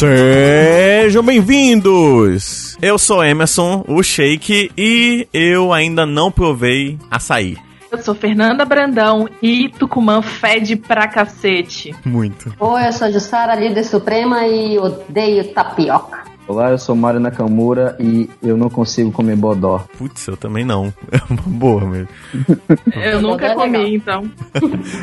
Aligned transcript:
Sejam 0.00 1.22
bem-vindos! 1.22 2.74
Eu 2.80 2.96
sou 2.98 3.22
Emerson, 3.22 3.84
o 3.86 4.02
Shake, 4.02 4.72
e 4.74 5.28
eu 5.30 5.74
ainda 5.74 6.06
não 6.06 6.32
provei 6.32 6.98
açaí. 7.10 7.58
Eu 7.92 7.98
sou 7.98 8.14
Fernanda 8.14 8.64
Brandão 8.64 9.28
e 9.42 9.68
Tucumã 9.68 10.22
fede 10.22 10.74
pra 10.74 11.06
cacete. 11.06 11.94
Muito. 12.02 12.50
Oi, 12.58 12.86
eu 12.88 12.92
sou 12.94 13.12
Jussara, 13.12 13.54
líder 13.54 13.84
suprema 13.84 14.46
e 14.46 14.78
odeio 14.78 15.52
tapioca. 15.52 16.24
Olá, 16.48 16.70
eu 16.70 16.78
sou 16.78 16.96
Mário 16.96 17.20
Nakamura 17.20 17.94
e 18.00 18.28
eu 18.42 18.56
não 18.56 18.70
consigo 18.70 19.12
comer 19.12 19.36
bodó. 19.36 19.84
Putz, 19.98 20.26
eu 20.26 20.36
também 20.36 20.64
não. 20.64 20.94
É 21.12 21.20
uma 21.28 21.42
boa 21.42 21.84
mesmo. 21.84 22.08
Eu 22.96 23.20
nunca 23.20 23.48
é 23.48 23.54
comi, 23.54 23.96
então. 23.96 24.24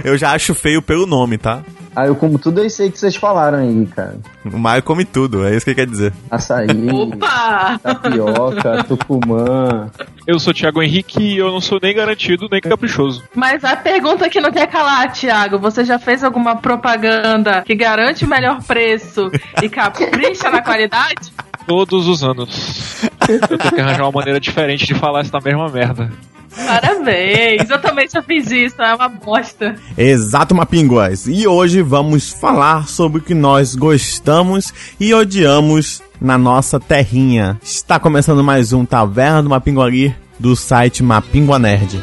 Eu 0.03 0.17
já 0.17 0.31
acho 0.31 0.55
feio 0.55 0.81
pelo 0.81 1.05
nome, 1.05 1.37
tá? 1.37 1.61
Ah, 1.97 2.05
eu 2.05 2.15
como 2.15 2.37
tudo 2.37 2.63
isso 2.63 2.83
aí 2.83 2.91
que 2.91 2.99
vocês 2.99 3.15
falaram 3.15 3.57
aí, 3.57 3.87
cara. 3.87 4.19
O 4.45 4.55
Maio 4.55 4.83
come 4.83 5.03
tudo, 5.03 5.47
é 5.47 5.55
isso 5.55 5.65
que 5.65 5.71
ele 5.71 5.77
quer 5.77 5.87
dizer. 5.87 6.13
Açaí, 6.29 6.67
Opa! 6.93 7.79
tapioca, 7.81 8.83
tucumã. 8.83 9.89
Eu 10.27 10.37
sou 10.37 10.53
Thiago 10.53 10.83
Henrique 10.83 11.19
e 11.19 11.37
eu 11.39 11.51
não 11.51 11.59
sou 11.59 11.79
nem 11.81 11.95
garantido 11.95 12.47
nem 12.51 12.61
caprichoso. 12.61 13.23
Mas 13.33 13.63
a 13.63 13.75
pergunta 13.75 14.29
que 14.29 14.39
não 14.39 14.51
quer 14.51 14.67
calar, 14.67 15.11
Thiago, 15.11 15.57
você 15.57 15.83
já 15.83 15.97
fez 15.97 16.23
alguma 16.23 16.57
propaganda 16.57 17.63
que 17.63 17.73
garante 17.73 18.25
o 18.25 18.29
melhor 18.29 18.61
preço 18.61 19.31
e 19.63 19.67
capricha 19.67 20.51
na 20.51 20.61
qualidade? 20.61 21.33
Todos 21.65 22.07
os 22.07 22.23
anos. 22.23 23.09
Eu 23.27 23.39
tenho 23.57 23.73
que 23.73 23.81
arranjar 23.81 24.03
uma 24.03 24.11
maneira 24.11 24.39
diferente 24.39 24.85
de 24.85 24.93
falar 24.93 25.21
essa 25.21 25.39
mesma 25.43 25.67
merda. 25.67 26.11
Parabéns! 26.55 27.69
Eu 27.69 27.81
também 27.81 28.07
já 28.09 28.21
fiz 28.21 28.49
isso, 28.51 28.81
é 28.81 28.93
uma 28.93 29.09
bosta. 29.09 29.75
Exato, 29.97 30.55
Mapinguas. 30.55 31.27
E 31.27 31.47
hoje 31.47 31.81
vamos 31.81 32.31
falar 32.31 32.87
sobre 32.87 33.19
o 33.19 33.21
que 33.21 33.33
nós 33.33 33.75
gostamos 33.75 34.73
e 34.99 35.13
odiamos 35.13 36.01
na 36.19 36.37
nossa 36.37 36.79
terrinha. 36.79 37.59
Está 37.61 37.99
começando 37.99 38.43
mais 38.43 38.73
um 38.73 38.85
Taverna 38.85 39.43
do 39.43 39.49
Mapinguari 39.49 40.15
do 40.39 40.55
site 40.55 41.03
Mapingua 41.03 41.59
Nerd. 41.59 41.99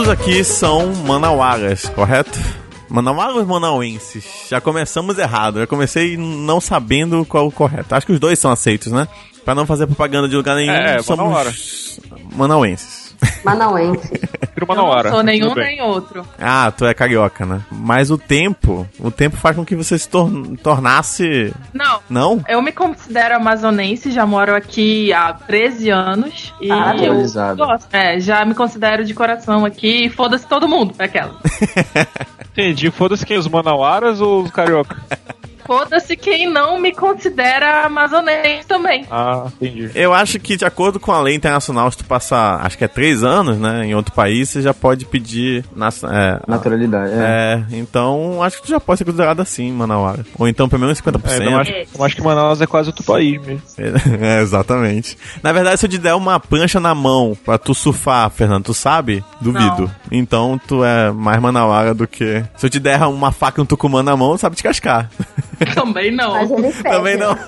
Todos 0.00 0.12
aqui 0.14 0.42
são 0.42 0.94
manauaras, 0.94 1.84
correto? 1.90 2.38
Manauaras 2.88 3.36
ou 3.36 3.44
manauenses? 3.44 4.24
Já 4.48 4.58
começamos 4.58 5.18
errado. 5.18 5.60
Eu 5.60 5.66
comecei 5.66 6.16
não 6.16 6.58
sabendo 6.58 7.22
qual 7.26 7.46
o 7.46 7.52
correto. 7.52 7.94
Acho 7.94 8.06
que 8.06 8.12
os 8.14 8.18
dois 8.18 8.38
são 8.38 8.50
aceitos, 8.50 8.90
né? 8.90 9.06
Pra 9.44 9.54
não 9.54 9.66
fazer 9.66 9.86
propaganda 9.86 10.26
de 10.26 10.34
lugar 10.34 10.56
nenhum, 10.56 10.72
É, 10.72 11.02
somos 11.02 12.00
manauenses. 12.34 12.99
Manauense. 13.44 14.12
Eu 14.56 14.66
não 14.76 15.10
sou 15.10 15.22
nenhum 15.22 15.54
nem 15.54 15.80
outro. 15.80 16.24
Ah, 16.38 16.70
tu 16.76 16.84
é 16.84 16.92
carioca, 16.92 17.46
né? 17.46 17.60
Mas 17.70 18.10
o 18.10 18.18
tempo, 18.18 18.86
o 18.98 19.10
tempo 19.10 19.36
faz 19.36 19.56
com 19.56 19.64
que 19.64 19.74
você 19.74 19.98
se 19.98 20.08
tor 20.08 20.30
tornasse... 20.62 21.52
Não. 21.72 22.00
Não? 22.08 22.44
Eu 22.48 22.60
me 22.60 22.70
considero 22.72 23.36
amazonense, 23.36 24.10
já 24.10 24.26
moro 24.26 24.54
aqui 24.54 25.12
há 25.12 25.32
13 25.32 25.90
anos. 25.90 26.54
E 26.60 26.70
Ah, 26.70 26.94
eu 26.96 27.04
atualizado. 27.04 27.64
gosto. 27.64 27.88
É, 27.94 28.20
já 28.20 28.44
me 28.44 28.54
considero 28.54 29.04
de 29.04 29.14
coração 29.14 29.64
aqui. 29.64 30.06
e 30.06 30.10
Foda-se 30.10 30.46
todo 30.46 30.68
mundo, 30.68 30.94
aquela. 30.98 31.36
Entendi. 32.52 32.90
Foda-se 32.90 33.24
quem? 33.24 33.38
Os 33.38 33.48
Manauaras 33.48 34.20
ou 34.20 34.42
os 34.42 34.50
Carioca? 34.50 34.96
Foda-se 35.74 36.16
quem 36.16 36.50
não 36.50 36.80
me 36.80 36.92
considera 36.92 37.86
amazonense 37.86 38.66
também. 38.66 39.06
Ah, 39.08 39.44
entendi. 39.46 39.88
Eu 39.94 40.12
acho 40.12 40.40
que, 40.40 40.56
de 40.56 40.64
acordo 40.64 40.98
com 40.98 41.12
a 41.12 41.20
lei 41.22 41.36
internacional, 41.36 41.88
se 41.92 41.98
tu 41.98 42.04
passar, 42.04 42.66
acho 42.66 42.76
que 42.76 42.82
é 42.84 42.88
três 42.88 43.22
anos, 43.22 43.56
né, 43.56 43.86
em 43.86 43.94
outro 43.94 44.12
país, 44.12 44.48
você 44.48 44.62
já 44.62 44.74
pode 44.74 45.04
pedir... 45.06 45.64
nas- 45.76 46.02
é, 46.02 46.40
Naturalidade, 46.48 47.12
é. 47.12 47.64
É, 47.70 47.76
então 47.76 48.42
acho 48.42 48.56
que 48.56 48.64
tu 48.66 48.70
já 48.70 48.80
pode 48.80 48.98
ser 48.98 49.04
considerado 49.04 49.38
assim, 49.40 49.70
Manauara. 49.70 50.26
Ou 50.36 50.48
então 50.48 50.68
pelo 50.68 50.82
menos 50.82 51.00
50%. 51.00 51.40
É, 51.40 51.46
eu, 51.46 51.56
acho, 51.56 51.70
eu 51.96 52.04
acho 52.04 52.16
que 52.16 52.22
Manaus 52.22 52.60
é 52.60 52.66
quase 52.66 52.88
outro 52.88 53.04
país 53.04 53.40
mesmo. 53.40 53.62
É, 54.20 54.40
exatamente. 54.42 55.16
Na 55.40 55.52
verdade, 55.52 55.78
se 55.78 55.86
eu 55.86 55.90
te 55.90 55.98
der 55.98 56.14
uma 56.14 56.40
prancha 56.40 56.80
na 56.80 56.96
mão 56.96 57.36
pra 57.44 57.56
tu 57.58 57.74
surfar, 57.76 58.28
Fernando, 58.30 58.64
tu 58.64 58.74
sabe? 58.74 59.22
Duvido. 59.40 59.82
Não. 59.82 59.90
Então 60.10 60.60
tu 60.66 60.82
é 60.84 61.12
mais 61.12 61.40
Manauara 61.40 61.94
do 61.94 62.08
que. 62.08 62.42
Se 62.56 62.66
eu 62.66 62.70
te 62.70 62.80
der 62.80 63.00
uma 63.06 63.30
faca 63.30 63.60
e 63.60 63.62
um 63.62 63.66
tucumã 63.66 64.02
na 64.02 64.16
mão, 64.16 64.32
tu 64.36 64.40
sabe 64.40 64.56
descascar. 64.56 65.08
Também 65.74 66.10
não. 66.10 66.32
Mas 66.32 66.50
ele. 66.50 66.72
Também 66.82 67.16
não. 67.16 67.36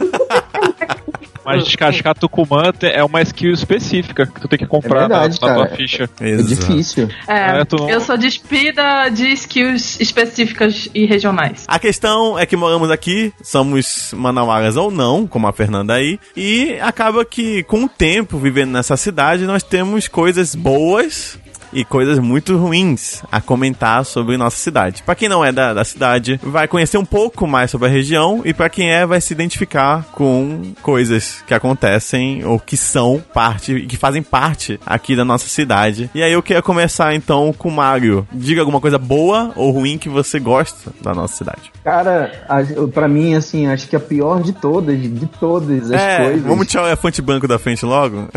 Mas 1.44 1.64
descascar 1.64 2.14
Tucumã 2.14 2.72
é 2.82 3.02
uma 3.02 3.20
skill 3.22 3.52
específica 3.52 4.26
que 4.26 4.40
tu 4.40 4.48
tem 4.48 4.58
que 4.58 4.66
comprar 4.66 5.04
É 5.04 5.08
verdade, 5.08 5.40
na, 5.40 5.48
na 5.48 5.54
tua 5.54 5.76
ficha. 5.76 6.08
É 6.20 6.36
difícil. 6.36 7.08
É, 7.26 7.60
É, 7.60 7.64
tu 7.64 7.88
eu 7.88 8.00
sou 8.00 8.16
despida 8.16 9.08
de 9.08 9.26
skills 9.32 10.00
específicas 10.00 10.88
e 10.94 11.04
regionais. 11.04 11.64
A 11.66 11.78
questão 11.78 12.38
é 12.38 12.46
que 12.46 12.56
moramos 12.56 12.90
aqui, 12.90 13.32
somos 13.42 14.14
manauaras 14.16 14.76
ou 14.76 14.90
não, 14.90 15.26
como 15.26 15.48
a 15.48 15.52
Fernanda 15.52 15.94
aí, 15.94 16.18
e 16.36 16.78
acaba 16.80 17.24
que 17.24 17.64
com 17.64 17.84
o 17.84 17.88
tempo 17.88 18.38
vivendo 18.38 18.70
nessa 18.70 18.96
cidade 18.96 19.44
nós 19.44 19.62
temos 19.62 20.06
coisas 20.06 20.54
boas 20.54 21.38
e 21.72 21.84
coisas 21.84 22.18
muito 22.18 22.56
ruins 22.56 23.22
a 23.30 23.40
comentar 23.40 24.04
sobre 24.04 24.36
nossa 24.36 24.56
cidade. 24.56 25.02
Pra 25.02 25.14
quem 25.14 25.28
não 25.28 25.44
é 25.44 25.50
da, 25.52 25.72
da 25.74 25.84
cidade, 25.84 26.38
vai 26.42 26.68
conhecer 26.68 26.98
um 26.98 27.04
pouco 27.04 27.46
mais 27.46 27.70
sobre 27.70 27.88
a 27.88 27.90
região 27.90 28.42
e 28.44 28.52
pra 28.52 28.68
quem 28.68 28.90
é, 28.92 29.04
vai 29.06 29.20
se 29.20 29.32
identificar 29.32 30.04
com 30.12 30.72
coisas 30.82 31.42
que 31.46 31.54
acontecem 31.54 32.44
ou 32.44 32.58
que 32.58 32.76
são 32.76 33.22
parte, 33.32 33.86
que 33.86 33.96
fazem 33.96 34.22
parte 34.22 34.78
aqui 34.84 35.14
da 35.16 35.24
nossa 35.24 35.48
cidade. 35.48 36.10
E 36.14 36.22
aí 36.22 36.32
eu 36.32 36.42
queria 36.42 36.62
começar 36.62 37.14
então 37.14 37.52
com 37.56 37.68
o 37.68 37.72
Mário. 37.72 38.26
Diga 38.32 38.60
alguma 38.60 38.80
coisa 38.80 38.98
boa 38.98 39.52
ou 39.56 39.70
ruim 39.70 39.98
que 39.98 40.08
você 40.08 40.38
gosta 40.38 40.90
da 41.00 41.14
nossa 41.14 41.36
cidade. 41.36 41.70
Cara, 41.84 42.44
a- 42.48 42.62
pra 42.92 43.08
mim, 43.08 43.34
assim, 43.34 43.66
acho 43.66 43.88
que 43.88 43.96
a 43.96 44.00
pior 44.00 44.42
de 44.42 44.52
todas, 44.52 45.00
de 45.00 45.26
todas 45.40 45.90
as 45.90 46.00
é, 46.00 46.24
coisas. 46.24 46.42
vamos 46.42 46.66
tirar 46.66 46.84
o 46.84 46.86
elefante 46.86 47.20
branco 47.22 47.48
da 47.48 47.58
frente 47.58 47.84
logo? 47.84 48.28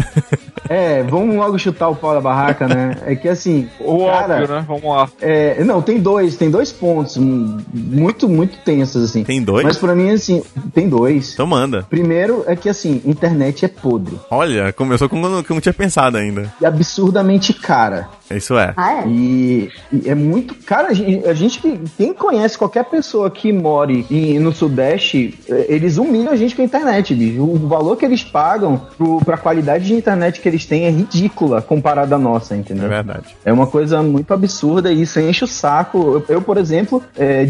É, 0.70 1.04
vamos 1.04 1.36
logo 1.36 1.58
chutar 1.60 1.90
o 1.90 1.96
pau 1.96 2.14
da 2.14 2.22
barraca, 2.22 2.68
né? 2.68 2.96
É 3.06 3.16
que 3.16 3.25
assim, 3.30 3.68
O 3.80 4.06
cara, 4.06 4.36
óbvio, 4.42 4.56
né? 4.56 4.66
Vamos 4.68 4.84
lá. 4.84 5.10
é, 5.22 5.64
não, 5.64 5.82
tem 5.82 6.00
dois, 6.00 6.36
tem 6.36 6.50
dois 6.50 6.72
pontos 6.72 7.18
muito, 7.18 8.28
muito 8.30 8.58
tensos, 8.60 9.04
assim. 9.04 9.24
Tem 9.24 9.42
dois? 9.42 9.64
Mas 9.66 9.78
pra 9.78 9.96
mim, 9.96 10.12
assim, 10.12 10.44
tem 10.74 10.88
dois. 10.90 11.34
Então 11.34 11.48
manda. 11.48 11.84
Primeiro 11.90 12.44
é 12.48 12.56
que, 12.56 12.70
assim, 12.70 13.02
internet 13.06 13.66
é 13.66 13.68
podre. 13.68 14.18
Olha, 14.30 14.72
começou 14.74 15.08
com 15.10 15.22
o 15.22 15.44
que 15.44 15.52
eu 15.52 15.56
não 15.56 15.62
tinha 15.62 15.74
pensado 15.74 16.18
ainda. 16.18 16.54
E 16.62 16.66
absurdamente 16.66 17.54
cara. 17.54 18.10
Isso 18.32 18.58
é. 18.58 18.74
Ah, 18.76 19.04
é? 19.04 19.08
E, 19.08 19.70
e 19.94 20.10
é 20.10 20.16
muito. 20.16 20.56
Cara, 20.66 20.88
a 20.90 20.94
gente, 20.94 21.28
a 21.28 21.34
gente 21.34 21.60
que. 21.60 21.80
Quem 21.98 22.14
conhece 22.14 22.58
qualquer 22.58 22.84
pessoa 22.86 23.30
que 23.30 23.54
more 23.54 24.06
em- 24.10 24.40
no 24.40 24.52
Sudeste, 24.52 25.38
eh, 25.48 25.66
eles 25.70 25.98
humilham 25.98 26.32
a 26.34 26.36
gente 26.36 26.56
com 26.56 26.62
a 26.64 26.66
internet, 26.66 27.14
bicho. 27.14 27.44
O 27.44 27.68
valor 27.68 27.96
que 27.96 28.04
eles 28.06 28.24
pagam 28.24 28.82
pro, 28.98 29.20
pra 29.24 29.38
qualidade 29.38 29.86
de 29.86 29.94
internet 29.94 30.40
que 30.42 30.50
eles 30.50 30.66
têm 30.66 30.86
é 30.86 30.90
ridícula 30.90 31.62
comparada 31.62 32.16
à 32.16 32.18
nossa, 32.18 32.56
É 32.56 32.58
entendeu? 32.58 32.90
Verdade. 33.16 33.36
É 33.44 33.52
uma 33.52 33.68
coisa 33.68 34.02
muito 34.02 34.34
absurda 34.34 34.92
e 34.92 35.02
isso 35.02 35.20
enche 35.20 35.44
o 35.44 35.48
saco. 35.48 35.98
Eu, 35.98 36.36
eu, 36.36 36.42
por 36.42 36.58
exemplo, 36.58 37.02
é, 37.18 37.46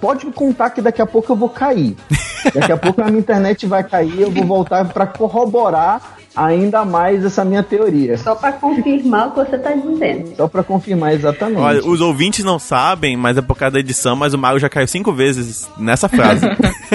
pode 0.00 0.26
me 0.26 0.32
contar 0.32 0.70
que 0.70 0.80
daqui 0.80 1.00
a 1.00 1.06
pouco 1.06 1.32
eu 1.32 1.36
vou 1.36 1.48
cair. 1.48 1.96
Daqui 2.54 2.72
a 2.72 2.76
pouco 2.76 3.00
a 3.00 3.06
minha 3.06 3.18
internet 3.18 3.66
vai 3.66 3.82
cair, 3.82 4.20
eu 4.20 4.30
vou 4.30 4.44
voltar 4.44 4.84
pra 4.86 5.06
corroborar 5.06 6.18
ainda 6.34 6.84
mais 6.84 7.24
essa 7.24 7.44
minha 7.44 7.62
teoria. 7.62 8.16
Só 8.18 8.34
pra 8.34 8.52
confirmar 8.52 9.28
o 9.28 9.30
que 9.32 9.36
você 9.50 9.58
tá 9.58 9.72
dizendo. 9.72 10.34
Só 10.36 10.48
pra 10.48 10.62
confirmar 10.62 11.12
exatamente. 11.14 11.58
Olha, 11.60 11.84
os 11.86 12.00
ouvintes 12.00 12.44
não 12.44 12.58
sabem, 12.58 13.16
mas 13.16 13.36
é 13.36 13.42
por 13.42 13.56
causa 13.56 13.74
da 13.74 13.80
edição, 13.80 14.16
mas 14.16 14.34
o 14.34 14.38
Mario 14.38 14.58
já 14.60 14.68
caiu 14.68 14.86
cinco 14.86 15.12
vezes 15.12 15.68
nessa 15.78 16.08
frase. 16.08 16.46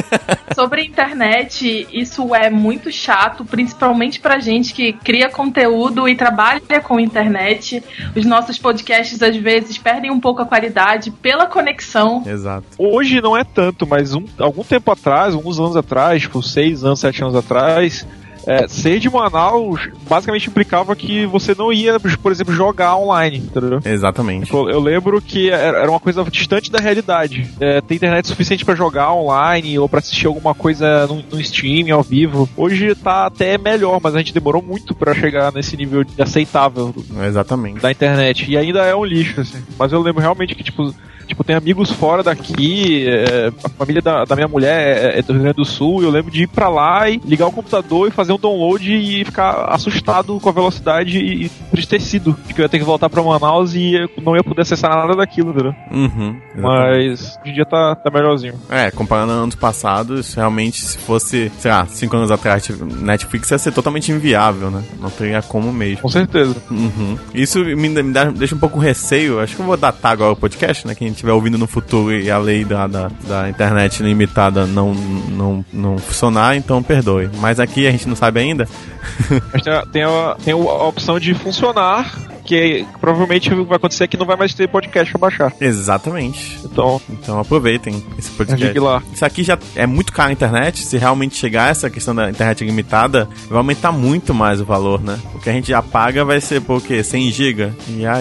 Sobre 0.55 0.83
internet, 0.83 1.87
isso 1.91 2.33
é 2.35 2.49
muito 2.49 2.91
chato, 2.91 3.45
principalmente 3.45 4.19
pra 4.19 4.39
gente 4.39 4.73
que 4.73 4.91
cria 4.93 5.29
conteúdo 5.29 6.07
e 6.07 6.15
trabalha 6.15 6.59
com 6.83 6.99
internet. 6.99 7.81
Os 8.15 8.25
nossos 8.25 8.57
podcasts 8.57 9.21
às 9.21 9.35
vezes 9.37 9.77
perdem 9.77 10.11
um 10.11 10.19
pouco 10.19 10.41
a 10.41 10.45
qualidade 10.45 11.11
pela 11.11 11.45
conexão. 11.45 12.23
Exato. 12.25 12.65
Hoje 12.77 13.21
não 13.21 13.37
é 13.37 13.43
tanto, 13.43 13.87
mas 13.87 14.13
um- 14.13 14.25
algum 14.37 14.63
tempo 14.63 14.91
atrás, 14.91 15.33
alguns 15.33 15.59
anos 15.59 15.77
atrás, 15.77 16.21
tipo 16.23 16.41
seis 16.43 16.83
anos, 16.83 16.99
sete 16.99 17.21
anos 17.21 17.35
atrás, 17.35 18.05
é, 18.47 18.67
ser 18.67 18.99
de 18.99 19.09
Manaus 19.09 19.89
basicamente 20.09 20.49
implicava 20.49 20.95
que 20.95 21.25
você 21.25 21.53
não 21.55 21.71
ia, 21.71 21.99
por 21.99 22.31
exemplo, 22.31 22.53
jogar 22.53 22.95
online, 22.95 23.37
entendeu? 23.37 23.79
Exatamente. 23.85 24.51
Eu 24.53 24.79
eu 24.79 24.83
lembro 24.83 25.21
que 25.21 25.49
era 25.49 25.89
uma 25.89 25.99
coisa 25.99 26.23
distante 26.23 26.71
da 26.71 26.79
realidade. 26.79 27.49
É, 27.59 27.81
ter 27.81 27.95
internet 27.95 28.27
suficiente 28.27 28.63
pra 28.63 28.75
jogar 28.75 29.13
online 29.13 29.77
ou 29.77 29.89
pra 29.89 29.99
assistir 29.99 30.25
alguma 30.25 30.55
coisa 30.55 31.05
no, 31.07 31.21
no 31.31 31.41
stream, 31.41 31.93
ao 31.93 32.01
vivo. 32.01 32.49
Hoje 32.55 32.95
tá 32.95 33.25
até 33.25 33.57
melhor, 33.57 33.99
mas 34.01 34.15
a 34.15 34.19
gente 34.19 34.33
demorou 34.33 34.61
muito 34.61 34.95
pra 34.95 35.13
chegar 35.13 35.51
nesse 35.51 35.75
nível 35.75 36.03
de 36.03 36.21
aceitável 36.21 36.95
Exatamente. 37.27 37.81
da 37.81 37.91
internet. 37.91 38.49
E 38.49 38.57
ainda 38.57 38.83
é 38.85 38.95
um 38.95 39.03
lixo, 39.03 39.41
assim. 39.41 39.61
Mas 39.77 39.91
eu 39.91 40.01
lembro 40.01 40.21
realmente 40.21 40.55
que, 40.55 40.63
tipo, 40.63 40.93
tipo 41.29 41.43
tem 41.43 41.55
amigos 41.55 41.91
fora 41.91 42.21
daqui, 42.23 43.05
é, 43.07 43.51
a 43.63 43.69
família 43.69 44.01
da, 44.01 44.25
da 44.25 44.35
minha 44.35 44.47
mulher 44.47 45.15
é, 45.15 45.19
é 45.19 45.21
do 45.21 45.31
Rio 45.33 45.41
Grande 45.43 45.57
do 45.57 45.65
Sul, 45.65 46.01
e 46.01 46.05
eu 46.05 46.11
lembro 46.11 46.31
de 46.31 46.43
ir 46.43 46.47
pra 46.47 46.67
lá 46.67 47.09
e 47.09 47.21
ligar 47.23 47.47
o 47.47 47.51
computador 47.51 48.07
e 48.07 48.11
fazer 48.11 48.33
um 48.33 48.37
download 48.39 48.91
e 48.93 49.23
ficar 49.23 49.65
assustado 49.69 50.39
com 50.39 50.49
a 50.49 50.51
velocidade 50.51 51.17
e, 51.19 51.43
e 51.45 51.51
entristecido 51.67 52.35
de 52.47 52.53
que 52.53 52.61
eu 52.61 52.63
ia 52.63 52.69
ter 52.69 52.79
que 52.79 52.83
voltar 52.83 53.09
pra 53.09 53.23
Manaus 53.23 53.73
e 53.75 54.09
não 54.21 54.35
ia 54.35 54.43
poder 54.43 54.61
acessar 54.63 54.89
nada 54.95 55.15
daquilo, 55.15 55.51
entendeu? 55.51 55.73
Uhum. 55.91 56.35
Mas 56.55 57.37
hoje 57.41 57.51
em 57.51 57.53
dia 57.53 57.65
tá, 57.65 57.95
tá 57.95 58.09
melhorzinho. 58.11 58.55
É, 58.69 58.91
comparando 58.91 59.31
anos 59.31 59.55
passados, 59.55 60.33
realmente, 60.33 60.81
se 60.81 60.97
fosse, 60.97 61.51
sei 61.59 61.71
lá, 61.71 61.85
cinco 61.87 62.17
anos 62.17 62.31
atrás, 62.31 62.63
tipo, 62.65 62.83
Netflix 62.85 63.51
ia 63.51 63.57
ser 63.57 63.71
totalmente 63.71 64.11
inviável, 64.11 64.71
né? 64.71 64.83
Não 64.99 65.09
teria 65.09 65.41
como 65.41 65.71
mesmo. 65.71 66.01
Com 66.01 66.09
certeza. 66.09 66.55
Uhum. 66.71 67.17
Isso 67.33 67.59
me, 67.63 67.89
me 67.89 68.11
dá- 68.11 68.25
deixa 68.25 68.55
um 68.55 68.59
pouco 68.59 68.79
receio. 68.79 69.39
Acho 69.39 69.55
que 69.55 69.61
eu 69.61 69.65
vou 69.65 69.77
datar 69.77 70.11
agora 70.11 70.33
o 70.33 70.35
podcast, 70.35 70.85
né? 70.87 70.95
Quem 70.95 71.11
estiver 71.19 71.33
ouvindo 71.33 71.57
no 71.57 71.67
futuro 71.67 72.13
e 72.13 72.31
a 72.31 72.37
lei 72.37 72.63
da, 72.63 72.87
da, 72.87 73.11
da 73.27 73.49
internet 73.49 74.01
limitada 74.01 74.65
não, 74.65 74.93
não, 74.93 75.65
não 75.71 75.97
funcionar, 75.97 76.55
então 76.55 76.81
perdoe. 76.81 77.29
Mas 77.39 77.59
aqui 77.59 77.87
a 77.87 77.91
gente 77.91 78.07
não 78.07 78.15
sabe 78.15 78.39
ainda. 78.39 78.67
Mas 79.51 79.61
tem, 79.61 79.73
a, 79.73 79.85
tem, 79.85 80.03
a, 80.03 80.35
tem 80.43 80.53
a 80.53 80.57
opção 80.57 81.19
de 81.19 81.33
funcionar, 81.33 82.15
que 82.49 82.83
provavelmente 82.99 83.49
vai 83.53 83.77
acontecer 83.77 84.07
que 84.07 84.17
não 84.17 84.25
vai 84.25 84.35
mais 84.35 84.53
ter 84.55 84.67
podcast 84.67 85.11
pra 85.11 85.29
baixar. 85.29 85.53
Exatamente. 85.61 86.59
Então, 86.65 86.99
Então 87.09 87.39
aproveitem 87.39 88.03
esse 88.17 88.31
podcast. 88.31 88.79
lá. 88.79 89.03
Isso 89.13 89.23
aqui 89.23 89.43
já 89.43 89.57
é 89.75 89.85
muito 89.85 90.11
caro 90.11 90.29
a 90.29 90.33
internet. 90.33 90.79
Se 90.83 90.97
realmente 90.97 91.35
chegar 91.35 91.69
essa 91.69 91.89
questão 91.89 92.15
da 92.15 92.29
internet 92.29 92.63
limitada, 92.65 93.29
vai 93.47 93.57
aumentar 93.59 93.91
muito 93.91 94.33
mais 94.33 94.59
o 94.59 94.65
valor, 94.65 94.99
né? 95.01 95.19
O 95.35 95.39
que 95.39 95.49
a 95.49 95.53
gente 95.53 95.67
já 95.69 95.81
paga 95.81 96.25
vai 96.25 96.41
ser 96.41 96.59
por 96.61 96.81
quê? 96.81 97.03
100 97.03 97.31
GB? 97.31 97.71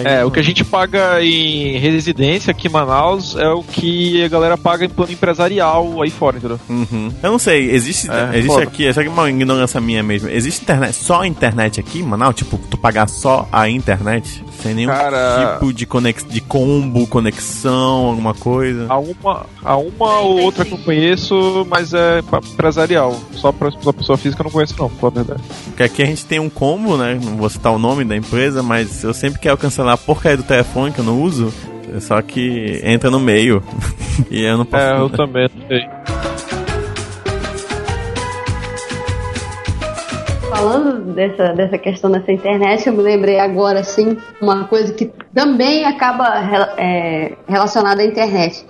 É, 0.05 0.23
o 0.23 0.29
que 0.29 0.39
a 0.39 0.43
gente 0.43 0.63
paga 0.63 1.23
em 1.23 1.77
residência 1.79 2.51
aqui 2.51 2.67
em 2.67 2.71
Manaus 2.71 3.35
é 3.35 3.49
o 3.49 3.63
que 3.63 4.23
a 4.23 4.27
galera 4.27 4.57
paga 4.57 4.85
em 4.85 4.89
plano 4.89 5.11
empresarial 5.11 6.01
aí 6.03 6.11
fora, 6.11 6.37
entendeu? 6.37 6.59
Uhum. 6.69 7.11
Eu 7.23 7.31
não 7.31 7.39
sei, 7.39 7.71
existe, 7.71 8.09
É, 8.11 8.29
existe 8.37 8.47
foda. 8.53 8.63
aqui, 8.63 8.85
essa 8.85 9.01
aqui 9.01 9.09
é 9.09 9.11
uma 9.13 9.29
ignorância 9.29 9.81
minha 9.81 10.03
mesmo. 10.03 10.29
Existe 10.29 10.61
internet, 10.61 10.93
só 10.93 11.25
internet 11.25 11.79
aqui, 11.79 11.99
em 11.99 12.03
Manaus? 12.03 12.35
Tipo, 12.35 12.57
tu 12.69 12.77
pagar 12.77 13.07
só 13.09 13.47
a 13.51 13.67
internet? 13.69 14.18
Sem 14.61 14.73
nenhum 14.73 14.89
Cara- 14.89 15.53
tipo 15.53 15.73
de, 15.73 15.85
conex, 15.85 16.25
de 16.27 16.41
combo, 16.41 17.07
conexão, 17.07 18.07
alguma 18.07 18.33
coisa. 18.33 18.85
Há 18.89 18.97
uma, 18.97 19.45
há 19.63 19.77
uma 19.77 20.19
ou 20.19 20.41
outra 20.41 20.65
que 20.65 20.73
eu 20.73 20.77
conheço, 20.79 21.65
mas 21.69 21.93
é 21.93 22.19
empresarial. 22.53 23.17
Só 23.33 23.51
pra, 23.51 23.71
pra 23.71 23.93
pessoa 23.93 24.17
física 24.17 24.41
eu 24.41 24.45
não 24.45 24.51
conheço, 24.51 24.75
não, 24.77 24.89
pra 24.89 25.09
verdade. 25.09 25.41
Porque 25.65 25.83
aqui 25.83 26.03
a 26.03 26.05
gente 26.05 26.25
tem 26.25 26.39
um 26.39 26.49
combo, 26.49 26.97
né? 26.97 27.19
Não 27.23 27.37
vou 27.37 27.49
citar 27.49 27.71
o 27.73 27.79
nome 27.79 28.03
da 28.03 28.15
empresa, 28.15 28.61
mas 28.61 29.03
eu 29.03 29.13
sempre 29.13 29.39
quero 29.39 29.57
cancelar 29.57 29.93
a 29.93 29.97
porcaria 29.97 30.37
do 30.37 30.43
telefone 30.43 30.91
que 30.91 30.99
eu 30.99 31.05
não 31.05 31.21
uso. 31.21 31.53
Só 32.01 32.21
que 32.21 32.79
entra 32.83 33.09
no 33.09 33.19
meio. 33.19 33.63
e 34.29 34.43
eu 34.43 34.57
não 34.57 34.65
posso. 34.65 34.83
É, 34.83 34.99
eu 34.99 35.09
também, 35.09 35.49
não 35.55 35.67
sei. 35.67 36.28
Falando 40.59 41.13
dessa, 41.13 41.53
dessa 41.53 41.77
questão 41.77 42.11
dessa 42.11 42.33
internet, 42.33 42.85
eu 42.85 42.91
me 42.91 43.01
lembrei 43.01 43.39
agora, 43.39 43.79
assim, 43.79 44.17
uma 44.41 44.65
coisa 44.65 44.93
que 44.93 45.09
também 45.33 45.85
acaba 45.85 46.27
é, 46.77 47.37
relacionada 47.47 48.01
à 48.01 48.05
internet. 48.05 48.65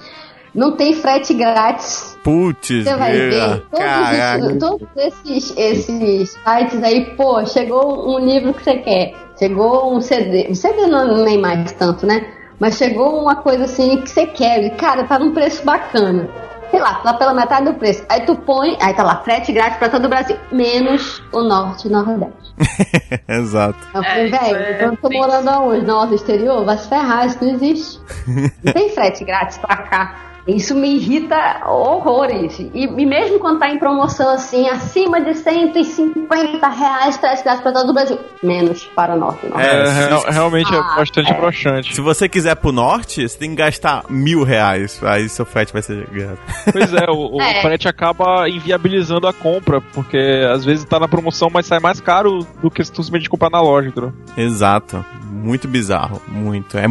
Não 0.54 0.74
tem 0.74 0.94
frete 0.94 1.34
grátis. 1.34 2.16
Putz, 2.24 2.84
Você 2.84 2.96
vai 2.96 3.12
ver 3.12 3.64
todos, 3.72 4.60
todos 4.60 4.88
esses, 4.98 5.58
esses 5.58 6.30
sites 6.30 6.84
aí, 6.84 7.06
pô, 7.16 7.44
chegou 7.48 8.08
um 8.08 8.20
livro 8.20 8.54
que 8.54 8.64
você 8.64 8.78
quer, 8.78 9.16
chegou 9.40 9.92
um 9.92 10.00
CD, 10.00 10.46
um 10.48 10.54
CD 10.54 10.86
não 10.86 11.24
nem 11.24 11.40
mais 11.40 11.72
tanto, 11.72 12.06
né? 12.06 12.24
Mas 12.60 12.78
chegou 12.78 13.20
uma 13.20 13.38
coisa 13.38 13.64
assim 13.64 14.00
que 14.02 14.12
você 14.12 14.28
quer, 14.28 14.64
e 14.64 14.70
cara, 14.72 15.06
tá 15.06 15.18
num 15.18 15.34
preço 15.34 15.66
bacana. 15.66 16.30
Sei 16.72 16.80
lá, 16.80 16.96
tá 16.96 17.14
pela 17.16 17.34
metade 17.34 17.66
do 17.66 17.74
preço. 17.74 18.04
Aí 18.08 18.26
tu 18.26 18.36
põe, 18.36 18.78
aí 18.80 18.94
tá 18.94 19.04
lá, 19.04 19.18
frete 19.24 19.52
grátis 19.52 19.78
pra 19.80 19.90
todo 19.90 20.06
o 20.06 20.10
Brasil, 20.10 20.38
menos 20.52 21.22
o 21.32 21.42
norte 21.42 21.88
e 21.88 21.92
nordeste. 21.92 22.54
Exato. 23.28 23.80
Eu 23.94 24.04
É, 24.04 24.10
falei, 24.10 24.30
velho, 24.30 24.56
é 24.58 24.76
então 24.76 24.90
eu 24.92 24.98
tô 24.98 25.10
morando 25.10 25.48
aonde? 25.50 25.86
Na 25.86 25.98
ordem 26.00 26.16
exterior? 26.16 26.64
Vai 26.66 26.78
se 26.78 26.88
ferrar, 26.88 27.26
isso 27.26 27.44
não 27.44 27.52
existe. 27.54 28.00
não 28.64 28.74
tem 28.74 28.90
frete 28.90 29.24
grátis 29.24 29.58
pra 29.58 29.78
cá. 29.78 30.16
Isso 30.56 30.76
me 30.76 30.96
irrita 30.96 31.62
horrores. 31.68 32.58
E, 32.60 32.70
e 32.86 33.06
mesmo 33.06 33.40
quando 33.40 33.60
tá 33.60 33.70
em 33.70 33.78
promoção 33.80 34.30
assim, 34.34 34.68
acima 34.68 35.22
de 35.22 35.34
150 35.36 36.68
reais, 36.68 37.18
frete 37.18 37.44
grátis 37.44 37.62
pra 37.62 37.72
todo 37.72 37.90
o 37.90 37.94
Brasil. 37.94 38.18
Menos 38.44 38.86
para 38.96 39.16
o 39.16 39.20
norte. 39.20 39.48
Não. 39.48 39.60
É, 39.60 39.70
É, 39.70 40.32
realmente 40.32 40.74
Ah, 40.74 40.94
é 40.94 41.00
bastante 41.00 41.32
é. 41.32 41.36
broxante. 41.36 41.94
Se 41.96 42.02
você 42.02 42.28
quiser 42.30 42.56
pro 42.56 42.72
norte, 42.72 43.28
você 43.28 43.38
tem 43.38 43.50
que 43.52 43.56
gastar 43.58 44.04
mil 44.10 44.44
reais. 44.44 45.00
Aí 45.04 45.28
seu 45.30 45.46
frete 45.46 45.72
vai 45.74 45.82
ser 45.82 46.08
grátis. 46.10 46.40
Pois 46.72 46.94
é, 46.94 47.06
o, 47.10 47.36
o 47.38 47.42
É. 47.50 47.62
frete 47.62 47.88
acaba 47.88 48.48
inviabilizando 48.50 49.28
a 49.28 49.34
compra, 49.34 49.82
porque 49.94 50.18
às 50.54 50.64
vezes 50.66 50.86
tá 50.86 51.00
na 51.00 51.08
promoção, 51.08 51.50
mas 51.52 51.66
sai 51.66 51.80
mais 51.80 52.00
caro 52.00 52.46
do 52.62 52.70
que 52.70 52.84
se 52.84 52.92
tu 52.92 53.04
simplesmente 53.04 53.30
comprar 53.30 53.50
na 53.50 53.62
loja, 53.62 53.90
entendeu? 53.90 54.14
Exato. 54.38 55.04
Muito 55.32 55.68
bizarro. 55.68 56.22
Muito. 56.28 56.78
É, 56.78 56.86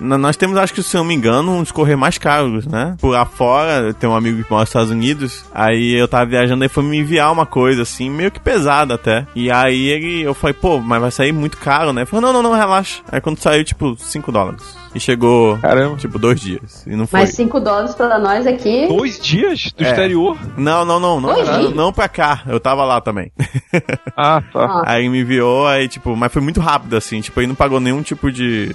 nós 0.00 0.36
temos, 0.36 0.56
acho 0.56 0.72
que, 0.72 0.82
se 0.82 0.96
eu 0.96 1.00
não 1.00 1.08
me 1.08 1.14
engano, 1.14 1.52
uns 1.52 1.70
correios 1.70 2.00
mais 2.00 2.16
caros, 2.18 2.66
né? 2.66 2.93
Por 3.00 3.10
lá 3.10 3.24
fora, 3.24 3.86
eu 3.88 3.94
tenho 3.94 4.12
um 4.12 4.16
amigo 4.16 4.42
que 4.42 4.50
mora 4.50 4.62
nos 4.62 4.68
Estados 4.70 4.90
Unidos. 4.90 5.44
Aí 5.54 5.94
eu 5.94 6.08
tava 6.08 6.26
viajando 6.26 6.64
e 6.64 6.68
foi 6.68 6.82
me 6.84 6.98
enviar 6.98 7.32
uma 7.32 7.46
coisa, 7.46 7.82
assim, 7.82 8.08
meio 8.10 8.30
que 8.30 8.40
pesada 8.40 8.94
até. 8.94 9.26
E 9.34 9.50
aí 9.50 9.88
ele, 9.88 10.22
eu 10.22 10.34
falei, 10.34 10.54
pô, 10.54 10.78
mas 10.80 11.00
vai 11.00 11.10
sair 11.10 11.32
muito 11.32 11.56
caro, 11.56 11.92
né? 11.92 12.02
Ele 12.02 12.06
falou, 12.06 12.22
não, 12.26 12.32
não, 12.42 12.50
não, 12.50 12.56
relaxa. 12.58 13.02
Aí 13.10 13.20
quando 13.20 13.38
saiu, 13.38 13.64
tipo, 13.64 13.96
5 13.96 14.30
dólares. 14.32 14.76
E 14.94 15.00
chegou, 15.00 15.58
Caramba. 15.58 15.96
tipo, 15.96 16.20
dois 16.20 16.40
dias. 16.40 16.84
E 16.86 16.94
não 16.94 17.04
foi. 17.06 17.20
Mas 17.20 17.30
5 17.30 17.58
dólares 17.60 17.94
pra 17.96 18.16
nós 18.18 18.46
aqui. 18.46 18.86
Dois 18.86 19.18
dias 19.18 19.72
do 19.76 19.82
É. 19.84 19.88
exterior? 19.90 20.38
Não, 20.56 20.84
não, 20.84 21.00
não, 21.00 21.20
não, 21.20 21.34
Dois 21.34 21.48
não, 21.48 21.58
dias? 21.60 21.74
não 21.74 21.92
pra 21.92 22.08
cá. 22.08 22.42
Eu 22.46 22.60
tava 22.60 22.84
lá 22.84 23.00
também. 23.00 23.32
Ah, 24.16 24.40
tá. 24.52 24.64
Ah, 24.64 24.82
Aí 24.86 25.08
me 25.08 25.20
enviou, 25.20 25.66
aí, 25.66 25.88
tipo, 25.88 26.14
mas 26.16 26.32
foi 26.32 26.40
muito 26.40 26.60
rápido, 26.60 26.96
assim, 26.96 27.20
tipo, 27.20 27.40
ele 27.40 27.48
não 27.48 27.54
pagou 27.56 27.80
nenhum 27.80 28.02
tipo 28.02 28.30
de. 28.30 28.70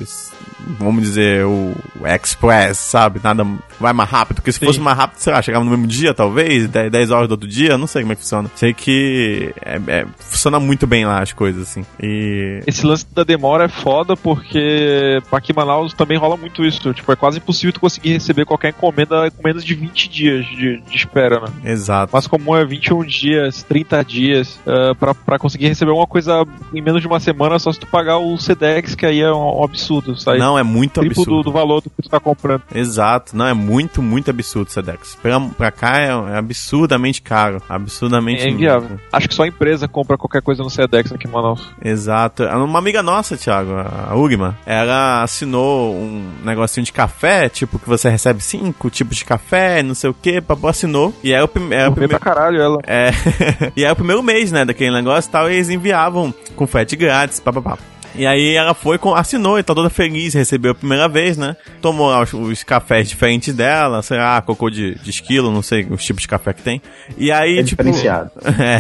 Vamos 0.80 1.04
dizer, 1.04 1.45
o 1.45 1.75
Express, 2.06 2.78
sabe? 2.78 3.19
Nada 3.23 3.45
vai 3.80 3.94
mais 3.94 4.09
rápido, 4.09 4.35
porque 4.37 4.51
se 4.51 4.59
Sim. 4.59 4.66
fosse 4.66 4.80
mais 4.80 4.97
rápido, 4.97 5.19
sei 5.19 5.33
lá, 5.33 5.42
chegava 5.42 5.63
no 5.63 5.71
mesmo 5.71 5.87
dia, 5.87 6.13
talvez, 6.13 6.68
10 6.68 6.92
10 6.92 7.11
horas 7.11 7.28
do 7.28 7.31
outro 7.31 7.47
dia, 7.47 7.78
não 7.78 7.87
sei 7.87 8.01
como 8.01 8.13
é 8.13 8.16
que 8.16 8.21
funciona. 8.21 8.51
Sei 8.56 8.73
que 8.73 9.54
é- 9.63 9.80
é- 9.87 10.06
funciona 10.19 10.59
muito 10.59 10.85
bem 10.85 11.06
lá 11.06 11.21
as 11.21 11.33
coisas, 11.33 11.63
assim. 11.63 11.85
E. 12.01 12.61
Esse 12.68 12.85
lance 12.85 13.06
da 13.13 13.23
demora 13.23 13.66
é 13.66 13.69
foda 13.69 14.16
porque 14.16 15.19
aqui 15.31 15.51
em 15.51 15.56
Manaus 15.56 15.94
também 15.94 16.18
rola 16.18 16.35
muito 16.37 16.66
isso. 16.66 16.94
Tipo, 16.94 17.11
é 17.11 17.16
quase 17.16 17.37
impossível 17.37 17.73
tu 17.73 17.80
conseguir 17.80 18.13
receber 18.13 18.45
qualquer 18.45 18.69
encomenda 18.69 19.30
com 19.31 19.44
menos 19.44 19.63
de 19.63 19.73
20 19.73 20.09
dias 20.09 20.45
de, 20.45 20.81
de 20.81 20.95
espera, 20.95 21.39
né? 21.39 21.71
Exato. 21.71 22.11
O 22.11 22.16
mais 22.16 22.28
comum 22.28 22.56
é 22.56 22.66
21 22.66 23.04
dias, 23.04 23.63
30 23.63 24.04
dias, 24.04 24.59
uh, 24.66 24.95
pra, 24.95 25.13
pra 25.13 25.39
conseguir 25.39 25.68
receber 25.68 25.92
uma 25.92 26.07
coisa 26.07 26.45
em 26.73 26.81
menos 26.81 27.01
de 27.01 27.07
uma 27.07 27.19
semana 27.19 27.57
só 27.59 27.71
se 27.71 27.80
tu 27.80 27.87
pagar 27.87 28.18
o 28.18 28.37
Sedex, 28.37 28.95
que 28.95 29.06
aí 29.06 29.21
é 29.21 29.31
um, 29.31 29.59
um 29.59 29.63
absurdo. 29.63 30.16
Sai 30.18 30.37
Não, 30.49 30.57
é 30.57 30.63
muito 30.63 30.99
triplo 30.99 31.15
do, 31.15 31.21
absurdo. 31.21 31.44
do 31.44 31.51
valor 31.51 31.81
do 31.81 31.89
que 31.91 32.01
tu 32.01 32.09
tá 32.09 32.19
comprando. 32.19 32.63
Exato, 32.73 33.35
não, 33.37 33.45
é 33.45 33.53
muito, 33.53 34.01
muito 34.01 34.29
absurdo, 34.31 34.71
Sedex. 34.71 35.15
Pra, 35.21 35.39
pra 35.39 35.71
cá 35.71 35.97
é, 35.99 36.07
é 36.07 36.37
absurdamente 36.37 37.21
caro. 37.21 37.61
Absurdamente 37.69 38.41
É 38.44 38.49
inviável. 38.49 38.89
muito. 38.89 39.01
Acho 39.11 39.27
que 39.29 39.35
só 39.35 39.44
a 39.44 39.47
empresa 39.47 39.87
compra 39.87 40.18
qualquer 40.18 40.41
coisa 40.41 40.63
no 40.63 40.69
Sedex 40.69 41.11
aqui 41.11 41.27
em 41.27 41.31
Manaus. 41.31 41.69
Exato. 41.83 42.44
Uma 42.45 42.79
amiga 42.79 43.03
nossa, 43.03 43.37
Thiago, 43.37 43.71
a 43.73 44.15
Ugma, 44.15 44.57
ela 44.65 45.21
assinou 45.23 45.94
um 45.95 46.31
negocinho 46.44 46.83
de 46.85 46.91
café, 46.91 47.47
tipo, 47.49 47.77
que 47.77 47.87
você 47.87 48.09
recebe 48.09 48.41
cinco 48.41 48.89
tipos 48.89 49.18
de 49.18 49.25
café, 49.25 49.83
não 49.83 49.94
sei 49.94 50.09
o 50.09 50.13
que, 50.13 50.41
papo 50.41 50.68
assinou. 50.68 51.13
E 51.23 51.33
aí 51.35 51.41
o, 51.44 51.47
prim- 51.47 51.71
é, 51.73 51.85
o 51.85 51.89
Comprei 51.91 52.07
pra 52.07 52.19
primeiro. 52.19 52.19
caralho 52.19 52.61
ela. 52.61 52.79
É, 52.87 53.11
e 53.77 53.85
aí 53.85 53.91
o 53.91 53.95
primeiro 53.95 54.23
mês, 54.23 54.51
né, 54.51 54.65
daquele 54.65 54.91
negócio 54.91 55.29
e 55.29 55.31
tal, 55.31 55.49
e 55.51 55.53
eles 55.56 55.69
enviavam 55.69 56.33
com 56.56 56.65
frete 56.65 56.95
grátis, 56.95 57.39
papapá. 57.39 57.77
E 58.16 58.25
aí 58.25 58.56
ela 58.56 58.73
foi, 58.73 58.97
com, 58.97 59.13
assinou 59.13 59.59
e 59.59 59.63
tá 59.63 59.73
toda 59.75 59.89
feliz, 59.89 60.33
recebeu 60.33 60.71
a 60.71 60.75
primeira 60.75 61.07
vez, 61.07 61.37
né? 61.37 61.56
Tomou 61.81 62.09
lá 62.09 62.21
os, 62.21 62.33
os 62.33 62.63
cafés 62.63 63.07
diferentes 63.07 63.54
dela, 63.54 64.01
sei 64.01 64.18
lá, 64.18 64.42
cocô 64.42 64.69
de, 64.69 64.95
de 64.95 65.09
esquilo, 65.09 65.51
não 65.51 65.61
sei 65.61 65.85
os 65.89 66.04
tipos 66.04 66.21
de 66.23 66.28
café 66.28 66.54
que 66.54 66.61
tem. 66.61 66.81
E 67.18 67.31
aí, 67.31 67.59
É 67.59 67.63
tipo. 67.63 67.83
diferenciado. 67.83 68.31
É. 68.59 68.80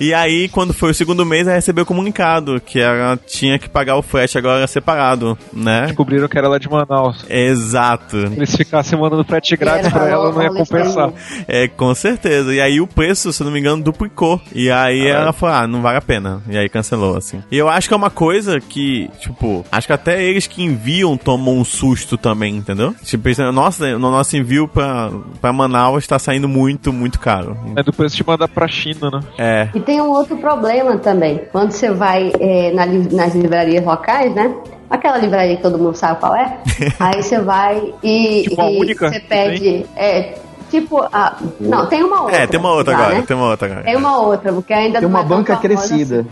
E 0.00 0.12
aí, 0.12 0.48
quando 0.48 0.72
foi 0.74 0.90
o 0.90 0.94
segundo 0.94 1.24
mês, 1.24 1.46
ela 1.46 1.56
recebeu 1.56 1.84
o 1.84 1.86
comunicado 1.86 2.60
que 2.60 2.80
ela 2.80 3.18
tinha 3.26 3.58
que 3.58 3.68
pagar 3.68 3.96
o 3.96 4.02
frete 4.02 4.36
agora 4.38 4.66
separado, 4.66 5.38
né? 5.52 5.86
Descobriram 5.86 6.28
que 6.28 6.38
era 6.38 6.48
lá 6.48 6.58
de 6.58 6.68
Manaus. 6.68 7.24
Exato. 7.28 8.28
Se 8.28 8.34
eles 8.34 8.56
ficassem 8.56 8.98
mandando 8.98 9.24
frete 9.24 9.56
grátis 9.56 9.90
pra 9.90 10.08
ela, 10.08 10.32
não 10.32 10.42
ia 10.42 10.50
compensar. 10.50 11.12
É, 11.48 11.68
com 11.68 11.94
certeza. 11.94 12.54
E 12.54 12.60
aí 12.60 12.80
o 12.80 12.86
preço, 12.86 13.32
se 13.32 13.42
eu 13.42 13.46
não 13.46 13.52
me 13.52 13.60
engano, 13.60 13.82
duplicou. 13.82 14.40
E 14.54 14.70
aí 14.70 15.06
ela 15.06 15.32
falou, 15.32 15.54
ah, 15.54 15.66
não 15.66 15.82
vale 15.82 15.98
a 15.98 16.02
pena. 16.02 16.42
E 16.48 16.56
aí 16.56 16.68
cancelou, 16.68 17.16
assim. 17.16 17.42
E 17.50 17.56
eu 17.56 17.68
acho 17.68 17.88
que 17.88 17.94
é 17.94 17.96
uma 17.96 18.10
coisa 18.10 18.60
que, 18.60 19.08
tipo, 19.20 19.64
acho 19.70 19.86
que 19.86 19.92
até 19.92 20.22
eles 20.22 20.46
que 20.46 20.62
enviam 20.62 21.16
tomam 21.16 21.58
um 21.58 21.64
susto 21.64 22.16
também, 22.16 22.56
entendeu? 22.56 22.94
Tipo, 23.02 23.24
pensando, 23.24 23.52
nossa, 23.52 23.98
no 23.98 24.10
nosso 24.10 24.36
envio 24.36 24.68
pra, 24.68 25.10
pra 25.40 25.52
Manaus 25.52 26.06
tá 26.06 26.18
saindo 26.18 26.48
muito, 26.48 26.92
muito 26.92 27.18
caro. 27.18 27.56
É 27.76 27.82
do 27.82 27.92
preço 27.92 28.16
de 28.16 28.26
mandar 28.26 28.48
pra 28.48 28.68
China, 28.68 29.10
né? 29.10 29.20
É. 29.38 29.68
Tem 29.86 30.00
um 30.00 30.10
outro 30.10 30.36
problema 30.36 30.98
também. 30.98 31.42
Quando 31.52 31.70
você 31.70 31.90
vai 31.90 32.32
é, 32.40 32.72
na 32.72 32.84
nas 32.84 33.34
livrarias 33.34 33.84
locais, 33.84 34.34
né? 34.34 34.52
Aquela 34.90 35.16
livraria 35.16 35.56
que 35.56 35.62
todo 35.62 35.78
mundo 35.78 35.94
sabe 35.96 36.18
qual 36.20 36.34
é. 36.34 36.58
aí 36.98 37.22
você 37.22 37.38
vai 37.40 37.94
e, 38.02 38.42
Tipo 38.48 38.62
e 38.62 38.78
única 38.80 39.08
você 39.08 39.20
pede. 39.20 39.86
É, 39.96 40.34
tipo. 40.68 41.00
A, 41.12 41.36
não, 41.60 41.86
tem 41.86 42.02
uma 42.02 42.22
outra. 42.22 42.36
É, 42.36 42.46
tem 42.48 42.58
uma 42.58 42.72
outra 42.72 42.92
já, 42.92 42.98
agora, 42.98 43.14
né? 43.14 43.24
tem 43.26 43.36
uma 43.36 43.46
outra 43.48 43.66
agora. 43.68 43.82
Tem 43.84 43.96
uma 43.96 44.18
outra, 44.20 44.52
porque 44.52 44.72
ainda 44.72 44.98
Tem 44.98 45.08
não 45.08 45.16
uma 45.16 45.24
é 45.24 45.28
banca 45.28 45.56
famosa 45.56 45.68
crescida. 45.88 46.26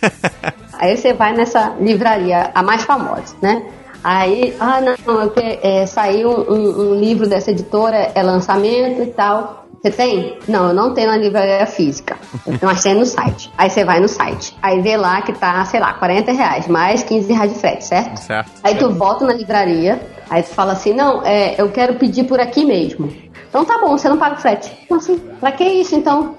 Aí 0.78 0.96
você 0.96 1.12
vai 1.12 1.34
nessa 1.34 1.74
livraria, 1.80 2.50
a 2.54 2.62
mais 2.62 2.84
famosa, 2.84 3.34
né? 3.42 3.62
Aí, 4.02 4.56
ah, 4.58 4.80
não, 4.80 5.28
que- 5.28 5.58
é, 5.62 5.84
saiu 5.84 6.30
um, 6.30 6.92
um 6.92 6.94
livro 6.94 7.28
dessa 7.28 7.50
editora, 7.50 8.12
é 8.14 8.22
lançamento 8.22 9.02
e 9.02 9.06
tal. 9.06 9.66
Você 9.82 9.90
tem? 9.90 10.38
Não, 10.46 10.68
eu 10.68 10.74
não 10.74 10.92
tenho 10.92 11.08
na 11.08 11.16
livraria 11.16 11.64
física. 11.66 12.16
Mas 12.60 12.82
tem 12.82 12.94
no 12.94 13.06
site. 13.06 13.50
Aí 13.56 13.70
você 13.70 13.82
vai 13.82 13.98
no 13.98 14.08
site. 14.08 14.54
Aí 14.60 14.80
vê 14.82 14.96
lá 14.96 15.22
que 15.22 15.32
tá, 15.32 15.64
sei 15.64 15.80
lá, 15.80 15.94
40 15.94 16.32
reais, 16.32 16.68
mais 16.68 17.02
15 17.02 17.32
reais 17.32 17.52
de 17.52 17.58
frete, 17.58 17.84
certo? 17.86 18.16
Certo. 18.18 18.50
Aí 18.62 18.74
tu 18.74 18.90
volta 18.90 19.24
na 19.24 19.32
livraria, 19.32 19.98
aí 20.28 20.42
tu 20.42 20.50
fala 20.50 20.72
assim, 20.72 20.92
não, 20.92 21.22
é, 21.24 21.54
eu 21.58 21.70
quero 21.70 21.94
pedir 21.94 22.24
por 22.24 22.38
aqui 22.38 22.64
mesmo. 22.64 23.10
Então 23.48 23.64
tá 23.64 23.78
bom, 23.78 23.96
você 23.96 24.08
não 24.08 24.18
paga 24.18 24.36
o 24.36 24.38
frete. 24.38 24.70
Como 24.86 25.00
assim? 25.00 25.18
Pra 25.40 25.50
que 25.50 25.64
isso, 25.64 25.96
então? 25.96 26.36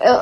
É 0.00 0.12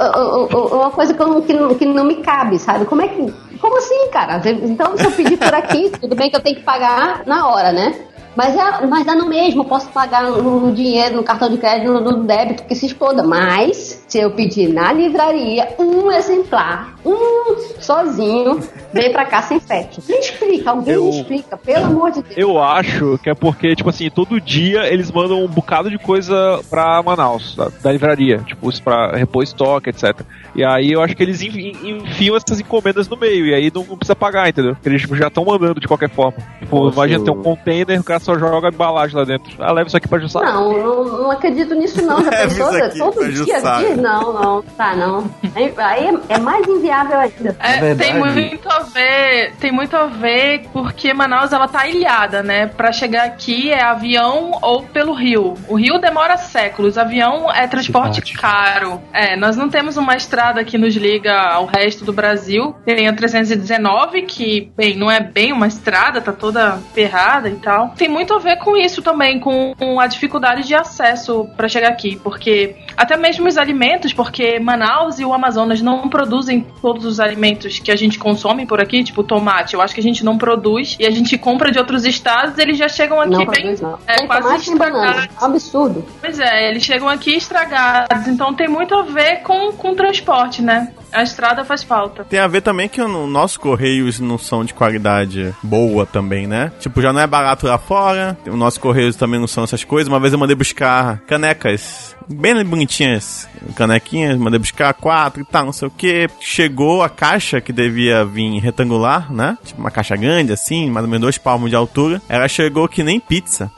uma 0.74 0.90
coisa 0.90 1.12
que, 1.14 1.20
eu 1.22 1.28
não- 1.28 1.40
que, 1.42 1.52
não, 1.52 1.74
que 1.74 1.84
não 1.84 2.04
me 2.04 2.16
cabe, 2.16 2.58
sabe? 2.58 2.84
Como 2.86 3.02
é 3.02 3.08
que... 3.08 3.32
Como 3.60 3.76
assim, 3.78 4.08
cara? 4.10 4.40
Então 4.44 4.96
se 4.96 5.04
eu 5.04 5.12
pedir 5.12 5.36
por 5.36 5.54
aqui, 5.54 5.90
tudo 6.00 6.16
bem 6.16 6.28
que 6.30 6.34
eu 6.36 6.40
tenho 6.40 6.56
que 6.56 6.62
pagar 6.62 7.22
na 7.26 7.48
hora, 7.48 7.70
né? 7.70 7.94
Mas, 8.34 8.56
é, 8.56 8.86
mas 8.86 9.04
dá 9.04 9.14
no 9.14 9.28
mesmo, 9.28 9.60
eu 9.60 9.64
posso 9.64 9.88
pagar 9.88 10.24
no, 10.24 10.72
dinheiro, 10.72 11.16
no 11.16 11.22
cartão 11.22 11.50
de 11.50 11.58
crédito, 11.58 11.92
no, 11.92 12.00
no 12.00 12.24
débito, 12.24 12.64
que 12.64 12.74
se 12.74 12.86
exploda. 12.86 13.22
Mas, 13.22 14.02
se 14.08 14.18
eu 14.18 14.30
pedir 14.30 14.68
na 14.68 14.92
livraria 14.92 15.74
um 15.78 16.10
exemplar, 16.10 16.91
um 17.04 17.56
sozinho, 17.80 18.60
vem 18.92 19.12
pra 19.12 19.24
cá 19.24 19.42
sem 19.42 19.58
frete. 19.60 20.00
Me 20.08 20.16
explica, 20.18 20.70
alguém 20.70 20.94
Eu- 20.94 21.04
me 21.04 21.10
explica, 21.20 21.56
pelo 21.56 21.86
amor 21.86 22.10
de 22.12 22.22
Deus. 22.22 22.36
Eu 22.36 22.62
acho 22.62 23.18
que 23.22 23.30
é 23.30 23.34
porque, 23.34 23.74
tipo 23.74 23.90
assim, 23.90 24.08
todo 24.10 24.40
dia 24.40 24.86
eles 24.92 25.10
mandam 25.10 25.42
um 25.44 25.48
bocado 25.48 25.90
de 25.90 25.98
coisa 25.98 26.60
pra 26.70 27.02
Manaus, 27.02 27.56
da, 27.56 27.68
da 27.82 27.92
livraria. 27.92 28.38
Tipo, 28.46 28.70
isso 28.70 28.82
pra 28.82 29.12
repor 29.16 29.42
estoque, 29.42 29.90
etc. 29.90 30.20
E 30.54 30.64
aí 30.64 30.92
eu 30.92 31.02
acho 31.02 31.16
que 31.16 31.22
eles 31.22 31.40
enfiam 31.42 32.36
essas 32.36 32.60
encomendas 32.60 33.08
no 33.08 33.16
meio, 33.16 33.46
e 33.46 33.54
aí 33.54 33.70
não, 33.74 33.84
não 33.84 33.96
precisa 33.96 34.14
pagar, 34.16 34.48
entendeu? 34.48 34.74
Porque 34.74 34.88
eles 34.88 35.02
tipo, 35.02 35.16
já 35.16 35.28
estão 35.28 35.44
mandando 35.44 35.80
de 35.80 35.88
qualquer 35.88 36.10
forma. 36.10 36.34
Tipo, 36.60 36.90
imagina 36.90 37.24
ter 37.24 37.30
um 37.30 37.42
container, 37.42 38.00
o 38.00 38.04
cara 38.04 38.20
só 38.20 38.38
joga 38.38 38.68
a 38.68 38.70
embalagem 38.70 39.16
lá 39.16 39.24
dentro. 39.24 39.50
Ah, 39.58 39.72
leva 39.72 39.88
isso 39.88 39.96
aqui 39.96 40.06
pra 40.08 40.18
Jussara. 40.18 40.52
Não, 40.52 40.72
não, 40.72 41.04
não 41.22 41.30
acredito 41.30 41.74
nisso 41.74 42.02
não. 42.04 42.22
Já 42.22 42.30
pensou? 42.42 43.12
Todo 43.12 43.32
dia, 43.32 43.60
dia? 43.60 43.96
Não, 43.96 44.32
não, 44.32 44.62
tá 44.62 44.94
não. 44.94 45.24
Aí 45.54 46.06
é, 46.28 46.34
é 46.34 46.38
mais 46.38 46.66
inviável 46.92 47.18
ainda. 47.18 47.56
É, 47.58 47.80
verdade. 47.80 48.10
tem 48.10 48.18
muito 48.18 48.68
a 48.70 48.80
ver, 48.80 49.54
tem 49.58 49.72
muito 49.72 49.96
a 49.96 50.06
ver 50.06 50.66
porque 50.72 51.12
Manaus 51.14 51.52
ela 51.52 51.66
tá 51.66 51.88
ilhada, 51.88 52.42
né? 52.42 52.66
Pra 52.66 52.92
chegar 52.92 53.24
aqui 53.24 53.70
é 53.70 53.82
avião 53.82 54.58
ou 54.60 54.82
pelo 54.82 55.12
rio. 55.12 55.54
O 55.68 55.74
rio 55.74 55.98
demora 55.98 56.36
séculos, 56.36 56.98
avião 56.98 57.50
é 57.50 57.66
transporte 57.66 58.16
Cidade. 58.16 58.34
caro. 58.34 59.02
É, 59.12 59.36
nós 59.36 59.56
não 59.56 59.68
temos 59.68 59.96
uma 59.96 60.14
estrada 60.14 60.62
que 60.64 60.76
nos 60.76 60.94
liga 60.94 61.34
ao 61.34 61.66
resto 61.66 62.04
do 62.04 62.12
Brasil. 62.12 62.74
Tem 62.84 63.08
a 63.08 63.12
319 63.12 64.22
que, 64.22 64.70
bem, 64.76 64.96
não 64.96 65.10
é 65.10 65.20
bem 65.20 65.52
uma 65.52 65.66
estrada, 65.66 66.20
tá 66.20 66.32
toda 66.32 66.78
ferrada 66.94 67.48
e 67.48 67.56
tal. 67.56 67.90
Tem 67.90 68.08
muito 68.08 68.34
a 68.34 68.38
ver 68.38 68.56
com 68.56 68.76
isso 68.76 69.00
também, 69.00 69.40
com 69.40 69.74
a 69.98 70.06
dificuldade 70.06 70.64
de 70.64 70.74
acesso 70.74 71.48
pra 71.56 71.68
chegar 71.68 71.88
aqui, 71.88 72.16
porque 72.22 72.76
até 72.96 73.16
mesmo 73.16 73.48
os 73.48 73.56
alimentos, 73.56 74.12
porque 74.12 74.58
Manaus 74.58 75.18
e 75.18 75.24
o 75.24 75.32
Amazonas 75.32 75.80
não 75.80 76.08
produzem 76.08 76.66
todos 76.82 77.04
os 77.04 77.20
alimentos 77.20 77.78
que 77.78 77.92
a 77.92 77.96
gente 77.96 78.18
consome 78.18 78.66
por 78.66 78.80
aqui, 78.80 79.04
tipo 79.04 79.22
tomate. 79.22 79.74
Eu 79.74 79.80
acho 79.80 79.94
que 79.94 80.00
a 80.00 80.02
gente 80.02 80.24
não 80.24 80.36
produz 80.36 80.96
e 80.98 81.06
a 81.06 81.10
gente 81.10 81.38
compra 81.38 81.70
de 81.70 81.78
outros 81.78 82.04
estados, 82.04 82.58
eles 82.58 82.76
já 82.76 82.88
chegam 82.88 83.20
aqui 83.20 83.30
Não 83.30 83.46
bem. 83.46 83.46
produz 83.46 83.80
não. 83.80 83.98
é, 84.06 84.16
tem 84.16 84.26
quase 84.26 84.42
tomate 84.42 84.70
estragados. 84.70 85.24
É 85.24 85.42
um 85.42 85.46
absurdo. 85.46 86.04
Pois 86.20 86.38
é, 86.40 86.68
eles 86.68 86.82
chegam 86.82 87.08
aqui 87.08 87.36
estragados, 87.36 88.26
então 88.26 88.52
tem 88.52 88.68
muito 88.68 88.94
a 88.94 89.02
ver 89.02 89.42
com, 89.42 89.72
com 89.72 89.94
transporte, 89.94 90.60
né? 90.60 90.92
A 91.12 91.22
estrada 91.22 91.64
faz 91.64 91.82
falta. 91.82 92.24
Tem 92.24 92.40
a 92.40 92.48
ver 92.48 92.62
também 92.62 92.88
que 92.88 93.00
o 93.00 93.26
nossos 93.26 93.58
correios 93.58 94.18
não 94.18 94.38
são 94.38 94.64
de 94.64 94.74
qualidade 94.74 95.54
boa 95.62 96.04
também, 96.06 96.46
né? 96.46 96.72
Tipo, 96.80 97.00
já 97.00 97.12
não 97.12 97.20
é 97.20 97.26
barato 97.26 97.66
lá 97.66 97.78
fora, 97.78 98.36
os 98.46 98.54
nossos 98.54 98.78
correios 98.78 99.14
também 99.14 99.38
não 99.38 99.46
são 99.46 99.62
essas 99.62 99.84
coisas. 99.84 100.08
Uma 100.08 100.18
vez 100.18 100.32
eu 100.32 100.38
mandei 100.38 100.56
buscar 100.56 101.18
canecas 101.26 102.11
bem 102.28 102.64
bonitinhas, 102.64 103.48
canequinhas, 103.74 104.36
mandei 104.38 104.58
buscar 104.58 104.92
quatro 104.94 105.42
e 105.42 105.44
tal, 105.44 105.64
não 105.66 105.72
sei 105.72 105.88
o 105.88 105.90
que. 105.90 106.28
Chegou 106.40 107.02
a 107.02 107.08
caixa 107.08 107.60
que 107.60 107.72
devia 107.72 108.24
vir 108.24 108.58
retangular, 108.60 109.32
né? 109.32 109.56
Tipo 109.64 109.80
uma 109.80 109.90
caixa 109.90 110.16
grande 110.16 110.52
assim, 110.52 110.90
mais 110.90 111.04
ou 111.04 111.10
menos 111.10 111.22
dois 111.22 111.38
palmos 111.38 111.70
de 111.70 111.76
altura. 111.76 112.20
Ela 112.28 112.48
chegou 112.48 112.88
que 112.88 113.02
nem 113.02 113.18
pizza. 113.20 113.70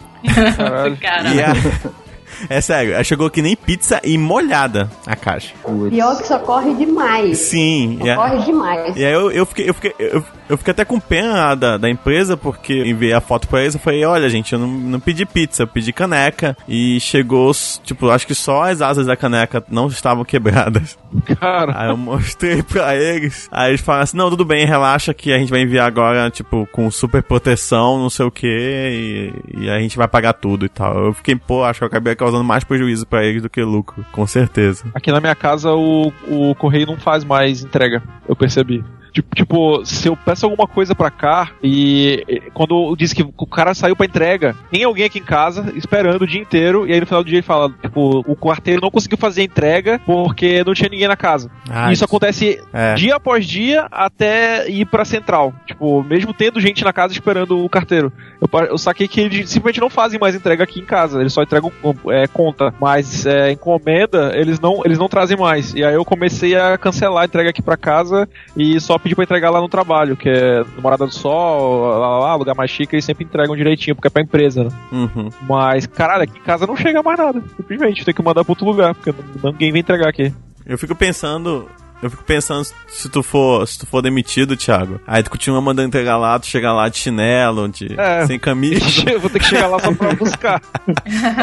Caralho. 0.57 0.97
Cara, 0.97 1.29
a... 1.31 2.05
É 2.49 2.61
sério, 2.61 2.95
ela 2.95 3.05
chegou 3.05 3.31
que 3.31 3.41
nem 3.41 3.55
pizza 3.55 4.01
e 4.03 4.19
molhada 4.19 4.91
a 5.07 5.15
caixa. 5.15 5.55
Pior 5.89 6.19
que 6.19 6.27
socorre 6.27 6.75
demais. 6.75 7.39
Sim, 7.39 7.99
a- 8.03 8.15
Socorre 8.17 8.45
demais. 8.45 8.97
E 8.97 9.05
aí 9.05 9.13
eu, 9.13 9.31
eu, 9.31 9.47
fiquei, 9.47 9.69
eu, 9.71 9.75
fiquei, 9.75 9.95
eu, 9.99 10.25
eu 10.49 10.59
fiquei 10.59 10.73
até 10.73 10.85
com 10.85 11.01
pena 11.01 11.55
da, 11.55 11.77
da 11.77 11.89
empresa, 11.91 12.37
porque 12.37 12.85
enviei 12.85 13.13
a 13.13 13.21
foto 13.21 13.49
pra 13.49 13.63
eles 13.63 13.75
e 13.75 13.79
falei, 13.79 14.05
olha, 14.05 14.29
gente, 14.29 14.53
eu 14.53 14.59
não, 14.59 14.69
não 14.69 15.01
pedi 15.01 15.25
pizza, 15.25 15.63
eu 15.63 15.67
pedi 15.67 15.93
caneca. 15.93 16.57
E 16.69 17.01
chegou, 17.01 17.51
tipo, 17.83 18.11
acho 18.11 18.27
que 18.27 18.35
só 18.35 18.65
as 18.65 18.83
asas 18.83 19.07
da 19.07 19.17
caneca 19.17 19.65
não 19.71 19.87
estavam 19.87 20.25
quebradas. 20.25 20.99
Cara, 21.39 21.73
Aí 21.77 21.89
eu 21.89 21.97
mostrei 21.97 22.63
pra 22.63 22.97
eles. 22.97 23.49
Aí 23.51 23.71
eles 23.71 23.81
falaram 23.81 24.05
assim, 24.05 24.17
não, 24.17 24.31
tudo 24.31 24.45
bem, 24.45 24.67
relaxa 24.67 25.15
que 25.15 25.33
a 25.33 25.39
gente 25.39 25.51
vai 25.51 25.63
enviar 25.63 25.87
agora, 25.87 26.31
tipo, 26.31 26.69
com 26.73 26.91
super 26.91 27.23
proteção, 27.23 27.99
não 27.99 28.11
sei 28.11 28.27
o 28.27 28.31
que, 28.31 29.33
e, 29.55 29.71
a 29.71 29.79
gente 29.79 29.97
vai 29.97 30.09
pagar 30.09 30.35
tudo 30.35 30.67
e 30.67 30.69
tal. 30.69 31.07
Eu 31.07 31.13
fiquei, 31.15 31.37
pô, 31.37 31.65
acho 31.65 31.81
que 31.81 31.85
eu 31.85 31.89
acabei 31.89 32.15
causando 32.15 32.45
mais 32.45 32.65
prejuízo 32.65 33.07
pra 33.07 33.25
eles 33.25 33.43
do 33.43 33.51
que 33.51 33.63
lucro, 33.63 34.05
com 34.13 34.27
certeza. 34.27 34.85
aqui 34.95 35.11
na 35.11 35.21
minha 35.21 35.35
casa 35.35 35.73
o, 35.73 36.13
o 36.29 36.55
correio 36.55 36.87
não 36.87 36.97
faz 36.97 37.25
mais 37.25 37.63
entrega, 37.63 38.03
eu 38.29 38.37
percebi. 38.37 38.85
Tipo, 39.15 39.35
tipo, 39.37 39.87
se 39.87 40.09
eu 40.09 40.17
peço 40.17 40.45
alguma 40.45 40.67
coisa 40.67 40.93
pra 40.95 41.09
cá 41.09 41.53
e 41.63 42.43
quando 42.53 42.95
diz 42.97 43.13
que 43.13 43.23
o 43.23 43.47
cara 43.47 43.73
saiu 43.73 43.95
pra 43.95 44.07
entrega, 44.07 44.57
tem 44.73 44.83
alguém 44.83 45.05
aqui 45.05 45.21
em 45.21 45.25
casa 45.25 45.73
esperando 45.77 46.23
o 46.23 46.27
dia 46.27 46.41
inteiro 46.41 46.85
e 46.85 46.93
aí 46.93 46.99
no 46.99 47.07
final 47.07 47.23
do 47.23 47.29
dia 47.29 47.37
ele 47.39 47.47
fala, 47.47 47.71
tipo, 47.81 48.25
o 48.27 48.35
quarteiro 48.35 48.81
não 48.83 48.91
conseguiu 48.91 49.17
fazer 49.17 49.43
a 49.43 49.45
entrega 49.45 50.01
porque 50.05 50.65
não 50.67 50.75
tinha 50.75 50.89
ninguém 50.89 51.07
na 51.07 51.17
casa. 51.17 51.49
Ah, 51.71 51.91
E 51.91 51.93
isso 51.93 52.05
acontece 52.05 52.61
É. 52.73 52.95
dia 52.95 53.15
após 53.15 53.47
dia 53.47 53.87
até 53.91 54.69
ir 54.69 54.85
pra 54.87 55.05
central. 55.05 55.55
Tipo, 55.65 56.03
mesmo 56.03 56.35
tendo 56.35 56.61
gente 56.61 56.83
na 56.83 56.93
casa 56.93 57.13
esperando 57.13 57.65
o 57.65 57.69
carteiro. 57.69 58.13
Eu, 58.41 58.61
eu 58.67 58.79
saquei 58.79 59.07
que 59.07 59.21
eles 59.21 59.49
simplesmente 59.49 59.81
não 59.81 59.89
fazem 59.89 60.19
mais 60.19 60.35
entrega 60.35 60.65
aqui 60.65 60.81
em 60.81 60.85
casa. 60.85 61.21
Eles 61.21 61.33
só 61.33 61.43
entregam 61.43 61.71
é, 62.11 62.27
conta. 62.27 62.75
Mas 62.81 63.25
é, 63.27 63.53
encomenda, 63.53 64.33
eles 64.35 64.59
não, 64.59 64.83
eles 64.85 64.99
não 64.99 65.09
trazem 65.09 65.37
mais. 65.37 65.73
E 65.73 65.85
aí 65.85 65.95
eu 65.95 66.05
comecei 66.05 66.57
a 66.57 66.77
cancelar 66.77 67.23
a 67.23 67.27
entrega 67.27 67.51
aqui 67.51 67.63
pra 67.63 67.77
casa 67.77 68.29
e 68.57 68.81
só 68.81 68.99
pedir 69.05 69.15
pra 69.15 69.25
entregar 69.25 69.51
lá 69.51 69.61
no 69.61 69.69
trabalho, 69.69 70.17
que 70.17 70.29
é 70.29 70.65
no 70.65 70.83
Morada 70.83 71.07
do 71.07 71.15
Sol, 71.15 71.87
lá, 71.99 72.19
lá, 72.19 72.35
lugar 72.35 72.55
mais 72.55 72.71
chique, 72.71 72.95
eles 72.95 73.05
sempre 73.05 73.25
entregam 73.25 73.55
direitinho, 73.55 73.95
porque 73.95 74.09
é 74.09 74.11
pra 74.11 74.23
empresa, 74.23 74.65
né? 74.65 74.71
Uhum. 74.91 75.29
Mas, 75.43 75.87
caralho, 75.87 76.23
aqui 76.23 76.39
em 76.39 76.43
casa 76.43 76.67
não 76.67 76.75
chega 76.75 77.03
mais 77.03 77.19
nada. 77.19 77.43
Simplesmente 77.57 78.05
tem 78.05 78.15
que 78.15 78.23
mandar 78.23 78.43
pra 78.43 78.53
outro 78.53 78.65
lugar, 78.67 78.95
porque 78.95 79.15
ninguém 79.45 79.71
vem 79.71 79.81
entregar 79.81 80.09
aqui. 80.09 80.33
Eu 80.67 80.79
fico 80.79 80.95
pensando. 80.95 81.69
Eu 82.05 82.11
fico 82.11 82.23
pensando 82.23 82.63
se 82.87 83.09
tu 83.09 83.23
for, 83.23 83.67
se 83.67 83.79
tu 83.79 83.87
for 83.87 84.03
demitido, 84.03 84.57
Thiago. 84.59 85.01
Aí 85.07 85.23
tu 85.23 85.31
continua 85.31 85.59
mandando 85.63 85.89
entregar 85.89 86.19
lá, 86.19 86.39
tu 86.39 86.47
chega 86.47 86.71
lá 86.71 86.87
de 86.91 86.99
chinelo, 86.99 87.67
de, 87.67 87.95
É. 87.99 88.27
sem 88.27 88.39
camisa. 88.39 88.85
Eu 89.11 89.19
vou 89.19 89.31
ter 89.31 89.39
que 89.39 89.47
chegar 89.47 89.69
lá 89.69 89.79
só 89.79 89.91
pra 89.95 90.15
buscar. 90.15 90.61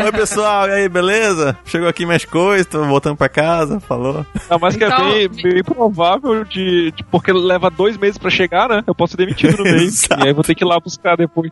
Oi, 0.05 0.11
pessoal, 0.11 0.67
e 0.67 0.71
aí, 0.73 0.87
beleza? 0.89 1.57
Chegou 1.65 1.87
aqui 1.87 2.05
minhas 2.05 2.25
coisas, 2.25 2.67
tô 2.67 2.83
voltando 2.85 3.17
pra 3.17 3.27
casa, 3.27 3.79
falou. 3.79 4.23
Ainda 4.43 4.57
mais 4.59 4.75
que 4.75 4.85
Então- 4.85 5.09
é 5.09 5.27
bem, 5.27 5.51
bem 5.53 5.63
provável 5.63 6.43
de, 6.45 6.91
de- 6.91 7.03
Porque 7.05 7.31
leva 7.33 7.71
dois 7.71 7.97
meses 7.97 8.19
pra 8.19 8.29
chegar, 8.29 8.69
né? 8.69 8.83
Eu 8.85 8.93
posso 8.93 9.11
ser 9.11 9.17
demitido 9.17 9.57
no 9.57 9.63
meio. 9.65 9.89
E 9.89 10.27
aí 10.27 10.31
vou 10.33 10.43
ter 10.43 10.53
que 10.53 10.63
ir 10.63 10.67
lá 10.67 10.79
buscar 10.79 11.17
depois. 11.17 11.51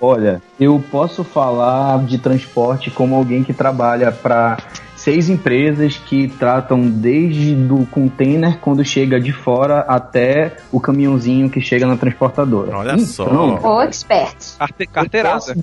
Olha, 0.00 0.40
eu 0.58 0.82
posso 0.90 1.22
falar 1.22 2.02
de 2.06 2.16
transporte 2.18 2.90
como 2.90 3.14
alguém 3.14 3.44
que 3.44 3.52
trabalha 3.52 4.10
para 4.10 4.56
seis 5.00 5.30
empresas 5.30 5.96
que 5.96 6.28
tratam 6.28 6.82
desde 6.82 7.54
do 7.54 7.86
container 7.86 8.58
quando 8.58 8.84
chega 8.84 9.18
de 9.18 9.32
fora 9.32 9.80
até 9.80 10.58
o 10.70 10.78
caminhãozinho 10.78 11.48
que 11.48 11.58
chega 11.60 11.86
na 11.86 11.96
transportadora. 11.96 12.76
Olha 12.76 12.92
Então, 12.92 13.06
só. 13.06 13.60
Ô, 13.62 13.80
expert. 13.80 14.36
Carte, 14.58 14.86
carteirada. 14.86 15.56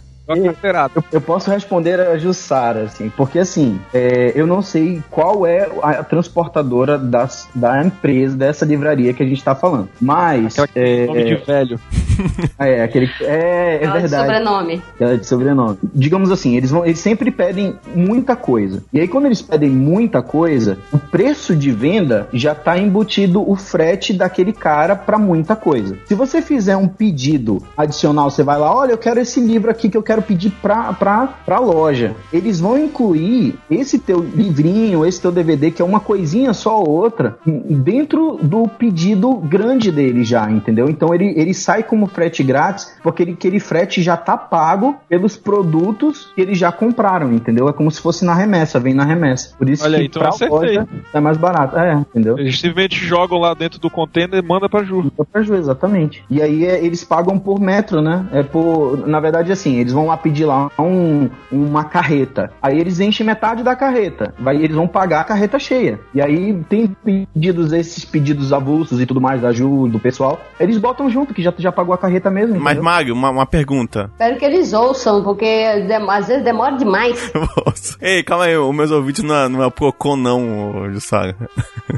Eu, 0.96 1.04
eu 1.14 1.22
posso 1.22 1.50
responder 1.50 2.00
a 2.00 2.18
Jussara, 2.18 2.84
assim, 2.84 3.10
porque 3.16 3.40
assim, 3.40 3.80
é, 3.94 4.34
eu 4.36 4.46
não 4.46 4.62
sei 4.62 5.02
qual 5.10 5.46
é 5.46 5.70
a 5.82 6.04
transportadora 6.04 6.98
das, 6.98 7.48
da 7.56 7.82
empresa, 7.84 8.36
dessa 8.36 8.66
livraria 8.66 9.14
que 9.14 9.24
a 9.24 9.26
gente 9.26 9.42
tá 9.42 9.56
falando. 9.56 9.88
Mas. 10.02 10.60
Aquela 10.60 10.68
que 10.68 10.80
é, 10.80 11.06
nome 11.06 11.24
de 11.24 11.36
velho. 11.36 11.80
é, 12.60 12.84
aquele. 12.84 13.10
É, 13.22 13.78
é 13.78 13.84
Ela 13.84 13.94
de 13.94 14.00
verdade. 14.02 14.24
Sobrenome. 14.24 14.82
Ela 15.00 15.14
é 15.14 15.18
de 15.18 15.26
sobrenome. 15.26 15.78
Digamos 15.94 16.32
assim, 16.32 16.58
eles 16.58 16.72
vão, 16.72 16.86
eles 16.86 17.00
sempre 17.00 17.32
pedem 17.32 17.76
muita 17.96 18.36
coisa. 18.36 18.84
E 18.92 19.00
aí, 19.00 19.08
quando 19.08 19.28
eles 19.28 19.42
pedem 19.42 19.70
muita 19.70 20.22
coisa, 20.22 20.78
o 20.92 20.98
preço 20.98 21.56
de 21.56 21.72
venda 21.72 22.28
já 22.34 22.54
tá 22.54 22.78
embutido 22.78 23.50
o 23.50 23.56
frete 23.56 24.14
daquele 24.14 24.52
cara 24.52 24.96
para 24.96 25.18
muita 25.18 25.56
coisa. 25.56 25.98
Se 26.06 26.16
você 26.16 26.42
fizer 26.42 26.76
um 26.76 26.88
pedido 26.88 27.64
adicional, 27.78 28.30
você 28.30 28.44
vai 28.44 28.58
lá, 28.58 28.76
olha, 28.76 28.92
eu 28.92 28.98
quero 28.98 29.20
esse 29.20 29.40
livro 29.40 29.72
aqui 29.72 29.90
que 29.90 29.98
eu 29.98 30.04
quero 30.04 30.17
pedir 30.22 30.52
pra, 30.62 30.94
pra, 30.94 31.28
pra 31.46 31.60
loja. 31.60 32.16
Eles 32.32 32.60
vão 32.60 32.78
incluir 32.78 33.56
esse 33.70 34.00
teu 34.00 34.20
livrinho, 34.20 35.06
esse 35.06 35.22
teu 35.22 35.32
DVD, 35.32 35.72
que 35.72 35.82
é 35.82 35.86
uma 35.86 36.00
coisinha 36.00 36.54
só 36.54 36.80
ou 36.80 36.90
outra, 36.90 37.38
dentro 37.46 38.40
do 38.42 38.68
pedido 38.68 39.36
grande 39.36 39.92
dele 39.92 40.24
já, 40.24 40.50
entendeu? 40.50 40.90
Então 40.90 41.14
ele, 41.14 41.34
ele 41.36 41.54
sai 41.54 41.84
como 41.84 42.08
frete 42.08 42.44
grátis, 42.44 42.96
porque 43.04 43.24
ele, 43.24 43.32
aquele 43.34 43.60
frete 43.60 44.02
já 44.02 44.18
tá 44.18 44.38
pago 44.38 44.96
pelos 45.10 45.38
produtos 45.38 46.32
que 46.36 46.42
eles 46.42 46.58
já 46.58 46.72
compraram, 46.72 47.34
entendeu? 47.34 47.68
É 47.68 47.74
como 47.74 47.92
se 47.92 48.02
fosse 48.02 48.26
na 48.26 48.34
remessa, 48.34 48.80
vem 48.80 48.94
na 48.94 49.04
remessa. 49.04 49.56
Por 49.58 49.70
isso 49.70 49.84
Olha 49.84 49.96
que 49.96 50.02
aí, 50.02 50.08
então 50.08 50.22
pra 50.22 50.30
acertei. 50.30 50.58
loja 50.58 50.88
é 51.14 51.20
mais 51.20 51.38
barato. 51.38 51.78
É, 51.78 51.94
entendeu? 51.94 52.38
Eles 52.38 52.60
simplesmente 52.60 52.96
jogam 52.96 53.40
lá 53.40 53.54
dentro 53.54 53.80
do 53.80 53.90
container 53.90 54.44
e 54.44 54.46
manda 54.46 54.70
pra 54.70 54.84
Ju. 54.84 55.12
Só 55.16 55.24
pra 55.24 55.42
Ju, 55.42 55.56
exatamente. 55.56 56.24
E 56.30 56.42
aí 56.42 56.66
é, 56.66 56.84
eles 56.84 57.04
pagam 57.04 57.38
por 57.38 57.60
metro, 57.60 58.02
né? 58.02 58.26
É 58.32 58.44
por. 58.44 59.08
Na 59.08 59.20
verdade, 59.20 59.52
assim, 59.52 59.78
eles 59.78 59.94
vão 59.94 60.07
lá 60.08 60.18
pedir 60.18 60.46
lá 60.46 60.70
um, 60.80 61.30
uma 61.52 61.84
carreta. 61.84 62.52
Aí 62.62 62.80
eles 62.80 63.00
enchem 63.00 63.26
metade 63.26 63.64
da 63.64 63.76
carreta. 63.76 64.34
Vai, 64.40 64.56
eles 64.58 64.76
vão 64.76 64.88
pagar 64.88 65.22
a 65.22 65.24
carreta 65.24 65.60
cheia. 65.60 66.00
E 66.14 66.22
aí 66.22 66.54
tem 66.70 66.88
pedidos, 67.04 67.74
esses 67.74 68.06
pedidos 68.06 68.52
avulsos 68.54 69.00
e 69.02 69.06
tudo 69.06 69.22
mais 69.22 69.42
da 69.42 69.52
Ju, 69.52 69.88
do 69.88 70.00
pessoal. 70.00 70.40
Eles 70.60 70.78
botam 70.78 71.10
junto, 71.10 71.34
que 71.34 71.42
já, 71.42 71.54
já 71.58 71.72
pagou 71.72 71.94
a 71.94 71.98
carreta 71.98 72.30
mesmo. 72.30 72.56
Mas, 72.56 72.74
entendeu? 72.74 72.84
Mário, 72.84 73.14
uma, 73.14 73.30
uma 73.30 73.46
pergunta. 73.46 74.10
Espero 74.14 74.38
que 74.38 74.46
eles 74.46 74.74
ouçam, 74.74 75.24
porque 75.24 75.66
às 76.10 76.28
vezes 76.28 76.44
demora 76.44 76.76
demais. 76.78 77.32
Ei, 78.02 78.24
calma 78.24 78.46
aí, 78.46 78.58
os 78.58 78.76
meus 78.76 78.92
ouvintes 78.92 79.24
não 79.24 79.36
é, 79.36 79.50
não 79.50 79.64
é 79.64 79.70
Procon, 79.70 80.16
não, 80.16 80.92
Jussara. 80.92 81.36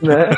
Né? 0.02 0.30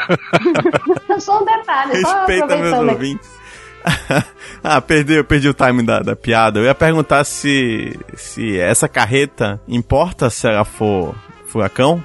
É 1.10 1.20
só 1.20 1.42
um 1.42 1.46
detalhe, 1.46 1.96
só 2.01 2.18
Respeita 2.18 2.48
meus 2.48 2.74
aproveitando 2.74 2.90
aqui. 2.90 2.94
ouvintes. 2.94 3.41
ah, 4.64 4.82
perdi, 4.82 5.14
eu 5.14 5.24
perdi 5.24 5.50
o 5.50 5.54
time 5.54 5.84
da, 5.84 6.00
da 6.00 6.16
piada. 6.16 6.60
Eu 6.60 6.66
ia 6.66 6.76
perguntar 6.76 7.24
se, 7.24 7.98
se 8.16 8.60
essa 8.60 8.88
carreta 8.88 9.60
importa 9.68 10.30
se 10.30 10.48
ela 10.48 10.66
for 10.66 11.16
furacão? 11.48 12.04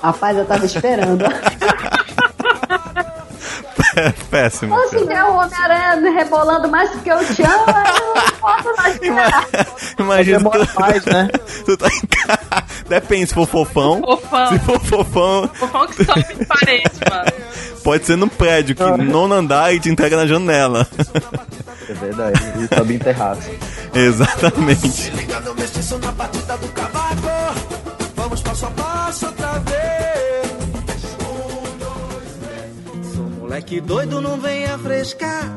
Rapaz, 0.00 0.38
eu 0.38 0.44
tava 0.46 0.64
esperando. 0.64 1.24
É 3.96 4.10
péssimo. 4.30 4.74
Ou 4.74 4.88
se 4.88 5.04
der 5.06 5.24
o 5.24 5.34
Homem-Aranha 5.36 6.10
rebolando 6.12 6.68
mais 6.68 6.90
do 6.90 6.98
que 6.98 7.10
eu 7.10 7.18
te 7.34 7.42
amo, 7.42 7.64
eu 7.68 8.14
não 8.14 8.30
posso 8.40 8.76
mais 8.76 8.94
esperar. 9.00 9.46
Imagina 9.98 10.38
Demora 10.38 10.66
tu, 10.66 10.80
mais, 10.80 11.04
né? 11.04 11.28
tu 11.64 11.76
tá 11.76 11.88
em 11.88 12.06
casa. 12.06 12.64
Depende, 12.88 13.26
se 13.28 13.34
for 13.34 13.46
fofão. 13.46 14.00
Fofão. 14.00 14.48
Se 14.48 14.58
for 14.60 14.80
fofão, 14.80 15.50
Fofão 15.54 15.86
que 15.86 16.04
sobe 16.04 16.46
parede, 16.46 16.90
mano. 17.08 17.32
pode 17.84 18.06
ser 18.06 18.16
num 18.16 18.28
prédio 18.28 18.74
que 18.74 18.82
nono 19.02 19.34
andar 19.34 19.74
e 19.74 19.80
te 19.80 19.88
entrega 19.90 20.16
na 20.16 20.26
janela. 20.26 20.86
É 21.88 21.92
verdade, 21.94 22.42
ele 22.56 22.68
sobe 22.74 22.94
em 22.94 22.98
terraço. 22.98 23.48
Exatamente. 23.94 25.10
Liga 25.10 25.40
no 25.40 25.54
mestiço 25.54 25.98
na 25.98 26.12
batida 26.12 26.56
do 26.56 26.68
cavaco. 26.68 27.28
Vamos 28.16 28.42
passo 28.42 28.66
a 28.66 28.70
passo 28.70 29.26
outra 29.26 29.52
vez. 29.60 29.67
Moleque 33.48 33.80
doido, 33.80 34.20
não 34.20 34.38
venha 34.38 34.76
frescar. 34.76 35.50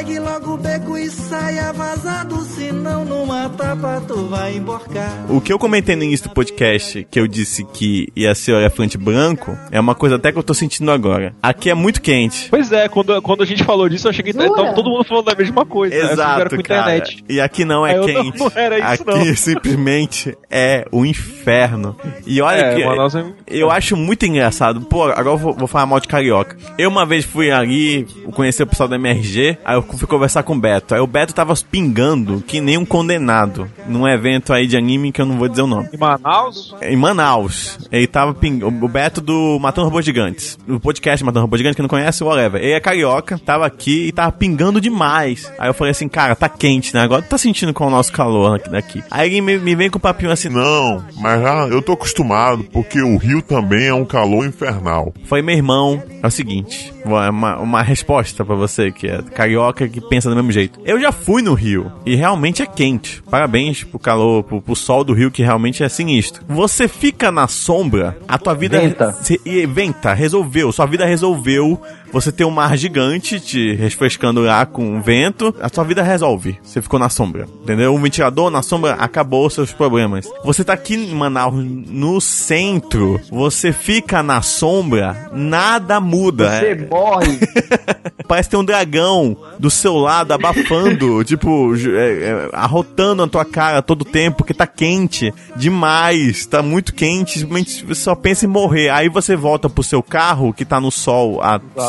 Pegue 0.00 0.18
logo 0.18 0.54
o 0.54 0.56
beco 0.56 0.96
e 0.96 1.10
saia 1.10 1.74
vazado, 1.74 2.40
senão 2.40 3.04
numa 3.04 3.50
tapa 3.50 4.02
tu 4.08 4.28
vai 4.28 4.56
emborcar. 4.56 5.26
O 5.28 5.42
que 5.42 5.52
eu 5.52 5.58
comentei 5.58 5.94
no 5.94 6.02
início 6.02 6.26
do 6.26 6.32
podcast, 6.34 7.06
que 7.10 7.20
eu 7.20 7.28
disse 7.28 7.64
que 7.66 8.08
ia 8.16 8.34
ser 8.34 8.52
o 8.52 8.56
elefante 8.56 8.96
branco, 8.96 9.54
é 9.70 9.78
uma 9.78 9.94
coisa 9.94 10.16
até 10.16 10.32
que 10.32 10.38
eu 10.38 10.42
tô 10.42 10.54
sentindo 10.54 10.90
agora. 10.90 11.34
Aqui 11.42 11.68
é 11.68 11.74
muito 11.74 12.00
quente. 12.00 12.48
Pois 12.48 12.72
é, 12.72 12.88
quando, 12.88 13.20
quando 13.20 13.42
a 13.42 13.46
gente 13.46 13.62
falou 13.62 13.90
disso, 13.90 14.06
eu 14.06 14.10
achei 14.10 14.24
que 14.24 14.32
tava 14.32 14.72
todo 14.72 14.88
mundo 14.88 15.04
falando 15.04 15.26
da 15.26 15.34
mesma 15.34 15.66
coisa. 15.66 15.94
né? 15.94 16.12
Exato, 16.14 16.56
com 16.56 16.62
cara. 16.62 16.96
internet. 16.96 17.22
E 17.28 17.38
aqui 17.38 17.66
não 17.66 17.86
é 17.86 17.90
Aí 17.90 17.96
não, 17.98 18.06
quente. 18.06 18.38
não 18.38 18.52
era 18.54 18.78
isso, 18.94 19.02
aqui 19.02 19.04
não. 19.04 19.24
simplesmente 19.36 20.34
é 20.50 20.86
o 20.90 21.04
inferno. 21.04 21.94
E 22.26 22.40
olha 22.40 22.56
É, 22.62 22.74
que 22.74 22.84
Manaus 22.86 23.14
é- 23.14 23.26
eu 23.46 23.70
acho 23.70 23.98
muito 23.98 24.24
engraçado. 24.24 24.80
Pô, 24.80 25.04
agora 25.04 25.28
eu 25.28 25.36
vou, 25.36 25.52
vou 25.52 25.68
falar 25.68 25.84
mal 25.84 26.00
de 26.00 26.08
carioca. 26.08 26.56
Eu 26.78 26.88
uma 26.88 27.04
vez 27.04 27.22
fui 27.26 27.50
ali 27.50 28.06
conhecer 28.32 28.62
o 28.62 28.66
pessoal 28.66 28.88
da 28.88 28.96
MRG, 28.96 29.58
aí 29.62 29.76
eu 29.76 29.89
fui 29.98 30.08
conversar 30.08 30.42
com 30.42 30.54
o 30.54 30.58
Beto. 30.60 30.94
Aí 30.94 31.00
o 31.00 31.06
Beto 31.06 31.34
tava 31.34 31.54
pingando 31.70 32.42
que 32.46 32.60
nem 32.60 32.76
um 32.78 32.84
condenado 32.84 33.68
num 33.86 34.06
evento 34.06 34.52
aí 34.52 34.66
de 34.66 34.76
anime 34.76 35.12
que 35.12 35.20
eu 35.20 35.26
não 35.26 35.38
vou 35.38 35.48
dizer 35.48 35.62
o 35.62 35.66
nome. 35.66 35.88
Em 35.92 35.96
Manaus, 35.98 36.74
Em 36.82 36.96
Manaus. 36.96 37.78
Ele 37.90 38.06
tava 38.06 38.34
pingando. 38.34 38.84
O 38.84 38.88
Beto 38.88 39.20
do 39.20 39.58
Matando 39.60 39.86
Robôs 39.86 40.04
Gigantes. 40.04 40.58
O 40.68 40.78
podcast 40.80 41.24
Matando 41.24 41.42
Robôs 41.42 41.58
Gigantes, 41.58 41.76
que 41.76 41.82
não 41.82 41.88
conhece, 41.88 42.22
whatever. 42.24 42.62
Ele 42.62 42.72
é 42.72 42.80
carioca, 42.80 43.38
tava 43.38 43.66
aqui 43.66 44.08
e 44.08 44.12
tava 44.12 44.32
pingando 44.32 44.80
demais. 44.80 45.52
Aí 45.58 45.68
eu 45.68 45.74
falei 45.74 45.90
assim, 45.92 46.08
cara, 46.08 46.34
tá 46.36 46.48
quente, 46.48 46.94
né? 46.94 47.00
Agora 47.02 47.22
tu 47.22 47.28
tá 47.28 47.38
sentindo 47.38 47.72
qual 47.74 47.88
é 47.88 47.92
o 47.92 47.96
nosso 47.96 48.12
calor 48.12 48.56
aqui- 48.56 48.70
daqui. 48.70 49.02
Aí 49.10 49.28
ele 49.30 49.40
me, 49.40 49.58
me 49.58 49.74
vem 49.74 49.90
com 49.90 49.98
um 49.98 50.00
papinho 50.00 50.30
assim. 50.30 50.48
Não, 50.48 51.04
mas 51.18 51.40
já 51.42 51.66
eu 51.68 51.82
tô 51.82 51.92
acostumado, 51.92 52.64
porque 52.72 53.00
o 53.00 53.16
Rio 53.16 53.42
também 53.42 53.86
é 53.88 53.94
um 53.94 54.04
calor 54.04 54.46
infernal. 54.46 55.12
Foi 55.24 55.42
meu 55.42 55.54
irmão. 55.54 56.02
É 56.22 56.26
o 56.26 56.30
seguinte, 56.30 56.92
uma, 57.04 57.30
uma 57.58 57.82
resposta 57.82 58.44
pra 58.44 58.54
você 58.54 58.90
que 58.92 59.06
é 59.08 59.22
carioca 59.22 59.79
que 59.88 60.00
pensa 60.00 60.28
do 60.28 60.36
mesmo 60.36 60.52
jeito. 60.52 60.80
Eu 60.84 61.00
já 61.00 61.12
fui 61.12 61.42
no 61.42 61.54
Rio 61.54 61.90
e 62.04 62.14
realmente 62.14 62.62
é 62.62 62.66
quente. 62.66 63.22
Parabéns 63.30 63.84
pro 63.84 63.98
calor, 63.98 64.42
pro, 64.44 64.60
pro 64.60 64.76
sol 64.76 65.04
do 65.04 65.12
Rio 65.12 65.30
que 65.30 65.42
realmente 65.42 65.82
é 65.82 65.88
sinistro. 65.88 66.42
Você 66.48 66.88
fica 66.88 67.30
na 67.30 67.46
sombra, 67.46 68.16
a 68.28 68.38
tua 68.38 68.54
vida 68.54 68.80
Venta. 68.80 69.12
se- 69.22 69.40
venta, 69.66 70.12
resolveu. 70.12 70.72
Sua 70.72 70.86
vida 70.86 71.04
resolveu. 71.04 71.80
Você 72.12 72.32
tem 72.32 72.46
um 72.46 72.50
mar 72.50 72.76
gigante 72.76 73.38
te 73.38 73.74
refrescando 73.74 74.40
lá 74.42 74.66
com 74.66 74.98
o 74.98 75.02
vento. 75.02 75.54
A 75.60 75.68
sua 75.72 75.84
vida 75.84 76.02
resolve. 76.02 76.58
Você 76.62 76.82
ficou 76.82 76.98
na 76.98 77.08
sombra. 77.08 77.46
Entendeu? 77.62 77.94
Um 77.94 78.00
ventilador 78.02 78.50
na 78.50 78.62
sombra 78.62 78.94
acabou 78.94 79.46
os 79.46 79.54
seus 79.54 79.72
problemas. 79.72 80.28
Você 80.44 80.64
tá 80.64 80.72
aqui 80.72 80.94
em 80.94 81.14
Manaus, 81.14 81.54
no 81.54 82.20
centro. 82.20 83.20
Você 83.30 83.72
fica 83.72 84.22
na 84.22 84.42
sombra, 84.42 85.30
nada 85.32 86.00
muda. 86.00 86.50
Você 86.58 86.66
É- 86.66 86.88
morre. 86.88 87.38
Parece 88.26 88.48
ter 88.48 88.56
um 88.56 88.64
dragão 88.64 89.36
do 89.58 89.68
seu 89.70 89.96
lado 89.96 90.32
abafando, 90.32 91.22
tipo, 91.24 91.74
é, 91.76 92.12
é, 92.12 92.48
arrotando 92.52 93.24
na 93.26 93.28
tua 93.30 93.44
cara 93.44 93.82
todo 93.82 94.02
o 94.02 94.04
tempo, 94.04 94.38
porque 94.38 94.54
tá 94.54 94.66
quente 94.68 95.34
demais, 95.56 96.46
tá 96.46 96.62
muito 96.62 96.94
quente, 96.94 97.40
simplesmente 97.40 97.84
você 97.84 98.00
só 98.02 98.14
pensa 98.14 98.44
em 98.44 98.48
morrer. 98.48 98.88
Aí 98.90 99.08
você 99.08 99.34
volta 99.34 99.68
pro 99.68 99.82
seu 99.82 100.00
carro, 100.02 100.52
que 100.52 100.64
tá 100.64 100.80
no 100.80 100.90
sol 100.92 101.40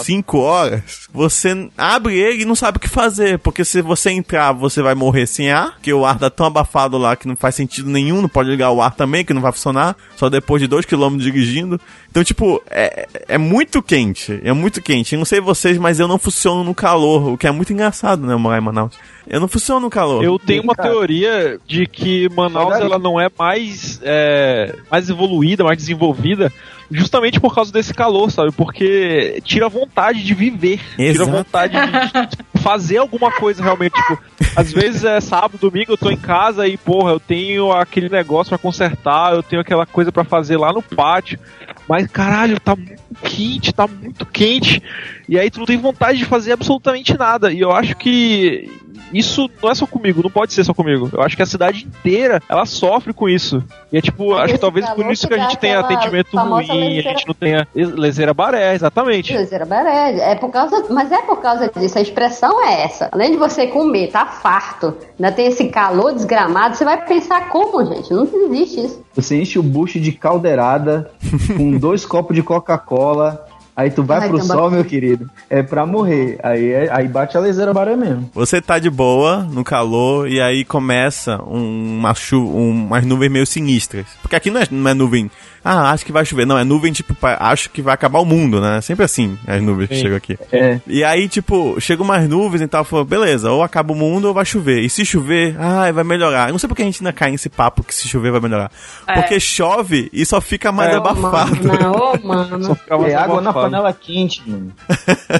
5 0.03 0.10
horas, 0.33 1.07
você 1.13 1.69
abre 1.77 2.17
ele 2.17 2.41
e 2.43 2.45
não 2.45 2.55
sabe 2.55 2.77
o 2.77 2.79
que 2.79 2.89
fazer, 2.89 3.39
porque 3.39 3.63
se 3.63 3.81
você 3.81 4.11
entrar, 4.11 4.51
você 4.51 4.81
vai 4.81 4.95
morrer 4.95 5.25
sem 5.27 5.51
ar, 5.51 5.73
porque 5.75 5.93
o 5.93 6.05
ar 6.05 6.17
tá 6.17 6.29
tão 6.29 6.45
abafado 6.45 6.97
lá 6.97 7.15
que 7.15 7.27
não 7.27 7.35
faz 7.35 7.55
sentido 7.55 7.89
nenhum, 7.89 8.21
não 8.21 8.29
pode 8.29 8.49
ligar 8.49 8.71
o 8.71 8.81
ar 8.81 8.95
também, 8.95 9.23
que 9.23 9.33
não 9.33 9.41
vai 9.41 9.51
funcionar, 9.51 9.95
só 10.15 10.29
depois 10.29 10.61
de 10.61 10.67
2 10.67 10.85
km 10.85 11.17
dirigindo. 11.17 11.79
Então, 12.09 12.23
tipo, 12.23 12.61
é, 12.69 13.07
é 13.27 13.37
muito 13.37 13.81
quente, 13.81 14.39
é 14.43 14.51
muito 14.51 14.81
quente. 14.81 15.13
Eu 15.13 15.19
não 15.19 15.25
sei 15.25 15.39
vocês, 15.39 15.77
mas 15.77 15.99
eu 15.99 16.07
não 16.07 16.17
funciono 16.17 16.63
no 16.63 16.75
calor, 16.75 17.33
o 17.33 17.37
que 17.37 17.47
é 17.47 17.51
muito 17.51 17.71
engraçado, 17.71 18.25
né, 18.25 18.35
morar 18.35 18.57
em 18.57 18.61
Manaus. 18.61 18.95
Eu 19.27 19.39
não 19.39 19.47
funciono 19.47 19.81
no 19.81 19.89
calor. 19.89 20.23
eu 20.23 20.37
tenho 20.37 20.63
uma 20.63 20.75
cara. 20.75 20.89
teoria 20.89 21.59
de 21.65 21.85
que 21.85 22.27
Manaus 22.29 22.75
ela 22.75 22.99
não 22.99 23.19
é 23.19 23.29
mais, 23.37 23.99
é, 24.03 24.75
mais 24.89 25.09
evoluída, 25.09 25.63
mais 25.63 25.77
desenvolvida, 25.77 26.51
justamente 26.91 27.39
por 27.39 27.55
causa 27.55 27.71
desse 27.71 27.93
calor, 27.93 28.29
sabe? 28.29 28.51
Porque 28.51 29.41
tira 29.43 29.65
a 29.65 29.69
vontade 29.69 30.23
de 30.23 30.33
viver, 30.33 30.79
tira 30.95 31.09
Exato. 31.09 31.29
a 31.29 31.33
vontade 31.33 31.73
de, 31.73 32.27
de 32.27 32.37
fazer 32.61 32.97
alguma 32.97 33.31
coisa 33.31 33.63
realmente. 33.63 33.93
Tipo, 33.93 34.19
às 34.55 34.71
vezes 34.71 35.03
é 35.03 35.19
sábado, 35.21 35.57
domingo, 35.57 35.93
eu 35.93 35.97
tô 35.97 36.11
em 36.11 36.17
casa 36.17 36.67
e, 36.67 36.77
porra, 36.77 37.11
eu 37.11 37.19
tenho 37.19 37.71
aquele 37.71 38.09
negócio 38.09 38.49
pra 38.49 38.57
consertar, 38.57 39.33
eu 39.33 39.41
tenho 39.41 39.61
aquela 39.61 39.85
coisa 39.85 40.11
pra 40.11 40.23
fazer 40.23 40.57
lá 40.57 40.73
no 40.73 40.81
pátio. 40.81 41.39
Mas 41.87 42.07
caralho, 42.07 42.59
tá 42.59 42.75
muito 42.75 43.01
quente, 43.23 43.73
tá 43.73 43.87
muito 43.87 44.25
quente. 44.25 44.81
E 45.27 45.39
aí 45.39 45.49
tu 45.49 45.59
não 45.59 45.65
tem 45.65 45.77
vontade 45.77 46.17
de 46.17 46.25
fazer 46.25 46.51
absolutamente 46.51 47.17
nada. 47.17 47.51
E 47.51 47.59
eu 47.59 47.71
acho 47.71 47.95
que 47.95 48.69
isso 49.13 49.49
não 49.61 49.69
é 49.71 49.75
só 49.75 49.85
comigo, 49.85 50.21
não 50.23 50.29
pode 50.29 50.53
ser 50.53 50.63
só 50.63 50.73
comigo. 50.73 51.09
Eu 51.13 51.21
acho 51.21 51.35
que 51.35 51.41
a 51.41 51.45
cidade 51.45 51.85
inteira, 51.85 52.41
ela 52.49 52.65
sofre 52.65 53.13
com 53.13 53.27
isso. 53.27 53.63
E 53.91 53.97
é 53.97 54.01
tipo, 54.01 54.33
acho 54.35 54.45
que 54.45 54.51
esse 54.53 54.59
talvez 54.61 54.89
por 54.91 55.11
isso 55.11 55.27
que 55.27 55.33
a 55.33 55.37
gente 55.37 55.57
tenha 55.57 55.79
atendimento 55.79 56.35
ruim, 56.37 56.69
a 56.69 56.73
leseira- 56.73 57.09
gente 57.09 57.27
não 57.27 57.33
tenha 57.33 57.67
leseira 57.75 58.33
baré, 58.33 58.73
exatamente. 58.73 59.33
Terceira 59.33 59.65
beré. 59.65 60.31
É 60.31 60.35
por 60.35 60.49
causa, 60.51 60.85
mas 60.89 61.11
é 61.11 61.21
por 61.21 61.41
causa 61.41 61.69
disso. 61.75 61.97
A 61.97 62.01
expressão 62.01 62.65
é 62.65 62.83
essa. 62.83 63.09
Além 63.11 63.31
de 63.31 63.37
você 63.37 63.67
comer, 63.67 64.09
tá 64.11 64.25
farto, 64.25 64.95
ainda 65.19 65.31
tem 65.31 65.47
esse 65.47 65.67
calor 65.69 66.13
desgramado, 66.13 66.75
você 66.75 66.85
vai 66.85 67.05
pensar 67.05 67.49
como, 67.49 67.83
gente? 67.85 68.11
Não 68.13 68.23
existe 68.23 68.85
isso. 68.85 69.03
Você 69.13 69.41
enche 69.41 69.59
o 69.59 69.63
bucho 69.63 69.99
de 69.99 70.11
caldeirada 70.11 71.11
com 71.57 71.77
dois 71.77 72.05
copos 72.05 72.35
de 72.35 72.41
Coca-Cola. 72.41 73.45
Aí 73.81 73.89
tu 73.89 74.03
vai 74.03 74.19
Ai, 74.19 74.29
pro 74.29 74.41
sol, 74.43 74.69
meu 74.69 74.85
querido. 74.85 75.29
É 75.49 75.63
pra 75.63 75.85
morrer. 75.85 76.37
Aí, 76.43 76.71
é- 76.71 76.89
aí 76.91 77.07
bate 77.07 77.35
a 77.35 77.39
leseira 77.39 77.73
baré 77.73 77.95
mesmo. 77.95 78.29
Você 78.33 78.61
tá 78.61 78.77
de 78.77 78.89
boa, 78.89 79.37
no 79.51 79.63
calor, 79.63 80.29
e 80.29 80.39
aí 80.39 80.63
começa 80.63 81.41
um- 81.43 81.97
uma 81.99 82.13
chuva, 82.13 82.51
um- 82.57 82.69
umas 82.85 83.05
nuvens 83.05 83.31
meio 83.31 83.45
sinistras. 83.45 84.05
Porque 84.21 84.35
aqui 84.35 84.51
não 84.51 84.61
é, 84.61 84.67
não 84.69 84.91
é 84.91 84.93
nuvem, 84.93 85.31
ah, 85.63 85.91
acho 85.91 86.05
que 86.05 86.11
vai 86.11 86.25
chover. 86.25 86.45
Não, 86.45 86.57
é 86.57 86.63
nuvem 86.63 86.91
tipo, 86.91 87.15
acho 87.21 87.69
que 87.69 87.81
vai 87.81 87.93
acabar 87.93 88.19
o 88.19 88.25
mundo, 88.25 88.59
né? 88.61 88.81
Sempre 88.81 89.05
assim, 89.05 89.37
as 89.47 89.61
nuvens 89.61 89.89
que 89.89 89.95
Sim. 89.95 90.01
chegam 90.01 90.17
aqui. 90.17 90.37
É. 90.51 90.79
E 90.87 91.03
aí, 91.03 91.27
tipo, 91.29 91.79
chegam 91.79 92.03
umas 92.05 92.27
nuvens 92.27 92.61
e 92.61 92.67
tal, 92.67 92.83
falou, 92.83 93.05
beleza, 93.05 93.51
ou 93.51 93.61
acaba 93.63 93.93
o 93.93 93.95
mundo 93.95 94.25
ou 94.27 94.33
vai 94.33 94.45
chover. 94.45 94.79
E 94.81 94.89
se 94.89 95.05
chover, 95.05 95.55
ai, 95.59 95.91
vai 95.91 96.03
melhorar. 96.03 96.49
Eu 96.49 96.51
não 96.53 96.59
sei 96.59 96.67
porque 96.67 96.81
a 96.81 96.85
gente 96.85 97.01
ainda 97.01 97.13
cai 97.13 97.31
nesse 97.31 97.49
papo 97.49 97.83
que 97.83 97.93
se 97.93 98.07
chover 98.07 98.31
vai 98.31 98.41
melhorar. 98.41 98.71
É. 99.07 99.13
Porque 99.13 99.39
chove 99.39 100.09
e 100.11 100.25
só 100.25 100.39
fica 100.41 100.71
mais 100.71 100.91
É, 100.93 100.95
abafado. 100.97 101.67
Mano, 101.67 101.91
ô, 101.95 102.17
mano. 102.27 102.63
Só 102.63 102.75
ficava 102.75 103.07
É 103.09 103.15
água 103.15 103.41
na 103.41 103.49
abafado. 103.51 103.65
panela 103.71 103.93
quente, 103.93 104.41
mano. 104.47 104.71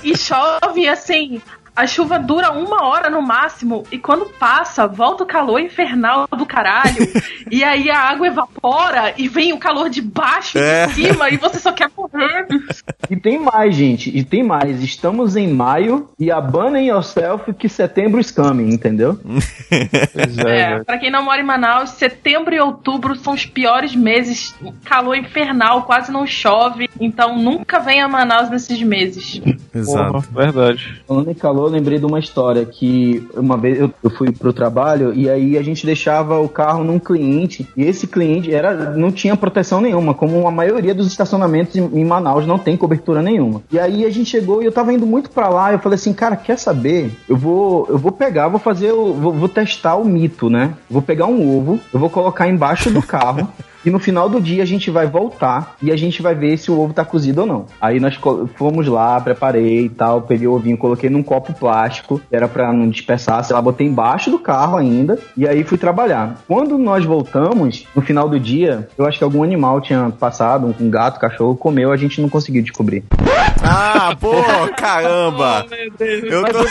E 0.03 0.17
chove 0.17 0.87
assim. 0.87 1.41
A 1.75 1.87
chuva 1.87 2.19
dura 2.19 2.51
uma 2.51 2.83
hora 2.85 3.09
no 3.09 3.21
máximo 3.21 3.83
e 3.91 3.97
quando 3.97 4.25
passa, 4.37 4.85
volta 4.87 5.23
o 5.23 5.25
calor 5.27 5.59
infernal 5.59 6.27
do 6.37 6.45
caralho. 6.45 6.97
e 7.49 7.63
aí 7.63 7.89
a 7.89 7.97
água 7.99 8.27
evapora 8.27 9.13
e 9.17 9.27
vem 9.27 9.53
o 9.53 9.57
calor 9.57 9.89
de 9.89 10.01
baixo 10.01 10.57
e 10.57 10.61
É. 10.61 10.87
de 10.87 10.93
cima 10.93 11.29
e 11.29 11.37
você 11.37 11.59
só 11.59 11.71
quer 11.71 11.89
morrer. 11.97 12.47
E 13.09 13.15
tem 13.15 13.39
mais, 13.39 13.73
gente. 13.75 14.09
E 14.15 14.23
tem 14.23 14.43
mais. 14.43 14.83
Estamos 14.83 15.35
em 15.35 15.47
maio 15.53 16.09
e 16.19 16.29
abanem 16.31 16.87
yourself 16.89 17.53
que 17.53 17.69
setembro 17.69 18.19
is 18.19 18.31
coming, 18.31 18.73
entendeu? 18.73 19.17
Pois 20.13 20.37
é, 20.39 20.41
É, 20.61 20.69
velho. 20.71 20.85
pra 20.85 20.97
quem 20.97 21.09
não 21.09 21.23
mora 21.23 21.41
em 21.41 21.45
Manaus, 21.45 21.91
setembro 21.91 22.53
e 22.53 22.59
outubro 22.59 23.15
são 23.15 23.33
os 23.33 23.45
piores 23.45 23.95
meses. 23.95 24.53
Calor 24.85 25.15
infernal, 25.15 25.83
quase 25.83 26.11
não 26.11 26.25
chove. 26.27 26.89
Então 26.99 27.37
nunca 27.37 27.79
venha 27.79 28.05
a 28.05 28.09
Manaus 28.09 28.49
nesses 28.49 28.81
meses. 28.81 29.41
Exato. 29.73 30.11
Porra, 30.11 30.25
verdade. 30.31 31.01
Falando 31.07 31.31
em 31.31 31.33
calor, 31.33 31.60
eu 31.65 31.69
lembrei 31.69 31.99
de 31.99 32.05
uma 32.05 32.19
história 32.19 32.65
que 32.65 33.27
uma 33.35 33.57
vez 33.57 33.79
eu, 33.79 33.91
eu 34.03 34.09
fui 34.09 34.31
pro 34.31 34.53
trabalho 34.53 35.13
e 35.13 35.29
aí 35.29 35.57
a 35.57 35.61
gente 35.61 35.85
deixava 35.85 36.39
o 36.39 36.49
carro 36.49 36.83
num 36.83 36.99
cliente 36.99 37.67
e 37.75 37.83
esse 37.83 38.07
cliente 38.07 38.53
era 38.53 38.91
não 38.95 39.11
tinha 39.11 39.35
proteção 39.35 39.81
nenhuma, 39.81 40.13
como 40.13 40.47
a 40.47 40.51
maioria 40.51 40.93
dos 40.93 41.07
estacionamentos 41.07 41.75
em, 41.75 41.83
em 41.83 42.05
Manaus 42.05 42.45
não 42.45 42.57
tem 42.57 42.77
cobertura 42.77 43.21
nenhuma. 43.21 43.61
E 43.71 43.79
aí 43.79 44.05
a 44.05 44.09
gente 44.09 44.29
chegou 44.29 44.61
e 44.61 44.65
eu 44.65 44.71
tava 44.71 44.93
indo 44.93 45.05
muito 45.05 45.29
pra 45.29 45.49
lá, 45.49 45.71
eu 45.71 45.79
falei 45.79 45.95
assim, 45.95 46.13
cara, 46.13 46.35
quer 46.35 46.57
saber? 46.57 47.11
Eu 47.27 47.37
vou 47.37 47.85
eu 47.89 47.97
vou 47.97 48.11
pegar, 48.11 48.47
vou 48.47 48.59
fazer, 48.59 48.91
vou, 48.91 49.33
vou 49.33 49.49
testar 49.49 49.95
o 49.95 50.05
mito, 50.05 50.49
né? 50.49 50.73
Vou 50.89 51.01
pegar 51.01 51.25
um 51.25 51.57
ovo, 51.57 51.79
eu 51.93 51.99
vou 51.99 52.09
colocar 52.09 52.47
embaixo 52.47 52.89
do 52.89 53.01
carro 53.01 53.47
E 53.85 53.89
no 53.89 53.99
final 53.99 54.29
do 54.29 54.39
dia 54.39 54.63
a 54.63 54.65
gente 54.65 54.91
vai 54.91 55.07
voltar 55.07 55.75
e 55.81 55.91
a 55.91 55.95
gente 55.95 56.21
vai 56.21 56.35
ver 56.35 56.57
se 56.57 56.69
o 56.71 56.79
ovo 56.79 56.93
tá 56.93 57.03
cozido 57.03 57.41
ou 57.41 57.47
não. 57.47 57.65
Aí 57.79 57.99
nós 57.99 58.17
fomos 58.55 58.87
lá, 58.87 59.19
preparei 59.19 59.85
e 59.85 59.89
tal, 59.89 60.21
peguei 60.21 60.47
o 60.47 60.53
ovinho, 60.53 60.77
coloquei 60.77 61.09
num 61.09 61.23
copo 61.23 61.53
plástico, 61.53 62.21
era 62.31 62.47
pra 62.47 62.71
não 62.71 62.89
dispersar, 62.89 63.43
sei 63.43 63.55
lá, 63.55 63.61
botei 63.61 63.87
embaixo 63.87 64.29
do 64.29 64.39
carro 64.39 64.77
ainda, 64.77 65.19
e 65.35 65.47
aí 65.47 65.63
fui 65.63 65.77
trabalhar. 65.77 66.37
Quando 66.47 66.77
nós 66.77 67.05
voltamos, 67.05 67.85
no 67.95 68.01
final 68.01 68.29
do 68.29 68.39
dia, 68.39 68.87
eu 68.97 69.05
acho 69.05 69.17
que 69.17 69.23
algum 69.23 69.43
animal 69.43 69.81
tinha 69.81 70.11
passado, 70.11 70.75
um 70.79 70.89
gato, 70.89 71.19
cachorro, 71.19 71.55
comeu, 71.55 71.91
a 71.91 71.97
gente 71.97 72.21
não 72.21 72.29
conseguiu 72.29 72.61
descobrir. 72.61 73.03
Ah, 73.63 74.15
pô, 74.19 74.33
caramba! 74.75 75.65
Eu, 76.01 76.43
tô, 76.43 76.59
eu 76.59 76.61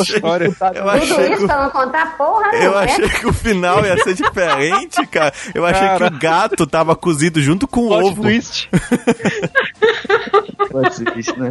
achei, 0.00 0.16
eu 0.16 0.22
Tudo 0.26 0.90
achei 0.90 1.32
isso 1.32 1.40
que, 1.40 1.46
pra 1.46 1.62
não 1.62 1.70
contar 1.70 2.16
porra, 2.16 2.52
não, 2.52 2.58
eu 2.58 2.70
né? 2.72 2.84
achei 2.84 3.08
que 3.08 3.26
o 3.26 3.32
final 3.32 3.84
ia 3.84 3.96
ser 4.02 4.14
diferente, 4.14 5.06
cara. 5.06 5.32
Eu 5.54 5.66
achei 5.66 5.88
que 5.88 6.04
o 6.04 6.18
gato 6.18 6.49
tava 6.66 6.94
cozido 6.96 7.40
junto 7.40 7.66
com 7.66 7.80
o 7.82 7.92
ovo. 7.92 8.22
twist. 8.22 8.68
Pode 10.70 10.94
ser 10.94 11.18
isso, 11.18 11.38
né? 11.38 11.50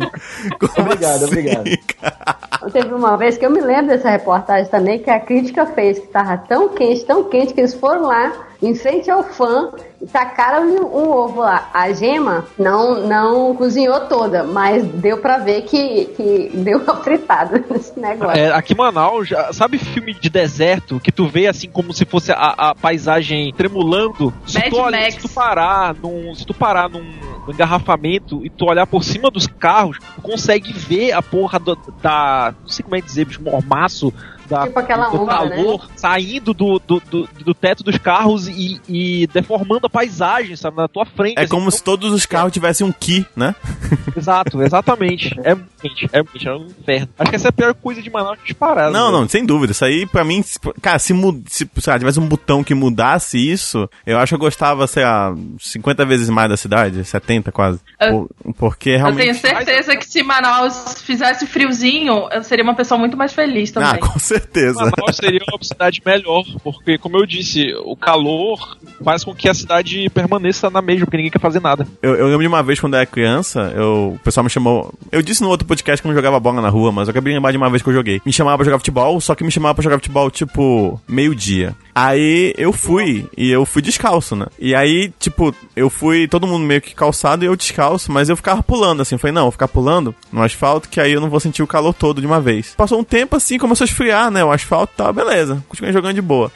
Como 0.59 0.87
Obrigado, 0.87 1.23
assim, 1.23 1.25
obrigado. 1.25 1.69
cara? 1.99 2.37
Teve 2.71 2.93
uma 2.93 3.17
vez 3.17 3.37
que 3.37 3.45
eu 3.45 3.51
me 3.51 3.61
lembro 3.61 3.87
dessa 3.87 4.09
reportagem 4.09 4.69
também, 4.69 4.99
que 4.99 5.09
a 5.09 5.19
crítica 5.19 5.65
fez, 5.65 5.99
que 5.99 6.07
tava 6.07 6.37
tão 6.37 6.69
quente, 6.69 7.05
tão 7.05 7.23
quente, 7.25 7.53
que 7.53 7.61
eles 7.61 7.73
foram 7.73 8.03
lá, 8.03 8.48
em 8.61 8.75
frente 8.75 9.09
ao 9.09 9.23
fã, 9.23 9.69
e 10.01 10.05
tacaram 10.05 10.67
um, 10.67 10.85
ovo 10.95 11.41
lá. 11.41 11.69
A 11.73 11.91
gema 11.93 12.45
não, 12.57 13.07
não 13.07 13.55
cozinhou 13.55 14.01
toda, 14.01 14.43
mas 14.43 14.83
deu 14.85 15.17
pra 15.19 15.37
ver 15.37 15.61
que, 15.63 16.05
que 16.05 16.51
deu 16.53 16.79
uma 16.79 16.97
fritada 16.97 17.63
nesse 17.71 17.97
negócio. 17.99 18.37
É, 18.37 18.51
aqui 18.51 18.73
em 18.73 18.75
Manaus, 18.77 19.27
já- 19.29 19.51
sabe 19.53 19.77
filme 19.77 20.13
de 20.13 20.29
deserto 20.29 20.99
que 20.99 21.11
tu 21.11 21.27
vê 21.27 21.47
assim 21.47 21.69
como 21.69 21.93
se 21.93 22.03
fosse 22.05 22.31
a, 22.31 22.53
a 22.57 22.75
paisagem 22.75 23.53
tremulando? 23.53 24.33
Se 24.45 24.59
Mad 24.59 24.69
tu, 24.69 24.77
olha- 24.77 25.11
se 25.11 25.17
tu 25.19 25.29
parar 25.29 25.93
num, 25.95 26.35
se 26.35 26.45
tu 26.45 26.53
parar 26.53 26.89
num, 26.89 27.01
num 27.47 27.53
engarrafamento 27.53 28.45
e 28.45 28.49
tu 28.49 28.65
olhar 28.65 28.85
por 28.87 29.03
cima 29.03 29.29
dos 29.31 29.47
carros, 29.47 29.97
tu 30.15 30.21
consegue 30.21 30.73
ver 30.73 31.13
a 31.13 31.21
porra 31.21 31.59
do- 31.59 31.77
da, 32.01 32.53
não 32.61 32.67
sei 32.69 32.83
como 32.83 32.95
é 32.95 33.01
dizer, 33.01 33.25
bicho, 33.25 33.41
mormaço 33.41 34.13
da, 34.49 34.63
Tipo 34.67 34.79
aquela 34.79 35.09
do 35.09 35.21
onda, 35.21 35.45
né? 35.45 35.55
calor 35.55 35.89
saindo 35.95 36.53
do, 36.53 36.79
do, 36.79 36.99
do, 37.09 37.29
do 37.45 37.53
teto 37.53 37.83
dos 37.83 37.97
carros 37.97 38.47
e, 38.47 38.81
e 38.89 39.27
deformando 39.27 39.85
a 39.85 39.89
paisagem, 39.89 40.55
sabe, 40.55 40.77
na 40.77 40.87
tua 40.87 41.05
frente. 41.05 41.37
É 41.37 41.41
assim. 41.43 41.49
como 41.51 41.69
se 41.71 41.83
todos 41.83 42.11
os 42.11 42.25
carros 42.25 42.51
tivessem 42.51 42.85
um 42.85 42.91
ki, 42.91 43.25
né? 43.35 43.55
Exato, 44.17 44.61
exatamente. 44.61 45.33
É 45.43 45.55
quente, 45.81 46.09
é 46.11 46.23
quente, 46.23 46.47
é 46.47 46.53
um 46.53 46.65
inferno. 46.65 47.09
Acho 47.17 47.29
que 47.29 47.35
essa 47.35 47.47
é 47.47 47.49
a 47.49 47.53
pior 47.53 47.73
coisa 47.73 48.01
de 48.01 48.09
Manaus 48.09 48.37
disparada. 48.43 48.91
Não, 48.91 49.11
né? 49.11 49.17
não, 49.19 49.29
sem 49.29 49.45
dúvida. 49.45 49.71
Isso 49.71 49.85
aí, 49.85 50.05
pra 50.05 50.23
mim, 50.23 50.41
se- 50.41 50.59
cara, 50.81 50.99
se, 50.99 51.13
se 51.47 51.69
sei 51.79 51.93
lá, 51.93 51.99
tivesse 51.99 52.19
um 52.19 52.27
botão 52.27 52.63
que 52.63 52.73
mudasse 52.73 53.37
isso, 53.37 53.89
eu 54.05 54.17
acho 54.17 54.31
que 54.31 54.35
eu 54.35 54.39
gostava, 54.39 54.87
sei 54.87 55.03
lá, 55.03 55.33
50 55.59 56.05
vezes 56.05 56.29
mais 56.29 56.49
da 56.49 56.57
cidade, 56.57 57.03
70 57.03 57.51
quase. 57.51 57.79
Eu- 57.99 58.29
Por- 58.43 58.53
porque 58.55 58.89
Eu 58.89 58.93
tenho 58.95 59.15
realmente. 59.15 59.39
certeza 59.39 59.95
que 59.95 60.05
se 60.05 60.23
Manaus 60.23 61.01
fizesse 61.01 61.45
friozinho, 61.45 62.27
eu 62.31 62.43
seria 62.43 62.63
uma 62.63 62.75
pessoa 62.75 62.97
muito 62.97 63.15
mais 63.15 63.31
feliz 63.33 63.69
Ah, 63.77 63.81
também. 63.81 63.99
com 64.01 64.17
certeza. 64.19 64.38
Manaus 64.75 65.15
seria 65.15 65.41
uma 65.47 65.63
cidade 65.63 66.01
melhor, 66.05 66.43
porque, 66.63 66.97
como 66.97 67.17
eu 67.17 67.25
disse, 67.25 67.73
o 67.83 67.95
calor 67.95 68.77
faz 69.03 69.23
com 69.23 69.33
que 69.33 69.47
a 69.49 69.53
cidade 69.53 70.09
permaneça 70.09 70.69
na 70.69 70.81
mesma, 70.81 71.05
porque 71.05 71.17
ninguém 71.17 71.31
quer 71.31 71.39
fazer 71.39 71.59
nada. 71.61 71.87
Eu, 72.01 72.15
eu 72.15 72.27
lembro 72.27 72.41
de 72.41 72.47
uma 72.47 72.63
vez 72.63 72.79
quando 72.79 72.93
eu 72.93 72.99
era 72.99 73.05
criança, 73.05 73.73
eu, 73.75 74.13
o 74.15 74.19
pessoal 74.23 74.43
me 74.43 74.49
chamou. 74.49 74.93
Eu 75.11 75.21
disse 75.21 75.41
no 75.41 75.49
outro 75.49 75.67
podcast 75.67 76.01
que 76.01 76.07
eu 76.07 76.09
não 76.09 76.15
jogava 76.15 76.39
bola 76.39 76.61
na 76.61 76.69
rua, 76.69 76.91
mas 76.91 77.07
eu 77.07 77.11
acabei 77.11 77.31
de 77.31 77.37
lembrar 77.37 77.51
de 77.51 77.57
uma 77.57 77.69
vez 77.69 77.81
que 77.81 77.89
eu 77.89 77.93
joguei. 77.93 78.21
Me 78.25 78.33
chamava 78.33 78.57
pra 78.57 78.65
jogar 78.65 78.79
futebol, 78.79 79.19
só 79.21 79.35
que 79.35 79.43
me 79.43 79.51
chamava 79.51 79.75
pra 79.75 79.83
jogar 79.83 79.97
futebol 79.97 80.29
tipo 80.31 80.99
meio-dia. 81.07 81.75
Aí 82.01 82.53
eu 82.57 82.71
fui, 82.71 83.27
e 83.35 83.51
eu 83.51 83.65
fui 83.65 83.81
descalço, 83.81 84.33
né? 84.33 84.45
E 84.57 84.73
aí, 84.73 85.11
tipo, 85.19 85.53
eu 85.75 85.89
fui 85.89 86.29
todo 86.29 86.47
mundo 86.47 86.65
meio 86.65 86.79
que 86.79 86.95
calçado 86.95 87.43
e 87.43 87.47
eu 87.47 87.57
descalço, 87.57 88.09
mas 88.09 88.29
eu 88.29 88.37
ficava 88.37 88.63
pulando 88.63 89.01
assim. 89.01 89.17
Falei, 89.17 89.33
não, 89.33 89.41
vou 89.43 89.51
ficar 89.51 89.67
pulando 89.67 90.15
no 90.31 90.41
asfalto, 90.41 90.87
que 90.87 91.01
aí 91.01 91.11
eu 91.11 91.19
não 91.19 91.29
vou 91.29 91.41
sentir 91.41 91.61
o 91.61 91.67
calor 91.67 91.93
todo 91.93 92.21
de 92.21 92.25
uma 92.25 92.39
vez. 92.39 92.73
Passou 92.77 93.01
um 93.01 93.03
tempo 93.03 93.35
assim, 93.35 93.57
começou 93.57 93.83
a 93.83 93.89
esfriar, 93.89 94.31
né? 94.31 94.41
O 94.45 94.49
asfalto 94.49 94.93
tá, 94.95 95.11
beleza. 95.11 95.61
Continuei 95.67 95.91
jogando 95.91 96.15
de 96.15 96.21
boa. 96.21 96.49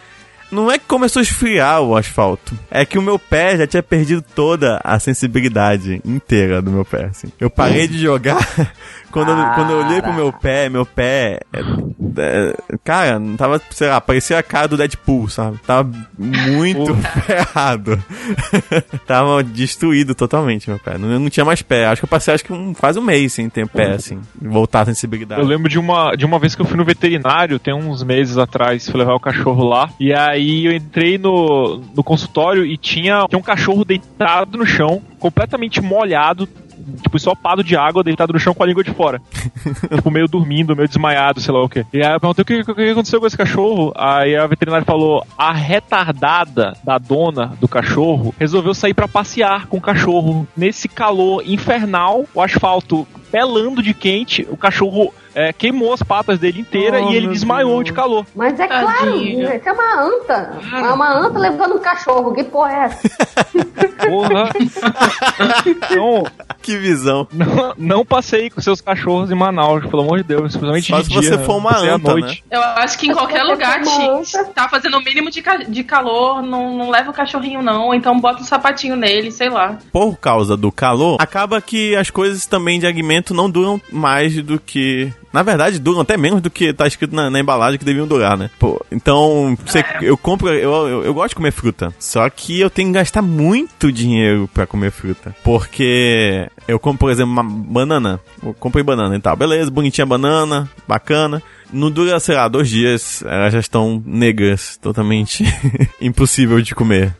Não 0.49 0.71
é 0.71 0.79
que 0.79 0.85
começou 0.85 1.19
a 1.19 1.23
esfriar 1.23 1.81
o 1.81 1.97
asfalto. 1.97 2.57
É 2.71 2.85
que 2.85 2.97
o 2.97 3.01
meu 3.01 3.19
pé 3.19 3.57
já 3.57 3.67
tinha 3.67 3.83
perdido 3.83 4.23
toda 4.35 4.79
a 4.81 4.97
sensibilidade 4.97 5.99
inteira 6.05 6.61
do 6.61 6.71
meu 6.71 6.85
pé, 6.85 7.05
assim. 7.05 7.27
Eu 7.37 7.49
parei 7.49 7.85
de 7.85 7.99
jogar. 7.99 8.47
quando, 9.13 9.29
eu, 9.29 9.35
quando 9.53 9.69
eu 9.69 9.85
olhei 9.85 10.01
pro 10.01 10.11
meu 10.11 10.33
pé, 10.33 10.69
meu 10.69 10.85
pé. 10.85 11.39
é, 11.53 11.59
é, 12.17 12.77
cara, 12.83 13.19
não 13.19 13.37
tava, 13.37 13.61
sei 13.69 13.87
lá, 13.87 14.01
parecia 14.01 14.39
a 14.39 14.43
cara 14.43 14.67
do 14.67 14.75
Deadpool, 14.75 15.29
sabe? 15.29 15.59
Tava 15.59 15.87
muito 16.17 16.95
ferrado. 17.23 18.03
tava 19.05 19.43
destruído 19.43 20.15
totalmente 20.15 20.67
meu 20.67 20.79
pé. 20.79 20.97
Não, 20.97 21.19
não 21.19 21.29
tinha 21.29 21.45
mais 21.45 21.61
pé. 21.61 21.85
Acho 21.85 22.01
que 22.01 22.05
eu 22.05 22.09
passei 22.09 22.33
acho 22.33 22.43
que 22.43 22.51
um, 22.51 22.73
quase 22.73 22.97
um 22.97 23.03
mês 23.03 23.33
sem 23.33 23.47
ter 23.49 23.67
pé, 23.67 23.91
assim. 23.91 24.19
Voltar 24.41 24.81
a 24.81 24.85
sensibilidade. 24.85 25.39
Eu 25.39 25.47
lembro 25.47 25.69
de 25.69 25.77
uma, 25.77 26.15
de 26.15 26.25
uma 26.25 26.39
vez 26.39 26.55
que 26.55 26.61
eu 26.63 26.65
fui 26.65 26.77
no 26.77 26.83
veterinário, 26.83 27.59
tem 27.59 27.73
uns 27.73 28.01
meses 28.01 28.39
atrás, 28.39 28.89
fui 28.89 28.99
levar 28.99 29.13
o 29.13 29.19
cachorro 29.19 29.63
lá, 29.63 29.91
e 29.99 30.11
aí 30.11 30.65
eu 30.65 30.71
entrei 30.71 31.19
no, 31.19 31.83
no 31.95 32.03
consultório 32.03 32.65
e 32.65 32.77
tinha, 32.77 33.27
tinha 33.27 33.39
um 33.39 33.43
cachorro 33.43 33.85
deitado 33.85 34.57
no 34.57 34.65
chão, 34.65 35.01
completamente 35.19 35.81
molhado, 35.81 36.47
tipo, 37.01 37.15
ensopado 37.15 37.63
de 37.63 37.75
água, 37.75 38.03
deitado 38.03 38.33
no 38.33 38.39
chão 38.39 38.53
com 38.53 38.63
a 38.63 38.65
língua 38.65 38.83
de 38.83 38.91
fora. 38.91 39.21
tipo, 39.95 40.11
meio 40.11 40.27
dormindo, 40.27 40.75
meio 40.75 40.87
desmaiado, 40.87 41.39
sei 41.39 41.53
lá 41.53 41.63
o 41.63 41.69
quê. 41.69 41.85
E 41.93 42.03
aí 42.03 42.13
eu 42.13 42.19
perguntei 42.19 42.41
o 42.41 42.45
que, 42.45 42.71
o 42.71 42.75
que 42.75 42.89
aconteceu 42.89 43.19
com 43.19 43.27
esse 43.27 43.37
cachorro. 43.37 43.91
Aí 43.95 44.35
a 44.35 44.47
veterinária 44.47 44.85
falou: 44.85 45.25
a 45.37 45.53
retardada 45.53 46.73
da 46.83 46.97
dona 46.97 47.53
do 47.59 47.67
cachorro 47.67 48.33
resolveu 48.39 48.73
sair 48.73 48.93
pra 48.93 49.07
passear 49.07 49.67
com 49.67 49.77
o 49.77 49.81
cachorro 49.81 50.47
nesse 50.55 50.87
calor 50.87 51.43
infernal, 51.45 52.25
o 52.33 52.41
asfalto 52.41 53.07
pelando 53.31 53.81
de 53.81 53.93
quente, 53.93 54.47
o 54.49 54.55
cachorro 54.55 55.13
é, 55.35 55.51
queimou 55.53 55.93
as 55.93 56.03
patas 56.03 56.37
dele 56.39 56.61
inteira 56.61 57.01
Oh, 57.03 57.11
e 57.11 57.15
ele 57.15 57.27
desmaiou 57.27 57.71
Deus. 57.75 57.85
de 57.85 57.93
calor. 57.93 58.25
Mas 58.35 58.59
é 58.59 58.67
claro, 58.67 59.15
isso 59.17 59.41
é 59.69 59.71
uma 59.71 60.01
anta. 60.01 60.59
É 60.73 60.91
uma 60.93 61.11
anta 61.13 61.39
levando 61.39 61.75
um 61.75 61.79
cachorro. 61.79 62.33
Que 62.33 62.43
porra 62.43 62.71
é 62.71 62.85
essa? 62.85 63.09
Porra. 64.03 64.49
então, 65.65 66.23
Que 66.61 66.77
visão. 66.77 67.27
não, 67.31 67.73
não 67.77 68.05
passei 68.05 68.49
com 68.49 68.61
seus 68.61 68.81
cachorros 68.81 69.31
em 69.31 69.35
Manaus, 69.35 69.85
pelo 69.85 70.01
amor 70.03 70.17
de 70.17 70.23
Deus, 70.23 70.41
principalmente 70.41 70.87
Só 70.87 70.97
de 70.99 71.05
se 71.05 71.09
dia. 71.11 71.21
você 71.21 71.37
for 71.45 71.57
uma 71.57 71.77
anta, 71.77 72.13
né? 72.15 72.21
noite. 72.21 72.43
Eu 72.51 72.61
acho 72.61 72.97
que 72.97 73.07
em 73.07 73.13
qualquer 73.13 73.43
lugar 73.47 73.79
anta. 73.81 74.43
tá 74.53 74.67
fazendo 74.69 74.97
o 74.97 75.01
mínimo 75.03 75.29
de, 75.29 75.41
ca- 75.41 75.57
de 75.57 75.83
calor, 75.83 76.41
não, 76.41 76.75
não 76.77 76.89
leva 76.89 77.11
o 77.11 77.13
cachorrinho 77.13 77.61
não, 77.61 77.93
então 77.93 78.19
bota 78.19 78.41
um 78.41 78.45
sapatinho 78.45 78.95
nele, 78.95 79.31
sei 79.31 79.49
lá. 79.49 79.77
Por 79.91 80.17
causa 80.17 80.55
do 80.57 80.71
calor, 80.71 81.17
acaba 81.19 81.61
que 81.61 81.95
as 81.95 82.09
coisas 82.09 82.45
também 82.45 82.79
de 82.79 82.85
alimento 82.85 83.33
não 83.33 83.49
duram 83.49 83.79
mais 83.91 84.35
do 84.43 84.59
que. 84.59 85.11
Na 85.33 85.41
verdade, 85.41 85.79
duram 85.79 86.01
até 86.01 86.15
menos 86.15 86.41
do 86.41 86.49
que 86.51 86.71
tá 86.71 86.85
escrito 86.85 87.15
na, 87.15 87.27
na 87.29 87.39
embalagem 87.39 87.79
que 87.79 87.83
deviam 87.85 88.05
durar, 88.07 88.37
né? 88.37 88.51
Pô, 88.59 88.79
então, 88.91 89.57
você- 89.65 89.83
eu 90.01 90.15
compro. 90.15 90.47
Eu, 90.49 90.71
eu, 90.87 91.03
eu 91.05 91.13
gosto 91.13 91.29
de 91.29 91.35
comer 91.35 91.51
fruta. 91.51 91.91
Só 91.99 92.29
que 92.29 92.59
eu 92.59 92.69
tenho 92.69 92.89
que 92.89 92.93
gastar 92.93 93.23
muito 93.23 93.91
dinheiro 93.91 94.47
pra 94.53 94.67
comer 94.67 94.91
fruta. 94.91 95.35
Porque 95.43 96.47
eu 96.67 96.77
compro, 96.79 96.99
por 96.99 97.11
exemplo, 97.11 97.31
uma 97.33 97.43
banana. 97.43 98.19
Eu 98.45 98.53
comprei 98.53 98.83
banana 98.83 99.15
e 99.15 99.19
tal. 99.19 99.35
Beleza, 99.35 99.71
bonitinha 99.71 100.03
a 100.03 100.07
banana, 100.07 100.69
bacana. 100.87 101.41
Não 101.71 101.89
dura, 101.89 102.19
sei 102.19 102.35
lá, 102.35 102.47
dois 102.47 102.69
dias. 102.69 103.23
Elas 103.25 103.51
já 103.53 103.59
estão 103.59 104.03
negras, 104.05 104.77
totalmente 104.77 105.43
impossível 105.99 106.61
de 106.61 106.75
comer. 106.75 107.15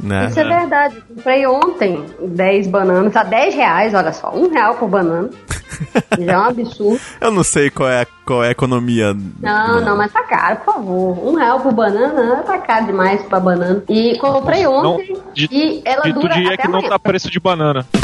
Né? 0.00 0.28
Isso 0.30 0.40
é 0.40 0.44
verdade. 0.44 0.96
Comprei 1.14 1.46
ontem 1.46 2.02
10 2.26 2.68
bananas 2.68 3.14
a 3.14 3.22
10 3.24 3.54
reais, 3.54 3.92
olha 3.92 4.12
só. 4.14 4.32
Um 4.34 4.48
real 4.50 4.74
por 4.76 4.88
banana. 4.88 5.28
Já 6.18 6.32
é 6.32 6.38
um 6.38 6.44
absurdo. 6.44 7.00
Eu 7.20 7.30
não 7.30 7.44
sei 7.44 7.57
qual 7.70 7.88
é, 7.88 8.06
qual 8.24 8.42
é 8.44 8.48
a 8.48 8.50
economia. 8.52 9.14
Não, 9.40 9.80
não, 9.80 9.96
mas 9.96 10.12
tá 10.12 10.22
caro, 10.24 10.56
por 10.56 10.74
favor. 10.74 11.26
Um 11.28 11.34
real 11.36 11.60
por 11.60 11.72
banana 11.72 12.36
tá 12.42 12.58
caro 12.58 12.86
demais 12.86 13.22
pra 13.22 13.38
banana. 13.40 13.82
E 13.88 14.16
comprei 14.18 14.66
ontem 14.66 15.12
Não, 15.12 15.22
de- 15.34 15.48
e 15.50 15.82
ela 15.84 16.02
Dito 16.02 16.20
dura 16.20 16.34
dia 16.34 16.54
até 16.54 16.62
que 16.62 16.68
não 16.68 16.82
tá 16.82 16.98
preço 16.98 17.30
de 17.30 17.38
banana. 17.40 17.86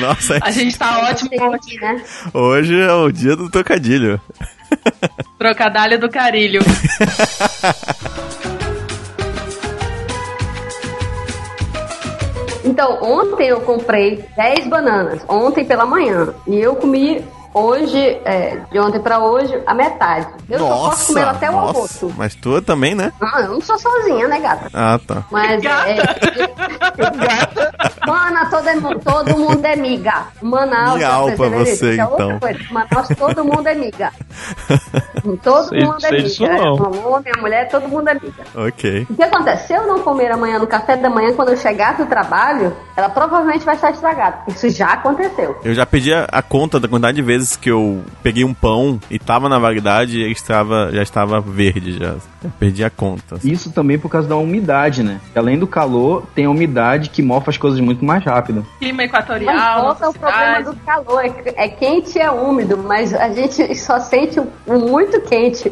Nossa, 0.00 0.38
A 0.42 0.50
gente 0.50 0.78
tá 0.78 1.08
ótimo 1.10 1.30
aqui, 1.54 1.78
né? 1.80 2.02
hoje 2.32 2.80
é 2.80 2.92
o 2.92 3.10
dia 3.10 3.36
do 3.36 3.50
trocadilho. 3.50 4.20
trocadalho 5.38 5.98
do 5.98 6.08
carilho. 6.08 6.60
Então, 12.80 12.98
ontem 13.02 13.48
eu 13.48 13.60
comprei 13.60 14.24
10 14.34 14.66
bananas, 14.68 15.22
ontem 15.28 15.66
pela 15.66 15.84
manhã. 15.84 16.32
E 16.46 16.58
eu 16.58 16.74
comi 16.74 17.22
hoje, 17.52 18.20
é, 18.24 18.60
de 18.70 18.78
ontem 18.78 19.00
pra 19.00 19.18
hoje, 19.20 19.60
a 19.66 19.74
metade. 19.74 20.26
Eu 20.48 20.58
só 20.58 20.68
posso 20.68 21.06
comer 21.08 21.28
até 21.28 21.50
o 21.50 21.52
nossa. 21.52 21.76
almoço. 21.78 22.12
Mas 22.16 22.34
tu 22.34 22.60
também, 22.62 22.94
né? 22.94 23.12
Ah, 23.20 23.40
eu 23.42 23.48
não 23.48 23.60
sou 23.60 23.78
sozinha, 23.78 24.28
né, 24.28 24.40
gata? 24.40 24.68
Ah, 24.72 24.98
tá. 25.06 25.24
Mas 25.30 25.62
é. 25.64 25.96
Mana, 28.06 28.50
todo, 28.50 28.68
é, 28.68 28.74
todo 28.98 29.38
mundo 29.38 29.64
é 29.64 29.76
miga. 29.76 30.24
Manaus. 30.42 31.00
Perceberam 31.00 31.62
isso? 31.62 31.76
você, 31.76 31.96
é 31.98 32.04
outra 32.06 32.24
então. 32.26 32.38
coisa. 32.40 32.58
Manaus, 32.70 33.08
todo 33.16 33.44
mundo 33.44 33.66
é 33.66 33.74
miga. 33.74 34.10
Todo 35.42 35.68
Sei- 35.68 35.84
mundo 35.84 36.02
é 36.04 36.10
miga. 36.12 36.48
não. 36.56 36.76
Meu 36.90 37.10
homem, 37.12 37.24
minha 37.32 37.42
mulher, 37.42 37.68
todo 37.68 37.86
mundo 37.88 38.08
é 38.08 38.14
miga. 38.14 38.42
Ok. 38.54 39.06
O 39.10 39.14
que 39.14 39.22
acontece? 39.22 39.66
Se 39.66 39.74
eu 39.74 39.86
não 39.86 39.98
comer 40.00 40.32
amanhã 40.32 40.58
no 40.58 40.66
café 40.66 40.96
da 40.96 41.10
manhã, 41.10 41.34
quando 41.34 41.50
eu 41.50 41.56
chegar 41.58 41.94
do 41.96 42.06
trabalho, 42.06 42.74
ela 42.96 43.08
provavelmente 43.10 43.64
vai 43.64 43.74
estar 43.74 43.90
estragada. 43.90 44.38
Isso 44.48 44.68
já 44.70 44.92
aconteceu. 44.94 45.58
Eu 45.62 45.74
já 45.74 45.84
perdi 45.84 46.12
a, 46.14 46.24
a 46.30 46.40
conta 46.42 46.80
da 46.80 46.88
quantidade 46.88 47.16
de 47.16 47.22
vezes 47.22 47.39
que 47.56 47.70
eu 47.70 48.02
peguei 48.22 48.44
um 48.44 48.54
pão 48.54 49.00
e 49.10 49.18
tava 49.18 49.48
na 49.48 49.58
validade 49.58 50.18
e 50.18 50.22
ele 50.22 50.32
estava, 50.32 50.90
já 50.92 51.02
estava 51.02 51.40
verde 51.40 51.98
já. 51.98 52.16
Eu 52.42 52.50
perdi 52.58 52.82
a 52.82 52.90
conta. 52.90 53.38
Isso 53.44 53.70
também 53.70 53.98
por 53.98 54.08
causa 54.08 54.28
da 54.28 54.36
umidade, 54.36 55.02
né? 55.02 55.20
Além 55.34 55.58
do 55.58 55.66
calor, 55.66 56.26
tem 56.34 56.46
a 56.46 56.50
umidade 56.50 57.10
que 57.10 57.22
mofa 57.22 57.50
as 57.50 57.58
coisas 57.58 57.80
muito 57.80 58.04
mais 58.04 58.24
rápido. 58.24 58.66
Clima 58.78 58.98
Mas 58.98 59.06
equatorial, 59.06 59.82
volta 59.82 60.08
o 60.08 60.12
problema 60.12 60.62
do 60.62 60.76
calor. 60.76 61.24
É, 61.24 61.64
é 61.64 61.68
quente 61.68 62.18
e 62.18 62.20
é 62.20 62.30
úmido, 62.30 62.78
mas 62.78 63.12
a 63.14 63.30
gente 63.30 63.74
só 63.74 64.00
sente 64.00 64.40
muito 64.66 65.20
quente. 65.22 65.70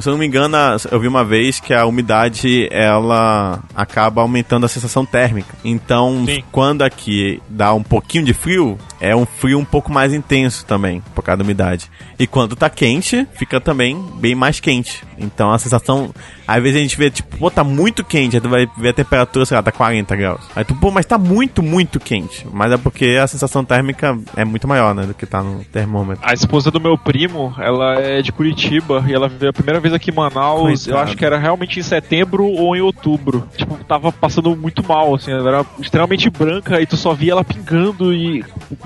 Se 0.00 0.08
eu 0.08 0.12
não 0.12 0.18
me 0.18 0.26
engano, 0.26 0.56
eu 0.90 0.98
vi 0.98 1.06
uma 1.06 1.24
vez 1.24 1.60
que 1.60 1.72
a 1.72 1.86
umidade 1.86 2.68
ela 2.70 3.62
acaba 3.74 4.22
aumentando 4.22 4.66
a 4.66 4.68
sensação 4.68 5.06
térmica. 5.06 5.54
Então, 5.64 6.24
Sim. 6.26 6.42
quando 6.50 6.82
aqui 6.82 7.40
dá 7.48 7.72
um 7.74 7.82
pouquinho 7.82 8.24
de 8.24 8.34
frio, 8.34 8.78
é 9.00 9.14
um 9.14 9.26
frio 9.26 9.58
um 9.58 9.64
pouco 9.64 9.92
mais 9.92 10.12
intenso 10.12 10.64
também, 10.64 11.02
por 11.14 11.22
causa 11.22 11.38
da 11.38 11.44
umidade. 11.44 11.90
E 12.18 12.26
quando 12.26 12.56
tá 12.56 12.70
quente, 12.70 13.26
fica 13.34 13.60
também 13.60 14.00
bem 14.16 14.34
mais 14.34 14.60
quente. 14.60 15.02
Então 15.18 15.52
a 15.52 15.58
sensação. 15.58 16.12
Às 16.46 16.62
vezes 16.62 16.76
a 16.76 16.80
gente 16.80 16.96
vê, 16.98 17.10
tipo, 17.10 17.38
pô, 17.38 17.50
tá 17.50 17.64
muito 17.64 18.04
quente, 18.04 18.36
aí 18.36 18.40
tu 18.40 18.48
vai 18.50 18.66
ver 18.76 18.90
a 18.90 18.92
temperatura, 18.92 19.46
sei 19.46 19.56
lá, 19.56 19.62
tá 19.62 19.72
40 19.72 20.14
graus. 20.14 20.42
Aí 20.54 20.62
tu, 20.64 20.74
pô, 20.74 20.90
mas 20.90 21.06
tá 21.06 21.16
muito, 21.16 21.62
muito 21.62 21.98
quente. 21.98 22.46
Mas 22.52 22.70
é 22.70 22.76
porque 22.76 23.18
a 23.20 23.26
sensação 23.26 23.64
térmica 23.64 24.18
é 24.36 24.44
muito 24.44 24.68
maior, 24.68 24.94
né, 24.94 25.04
do 25.04 25.14
que 25.14 25.24
tá 25.24 25.42
no 25.42 25.64
termômetro. 25.64 26.22
A 26.26 26.34
esposa 26.34 26.70
do 26.70 26.78
meu 26.78 26.98
primo, 26.98 27.54
ela 27.58 27.94
é 27.94 28.20
de 28.20 28.30
Curitiba 28.30 29.02
e 29.06 29.14
ela 29.14 29.26
veio 29.26 29.50
a 29.50 29.52
primeira 29.54 29.80
vez 29.80 29.94
aqui 29.94 30.10
em 30.10 30.14
Manaus, 30.14 30.86
eu 30.86 30.92
Coitado. 30.92 30.98
acho 30.98 31.16
que 31.16 31.24
era 31.24 31.38
realmente 31.38 31.80
em 31.80 31.82
setembro 31.82 32.44
ou 32.44 32.76
em 32.76 32.80
outubro. 32.80 33.48
Tipo, 33.56 33.82
tava 33.84 34.12
passando 34.12 34.54
muito 34.54 34.86
mal, 34.86 35.14
assim, 35.14 35.32
ela 35.32 35.48
era 35.48 35.66
extremamente 35.80 36.28
branca 36.28 36.78
e 36.80 36.86
tu 36.86 36.96
só 36.96 37.14
via 37.14 37.32
ela 37.32 37.44
pingando 37.44 38.12
e 38.12 38.44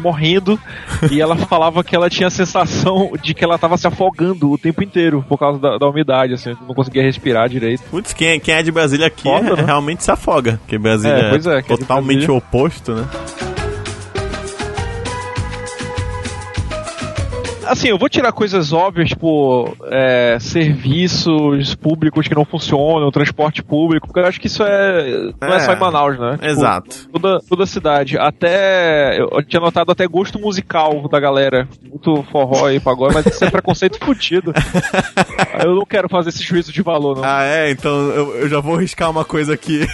morrendo. 0.09 0.59
e 1.11 1.21
ela 1.21 1.37
falava 1.47 1.85
que 1.85 1.95
ela 1.95 2.09
tinha 2.09 2.27
a 2.27 2.31
sensação 2.31 3.13
de 3.23 3.35
que 3.35 3.45
ela 3.45 3.59
tava 3.59 3.77
se 3.77 3.87
afogando 3.87 4.51
o 4.51 4.59
tempo 4.59 4.83
inteiro 4.83 5.25
por 5.29 5.39
causa 5.39 5.59
da, 5.59 5.79
da 5.79 5.89
umidade, 5.89 6.35
assim, 6.35 6.57
não 6.67 6.75
conseguia 6.75 7.03
respirar 7.03 7.49
direito. 7.49 7.83
Putz, 7.91 8.13
quem, 8.13 8.29
é- 8.29 8.39
quem 8.39 8.55
é 8.55 8.63
de 8.63 8.73
Brasília 8.73 9.07
aqui 9.07 9.23
Foda, 9.25 9.51
é- 9.53 9.57
né? 9.57 9.63
realmente 9.65 10.03
se 10.05 10.11
afoga. 10.11 10.59
Porque 10.63 10.79
Brasília 10.79 11.15
É, 11.15 11.31
é, 11.35 11.59
é 11.59 11.63
que 11.63 11.73
é 11.73 11.77
totalmente 11.77 12.27
Brasília. 12.27 12.37
oposto, 12.37 12.95
né? 12.95 13.05
Assim, 17.69 17.89
eu 17.89 17.99
vou 17.99 18.09
tirar 18.09 18.33
coisas 18.33 18.73
óbvias, 18.73 19.09
tipo, 19.11 19.77
é, 19.91 20.39
serviços 20.41 21.75
públicos 21.75 22.27
que 22.27 22.35
não 22.35 22.45
funcionam, 22.45 23.11
transporte 23.11 23.63
público, 23.63 24.07
porque 24.07 24.21
eu 24.21 24.27
acho 24.27 24.41
que 24.41 24.47
isso 24.47 24.63
é. 24.63 25.31
Não 25.41 25.49
é, 25.49 25.57
É, 25.57 25.61
só 25.61 25.73
em 25.73 25.79
Manaus, 25.79 26.19
né? 26.19 26.33
Tipo, 26.33 26.45
Exato. 26.47 26.97
Toda, 27.13 27.41
toda 27.49 27.65
a 27.65 27.67
cidade. 27.67 28.19
Até. 28.19 29.19
Eu 29.21 29.43
tinha 29.45 29.61
notado 29.61 29.91
até 29.93 30.07
gosto 30.07 30.39
musical 30.39 31.09
da 31.09 31.21
galera. 31.21 31.69
Muito 31.83 32.23
forró 32.31 32.71
e 32.71 32.81
pagode, 32.81 33.15
mas 33.15 33.27
isso 33.27 33.45
é 33.45 33.51
preconceito 33.51 33.99
fudido. 34.05 34.53
Eu 35.63 35.75
não 35.75 35.85
quero 35.85 36.09
fazer 36.09 36.29
esse 36.29 36.43
juízo 36.45 36.73
de 36.73 36.83
valor, 36.83 37.17
não. 37.17 37.25
Ah, 37.25 37.43
é? 37.43 37.71
Então 37.71 37.91
eu, 38.11 38.37
eu 38.37 38.49
já 38.49 38.61
vou 38.61 38.77
riscar 38.77 39.11
uma 39.11 39.25
coisa 39.25 39.55
aqui. 39.55 39.85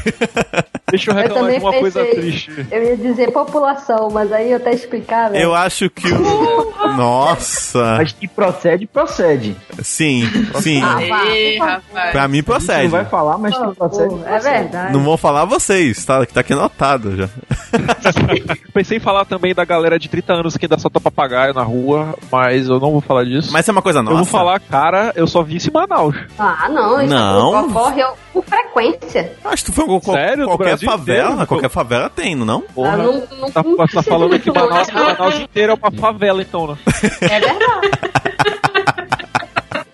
Deixa 0.90 1.10
eu 1.10 1.14
Eu 1.16 1.22
reclamar 1.22 1.52
de 1.52 1.58
uma 1.58 1.72
coisa 1.72 2.04
pensei- 2.04 2.20
triste. 2.20 2.66
Eu 2.70 2.82
ia 2.84 2.96
dizer 2.96 3.32
população, 3.32 4.10
mas 4.12 4.30
aí 4.30 4.50
eu 4.50 4.58
até 4.58 4.72
explicar, 4.74 5.30
né? 5.30 5.42
eu 5.42 5.54
acho 5.54 5.88
que 5.88 6.06
o. 6.12 6.94
Nossa! 6.96 7.63
Mas 7.72 8.12
que 8.12 8.28
procede, 8.28 8.86
procede. 8.86 9.56
Sim, 9.82 10.28
sim. 10.60 10.82
Ah, 10.82 11.26
Ei, 11.26 11.58
rapaz. 11.58 12.10
Pra 12.12 12.28
mim 12.28 12.38
A 12.38 12.40
gente 12.40 12.48
não 12.48 12.54
procede. 12.56 12.88
vai 12.88 13.04
falar, 13.04 13.38
mas 13.38 13.56
que 13.56 13.74
procede. 13.74 14.14
É 14.26 14.38
verdade. 14.38 14.92
Não 14.92 15.00
vou 15.00 15.16
falar 15.16 15.44
vocês, 15.44 16.04
tá? 16.04 16.24
Que 16.26 16.32
tá 16.32 16.40
aqui 16.40 16.52
anotado 16.52 17.16
já. 17.16 17.28
Pensei 18.72 18.98
em 18.98 19.00
falar 19.00 19.24
também 19.24 19.54
da 19.54 19.64
galera 19.64 19.98
de 19.98 20.08
30 20.08 20.32
anos 20.32 20.56
que 20.56 20.64
ainda 20.66 20.78
solta 20.78 21.00
papagaio 21.00 21.54
na 21.54 21.62
rua, 21.62 22.14
mas 22.30 22.68
eu 22.68 22.80
não 22.80 22.92
vou 22.92 23.00
falar 23.00 23.24
disso. 23.24 23.50
Mas 23.52 23.62
isso 23.62 23.70
é 23.70 23.72
uma 23.72 23.82
coisa 23.82 24.02
nossa. 24.02 24.12
Eu 24.14 24.18
vou 24.18 24.26
falar, 24.26 24.58
cara, 24.60 25.12
eu 25.16 25.26
só 25.26 25.42
vi 25.42 25.56
isso 25.56 25.70
em 25.70 25.72
Manaus. 25.72 26.14
Ah, 26.38 26.68
não, 26.68 27.00
isso 27.00 27.14
Não. 27.14 27.66
ocorre 27.68 28.02
por 28.32 28.44
frequência. 28.44 29.32
Acho 29.44 29.64
que 29.64 29.70
tu 29.72 29.74
foi 29.74 29.84
qual- 30.00 30.16
Sério? 30.16 30.46
Qualquer 30.46 30.78
favela. 30.78 31.30
inteiro? 31.30 31.46
Qualquer 31.46 31.68
favela 31.70 32.10
tem, 32.10 32.34
não? 32.34 32.60
Porra. 32.62 32.92
Ah, 32.92 32.96
não, 32.96 33.12
não, 33.40 33.50
Tá, 33.50 33.62
não 33.62 33.76
tá 33.86 34.02
falando 34.02 34.38
que 34.38 34.50
Manaus, 34.50 34.90
Manaus 34.90 35.38
inteiro 35.40 35.72
é 35.72 35.74
uma 35.76 35.90
favela, 36.00 36.42
então, 36.42 36.66
né? 36.68 36.76
É 37.20 37.40
verdade. 37.40 37.53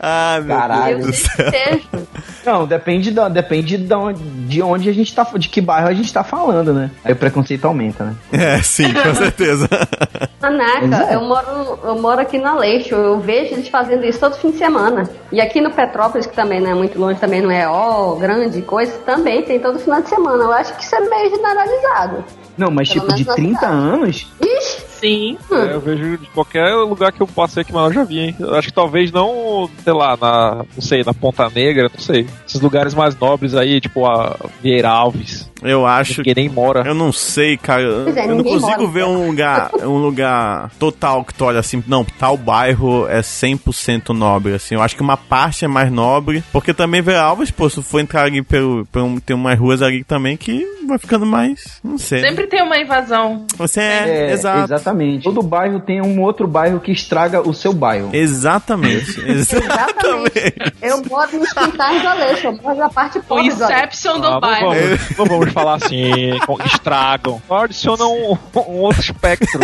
Ah, 0.03 0.41
meu 0.43 0.57
Caralho. 0.57 0.99
Deus 1.03 1.07
Eu 1.39 1.45
do 1.45 1.51
céu. 1.51 1.81
Não, 2.47 2.67
depende, 2.67 3.11
da, 3.11 3.29
depende 3.29 3.77
da 3.77 3.99
onde, 3.99 4.23
de 4.23 4.63
onde 4.63 4.89
a 4.89 4.93
gente 4.95 5.15
tá, 5.15 5.25
de 5.37 5.47
que 5.47 5.61
bairro 5.61 5.89
a 5.89 5.93
gente 5.93 6.11
tá 6.11 6.25
falando, 6.25 6.73
né? 6.73 6.91
Aí 7.05 7.13
o 7.13 7.17
preconceito 7.17 7.67
aumenta, 7.67 8.05
né? 8.05 8.15
É, 8.33 8.63
sim, 8.63 8.91
com 8.95 9.15
certeza. 9.15 9.69
Caraca, 10.41 10.87
Exato. 10.87 11.13
eu 11.13 11.21
moro, 11.21 11.79
eu 11.85 12.01
moro 12.01 12.19
aqui 12.19 12.39
na 12.39 12.55
Leixo, 12.59 12.95
eu 12.95 13.21
vejo 13.21 13.53
eles 13.53 13.69
fazendo 13.69 14.03
isso 14.07 14.19
todo 14.19 14.37
fim 14.37 14.51
de 14.51 14.57
semana. 14.57 15.09
E 15.31 15.39
aqui 15.39 15.61
no 15.61 15.71
Petrópolis, 15.71 16.27
que 16.27 16.35
também 16.35 16.61
não 16.63 16.71
é 16.71 16.75
muito 16.75 16.99
longe, 16.99 17.21
também 17.21 17.43
não 17.43 17.51
é 17.51 17.69
ó, 17.69 18.15
grande 18.15 18.63
coisa, 18.63 18.93
também 19.05 19.43
tem 19.43 19.61
todo 19.61 19.79
final 19.79 20.01
de 20.01 20.09
semana. 20.09 20.45
Eu 20.45 20.53
acho 20.53 20.75
que 20.77 20.83
isso 20.83 20.95
é 20.97 21.01
meio 21.01 21.29
generalizado. 21.29 22.25
Não, 22.57 22.71
mas 22.71 22.89
Pelo 22.91 23.07
tipo, 23.07 23.15
de 23.17 23.25
menos 23.25 23.27
na 23.27 23.35
30 23.35 23.59
cidade. 23.59 23.75
anos, 23.75 24.27
Ixi, 24.41 24.83
Sim. 25.01 25.39
É, 25.51 25.75
eu 25.75 25.81
vejo 25.81 26.19
de 26.19 26.27
qualquer 26.27 26.75
lugar 26.75 27.11
que 27.11 27.23
eu 27.23 27.27
passei 27.27 27.63
aqui 27.63 27.73
Manaus, 27.73 27.95
eu 27.95 28.03
já 28.03 28.05
vi, 28.05 28.19
hein? 28.21 28.37
Eu 28.39 28.55
acho 28.55 28.69
que 28.69 28.75
talvez 28.75 29.11
não, 29.11 29.69
sei 29.83 29.93
lá, 29.93 30.17
na, 30.17 30.65
não 30.75 30.83
sei, 30.83 31.03
na 31.03 31.15
Ponta 31.15 31.49
Negra, 31.49 31.91
não 31.93 32.01
sei. 32.01 32.27
Esses 32.47 32.61
lugares 32.61 32.95
mais 32.95 33.17
nobres 33.19 33.55
aí, 33.55 33.81
tipo 33.81 34.07
a 34.07 34.37
Vieira 34.63 34.91
Alves. 34.91 35.50
Eu 35.63 35.87
acho 35.87 36.19
Ninguém 36.21 36.35
nem 36.35 36.49
mora. 36.49 36.83
Eu 36.87 36.95
não 36.95 37.13
sei, 37.13 37.57
cara. 37.57 37.83
É, 37.83 38.25
eu 38.27 38.37
não 38.37 38.45
consigo 38.45 38.61
mora, 38.61 38.87
ver 38.87 39.01
cara. 39.01 39.11
um 39.11 39.27
lugar, 39.27 39.71
um 39.83 39.99
lugar 39.99 40.71
total 40.79 41.25
que 41.25 41.35
tu 41.35 41.45
olha 41.45 41.59
assim, 41.61 41.83
não, 41.87 42.05
tal 42.05 42.37
bairro 42.37 43.07
é 43.09 43.21
100% 43.21 44.09
nobre, 44.11 44.55
assim. 44.55 44.75
Eu 44.75 44.83
acho 44.83 44.97
que 44.97 45.03
uma 45.03 45.17
parte 45.17 45.65
é 45.65 45.69
mais 45.69 45.91
nobre, 45.91 46.43
porque 46.53 46.73
também 46.73 47.03
Vera 47.03 47.23
Alves, 47.23 47.51
pô, 47.51 47.69
se 47.69 47.83
for 47.83 48.01
entrar 48.01 48.25
ali 48.25 48.43
pelo, 48.43 48.87
pelo 48.87 49.21
tem 49.21 49.37
umas 49.37 49.59
ruas 49.59 49.83
ali 49.83 50.03
também 50.05 50.37
que 50.37 50.67
vai 50.87 50.99
ficando 50.99 51.27
mais, 51.27 51.79
não 51.85 51.99
sei. 51.99 52.21
Sempre 52.21 52.47
tem 52.47 52.63
uma 52.63 52.79
invasão. 52.79 53.45
Você 53.57 53.81
é, 53.81 54.09
É, 54.09 54.33
exato. 54.33 54.65
Exatamente. 54.73 55.23
Todo 55.25 55.43
bairro 55.43 55.81
tem 55.81 56.01
um 56.01 56.21
outro 56.21 56.47
bairro 56.49 56.81
que 56.81 56.91
estraga 56.93 57.41
o 57.47 57.53
seu 57.55 57.73
bairro. 57.73 58.11
Exatamente. 58.13 59.21
Exatamente. 59.29 60.55
Eu 60.83 61.03
moro 61.09 61.39
nos 61.39 61.53
quintais 61.53 62.03
do 62.03 62.09
Aleixo, 62.09 62.47
eu 62.47 62.53
moro 62.63 62.77
na 62.77 62.89
parte 62.89 63.19
O 63.19 63.23
pobre 63.23 63.49
do 63.53 63.65
Aleixo. 63.65 63.79
Inception 63.81 64.21
do 64.21 64.27
Ah, 64.27 64.31
não, 64.31 64.41
bairro. 64.41 64.71
vamos, 65.17 65.50
vamos 65.51 65.55
falar 65.55 65.75
assim, 65.75 66.39
estragam. 66.67 67.41
Adiciona 67.51 68.05
um, 68.07 68.37
um 68.69 68.79
outro 68.79 69.01
espectro. 69.01 69.61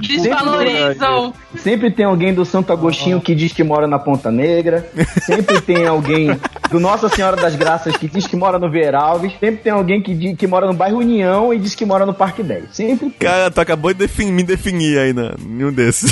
Desvalorizam. 0.00 1.34
Sempre 1.58 1.90
tem 1.90 2.04
alguém 2.04 2.32
do 2.34 2.44
Santo 2.44 2.72
Agostinho 2.72 3.20
que 3.20 3.34
diz 3.34 3.52
que 3.52 3.62
mora 3.62 3.86
na 3.86 3.98
Ponta 3.98 4.30
Negra. 4.30 4.88
Sempre 5.22 5.60
tem 5.60 5.86
alguém 5.86 6.38
do 6.70 6.80
Nossa 6.80 7.08
Senhora 7.08 7.36
das 7.36 7.54
Graças 7.54 7.96
que 7.96 8.08
diz 8.08 8.26
que 8.26 8.36
mora 8.36 8.58
no 8.58 8.70
Veralves. 8.70 9.32
Sempre 9.38 9.62
tem 9.62 9.72
alguém 9.72 10.00
que, 10.00 10.14
diz, 10.14 10.36
que 10.36 10.46
mora 10.46 10.66
no 10.66 10.74
bairro 10.74 10.98
União 10.98 11.52
e 11.52 11.58
diz 11.58 11.74
que 11.74 11.84
mora 11.84 12.06
no 12.06 12.14
Parque 12.14 12.42
10. 12.42 12.64
Sempre 12.72 13.10
tem. 13.10 13.18
Cara, 13.28 13.50
tu 13.50 13.60
acabou 13.60 13.92
de 13.92 13.98
defin- 13.98 14.32
me 14.32 14.42
definir 14.42 14.98
aí, 14.98 15.12
né? 15.12 15.32
Nenhum 15.44 15.72
desses. 15.72 16.10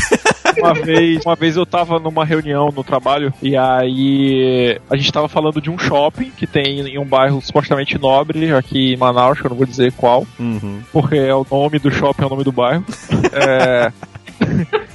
Uma 0.59 0.75
vez, 0.75 1.25
uma 1.25 1.35
vez 1.35 1.57
eu 1.57 1.67
tava 1.67 1.99
numa 1.99 2.25
reunião 2.25 2.73
no 2.75 2.85
trabalho 2.85 3.33
e 3.43 3.57
aí 3.57 4.79
a 4.91 4.97
gente 4.97 5.13
tava 5.13 5.29
falando 5.29 5.61
de 5.61 5.71
um 5.71 5.79
shopping 5.79 6.31
que 6.37 6.47
tem 6.47 6.81
em 6.81 6.99
um 6.99 7.05
bairro 7.05 7.41
supostamente 7.43 7.99
nobre 7.99 8.53
aqui 8.55 8.95
em 8.95 8.97
Manaus, 8.97 9.41
que 9.41 9.47
eu 9.47 9.51
não 9.51 9.57
vou 9.57 9.67
dizer 9.67 9.93
qual, 9.93 10.27
Uhum. 10.39 10.81
porque 10.93 11.17
é 11.17 11.35
o 11.35 11.47
nome 11.51 11.79
do 11.79 11.91
shopping, 11.91 12.23
é 12.23 12.27
o 12.27 12.31
nome 12.31 12.45
do 12.45 12.53
bairro. 12.53 12.85
É... 13.33 13.93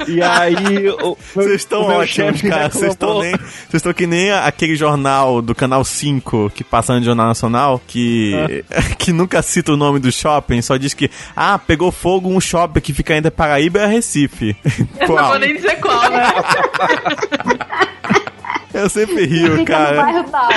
E 0.08 0.22
aí 0.22 0.90
o, 0.90 1.18
Vocês 1.36 1.56
estão 1.56 1.82
ótimos, 1.84 2.42
cara. 2.42 2.70
Vocês 2.70 2.92
estão 2.92 3.22
nem. 3.22 3.36
Vocês 3.36 3.76
estão 3.76 3.94
que 3.94 4.08
nem 4.08 4.32
aquele 4.32 4.76
jornal 4.76 5.42
do 5.42 5.54
canal 5.54 5.84
5 5.84 6.52
que 6.54 6.64
passa 6.64 6.98
no 6.98 7.04
Jornal 7.04 7.28
Nacional, 7.28 7.82
que, 7.88 8.64
que 8.98 9.12
nunca 9.12 9.42
cita 9.42 9.74
o 9.74 9.78
nome 9.78 10.00
do 10.00 10.12
shopping, 10.12 10.62
só 10.62 10.78
diz 10.78 10.94
que, 10.94 11.10
ah, 11.36 11.60
pegou 11.60 11.92
fogo 11.92 12.30
um 12.30 12.40
shopping 12.40 12.80
que 12.80 12.94
fica 12.94 13.16
entre 13.16 13.32
Paraíba 13.32 13.80
e 13.80 13.88
Recife. 13.88 14.56
Eu 15.00 15.08
não 15.08 15.16
Qual? 15.16 15.30
vou 15.30 15.40
nem 15.40 15.56
dizer 15.56 15.80
qual, 15.80 16.10
né? 16.10 16.24
Eu 18.80 18.90
sempre 18.90 19.26
rio, 19.26 19.58
Fica 19.58 19.58
no 19.58 19.66
cara. 19.66 20.02
bairro 20.02 20.24
tal. 20.30 20.50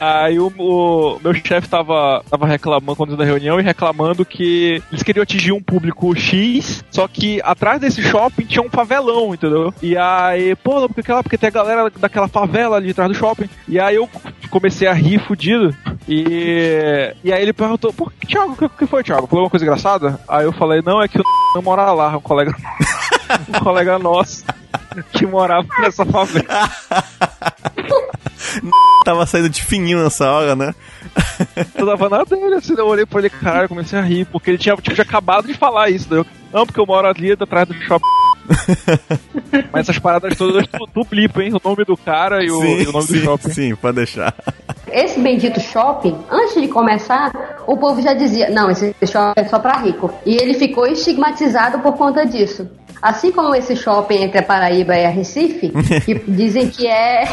Aí 0.00 0.38
o, 0.38 0.52
o 0.58 1.20
meu 1.22 1.34
chefe 1.34 1.68
tava, 1.68 2.24
tava 2.30 2.46
reclamando 2.46 2.96
quando 2.96 3.16
da 3.16 3.24
reunião 3.24 3.60
e 3.60 3.62
reclamando 3.62 4.24
que 4.24 4.82
eles 4.90 5.02
queriam 5.02 5.22
atingir 5.22 5.52
um 5.52 5.62
público 5.62 6.14
X, 6.16 6.84
só 6.90 7.06
que 7.06 7.40
atrás 7.42 7.80
desse 7.80 8.02
shopping 8.02 8.46
tinha 8.46 8.62
um 8.62 8.70
favelão, 8.70 9.34
entendeu? 9.34 9.72
E 9.82 9.96
aí, 9.96 10.56
pô, 10.56 10.80
não, 10.80 10.88
porque, 10.88 11.00
aquela, 11.00 11.22
porque 11.22 11.38
tem 11.38 11.48
a 11.48 11.52
galera 11.52 11.90
daquela 11.98 12.28
favela 12.28 12.76
ali 12.76 12.90
atrás 12.90 13.10
do 13.10 13.16
shopping. 13.16 13.48
E 13.68 13.78
aí 13.78 13.96
eu 13.96 14.08
comecei 14.50 14.88
a 14.88 14.92
rir 14.92 15.18
fudido. 15.18 15.74
E, 16.08 17.14
e 17.22 17.32
aí 17.32 17.42
ele 17.42 17.52
perguntou, 17.52 17.92
pô, 17.92 18.10
Thiago, 18.26 18.52
o 18.52 18.56
que, 18.56 18.68
que 18.68 18.86
foi, 18.86 19.02
Thiago? 19.02 19.26
Falou 19.26 19.44
uma 19.44 19.50
coisa 19.50 19.64
engraçada? 19.64 20.18
Aí 20.28 20.44
eu 20.44 20.52
falei, 20.52 20.80
não, 20.82 21.02
é 21.02 21.08
que 21.08 21.20
o 21.20 21.24
não 21.54 21.62
mora 21.62 21.90
lá, 21.92 22.16
um 22.16 22.20
colega, 22.20 22.54
um 23.48 23.64
colega 23.64 23.98
nosso 23.98 24.44
que 25.12 25.26
morava 25.26 25.66
nessa 25.80 26.04
favela. 26.04 26.46
Tava 29.04 29.26
saindo 29.26 29.48
de 29.48 29.62
fininho 29.62 30.02
nessa 30.02 30.30
hora, 30.30 30.56
né? 30.56 30.74
Eu 31.74 31.86
tava 31.86 32.08
na 32.08 32.24
dele, 32.24 32.56
assim, 32.56 32.74
eu 32.76 32.86
olhei 32.86 33.06
pra 33.06 33.20
ele, 33.20 33.30
caralho, 33.30 33.68
comecei 33.68 33.98
a 33.98 34.02
rir, 34.02 34.24
porque 34.26 34.50
ele 34.50 34.58
tinha, 34.58 34.74
tipo, 34.76 34.94
tinha 34.94 35.04
acabado 35.04 35.46
de 35.46 35.54
falar 35.54 35.90
isso, 35.90 36.08
daí 36.08 36.18
eu, 36.18 36.26
não, 36.52 36.66
porque 36.66 36.80
eu 36.80 36.86
moro 36.86 37.06
ali 37.06 37.32
atrás 37.32 37.68
do 37.68 37.74
shopping. 37.74 38.04
Mas 39.72 39.88
essas 39.88 39.98
paradas 39.98 40.36
todas 40.36 40.66
tu, 40.66 40.86
tu 40.92 41.04
blipa, 41.04 41.42
hein? 41.42 41.52
O 41.52 41.68
nome 41.68 41.84
do 41.84 41.96
cara 41.96 42.44
e 42.44 42.50
o, 42.50 42.64
e 42.64 42.86
o 42.86 42.92
nome 42.92 43.06
sim, 43.06 43.14
do 43.14 43.24
shopping. 43.24 43.50
sim, 43.50 43.76
pode 43.76 43.96
deixar. 43.96 44.34
Esse 44.90 45.20
bendito 45.20 45.60
shopping, 45.60 46.16
antes 46.30 46.60
de 46.60 46.68
começar, 46.68 47.32
o 47.66 47.76
povo 47.76 48.00
já 48.00 48.14
dizia: 48.14 48.50
não, 48.50 48.70
esse 48.70 48.94
shopping 49.04 49.40
é 49.40 49.44
só 49.44 49.58
pra 49.58 49.78
rico. 49.78 50.12
E 50.24 50.36
ele 50.36 50.54
ficou 50.54 50.86
estigmatizado 50.86 51.80
por 51.80 51.94
conta 51.94 52.24
disso. 52.24 52.68
Assim 53.00 53.30
como 53.30 53.54
esse 53.54 53.76
shopping 53.76 54.24
entre 54.24 54.38
a 54.38 54.42
Paraíba 54.42 54.96
e 54.96 55.04
a 55.04 55.10
Recife, 55.10 55.70
que 56.04 56.14
dizem 56.26 56.68
que 56.68 56.86
é. 56.86 57.24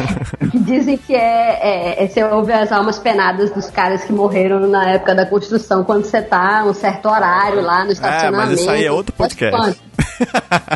que 0.51 0.59
dizem 0.59 0.97
que 0.97 1.15
é, 1.15 1.99
é, 1.99 2.03
é 2.03 2.07
Você 2.07 2.23
ouve 2.23 2.51
as 2.51 2.71
almas 2.71 2.99
penadas 2.99 3.51
dos 3.51 3.69
caras 3.69 4.03
que 4.03 4.13
morreram 4.13 4.59
na 4.67 4.91
época 4.91 5.15
da 5.15 5.25
construção, 5.25 5.83
quando 5.83 6.05
você 6.05 6.21
tá 6.21 6.63
um 6.65 6.73
certo 6.73 7.07
horário 7.09 7.61
lá 7.61 7.83
no 7.85 7.91
estacionamento. 7.91 8.51
mas 8.51 8.59
isso 8.59 8.69
aí 8.69 8.85
é 8.85 8.91
outro 8.91 9.13
podcast. 9.13 9.79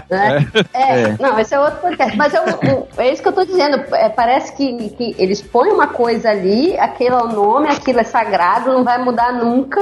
Né? 0.09 0.47
É, 0.73 1.15
não, 1.21 1.39
esse 1.39 1.53
é 1.53 1.59
outro 1.59 1.79
podcast. 1.79 2.17
Mas 2.17 2.33
eu, 2.33 2.43
eu- 2.63 2.87
é 2.97 3.11
isso 3.11 3.21
que 3.21 3.27
eu 3.27 3.33
tô 3.33 3.45
dizendo. 3.45 3.83
É, 3.93 4.09
parece 4.09 4.55
que, 4.55 4.89
que 4.89 5.15
eles 5.17 5.41
põem 5.41 5.71
uma 5.71 5.87
coisa 5.87 6.29
ali, 6.29 6.77
aquele 6.79 7.15
é 7.15 7.17
o 7.17 7.27
nome, 7.27 7.69
aquilo 7.69 7.99
é 7.99 8.03
sagrado, 8.03 8.71
não 8.73 8.83
vai 8.83 8.97
mudar 9.03 9.33
nunca. 9.33 9.81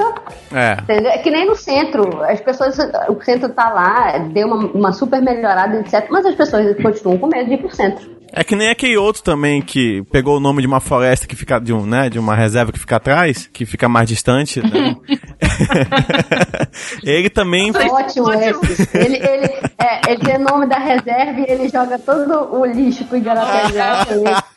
É. 0.53 0.77
Entendeu? 0.81 1.11
É 1.11 1.17
que 1.19 1.29
nem 1.31 1.45
no 1.45 1.55
centro. 1.55 2.23
As 2.23 2.39
pessoas, 2.41 2.77
o 3.09 3.21
centro 3.23 3.49
tá 3.49 3.69
lá, 3.69 4.17
deu 4.31 4.47
uma, 4.47 4.57
uma 4.67 4.91
super 4.91 5.21
melhorada, 5.21 5.77
etc. 5.79 6.07
Mas 6.09 6.25
as 6.25 6.35
pessoas 6.35 6.75
continuam 6.81 7.17
com 7.17 7.27
medo 7.27 7.47
de 7.47 7.53
ir 7.55 7.57
pro 7.59 7.75
centro. 7.75 8.14
É 8.35 8.43
que 8.43 8.53
nem 8.53 8.69
aquele 8.69 8.97
outro 8.97 9.23
também 9.23 9.61
que 9.61 10.03
pegou 10.11 10.35
o 10.35 10.39
nome 10.41 10.61
de 10.61 10.67
uma 10.67 10.81
floresta 10.81 11.25
que 11.25 11.37
fica 11.37 11.57
de 11.57 11.71
um, 11.71 11.85
né, 11.85 12.09
de 12.09 12.19
uma 12.19 12.35
reserva 12.35 12.69
que 12.69 12.79
fica 12.79 12.97
atrás, 12.97 13.49
que 13.51 13.65
fica 13.65 13.87
mais 13.87 14.09
distante, 14.09 14.61
né? 14.61 14.93
Ele 17.01 17.29
também 17.29 17.71
Ótimo, 17.71 18.27
Ótimo. 18.27 18.59
esse. 18.65 18.97
Ele, 18.97 19.15
ele, 19.15 19.45
é, 19.79 20.11
ele 20.11 20.19
tem 20.19 20.35
o 20.35 20.39
nome 20.39 20.65
da 20.65 20.77
reserva 20.77 21.39
e 21.39 21.45
ele 21.47 21.69
joga 21.69 21.97
todo 21.97 22.53
o 22.53 22.65
lixo 22.65 23.05
pro 23.05 23.15
Igarapé 23.17 23.69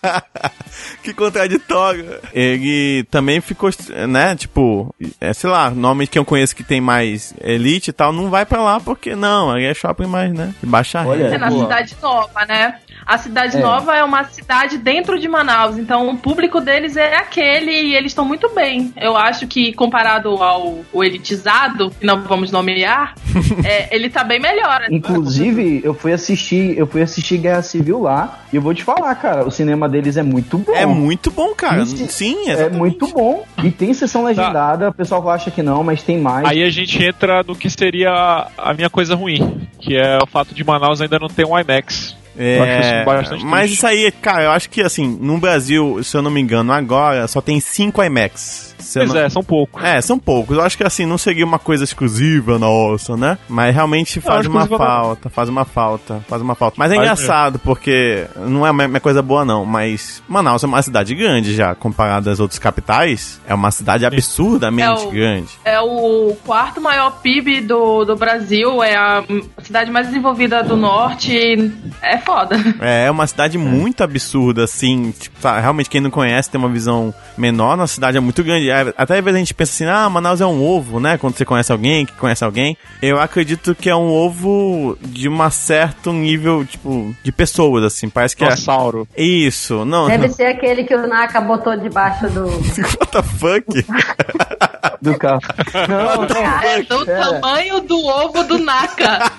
que 1.03 1.15
contraditório. 1.15 2.19
Ele 2.33 3.05
também 3.11 3.41
ficou, 3.41 3.71
né, 4.09 4.35
tipo, 4.35 4.93
é, 5.21 5.33
sei 5.33 5.51
lá, 5.51 5.71
nome 5.71 6.09
que 6.09 6.19
eu 6.19 6.25
conheço 6.25 6.57
que 6.57 6.65
tem 6.65 6.81
mais 6.81 7.33
elite 7.41 7.91
e 7.91 7.93
tal, 7.93 8.13
não 8.13 8.29
vai 8.29 8.45
pra 8.45 8.61
lá 8.61 8.81
porque 8.81 9.15
não, 9.15 9.53
aí 9.53 9.65
é 9.65 9.75
shopping 9.75 10.07
mais, 10.07 10.33
né, 10.33 10.53
de 10.61 10.67
baixa 10.67 11.05
Olha, 11.07 11.31
renda. 11.31 11.37
É 11.37 11.39
na. 11.39 11.51
Cidade 11.51 11.97
Nova, 12.03 12.45
né? 12.47 12.75
A 13.07 13.19
Cidade 13.19 13.57
É. 13.57 13.61
Nova 13.61 13.68
é 13.93 14.05
uma 14.05 14.25
cidade 14.25 14.79
dentro 14.79 15.19
de 15.19 15.29
Manaus, 15.29 15.79
então 15.79 16.11
o 16.11 16.17
público 16.17 16.61
deles 16.61 16.97
é 16.97 17.17
aquele 17.17 17.71
e 17.71 17.95
eles 17.95 18.13
estão 18.13 18.25
muito 18.25 18.49
bem. 18.55 18.93
Eu 18.97 19.17
acho 19.17 19.47
que 19.47 19.73
comparado 19.73 20.31
ao 20.43 20.79
o 20.93 21.05
elitizado, 21.05 21.91
que 21.91 22.07
não 22.07 22.23
vamos 22.23 22.51
nomear, 22.51 23.15
é, 23.65 23.95
ele 23.95 24.09
tá 24.11 24.25
bem 24.25 24.41
melhor. 24.41 24.87
Inclusive, 24.91 25.81
eu 25.85 25.95
fui 25.95 26.13
assistir, 26.13 26.77
eu 26.77 26.87
fui 26.87 27.03
assistir 27.03 27.39
Guerra 27.39 27.63
Civil 27.63 28.01
lá, 28.01 28.41
e 28.53 28.57
eu 28.57 28.63
vou 28.63 28.75
te 28.75 28.83
falar, 28.83 29.15
cara, 29.15 29.47
o 29.47 29.51
cinema 29.51 29.89
deles 29.89 30.17
é 30.17 30.23
muito 30.23 30.59
bom. 30.59 30.73
É 30.73 30.87
muito 30.87 31.31
bom, 31.31 31.55
cara. 31.55 31.83
Isso 31.83 31.97
Sim, 32.09 32.49
É 32.51 32.69
muito 32.69 33.07
bom. 33.07 33.45
E 33.63 33.71
tem 33.71 33.93
sessão 33.93 34.25
legendada, 34.25 34.89
o 34.89 34.93
pessoal 34.93 35.29
acha 35.31 35.51
que 35.51 35.63
não, 35.63 35.83
mas 35.85 36.03
tem 36.03 36.19
mais. 36.19 36.47
Aí 36.47 36.63
a 36.63 36.71
gente 36.71 37.03
entra 37.03 37.43
no 37.43 37.55
que 37.55 37.69
seria 37.69 38.49
a 38.57 38.75
minha 38.75 38.91
coisa 38.91 39.15
ruim, 39.15 39.69
que 39.81 39.97
é 39.97 40.19
o 40.23 40.27
fato 40.27 40.55
de 40.55 40.65
Manaus 40.65 41.01
ainda 41.01 41.19
não 41.19 41.29
ter 41.29 41.47
um 41.47 41.59
IMAX. 41.59 42.18
É, 42.37 43.05
isso 43.23 43.47
mas 43.47 43.71
isso 43.71 43.87
aí, 43.87 44.13
cara, 44.13 44.45
eu 44.45 44.51
acho 44.51 44.71
que 44.71 44.83
assim, 44.83 45.19
no 45.21 45.39
Brasil, 45.39 46.03
se 46.03 46.17
eu 46.17 46.23
não 46.23 46.31
me 46.31 46.41
engano, 46.41 46.73
agora 46.73 47.27
só 47.27 47.41
tem 47.41 47.61
5 47.61 48.03
IMAX. 48.03 48.68
Se 48.79 48.99
Pois 49.01 49.13
não- 49.13 49.21
é, 49.21 49.29
são 49.29 49.43
poucos. 49.43 49.83
É, 49.83 50.01
são 50.01 50.19
poucos. 50.19 50.57
Eu 50.57 50.63
acho 50.63 50.77
que 50.77 50.85
assim, 50.85 51.05
não 51.07 51.19
seria 51.19 51.45
uma 51.45 51.59
coisa 51.59 51.85
exclusiva 51.85 52.59
nossa, 52.59 53.17
né? 53.17 53.39
Mas 53.49 53.75
realmente 53.75 54.21
faz 54.21 54.47
uma 54.47 54.67
falta, 54.67 55.29
faz 55.29 55.49
uma 55.49 55.65
falta, 55.65 56.23
faz 56.29 56.41
uma 56.43 56.55
falta. 56.55 56.77
Mas 56.79 56.93
é 56.93 56.95
Faz 56.97 57.07
engraçado, 57.07 57.59
porque 57.59 58.27
não 58.37 58.67
é 58.67 58.71
uma 58.71 59.01
coisa 59.01 59.21
boa 59.23 59.45
não, 59.45 59.65
mas 59.65 60.23
Manaus 60.29 60.63
é 60.63 60.67
uma 60.67 60.81
cidade 60.83 61.15
grande 61.15 61.55
já, 61.55 61.75
comparada 61.75 62.31
às 62.31 62.41
outras 62.41 62.59
capitais. 62.59 63.41
É 63.47 63.55
uma 63.55 63.71
cidade 63.71 64.05
absurdamente 64.07 65.03
É 65.05 65.07
o- 65.07 65.11
grande. 65.11 65.49
É 65.65 65.81
o 65.81 66.37
quarto 66.47 66.81
maior 66.81 67.21
PIB 67.21 67.61
do, 67.63 68.05
do 68.05 68.17
Brasil, 68.17 68.83
é 68.83 68.95
a 68.97 69.25
cidade 69.63 69.91
mais 69.91 70.07
desenvolvida 70.09 70.63
do 70.63 70.77
norte. 70.77 71.73
É 72.03 72.19
foda. 72.19 72.57
É, 72.81 73.07
é 73.07 73.11
uma 73.11 73.27
cidade 73.27 73.59
muito 73.59 74.03
absurda, 74.03 74.65
assim. 74.65 75.13
Tipo, 75.19 75.41
tá, 75.41 75.59
realmente, 75.61 75.91
quem 75.91 76.01
não 76.01 76.11
conhece 76.11 76.51
tem 76.51 76.59
uma 76.61 76.69
visão 76.69 77.13
menor. 77.37 77.77
Nossa 77.77 77.95
cidade 77.95 78.17
é 78.17 78.21
muito 78.21 78.43
grande. 78.45 78.68
É, 78.71 78.95
até 78.97 79.19
às 79.19 79.25
vezes 79.25 79.37
a 79.37 79.39
gente 79.39 79.55
pensa 79.55 79.73
assim, 79.73 79.85
ah, 79.87 80.09
Manaus 80.09 80.41
é 80.41 80.47
um 80.47 80.65
ovo, 80.65 81.01
né? 81.01 81.19
Quando 81.19 81.37
você 81.37 81.45
conhece 81.45 81.73
alguém 81.73 82.07
que 82.07 82.13
conhece 82.13 82.45
alguém. 82.45 82.77
Eu 83.03 83.21
acredito 83.21 83.75
que 83.75 83.89
é 83.89 83.97
um 83.97 84.11
ovo 84.11 84.97
de 85.01 85.29
um 85.29 85.51
certo 85.51 86.13
nível, 86.13 86.65
tipo, 86.65 87.15
de 87.23 87.33
pessoas, 87.33 87.85
assim. 87.85 88.09
Parece 88.09 88.37
que 88.37 88.45
é. 88.45 88.49
Dinossauro. 88.49 89.09
Isso, 89.17 89.85
não. 89.85 90.09
Deve 90.09 90.29
ser 90.31 90.47
aquele 90.47 90.85
que 90.85 90.95
o 90.95 91.07
Naka 91.07 91.41
botou 91.41 91.77
debaixo 91.77 92.29
do. 92.29 92.47
What 92.99 93.11
the 93.13 93.23
fuck? 93.23 93.65
do 95.01 95.17
carro. 95.17 95.41
Não, 95.89 96.27
não. 96.27 96.63
É 96.63 96.83
do 96.83 97.07
tamanho 97.07 97.81
do 97.81 98.05
ovo 98.05 98.45
do 98.45 98.59
Naka. 98.59 99.31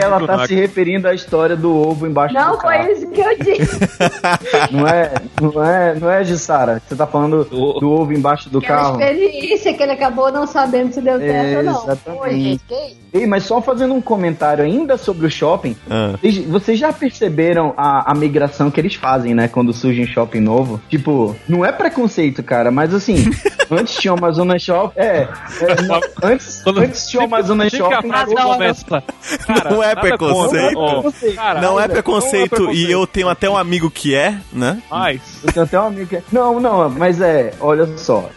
Ela 0.00 0.26
tá 0.26 0.46
se 0.46 0.54
referindo 0.54 1.08
à 1.08 1.14
história 1.14 1.56
do 1.56 1.74
ovo 1.74 2.06
embaixo 2.06 2.34
Não 2.34 2.52
do 2.52 2.58
carro. 2.58 2.84
foi 2.84 2.92
isso 2.92 3.10
que 3.10 3.20
eu 3.20 3.38
disse. 3.38 3.78
Não 4.70 4.86
é, 4.88 5.12
não 5.40 5.64
é, 5.64 5.94
não 5.94 6.10
é, 6.10 6.24
Jussara? 6.24 6.82
Você 6.86 6.96
tá 6.96 7.06
falando 7.06 7.44
do 7.44 7.90
ovo 8.00 8.12
embaixo 8.12 8.48
do 8.50 8.58
Aquela 8.58 8.82
carro? 8.82 9.00
experiência 9.00 9.74
que 9.74 9.82
ele 9.82 9.92
acabou 9.92 10.30
não 10.32 10.46
sabendo 10.46 10.92
se 10.92 11.00
deu 11.00 11.18
certo 11.18 11.56
ou 11.58 11.62
não. 11.62 11.82
Exatamente. 11.84 12.60
Oi? 12.70 12.92
Ei, 13.12 13.26
mas 13.26 13.44
só 13.44 13.60
fazendo 13.62 13.94
um 13.94 14.00
comentário 14.00 14.64
ainda 14.64 14.96
sobre 14.96 15.26
o 15.26 15.30
shopping, 15.30 15.76
Ah. 15.88 16.12
vocês, 16.20 16.38
vocês 16.46 16.78
já 16.78 16.92
perceberam 16.92 17.72
a, 17.76 18.10
a 18.10 18.14
migração 18.14 18.70
que 18.70 18.80
eles 18.80 18.94
fazem, 18.94 19.34
né? 19.34 19.46
Quando 19.48 19.72
surge 19.72 20.02
um 20.02 20.06
shopping 20.06 20.40
novo? 20.40 20.80
Tipo, 20.88 21.34
não 21.48 21.64
é 21.64 21.70
preconceito, 21.70 22.42
cara, 22.42 22.70
mas 22.72 22.92
assim, 22.92 23.16
antes 23.70 23.96
tinha 23.96 24.12
uma 24.12 24.30
zona 24.32 24.58
shopping. 24.58 24.98
É, 25.00 25.28
é, 25.60 25.82
não, 25.82 26.00
antes, 26.22 26.60
Quando- 26.64 26.80
antes 26.80 27.06
tinha 27.06 27.24
uma 27.24 27.40
zona 27.42 27.70
que 27.70 27.76
a 27.76 27.78
shopping. 27.78 28.08
frase 28.08 28.32
Adoro. 28.36 28.48
começa. 28.54 28.84
Cara, 29.46 29.70
Não 29.70 29.82
é 29.82 29.94
preconceito. 29.94 30.74
contra, 30.74 30.92
preconceito. 30.94 31.34
cara, 31.36 31.60
Não 31.60 31.80
é 31.80 31.88
preconceito, 31.88 32.62
não 32.64 32.70
é 32.70 32.74
e 32.74 32.90
eu 32.90 33.06
tenho 33.06 33.28
até 33.28 33.48
um 33.48 33.56
amigo 33.56 33.90
que 33.90 34.14
é, 34.14 34.36
né? 34.52 34.82
Mas, 34.90 35.20
Eu 35.44 35.52
tenho 35.52 35.64
até 35.66 35.80
um 35.80 35.86
amigo 35.86 36.06
que. 36.06 36.18
Não, 36.32 36.58
não, 36.58 36.88
mas 36.90 37.20
é, 37.20 37.52
olha 37.60 37.83
só. 37.96 38.28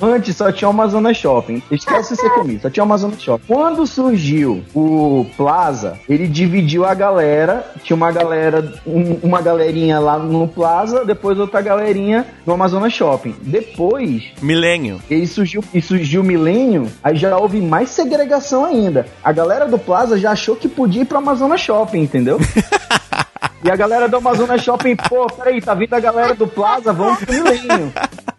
Antes 0.00 0.36
só 0.36 0.52
tinha 0.52 0.68
uma 0.68 0.86
zona 0.88 1.14
shopping. 1.14 1.62
Esquece 1.70 2.16
ser 2.16 2.28
comigo, 2.30 2.60
só 2.60 2.68
tinha 2.68 2.84
uma 2.84 2.96
zona 2.98 3.16
shopping. 3.18 3.44
Quando 3.46 3.86
surgiu 3.86 4.62
o 4.74 5.26
Plaza, 5.36 5.98
ele 6.08 6.26
dividiu 6.28 6.84
a 6.84 6.92
galera. 6.94 7.64
Tinha 7.82 7.96
uma 7.96 8.12
galera, 8.12 8.74
um- 8.86 9.18
uma 9.22 9.40
galerinha 9.40 9.98
lá 9.98 10.18
no 10.18 10.46
Plaza, 10.48 11.04
depois 11.04 11.38
outra 11.38 11.60
galerinha 11.62 12.26
no 12.44 12.52
Amazônia 12.54 12.90
Shopping. 12.90 13.34
Depois, 13.42 14.24
Milênio. 14.42 15.00
ele 15.10 15.26
surgiu 15.26 15.64
e 15.72 15.80
surgiu 15.80 16.20
o 16.20 16.24
milênio, 16.24 16.88
aí 17.02 17.16
já 17.16 17.36
houve 17.36 17.60
mais 17.60 17.88
segregação 17.90 18.64
ainda. 18.64 19.06
A 19.24 19.32
galera 19.32 19.66
do 19.66 19.78
Plaza 19.78 20.18
já 20.18 20.32
achou 20.32 20.54
que 20.56 20.68
podia 20.68 21.02
ir 21.02 21.04
pro 21.06 21.18
Amazonas 21.18 21.60
Shopping, 21.60 22.00
entendeu? 22.02 22.38
e 23.64 23.70
a 23.70 23.76
galera 23.76 24.08
do 24.08 24.16
Amazonas 24.16 24.62
Shopping, 24.62 24.96
pô, 24.96 25.26
peraí, 25.26 25.60
tá 25.60 25.74
vindo 25.74 25.94
a 25.94 26.00
galera 26.00 26.34
do 26.34 26.46
Plaza, 26.46 26.92
vamos 26.92 27.18
pro 27.20 27.32
milênio. 27.34 27.92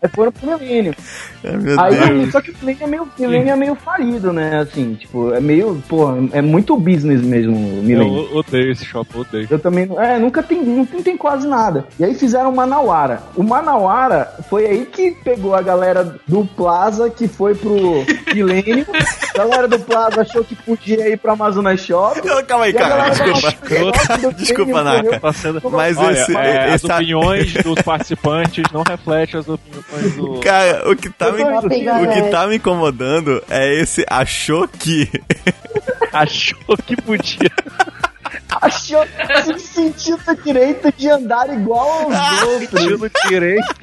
Foram 0.09 0.31
pro 0.31 0.47
milênio. 0.59 0.95
Ai, 1.43 1.57
meu 1.57 1.79
Aí, 1.79 1.95
Deus. 2.19 2.31
só 2.31 2.41
que 2.41 2.51
o 2.51 2.55
milênio 2.61 2.83
é 2.83 2.87
meio, 2.87 3.07
milênio 3.17 3.53
é 3.53 3.55
meio 3.55 3.75
falido, 3.75 4.33
né? 4.33 4.59
Assim, 4.59 4.95
tipo, 4.95 5.33
é 5.33 5.39
meio, 5.39 5.81
pô, 5.87 6.09
é 6.33 6.41
muito 6.41 6.75
business 6.77 7.21
mesmo 7.21 7.55
o 7.55 7.83
milênio. 7.83 8.27
eu 8.31 8.37
odeio 8.37 8.71
esse 8.71 8.85
shopping, 8.85 9.19
odeio. 9.19 9.47
Eu 9.49 9.59
também, 9.59 9.85
não- 9.85 10.01
é, 10.01 10.17
nunca 10.19 10.41
tem, 10.43 10.61
não 10.63 10.85
tem, 10.85 11.01
tem 11.01 11.17
quase 11.17 11.47
nada. 11.47 11.85
E 11.99 12.03
aí 12.03 12.13
fizeram 12.13 12.49
o 12.51 12.55
Manauara. 12.55 13.21
O 13.35 13.43
Manauara 13.43 14.31
foi 14.49 14.65
aí 14.65 14.85
que 14.85 15.11
pegou 15.23 15.53
a 15.55 15.61
galera 15.61 16.15
do 16.27 16.45
Plaza, 16.45 17.09
que 17.09 17.27
foi 17.27 17.53
pro 17.55 18.03
Milênio. 18.33 18.85
a 19.33 19.37
galera 19.37 19.67
do 19.67 19.79
Plaza 19.79 20.21
achou 20.21 20.43
que 20.43 20.55
podia 20.55 21.07
ir 21.09 21.17
pro 21.17 21.31
Amazonas 21.31 21.79
Shopping. 21.79 22.21
Calma 22.47 22.65
aí, 22.65 22.73
cara, 22.73 23.09
desculpa. 23.09 23.57
Desculpa, 24.37 24.65
Milênio 24.83 25.03
Naka. 25.11 25.19
Tá 25.19 25.33
sendo... 25.33 25.61
Mas 25.71 25.97
Olha, 25.97 26.11
esse, 26.13 26.35
é, 26.35 26.65
as 26.69 26.75
esse 26.75 26.85
opiniões 26.91 27.53
dos 27.53 27.81
participantes 27.83 28.63
não 28.73 28.83
refletem 28.83 29.39
as 29.39 29.47
opiniões 29.47 29.85
do. 30.01 30.39
Cara, 30.41 30.89
o 30.89 30.95
que 30.95 31.09
tá 31.09 31.31
me, 31.31 31.43
o 31.43 32.11
que 32.11 32.29
tá 32.29 32.47
me 32.47 32.57
incomodando 32.57 33.43
é 33.49 33.73
esse 33.73 34.05
achou 34.09 34.67
que. 34.67 35.09
Achou 36.13 36.77
que 36.85 36.95
podia. 37.01 37.51
Achou 38.61 39.05
que 39.05 39.59
se 39.59 39.67
sentiu 39.67 40.19
no 40.25 40.35
direito 40.37 40.91
de 40.97 41.09
andar 41.09 41.53
igual 41.53 42.11
aos 42.11 42.43
outros. 42.43 42.81
Tiro 42.81 43.11
direito. 43.27 43.75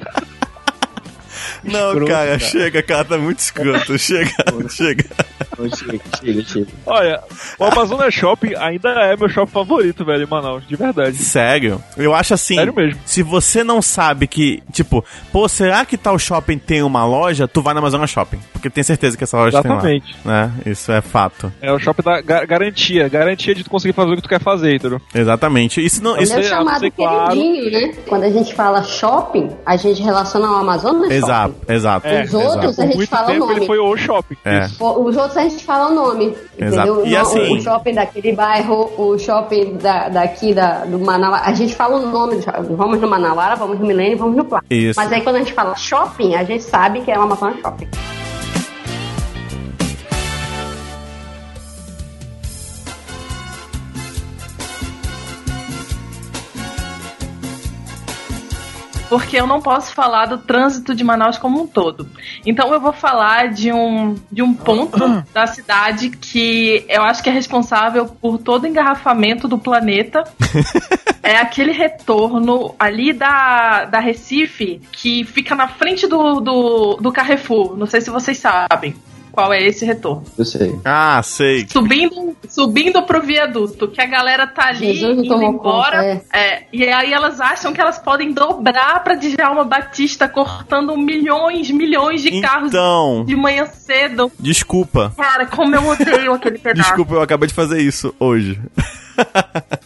Não, 1.63 1.89
Escroto, 1.89 2.11
cara, 2.11 2.25
cara. 2.27 2.39
chega, 2.39 2.83
cara, 2.83 3.05
tá 3.05 3.17
muito 3.17 3.39
escroto. 3.39 3.97
Chega, 4.05 4.31
chega. 4.69 5.05
Chega, 5.75 6.01
chega, 6.21 6.43
chega. 6.43 6.67
Olha, 6.85 7.21
o 7.57 7.63
Amazonas 7.63 8.13
Shopping 8.13 8.53
ainda 8.55 8.89
é 8.89 9.15
meu 9.15 9.29
shopping 9.29 9.51
favorito, 9.51 10.03
velho, 10.03 10.23
em 10.23 10.27
Manaus, 10.27 10.67
de 10.67 10.75
verdade. 10.75 11.15
Sério? 11.17 11.81
Eu 11.97 12.13
acho 12.13 12.33
assim. 12.33 12.55
Sério 12.55 12.73
mesmo. 12.75 12.99
Se 13.05 13.23
você 13.23 13.63
não 13.63 13.81
sabe 13.81 14.27
que, 14.27 14.61
tipo, 14.71 15.03
pô, 15.31 15.47
será 15.47 15.85
que 15.85 15.97
tal 15.97 16.19
shopping 16.19 16.57
tem 16.57 16.83
uma 16.83 17.05
loja? 17.05 17.47
Tu 17.47 17.61
vai 17.61 17.73
na 17.73 17.79
Amazonas 17.79 18.09
Shopping. 18.09 18.39
Porque 18.51 18.69
tem 18.69 18.83
certeza 18.83 19.17
que 19.17 19.23
essa 19.23 19.37
loja 19.37 19.59
Exatamente. 19.59 20.05
tem 20.05 20.15
lá. 20.25 20.47
Né? 20.47 20.51
Isso 20.65 20.91
é 20.91 21.01
fato. 21.01 21.51
É 21.61 21.71
o 21.71 21.79
shopping 21.79 22.03
da 22.03 22.21
ga- 22.21 22.45
garantia. 22.45 23.07
Garantia 23.07 23.55
de 23.55 23.63
tu 23.63 23.69
conseguir 23.69 23.93
fazer 23.93 24.11
o 24.11 24.15
que 24.17 24.21
tu 24.23 24.29
quer 24.29 24.41
fazer, 24.41 24.75
entendeu? 24.75 24.99
Exatamente. 25.13 25.83
Isso 25.83 26.03
não. 26.03 26.15
Ele 26.15 26.23
Isso, 26.23 26.33
é 26.35 26.39
é- 26.39 26.43
chamado 26.43 26.79
ser 26.79 26.91
claro. 26.91 27.31
queridinho, 27.31 27.71
né? 27.71 27.93
Quando 28.07 28.23
a 28.23 28.29
gente 28.29 28.53
fala 28.53 28.83
shopping, 28.83 29.55
a 29.65 29.77
gente 29.77 30.01
relaciona 30.01 30.47
ao 30.47 30.55
Amazonas 30.55 31.09
exato, 31.25 31.55
exato. 31.67 32.07
É, 32.07 32.23
Os 32.23 32.33
outros, 32.33 32.63
exato. 32.77 32.81
a 32.81 32.85
gente 32.91 33.05
fala 33.07 33.31
o 33.31 33.35
nome. 33.39 33.55
ele 33.55 33.65
foi 33.65 33.79
o 33.79 33.97
shopping. 33.97 34.37
É. 34.45 34.65
Os 34.79 35.17
outros 35.17 35.37
a 35.37 35.41
gente 35.43 35.63
fala 35.63 35.89
o 35.91 35.93
nome, 35.93 36.35
Exato. 36.57 36.89
entendeu? 36.89 37.05
E 37.05 37.15
assim- 37.15 37.57
O 37.57 37.61
shopping 37.61 37.93
daquele 37.93 38.31
bairro, 38.33 38.91
o 38.97 39.17
shopping 39.17 39.75
da, 39.77 40.09
daqui 40.09 40.53
da, 40.53 40.85
do 40.85 40.99
Manauara, 40.99 41.43
a 41.45 41.53
gente 41.53 41.75
fala 41.75 41.97
o 41.97 42.09
nome 42.11 42.35
do 42.37 42.41
shopping. 42.43 42.75
Vamos 42.75 42.99
no 43.01 43.07
Manauara, 43.07 43.55
vamos 43.55 43.79
no 43.79 43.85
Milênio, 43.85 44.17
vamos 44.17 44.35
no 44.35 44.45
Plaza. 44.45 44.63
Isso. 44.69 44.99
Mas 44.99 45.11
aí 45.11 45.21
quando 45.21 45.35
a 45.37 45.39
gente 45.39 45.53
fala 45.53 45.75
shopping, 45.75 46.35
a 46.35 46.43
gente 46.43 46.63
sabe 46.63 47.01
que 47.01 47.11
é 47.11 47.17
o 47.19 47.21
Amazonas 47.23 47.59
Shopping. 47.59 47.87
Porque 59.09 59.37
eu 59.37 59.47
não 59.47 59.61
posso 59.61 59.93
falar 59.93 60.25
do 60.25 60.37
trânsito 60.37 60.95
de 60.95 61.03
Manaus 61.03 61.37
como 61.37 61.61
um 61.61 61.67
todo. 61.67 62.07
Então 62.45 62.73
eu 62.73 62.79
vou 62.79 62.93
falar 62.93 63.49
de 63.49 63.71
um, 63.71 64.15
de 64.31 64.41
um 64.41 64.53
ponto 64.53 65.23
da 65.33 65.47
cidade 65.47 66.09
que 66.09 66.85
eu 66.87 67.01
acho 67.03 67.23
que 67.23 67.29
é 67.29 67.33
responsável 67.33 68.05
por 68.05 68.37
todo 68.37 68.63
o 68.63 68.67
engarrafamento 68.67 69.47
do 69.47 69.57
planeta. 69.57 70.23
é 71.21 71.37
aquele 71.37 71.71
retorno 71.71 72.75
ali 72.79 73.13
da, 73.13 73.85
da 73.85 73.99
Recife 73.99 74.81
que 74.91 75.23
fica 75.23 75.55
na 75.55 75.67
frente 75.67 76.07
do, 76.07 76.39
do, 76.39 76.95
do 76.95 77.11
Carrefour. 77.11 77.77
Não 77.77 77.85
sei 77.85 78.01
se 78.01 78.09
vocês 78.09 78.37
sabem 78.37 78.95
qual 79.35 79.51
é 79.53 79.61
esse 79.61 79.85
retorno. 79.85 80.23
Eu 80.37 80.45
sei. 80.45 80.73
Ah, 80.85 81.21
sei. 81.21 81.67
Subindo, 81.69 82.35
subindo 82.49 83.03
pro 83.03 83.21
viaduto, 83.21 83.87
que 83.89 84.01
a 84.01 84.05
galera 84.05 84.47
tá 84.47 84.69
ali 84.69 84.93
Jesus 84.95 85.27
não 85.27 85.35
indo 85.41 85.43
embora. 85.43 86.15
conta, 86.21 86.25
é, 86.37 86.63
e 86.71 86.87
aí 86.87 87.11
elas 87.13 87.41
acham 87.41 87.73
que 87.73 87.81
elas 87.81 87.99
podem 87.99 88.31
dobrar 88.33 89.03
pra 89.03 89.15
Djalma 89.15 89.63
Batista, 89.65 90.27
cortando 90.29 90.95
milhões, 90.97 91.69
milhões 91.69 92.21
de 92.21 92.39
carros 92.41 92.69
Então, 92.69 93.25
de 93.25 93.35
manhã 93.35 93.65
cedo. 93.65 94.31
desculpa. 94.39 95.13
Cara, 95.17 95.45
como 95.45 95.75
eu 95.75 95.85
odeio 95.87 96.33
aquele 96.33 96.57
pedaço. 96.59 96.87
Desculpa, 96.89 97.15
eu 97.15 97.21
acabei 97.21 97.47
de 97.47 97.53
fazer 97.53 97.81
isso 97.81 98.15
hoje. 98.19 98.59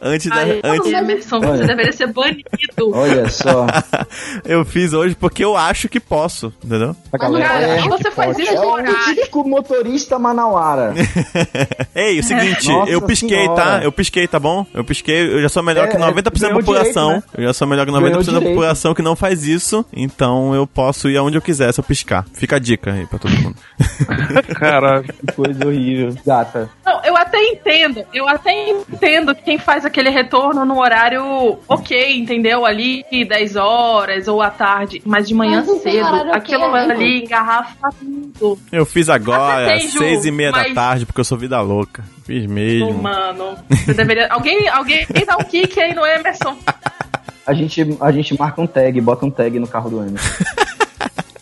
antes 0.00 0.28
da. 0.28 0.36
Ai, 0.36 0.60
antes, 0.64 0.92
Emerson, 0.92 1.40
você 1.40 1.46
Olha. 1.46 1.66
deveria 1.66 1.92
ser 1.92 2.12
banido. 2.12 2.44
Olha 2.92 3.28
só. 3.28 3.66
eu 4.44 4.64
fiz 4.64 4.92
hoje 4.92 5.14
porque 5.14 5.44
eu 5.44 5.56
acho 5.56 5.88
que 5.88 6.00
posso, 6.00 6.52
entendeu? 6.64 6.94
Mas 7.12 7.20
galera 7.20 7.48
Cara, 7.48 7.60
é, 7.66 7.80
você 7.82 8.10
faz 8.10 8.38
isso 8.38 8.52
é 8.52 8.60
o 8.60 9.04
típico 9.04 9.48
motorista 9.48 10.18
manauara. 10.18 10.94
Ei, 11.94 12.18
o 12.18 12.22
seguinte, 12.22 12.68
Nossa 12.68 12.90
eu 12.90 13.00
pisquei, 13.02 13.44
senhora. 13.44 13.62
tá? 13.62 13.80
Eu 13.82 13.92
pisquei, 13.92 14.26
tá 14.28 14.38
bom? 14.38 14.66
Eu 14.74 14.84
pisquei, 14.84 15.34
eu 15.34 15.40
já 15.42 15.48
sou 15.48 15.62
melhor 15.62 15.86
É, 15.86 15.90
que 15.90 15.96
90% 15.96 16.22
da 16.22 16.30
ganhou 16.48 16.58
população. 16.60 17.06
direito, 17.08 17.26
né? 17.26 17.32
Eu 17.38 17.44
já 17.44 17.52
sou 17.52 17.66
melhor 17.66 17.86
que 17.86 17.92
Ganhou 17.92 18.10
90% 18.10 18.16
da 18.16 18.22
direito. 18.32 18.48
população 18.48 18.94
que 18.94 19.02
não 19.02 19.16
faz 19.16 19.44
isso. 19.46 19.84
Então 19.92 20.54
eu 20.54 20.66
posso 20.66 21.08
ir 21.08 21.16
aonde 21.16 21.36
eu 21.36 21.42
quiser 21.42 21.72
se 21.72 21.80
eu 21.80 21.84
piscar. 21.84 22.24
Fica 22.34 22.56
a 22.56 22.58
dica 22.58 22.92
aí 22.92 23.06
pra 23.06 23.18
todo 23.18 23.30
mundo. 23.32 23.56
Caralho. 24.58 25.04
Que 25.04 25.32
coisa 25.32 25.66
horrível. 25.66 26.14
Gata. 26.26 26.70
Não, 26.84 27.02
eu 27.04 27.16
até 27.16 27.38
entendo. 27.44 28.04
Eu 28.12 28.28
até 28.28 28.70
entendo 28.70 29.34
quem 29.34 29.58
faz 29.58 29.75
aquele 29.84 30.10
retorno 30.10 30.64
no 30.64 30.78
horário 30.78 31.58
ok, 31.68 32.16
entendeu? 32.16 32.64
Ali 32.64 33.04
10 33.10 33.56
horas 33.56 34.28
ou 34.28 34.40
à 34.40 34.50
tarde, 34.50 35.02
mas 35.04 35.28
de 35.28 35.34
manhã 35.34 35.64
Mas 35.66 35.82
cedo. 35.82 36.32
Aquilo 36.32 36.70
né, 36.72 36.80
ali 36.90 37.22
engarrafa 37.24 37.88
tudo. 38.38 38.60
Eu 38.72 38.86
fiz 38.86 39.08
agora, 39.08 39.66
Acertei, 39.66 39.88
Ju, 39.88 39.98
seis 39.98 40.24
e 40.24 40.30
meia 40.30 40.52
da 40.52 40.58
mas- 40.58 40.74
tarde, 40.74 41.06
porque 41.06 41.20
eu 41.20 41.24
sou 41.24 41.36
vida 41.38 41.60
louca. 41.60 42.04
Fiz 42.24 42.46
mesmo. 42.46 42.92
mano, 42.94 43.56
você 43.68 43.94
deveria. 43.94 44.28
Alguém, 44.28 44.68
alguém 44.68 45.06
dá 45.26 45.36
um 45.36 45.44
kick 45.44 45.78
aí 45.80 45.94
no 45.94 46.04
Emerson. 46.04 46.56
A 47.46 47.54
gente, 47.54 47.96
a 48.00 48.10
gente 48.10 48.36
marca 48.36 48.60
um 48.60 48.66
tag, 48.66 49.00
bota 49.00 49.24
um 49.24 49.30
tag 49.30 49.56
no 49.60 49.68
carro 49.68 49.88
do 49.88 50.02
Emerson. 50.02 50.44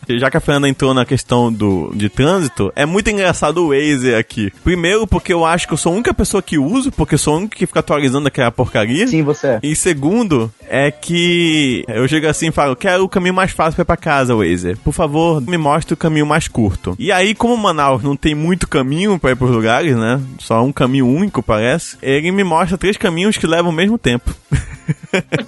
Já 0.09 0.31
que 0.31 0.37
a 0.37 0.41
Fernanda 0.41 0.69
entrou 0.69 0.93
na 0.95 1.05
questão 1.05 1.53
do, 1.53 1.91
de 1.95 2.09
trânsito, 2.09 2.73
é 2.77 2.85
muito 2.87 3.11
engraçado 3.11 3.59
o 3.65 3.69
Waze 3.69 4.15
aqui. 4.15 4.53
Primeiro, 4.63 5.07
porque 5.07 5.33
eu 5.33 5.45
acho 5.45 5.67
que 5.67 5.73
eu 5.75 5.79
sou 5.79 5.93
a 5.93 5.95
única 5.95 6.13
pessoa 6.15 6.43
que 6.43 6.59
uso, 6.59 6.91
porque 6.93 7.15
eu 7.15 7.19
sou 7.19 7.35
o 7.35 7.37
único 7.39 7.57
que 7.57 7.67
fica 7.67 7.81
atualizando 7.81 8.29
aquela 8.29 8.51
porcaria. 8.51 9.07
Sim, 9.07 9.23
você 9.23 9.47
é. 9.47 9.61
E 9.63 9.75
segundo, 9.77 10.53
é 10.69 10.91
que 10.91 11.85
eu 11.89 12.07
chego 12.09 12.27
assim 12.29 12.49
e 12.49 12.53
falo, 12.53 12.77
quero 12.77 13.05
o 13.05 13.09
caminho 13.09 13.35
mais 13.35 13.51
fácil 13.53 13.75
pra 13.75 13.83
ir 13.83 13.87
pra 13.87 13.97
casa, 13.97 14.35
Waze. 14.37 14.77
Por 14.77 14.93
favor, 14.93 15.41
me 15.41 15.57
mostre 15.57 15.95
o 15.95 15.97
caminho 15.97 16.27
mais 16.27 16.49
curto. 16.49 16.95
E 16.99 17.11
aí, 17.13 17.35
como 17.35 17.57
Manaus 17.57 18.03
não 18.03 18.17
tem 18.17 18.35
muito 18.35 18.69
caminho 18.69 19.19
pra 19.19 19.31
ir 19.33 19.37
pros 19.37 19.51
lugares, 19.51 19.97
né? 19.97 20.21
Só 20.39 20.63
um 20.63 20.73
caminho 20.73 21.07
único, 21.07 21.43
parece. 21.43 21.97
Ele 22.03 22.31
me 22.31 22.45
mostra 22.45 22.79
três 22.79 22.97
caminhos 22.97 23.37
que 23.37 23.47
levam 23.47 23.71
o 23.71 23.75
mesmo 23.75 23.99
tempo. 23.99 24.35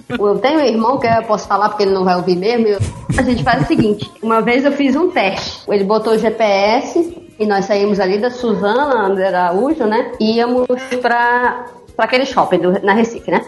Eu 0.09 0.39
tenho 0.39 0.61
um 0.61 0.65
irmão 0.65 0.99
que 0.99 1.07
eu 1.07 1.23
posso 1.25 1.47
falar 1.47 1.69
porque 1.69 1.83
ele 1.83 1.93
não 1.93 2.05
vai 2.05 2.17
ouvir 2.17 2.37
mesmo. 2.37 2.67
eu- 2.69 2.79
A 3.19 3.23
gente 3.23 3.43
faz 3.43 3.63
o 3.63 3.67
seguinte: 3.67 4.11
uma 4.23 4.41
vez 4.47 4.65
eu 4.65 4.73
fiz 4.73 4.97
um 4.97 5.11
teste. 5.11 5.61
Ele 5.71 5.85
botou 5.85 6.15
o 6.15 6.19
GPS 6.19 7.23
e 7.39 7.45
nós 7.45 7.67
saímos 7.67 8.01
ali 8.01 8.17
da 8.19 8.31
Suzana, 8.31 9.07
André 9.07 9.27
Araújo, 9.29 9.85
né? 9.85 10.13
E 10.19 10.37
íamos 10.37 10.67
pra 11.03 11.67
aquele 11.99 12.25
shopping 12.25 12.59
do- 12.59 12.81
na 12.83 12.95
Recife, 12.95 13.31
né? 13.31 13.45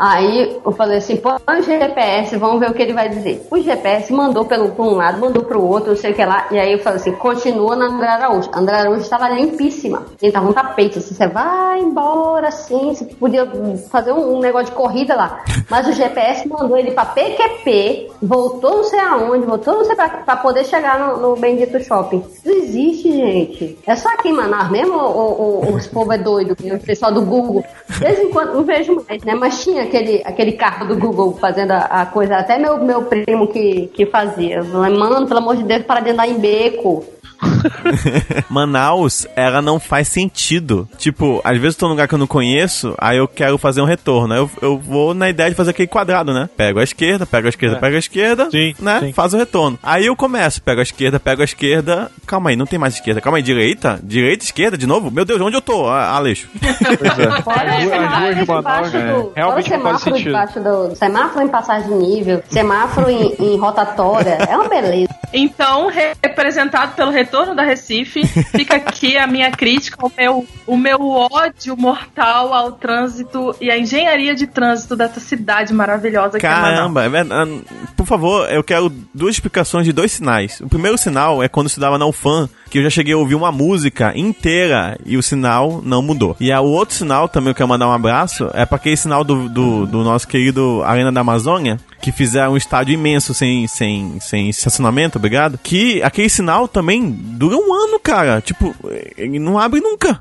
Aí 0.00 0.60
eu 0.64 0.72
falei 0.72 0.98
assim, 0.98 1.16
põe 1.16 1.34
o 1.58 1.62
GPS, 1.62 2.36
vamos 2.36 2.60
ver 2.60 2.70
o 2.70 2.74
que 2.74 2.82
ele 2.82 2.92
vai 2.92 3.08
dizer. 3.08 3.46
O 3.50 3.58
GPS 3.60 4.12
mandou 4.12 4.44
pelo, 4.44 4.72
um 4.78 4.94
lado, 4.94 5.18
mandou 5.20 5.42
pro 5.42 5.62
outro, 5.62 5.90
não 5.90 5.96
sei 5.96 6.12
o 6.12 6.14
que 6.14 6.24
lá. 6.24 6.46
E 6.50 6.58
aí 6.58 6.72
eu 6.72 6.78
falei 6.78 7.00
assim, 7.00 7.12
continua 7.12 7.74
na 7.74 7.86
André 7.86 8.06
Araújo. 8.06 8.48
A 8.52 8.60
André 8.60 8.76
Araújo 8.76 9.00
estava 9.00 9.28
limpíssima. 9.28 10.04
Ele 10.22 10.30
tava 10.32 10.48
um 10.48 10.52
tapete, 10.52 10.98
assim, 10.98 11.14
você 11.14 11.26
vai 11.26 11.80
embora, 11.80 12.48
assim, 12.48 12.94
você 12.94 13.04
podia 13.06 13.44
fazer 13.90 14.12
um, 14.12 14.36
um 14.36 14.40
negócio 14.40 14.66
de 14.66 14.72
corrida 14.72 15.16
lá. 15.16 15.42
Mas 15.68 15.88
o 15.88 15.92
GPS 15.92 16.46
mandou 16.48 16.76
ele 16.76 16.92
pra 16.92 17.04
PQP, 17.04 18.10
voltou 18.22 18.78
não 18.78 18.84
sei 18.84 19.00
aonde, 19.00 19.46
voltou 19.46 19.74
não 19.74 19.84
sei 19.84 19.96
pra, 19.96 20.08
pra 20.08 20.36
poder 20.36 20.64
chegar 20.64 20.98
no, 20.98 21.16
no 21.16 21.36
bendito 21.36 21.78
shopping. 21.82 22.22
Isso 22.32 22.48
existe, 22.48 23.12
gente. 23.12 23.78
É 23.86 23.96
só 23.96 24.08
aqui 24.10 24.28
em 24.28 24.32
Manaus 24.32 24.70
mesmo 24.70 24.94
ou, 24.94 25.40
ou- 25.40 25.66
ou 25.66 25.74
os 25.74 25.86
povo 25.86 26.12
é 26.12 26.18
doido, 26.18 26.52
o 26.52 26.78
pessoal 26.78 27.12
do 27.12 27.22
Google. 27.22 27.64
De 27.88 27.98
vez 27.98 28.18
em 28.20 28.30
quando, 28.30 28.54
não 28.54 28.62
vejo 28.64 29.02
mais, 29.08 29.22
né? 29.24 29.34
Mas 29.34 29.62
tinha 29.62 29.86
aquele, 29.88 30.22
aquele 30.24 30.52
carro 30.52 30.86
do 30.86 30.96
Google 30.96 31.36
fazendo 31.40 31.72
a, 31.72 32.02
a 32.02 32.06
coisa, 32.06 32.36
até 32.36 32.58
meu, 32.58 32.82
meu 32.82 33.02
primo 33.02 33.48
que, 33.48 33.88
que 33.88 34.06
fazia. 34.06 34.62
Mano, 34.62 35.26
pelo 35.26 35.40
amor 35.40 35.56
de 35.56 35.64
Deus, 35.64 35.82
para 35.82 36.00
de 36.00 36.10
andar 36.10 36.28
em 36.28 36.38
beco. 36.38 37.04
Manaus, 38.48 39.26
ela 39.36 39.60
não 39.62 39.78
faz 39.78 40.08
sentido. 40.08 40.88
Tipo, 40.98 41.40
às 41.44 41.56
vezes 41.58 41.74
eu 41.76 41.80
tô 41.80 41.86
num 41.86 41.92
lugar 41.92 42.08
que 42.08 42.14
eu 42.14 42.18
não 42.18 42.26
conheço, 42.26 42.94
aí 42.98 43.18
eu 43.18 43.28
quero 43.28 43.58
fazer 43.58 43.80
um 43.80 43.84
retorno. 43.84 44.32
Aí 44.34 44.40
eu, 44.40 44.50
eu 44.60 44.78
vou 44.78 45.14
na 45.14 45.28
ideia 45.28 45.50
de 45.50 45.56
fazer 45.56 45.70
aquele 45.70 45.88
quadrado, 45.88 46.32
né? 46.32 46.48
Pego 46.56 46.78
a 46.80 46.84
esquerda, 46.84 47.26
pego 47.26 47.46
a 47.46 47.50
esquerda, 47.50 47.76
É. 47.76 47.80
pego 47.80 47.96
a 47.96 47.98
esquerda, 47.98 48.50
Sim, 48.50 48.74
né? 48.78 49.00
sim. 49.00 49.12
Faz 49.12 49.34
o 49.34 49.36
retorno. 49.38 49.78
Aí 49.82 50.06
eu 50.06 50.16
começo, 50.16 50.62
pego 50.62 50.80
a 50.80 50.82
esquerda, 50.82 51.20
pego 51.20 51.42
a 51.42 51.44
esquerda. 51.44 52.10
Calma 52.26 52.50
aí, 52.50 52.56
não 52.56 52.66
tem 52.66 52.78
mais 52.78 52.94
esquerda. 52.94 53.20
Calma 53.20 53.38
aí, 53.38 53.42
direita? 53.42 53.98
Direita, 54.02 54.44
esquerda, 54.44 54.76
de 54.76 54.86
novo? 54.86 55.10
Meu 55.10 55.24
Deus, 55.24 55.40
onde 55.40 55.56
eu 55.56 55.62
tô? 55.62 55.88
Ah, 55.88 56.10
Aleixo. 56.16 56.48
Pois 56.98 57.18
é. 57.18 57.42
Fora 57.42 57.76
as 57.76 57.84
duas 57.84 58.36
de 58.36 58.46
Manaus, 58.46 58.90
debaixo 58.90 58.98
né? 58.98 59.12
do, 59.12 59.20
fora 59.20 59.32
Realmente 59.36 59.70
não 59.70 59.80
faz 59.82 60.00
semáforo 60.02 60.22
debaixo 60.22 60.60
do 60.60 60.96
semáforo 60.96 61.44
em 61.44 61.48
passagem 61.48 61.88
de 61.88 61.94
nível, 61.94 62.42
semáforo 62.48 63.10
em, 63.10 63.34
em 63.38 63.58
rotatória, 63.58 64.38
é 64.48 64.56
uma 64.56 64.68
beleza. 64.68 65.08
Então, 65.32 65.88
representado 66.22 66.94
pelo 66.94 67.10
retorno 67.10 67.27
da 67.54 67.62
Recife, 67.62 68.26
fica 68.26 68.76
aqui 68.76 69.16
a 69.16 69.26
minha 69.26 69.50
crítica, 69.50 70.04
o 70.04 70.12
meu, 70.16 70.46
o 70.66 70.76
meu 70.76 71.00
ódio 71.30 71.76
mortal 71.76 72.52
ao 72.52 72.72
trânsito 72.72 73.54
e 73.60 73.70
à 73.70 73.78
engenharia 73.78 74.34
de 74.34 74.46
trânsito 74.46 74.96
dessa 74.96 75.20
cidade 75.20 75.72
maravilhosa 75.72 76.38
que 76.38 76.46
é. 76.46 76.48
Caramba, 76.48 77.04
é 77.04 77.08
verdade. 77.08 77.62
Por 77.96 78.06
favor, 78.06 78.50
eu 78.50 78.62
quero 78.64 78.90
duas 79.14 79.34
explicações 79.34 79.84
de 79.84 79.92
dois 79.92 80.12
sinais. 80.12 80.60
O 80.60 80.68
primeiro 80.68 80.96
sinal 80.98 81.42
é 81.42 81.48
quando 81.48 81.68
se 81.68 81.78
dava 81.78 81.98
na 81.98 82.06
UFAM, 82.06 82.48
que 82.68 82.78
eu 82.78 82.82
já 82.82 82.90
cheguei 82.90 83.14
a 83.14 83.18
ouvir 83.18 83.34
uma 83.34 83.50
música 83.50 84.12
inteira 84.16 84.98
e 85.04 85.16
o 85.16 85.22
sinal 85.22 85.82
não 85.84 86.02
mudou. 86.02 86.36
E 86.38 86.52
o 86.52 86.64
outro 86.64 86.94
sinal 86.94 87.28
também 87.28 87.50
eu 87.50 87.54
quero 87.54 87.68
mandar 87.68 87.88
um 87.88 87.92
abraço 87.92 88.50
é 88.54 88.64
para 88.64 88.76
aquele 88.76 88.96
sinal 88.96 89.24
do, 89.24 89.48
do, 89.48 89.86
do 89.86 90.04
nosso 90.04 90.26
querido 90.28 90.82
Arena 90.84 91.12
da 91.12 91.20
Amazônia, 91.20 91.78
que 92.00 92.12
fizeram 92.12 92.52
um 92.52 92.56
estádio 92.56 92.94
imenso 92.94 93.34
sem, 93.34 93.66
sem, 93.66 94.18
sem 94.20 94.48
estacionamento, 94.48 95.18
obrigado. 95.18 95.58
Que 95.62 96.02
aquele 96.02 96.28
sinal 96.28 96.68
também 96.68 97.10
dura 97.10 97.56
um 97.56 97.72
ano, 97.72 97.98
cara. 97.98 98.40
Tipo, 98.40 98.74
ele 99.16 99.38
não 99.38 99.58
abre 99.58 99.80
nunca. 99.80 100.20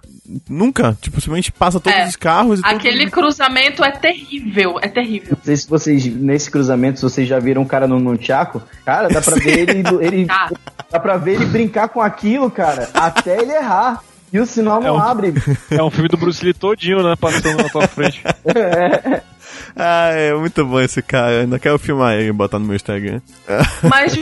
Nunca. 0.49 0.97
Tipo, 1.01 1.21
simplesmente 1.21 1.51
passa 1.51 1.79
todos 1.79 1.97
É. 1.97 2.05
os 2.07 2.15
carros 2.15 2.59
e 2.59 2.63
tudo. 2.63 2.75
Aquele 2.75 3.09
cruzamento 3.09 3.83
é 3.83 3.91
terrível, 3.91 4.77
é 4.81 4.87
terrível. 4.87 5.37
Não 5.37 5.43
sei 5.43 5.55
se 5.55 5.69
vocês, 5.69 6.05
nesse 6.05 6.51
cruzamento, 6.51 6.99
se 6.99 7.03
vocês 7.03 7.27
já 7.27 7.39
viram 7.39 7.61
um 7.61 7.65
cara 7.65 7.87
no 7.87 7.99
Nunchaku, 7.99 8.61
cara, 8.85 9.07
dá 9.07 9.21
pra 9.21 9.35
ver 9.35 9.59
ele, 9.69 9.83
ele 10.05 10.25
Tá. 10.25 10.49
dá 10.91 10.99
pra 10.99 11.17
ver 11.17 11.35
ele 11.35 11.45
brincar 11.45 11.87
com 11.89 12.01
aquilo, 12.01 12.51
cara, 12.51 12.89
até 12.93 13.41
ele 13.41 13.53
errar. 13.53 14.01
E 14.33 14.39
o 14.39 14.45
sinal 14.45 14.81
não 14.81 14.87
É 14.87 14.91
um- 14.91 14.99
abre. 14.99 15.33
É 15.71 15.81
um 15.81 15.89
filme 15.89 16.09
do 16.09 16.17
Bruce 16.17 16.43
Lee 16.43 16.53
todinho, 16.53 17.01
né? 17.01 17.15
Passando 17.15 17.63
na 17.63 17.69
tua 17.69 17.87
frente. 17.87 18.21
Ah, 19.75 20.09
é 20.11 20.33
muito 20.33 20.65
bom 20.65 20.79
esse 20.79 21.01
cara. 21.01 21.41
Ainda 21.41 21.59
quero 21.59 21.77
filmar 21.79 22.13
ele 22.15 22.29
e 22.29 22.31
botar 22.31 22.59
no 22.59 22.65
meu 22.65 22.75
Instagram. 22.75 23.21
Mas 23.89 24.17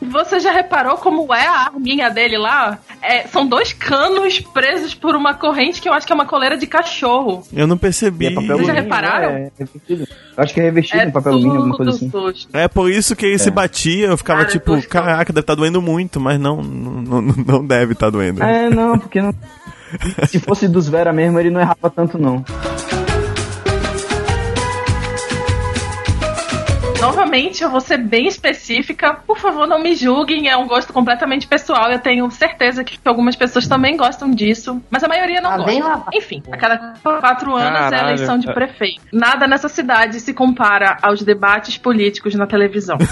você 0.00 0.40
já 0.40 0.52
reparou 0.52 0.96
como 0.96 1.32
é 1.34 1.46
a 1.46 1.66
arminha 1.66 2.08
dele 2.10 2.38
lá? 2.38 2.78
É, 3.02 3.26
são 3.26 3.46
dois 3.46 3.72
canos 3.72 4.40
presos 4.40 4.94
por 4.94 5.14
uma 5.14 5.34
corrente 5.34 5.80
que 5.80 5.88
eu 5.88 5.92
acho 5.92 6.06
que 6.06 6.12
é 6.12 6.14
uma 6.14 6.26
coleira 6.26 6.56
de 6.56 6.66
cachorro. 6.66 7.46
Eu 7.52 7.66
não 7.66 7.76
percebi. 7.78 8.26
é 8.26 8.30
papel 8.30 8.56
Vocês 8.56 8.66
já 8.66 8.72
repararam? 8.72 9.32
né? 9.32 9.40
É 9.46 9.50
revestido. 9.64 10.04
Eu 10.36 10.42
acho 10.44 10.54
que 10.54 10.60
é 10.60 10.62
revestido 10.64 11.02
É 11.02 11.04
em 11.06 11.10
papel 11.10 11.32
alumínio, 11.32 11.56
alguma 11.58 11.76
coisa 11.76 11.90
assim. 11.92 12.10
sujo. 12.10 12.48
É 12.52 12.68
por 12.68 12.90
isso 12.90 13.14
que 13.14 13.26
ele 13.26 13.38
se 13.38 13.50
batia, 13.50 14.06
eu 14.08 14.16
ficava 14.16 14.40
Cara, 14.40 14.50
tipo, 14.52 14.88
caraca, 14.88 15.32
deve 15.32 15.40
estar 15.42 15.54
doendo 15.54 15.80
muito, 15.80 16.18
mas 16.20 16.38
não, 16.38 16.62
não, 16.62 17.20
não, 17.22 17.34
não 17.46 17.66
deve 17.66 17.92
estar 17.92 18.10
doendo. 18.10 18.42
É, 18.42 18.68
não, 18.70 18.98
porque 18.98 19.20
não. 19.22 19.34
Se 20.28 20.40
fosse 20.40 20.66
dos 20.66 20.88
Vera 20.88 21.12
mesmo, 21.12 21.38
ele 21.38 21.48
não 21.50 21.60
errava 21.60 21.88
tanto, 21.88 22.18
não. 22.18 22.44
Novamente, 27.00 27.62
eu 27.62 27.70
vou 27.70 27.80
ser 27.80 27.98
bem 27.98 28.26
específica. 28.26 29.14
Por 29.14 29.38
favor, 29.38 29.66
não 29.66 29.78
me 29.80 29.94
julguem. 29.94 30.48
É 30.48 30.56
um 30.56 30.66
gosto 30.66 30.92
completamente 30.92 31.46
pessoal. 31.46 31.90
Eu 31.90 31.98
tenho 31.98 32.30
certeza 32.30 32.82
que 32.82 32.98
algumas 33.04 33.36
pessoas 33.36 33.66
também 33.68 33.96
gostam 33.96 34.30
disso. 34.30 34.82
Mas 34.90 35.04
a 35.04 35.08
maioria 35.08 35.40
não 35.40 35.50
Lá 35.50 35.56
gosta. 35.58 36.04
Enfim, 36.14 36.42
a 36.50 36.56
cada 36.56 36.94
quatro 37.02 37.54
anos 37.54 37.80
é 37.80 37.86
a 37.86 37.90
Caralho. 37.90 38.08
eleição 38.14 38.38
de 38.38 38.52
prefeito. 38.52 39.02
Nada 39.12 39.46
nessa 39.46 39.68
cidade 39.68 40.20
se 40.20 40.32
compara 40.34 40.96
aos 41.02 41.22
debates 41.22 41.76
políticos 41.78 42.34
na 42.34 42.46
televisão. 42.46 42.98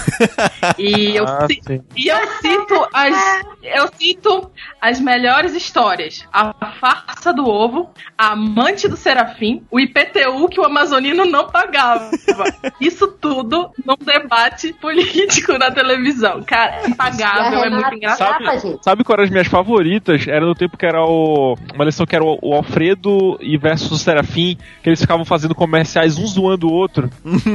E 0.79 1.15
eu, 1.15 1.25
Ah, 1.27 1.47
e 1.95 2.07
eu 2.07 2.17
cito 2.41 2.87
as. 2.91 3.15
Eu 3.61 3.87
cito 3.95 4.51
as 4.81 4.99
melhores 4.99 5.53
histórias. 5.53 6.25
A 6.33 6.53
farsa 6.79 7.31
do 7.31 7.47
ovo, 7.47 7.91
a 8.17 8.31
amante 8.31 8.87
do 8.87 8.97
Serafim, 8.97 9.63
o 9.69 9.79
IPTU 9.79 10.49
que 10.49 10.59
o 10.59 10.65
amazonino 10.65 11.23
não 11.25 11.47
pagava. 11.47 12.09
Isso 12.81 13.07
tudo 13.07 13.69
num 13.85 13.95
debate 14.03 14.73
político 14.73 15.57
na 15.57 15.71
televisão. 15.71 16.41
Cara, 16.43 16.81
é 16.83 16.89
impagável, 16.89 17.63
é 17.63 17.69
muito 17.69 17.93
engraçado. 17.93 18.43
Gente. 18.59 18.83
Sabe 18.83 19.03
qual 19.03 19.15
era 19.15 19.23
as 19.23 19.29
minhas 19.29 19.47
favoritas? 19.47 20.27
Era 20.27 20.45
no 20.45 20.55
tempo 20.55 20.77
que 20.77 20.85
era 20.85 21.03
o. 21.03 21.55
Uma 21.73 21.85
lição 21.85 22.05
que 22.05 22.15
era 22.15 22.25
o, 22.25 22.37
o 22.41 22.53
Alfredo 22.53 23.37
e 23.39 23.57
versus 23.57 23.91
o 23.91 23.97
Serafim, 23.97 24.57
que 24.81 24.89
eles 24.89 24.99
ficavam 24.99 25.23
fazendo 25.23 25.53
comerciais 25.53 26.17
um 26.17 26.25
zoando 26.25 26.67
o 26.67 26.73
outro. 26.73 27.09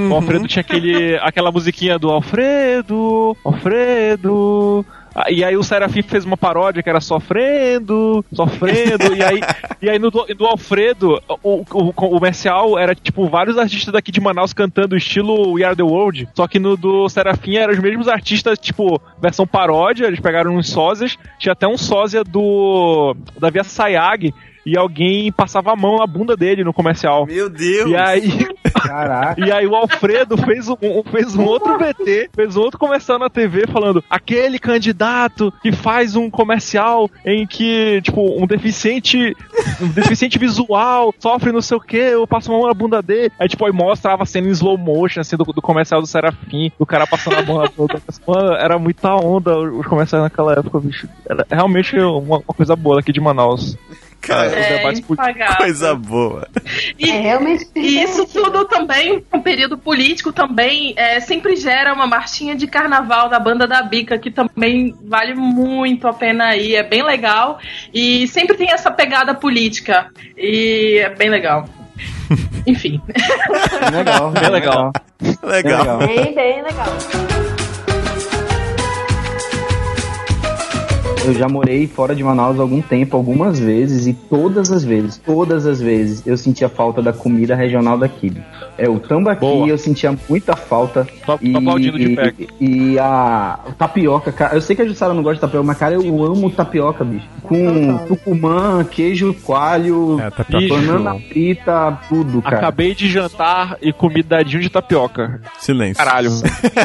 O 0.09 0.15
Alfredo 0.15 0.47
tinha 0.49 0.61
aquele, 0.61 1.17
aquela 1.19 1.51
musiquinha 1.51 1.99
do 1.99 2.11
Alfredo, 2.11 3.37
Alfredo. 3.45 4.85
E 5.29 5.45
aí 5.45 5.57
o 5.57 5.63
Serafim 5.63 6.03
fez 6.03 6.25
uma 6.25 6.37
paródia 6.37 6.83
que 6.83 6.89
era 6.89 7.01
sofrendo, 7.01 8.25
sofrendo, 8.33 9.15
e 9.15 9.23
aí, 9.23 9.41
e 9.83 9.91
aí 9.91 9.99
no, 9.99 10.11
do, 10.11 10.25
do 10.35 10.47
Alfredo, 10.47 11.21
o, 11.43 11.65
o, 11.71 11.89
o 11.89 11.93
comercial 11.93 12.79
era 12.79 12.95
tipo 12.95 13.29
vários 13.29 13.59
artistas 13.59 13.93
daqui 13.93 14.13
de 14.13 14.21
Manaus 14.21 14.53
cantando 14.53 14.97
estilo 14.97 15.53
We 15.53 15.65
Are 15.65 15.77
The 15.77 15.83
World, 15.83 16.29
só 16.35 16.47
que 16.47 16.59
no 16.59 16.77
do 16.77 17.09
Serafim 17.09 17.57
eram 17.57 17.73
os 17.73 17.79
mesmos 17.79 18.09
artistas, 18.09 18.59
tipo, 18.59 19.01
versão 19.21 19.47
paródia, 19.47 20.07
eles 20.07 20.21
pegaram 20.21 20.57
uns 20.57 20.71
sósias, 20.71 21.17
tinha 21.39 21.53
até 21.53 21.67
um 21.67 21.77
sósia 21.77 22.23
do 22.23 23.17
da 23.39 23.51
Via 23.51 23.65
Sayag, 23.65 24.33
e 24.65 24.77
alguém 24.77 25.31
passava 25.33 25.73
a 25.73 25.77
mão 25.77 25.99
na 25.99 26.07
bunda 26.07 26.37
dele 26.37 26.65
no 26.65 26.73
comercial. 26.73 27.27
Meu 27.27 27.49
Deus! 27.49 27.91
E 27.91 27.97
aí, 27.97 28.49
Caraca. 28.81 29.41
e 29.45 29.53
aí 29.53 29.67
o 29.67 29.75
Alfredo 29.75 30.37
fez 30.39 30.69
um, 30.69 30.77
fez 31.11 31.37
um 31.37 31.45
outro 31.45 31.79
VT, 31.79 32.31
fez 32.35 32.57
um 32.57 32.61
outro 32.61 32.79
comercial 32.79 33.19
na 33.19 33.29
TV 33.29 33.67
falando 33.67 34.03
aquele 34.09 34.59
candidato 34.59 35.53
que 35.63 35.73
faz 35.73 36.17
um 36.17 36.31
comercial 36.31 37.11
em 37.25 37.47
que, 37.47 38.01
tipo, 38.03 38.43
um 38.43 38.47
deficiente, 38.47 39.37
um 39.81 39.89
deficiente 39.89 40.39
visual 40.39 41.15
sofre 41.19 41.53
não 41.53 41.63
sei 41.63 41.77
o 41.77 41.81
que, 41.81 41.97
eu 41.97 42.27
passo 42.27 42.53
a 42.53 42.57
mão 42.57 42.67
na 42.67 42.75
bunda 42.75 43.03
dele. 43.03 43.33
Aí, 43.39 43.49
tipo, 43.49 43.65
aí 43.65 43.73
mostrava 43.73 44.23
a 44.23 44.27
cena 44.27 44.49
em 44.49 44.53
slow 44.53 44.77
motion, 44.77 45.21
assim, 45.21 45.37
do, 45.37 45.45
do 45.45 45.63
comercial 45.63 46.01
do 46.01 46.07
Serafim, 46.07 46.73
do 46.79 46.87
cara 46.87 47.07
passando 47.07 47.37
a 47.37 47.43
mão 47.43 47.59
na 47.59 47.69
bunda. 47.69 48.01
Mano, 48.27 48.55
era 48.55 48.79
muita 48.79 49.15
onda 49.15 49.59
os 49.59 49.87
comerciais 49.87 50.23
naquela 50.23 50.53
época, 50.53 50.81
bicho. 50.81 51.09
Era 51.29 51.47
realmente 51.51 51.99
uma, 51.99 52.39
uma 52.39 52.55
coisa 52.55 52.77
boa 52.77 53.01
aqui 53.01 53.13
de 53.13 53.21
Manaus. 53.21 53.77
Cara, 54.21 54.49
os 54.49 54.53
É 54.53 54.77
debates 54.77 55.01
políticos. 55.01 55.19
impagável. 55.19 55.57
coisa 55.57 55.95
boa. 55.95 56.49
E, 56.99 57.11
É 57.11 57.21
realmente. 57.21 57.67
E 57.75 58.03
isso 58.03 58.27
tudo 58.27 58.65
também, 58.67 59.25
um 59.33 59.41
período 59.41 59.79
político 59.79 60.33
também, 60.33 60.93
é, 60.97 61.19
sempre 61.21 61.57
gera 61.57 61.93
uma 61.95 62.07
marchinha 62.07 62.55
de 62.55 62.67
carnaval 62.67 63.29
da 63.29 63.39
banda 63.41 63.67
da 63.67 63.83
Bica, 63.83 64.19
que 64.19 64.31
também 64.31 64.95
vale 65.05 65.35
muito 65.35 66.07
a 66.07 66.13
pena 66.13 66.55
ir, 66.57 66.75
é 66.75 66.83
bem 66.83 67.03
legal. 67.03 67.59
E 67.95 68.29
sempre 68.29 68.57
tem 68.57 68.71
essa 68.71 68.91
pegada 68.91 69.35
política. 69.35 70.09
E 70.37 70.99
é 71.03 71.09
bem 71.11 71.31
legal. 71.31 71.69
Enfim. 72.67 73.01
Legal, 73.93 74.31
Bem 74.31 74.51
legal. 74.51 74.93
Legal. 75.43 75.99
Bem, 75.99 76.35
bem 76.35 76.63
legal. 76.63 77.60
Eu 81.25 81.35
já 81.35 81.49
morei 81.49 81.87
fora 81.87 82.15
de 82.15 82.23
Manaus 82.25 82.59
há 82.59 82.63
algum 82.63 82.81
tempo, 82.81 83.17
algumas 83.17 83.59
vezes, 83.59 84.07
e 84.07 84.15
todas 84.15 84.73
as 84.73 84.83
vezes, 84.85 85.17
todas 85.19 85.67
as 85.67 85.81
vezes, 85.81 86.27
eu 86.27 86.37
sentia 86.37 86.69
falta 86.69 87.03
da 87.03 87.13
comida 87.13 87.55
regional 87.55 87.99
daqui. 87.99 88.33
É 88.79 88.89
o 88.89 88.99
tambaqui, 88.99 89.41
Boa. 89.41 89.69
eu 89.69 89.77
sentia 89.77 90.17
muita 90.29 90.57
falta. 90.57 91.07
Tô- 91.27 91.37
tô 91.37 91.59
aplaudindo 91.59 91.99
de 91.99 92.17
pé. 92.17 92.33
e, 92.59 92.93
e 92.93 92.99
a 92.99 93.59
tapioca, 93.77 94.33
cara. 94.33 94.55
Eu 94.55 94.63
sei 94.63 94.75
que 94.75 94.81
a 94.83 94.87
Jussara 94.87 95.13
não 95.13 95.23
gosta 95.23 95.35
de 95.37 95.41
tapioca, 95.43 95.67
mas, 95.67 95.77
cara, 95.79 95.95
eu 95.95 96.25
amo 96.25 96.49
tapioca, 96.51 97.05
bicho. 97.05 97.27
Com 97.43 97.99
tucumã, 98.07 98.83
queijo 98.85 99.35
coalho, 99.45 100.19
É, 100.21 100.31
tapioca 100.31 100.69
banana 100.69 101.15
frita, 101.29 101.99
tudo, 102.09 102.41
cara. 102.41 102.57
Acabei 102.57 102.95
de 102.95 103.09
jantar 103.11 103.77
e 103.83 103.93
comi 103.93 104.23
dadinho 104.23 104.63
de 104.63 104.71
tapioca. 104.71 105.41
Silêncio. 105.59 105.97
Caralho. 106.03 106.31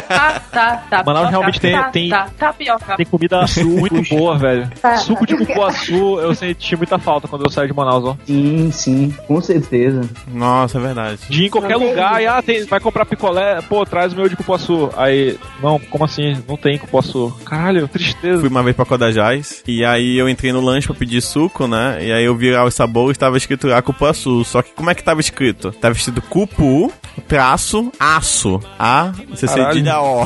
Tá, 0.08 0.42
tá, 0.52 0.82
tá. 0.90 1.02
Manaus 1.06 1.30
realmente 1.30 1.60
tem- 1.60 1.72
tá, 1.72 1.84
tem- 1.90 2.10
Tá, 2.10 2.28
tapioca. 2.38 2.96
Tem 2.96 3.06
comida 3.06 3.44
muito 3.64 4.02
boa, 4.10 4.25
velho. 4.34 4.68
Tá. 4.80 4.96
Suco 4.96 5.26
de 5.26 5.36
cupuaçu, 5.36 6.18
eu 6.20 6.34
senti 6.34 6.76
muita 6.76 6.98
falta 6.98 7.28
quando 7.28 7.44
eu 7.44 7.50
saí 7.50 7.66
de 7.68 7.74
Manaus, 7.74 8.04
ó. 8.04 8.16
Sim, 8.26 8.70
sim, 8.72 9.14
com 9.26 9.40
certeza. 9.40 10.02
Nossa, 10.32 10.78
é 10.78 10.80
verdade. 10.80 11.18
De 11.28 11.42
ir 11.42 11.46
em 11.46 11.50
qualquer 11.50 11.78
Não 11.78 11.88
lugar 11.88 12.22
e, 12.22 12.26
ah, 12.26 12.42
tem, 12.42 12.64
vai 12.64 12.80
comprar 12.80 13.04
picolé, 13.06 13.60
pô, 13.62 13.84
traz 13.84 14.12
o 14.12 14.16
meu 14.16 14.28
de 14.28 14.36
cupuaçu. 14.36 14.90
Aí, 14.96 15.38
não, 15.62 15.78
como 15.78 16.04
assim? 16.04 16.36
Não 16.48 16.56
tem 16.56 16.78
cupuaçu. 16.78 17.32
Caralho, 17.44 17.86
tristeza. 17.88 18.40
Fui 18.40 18.48
uma 18.48 18.62
vez 18.62 18.74
pra 18.74 18.84
Codajás 18.84 19.62
e 19.66 19.84
aí 19.84 20.16
eu 20.16 20.28
entrei 20.28 20.52
no 20.52 20.60
lanche 20.60 20.86
pra 20.86 20.96
pedir 20.96 21.20
suco, 21.20 21.66
né? 21.66 21.98
E 22.00 22.12
aí 22.12 22.24
eu 22.24 22.36
vi 22.36 22.50
lá 22.50 22.64
os 22.64 22.74
sabores 22.74 23.18
tava 23.18 23.36
escrito 23.36 23.66
lá 23.66 23.80
cupuaçu. 23.82 24.44
Só 24.44 24.62
que 24.62 24.72
como 24.72 24.90
é 24.90 24.94
que 24.94 25.02
tava 25.04 25.20
escrito? 25.20 25.72
Tava 25.72 25.94
escrito 25.94 26.22
cupu, 26.22 26.92
traço, 27.28 27.90
aço. 27.98 28.60
A, 28.78 29.12
você 29.28 29.46
Caralho. 29.46 29.72
cedilha 29.74 30.00
O. 30.06 30.24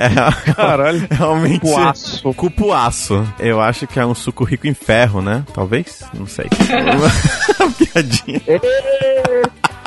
é, 0.00 0.52
Caralho. 0.54 1.06
realmente. 1.10 1.60
Cupuaço. 1.60 2.34
Cupuaço. 2.34 3.26
Eu 3.38 3.60
acho 3.60 3.86
que 3.86 4.00
é 4.00 4.06
um 4.06 4.14
suco 4.14 4.44
rico 4.44 4.66
em 4.66 4.74
ferro, 4.74 5.20
né? 5.20 5.44
Talvez? 5.52 6.02
Não 6.14 6.26
sei. 6.26 6.46
Piadinha. 7.92 8.40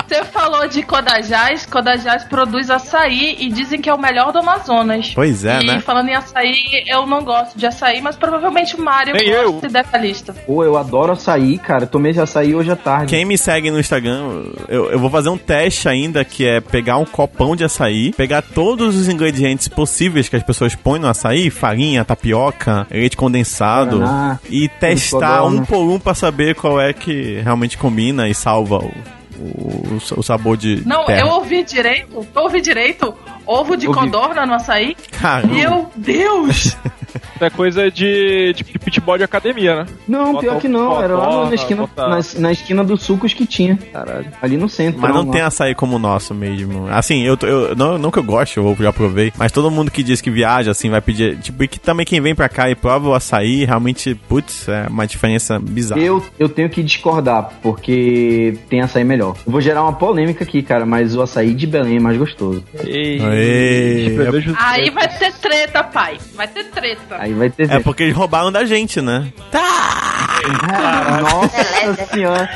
Você 0.07 0.23
falou 0.25 0.67
de 0.67 0.83
Codajás, 0.83 1.65
Codajás 1.65 2.23
produz 2.23 2.69
açaí 2.69 3.37
e 3.39 3.49
dizem 3.49 3.81
que 3.81 3.89
é 3.89 3.93
o 3.93 3.99
melhor 3.99 4.31
do 4.31 4.39
Amazonas. 4.39 5.11
Pois 5.13 5.45
é, 5.45 5.61
e 5.61 5.65
né? 5.65 5.79
falando 5.79 6.09
em 6.09 6.15
açaí, 6.15 6.83
eu 6.87 7.05
não 7.05 7.23
gosto 7.23 7.57
de 7.57 7.65
açaí, 7.65 8.01
mas 8.01 8.15
provavelmente 8.15 8.75
o 8.75 8.81
Mário 8.81 9.13
Nem 9.13 9.31
gosta 9.31 9.67
eu. 9.67 9.71
dessa 9.71 9.97
lista. 9.97 10.33
Pô, 10.33 10.63
eu 10.63 10.77
adoro 10.77 11.13
açaí, 11.13 11.57
cara. 11.57 11.87
Tomei 11.87 12.11
esse 12.11 12.19
açaí 12.19 12.53
hoje 12.53 12.71
à 12.71 12.75
tarde. 12.75 13.07
Quem 13.07 13.25
me 13.25 13.37
segue 13.37 13.71
no 13.71 13.79
Instagram, 13.79 14.43
eu, 14.67 14.91
eu 14.91 14.99
vou 14.99 15.09
fazer 15.09 15.29
um 15.29 15.37
teste 15.37 15.87
ainda 15.87 16.23
que 16.23 16.45
é 16.45 16.59
pegar 16.61 16.97
um 16.97 17.05
copão 17.05 17.55
de 17.55 17.63
açaí, 17.63 18.13
pegar 18.13 18.41
todos 18.41 18.95
os 18.95 19.09
ingredientes 19.09 19.67
possíveis 19.67 20.29
que 20.29 20.35
as 20.35 20.43
pessoas 20.43 20.75
põem 20.75 20.99
no 20.99 21.07
açaí, 21.07 21.49
farinha, 21.49 22.05
tapioca, 22.05 22.85
leite 22.91 23.17
condensado, 23.17 24.03
e 24.49 24.67
testar 24.67 25.43
um 25.45 25.63
por 25.63 25.89
um 25.89 25.99
pra 25.99 26.13
saber 26.13 26.55
qual 26.55 26.79
é 26.79 26.93
que 26.93 27.41
realmente 27.41 27.77
combina 27.77 28.27
e 28.27 28.33
salva 28.33 28.77
o, 28.77 28.91
o, 29.39 29.95
o 30.19 30.23
sabor 30.23 30.57
de 30.57 30.81
Não, 30.85 31.05
terra. 31.05 31.21
eu 31.21 31.27
ouvi 31.27 31.63
direito, 31.63 32.27
eu 32.35 32.41
ouvi 32.41 32.61
direito, 32.61 33.13
ovo 33.45 33.75
de 33.75 33.87
Ouvi. 33.87 33.99
codorna 33.99 34.45
no 34.45 34.53
açaí. 34.53 34.95
Caramba. 35.19 35.53
Meu 35.53 35.89
Deus! 35.95 36.75
Isso 37.35 37.43
é 37.43 37.49
coisa 37.49 37.91
de, 37.91 38.53
de, 38.53 38.63
de 38.63 38.79
pitbull 38.79 39.17
de 39.17 39.23
academia, 39.23 39.75
né? 39.75 39.85
Não, 40.07 40.31
Bota 40.33 40.39
pior 40.39 40.57
o 40.57 40.59
que 40.61 40.67
não. 40.67 40.99
Era 41.01 41.15
lá 41.15 41.45
na 41.47 41.53
esquina, 41.53 41.81
bota- 41.81 42.07
na, 42.07 42.19
na 42.39 42.51
esquina 42.51 42.83
dos 42.83 43.03
sucos 43.03 43.33
que 43.33 43.45
tinha. 43.45 43.77
Caralho. 43.91 44.25
Ali 44.41 44.57
no 44.57 44.67
centro. 44.67 44.99
Mas 44.99 45.13
não 45.13 45.25
lá. 45.25 45.31
tem 45.31 45.41
açaí 45.41 45.75
como 45.75 45.97
o 45.97 45.99
nosso 45.99 46.33
mesmo. 46.33 46.87
Assim, 46.89 47.21
eu, 47.23 47.37
eu 47.43 47.75
não, 47.75 47.97
não 47.99 48.09
que 48.09 48.17
eu 48.17 48.23
goste, 48.23 48.57
eu 48.57 48.75
já 48.79 48.91
provei, 48.91 49.31
mas 49.37 49.51
todo 49.51 49.69
mundo 49.69 49.91
que 49.91 50.01
diz 50.01 50.21
que 50.21 50.31
viaja, 50.31 50.71
assim, 50.71 50.89
vai 50.89 51.01
pedir. 51.01 51.37
Tipo, 51.37 51.63
e 51.63 51.67
que 51.67 51.79
também 51.79 52.03
quem 52.05 52.19
vem 52.19 52.33
pra 52.33 52.49
cá 52.49 52.69
e 52.69 52.75
prova 52.75 53.09
o 53.09 53.13
açaí, 53.13 53.63
realmente, 53.65 54.15
putz, 54.27 54.67
é 54.67 54.87
uma 54.89 55.05
diferença 55.05 55.59
bizarra. 55.59 56.01
Eu, 56.01 56.23
eu 56.39 56.49
tenho 56.49 56.69
que 56.69 56.81
discordar, 56.81 57.51
porque 57.61 58.57
tem 58.69 58.81
açaí 58.81 59.03
melhor. 59.03 59.35
Eu 59.45 59.51
vou 59.51 59.61
gerar 59.61 59.83
uma 59.83 59.93
polêmica 59.93 60.43
aqui, 60.43 60.63
cara, 60.63 60.85
mas 60.85 61.15
o 61.15 61.21
açaí 61.21 61.53
de 61.53 61.67
Belém 61.67 61.97
é 61.97 61.99
mais 61.99 62.17
gostoso. 62.17 62.63
Ei, 62.85 63.19
Ei, 63.35 64.15
prevejo- 64.15 64.55
Aí 64.59 64.89
vai 64.89 65.07
ter 65.07 65.33
treta, 65.33 65.83
pai. 65.83 66.17
Vai 66.35 66.47
ter 66.47 66.65
treta. 66.65 67.17
Aí 67.19 67.33
vai 67.33 67.49
ter. 67.49 67.69
É 67.71 67.79
porque 67.79 68.03
eles 68.03 68.15
roubaram 68.15 68.51
da 68.51 68.65
gente, 68.65 69.01
né? 69.01 69.31
Ah, 69.53 71.19
Nossa 71.21 72.05
senhora. 72.13 72.49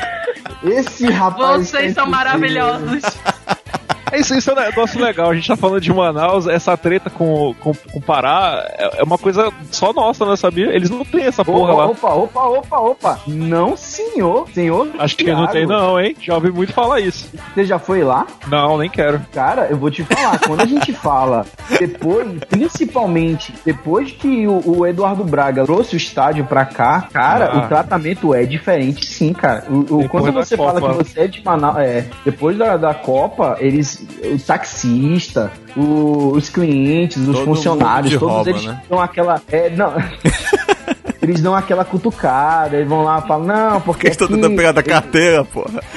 Esse 0.62 1.08
rapaz. 1.10 1.68
Vocês 1.68 1.94
tá 1.94 2.02
são 2.02 2.10
maravilhosos. 2.10 3.02
É 4.12 4.18
isso, 4.20 4.34
isso 4.34 4.50
é 4.50 4.52
um 4.54 4.56
negócio 4.56 5.00
legal. 5.00 5.30
A 5.30 5.34
gente 5.34 5.48
tá 5.48 5.56
falando 5.56 5.80
de 5.80 5.92
Manaus, 5.92 6.46
essa 6.46 6.76
treta 6.76 7.10
com, 7.10 7.54
com, 7.60 7.72
com 7.92 8.00
Pará 8.00 8.64
é 8.76 8.88
é 8.98 9.02
uma 9.04 9.18
coisa 9.18 9.52
só 9.70 9.92
nossa, 9.92 10.24
né? 10.26 10.34
Sabia? 10.36 10.66
Eles 10.74 10.90
não 10.90 11.04
têm 11.04 11.24
essa 11.24 11.44
porra 11.44 11.72
Opa, 11.72 11.82
lá. 11.82 11.86
opa, 11.86 12.14
opa, 12.14 12.46
opa, 12.46 12.78
opa. 12.80 13.20
Não, 13.26 13.76
senhor. 13.76 14.48
Senhor. 14.52 14.88
Acho 14.98 15.16
que 15.16 15.30
não 15.30 15.46
tem, 15.46 15.66
Thiago, 15.66 15.72
não, 15.72 16.00
hein? 16.00 16.16
Já 16.20 16.34
ouvi 16.34 16.50
muito 16.50 16.72
falar 16.72 17.00
isso. 17.00 17.28
Você 17.54 17.64
já 17.64 17.78
foi 17.78 18.02
lá? 18.02 18.26
Não, 18.48 18.76
nem 18.78 18.88
quero. 18.90 19.20
Cara, 19.32 19.66
eu 19.70 19.76
vou 19.76 19.90
te 19.90 20.02
falar, 20.02 20.38
quando 20.40 20.62
a 20.62 20.66
gente 20.66 20.92
fala 20.94 21.44
depois, 21.78 22.26
principalmente 22.48 23.52
depois 23.64 24.12
que 24.12 24.46
o, 24.46 24.62
o 24.78 24.86
Eduardo 24.86 25.24
Braga 25.24 25.64
trouxe 25.64 25.94
o 25.94 25.98
estádio 25.98 26.44
pra 26.44 26.64
cá, 26.64 27.08
cara, 27.12 27.50
Ah. 27.52 27.58
o 27.58 27.68
tratamento 27.68 28.34
é 28.34 28.44
diferente 28.44 29.06
sim, 29.06 29.32
cara. 29.32 29.64
O, 29.68 30.00
o- 30.04 30.08
quando 30.08 30.32
você 30.32 30.56
fala 30.56 30.80
Copa. 30.80 30.92
que 31.04 31.04
você 31.04 31.20
é 31.20 31.26
de 31.26 31.42
Manaus, 31.44 31.78
é, 31.78 32.06
depois 32.24 32.56
da, 32.56 32.76
da 32.76 32.94
Copa, 32.94 33.56
eles, 33.60 33.97
o 34.34 34.38
taxista, 34.38 35.50
o- 35.76 36.32
os 36.34 36.48
clientes, 36.48 37.18
os 37.18 37.26
Todo 37.36 37.44
funcionários, 37.44 38.12
todos 38.14 38.34
rouba, 38.34 38.50
eles 38.50 38.64
né? 38.64 38.82
dão 38.88 39.00
aquela, 39.00 39.42
é, 39.50 39.70
não... 39.70 39.92
Eles 41.20 41.42
dão 41.42 41.54
aquela 41.54 41.84
cutucada, 41.84 42.76
eles 42.76 42.88
vão 42.88 43.02
lá 43.02 43.20
e 43.22 43.26
falam, 43.28 43.46
não, 43.46 43.80
porque. 43.80 44.02
Porque 44.02 44.08
estão 44.08 44.28
tentando 44.28 44.54
pegar 44.56 44.70
da 44.72 44.82
carteira, 44.84 45.44
porra. 45.44 45.80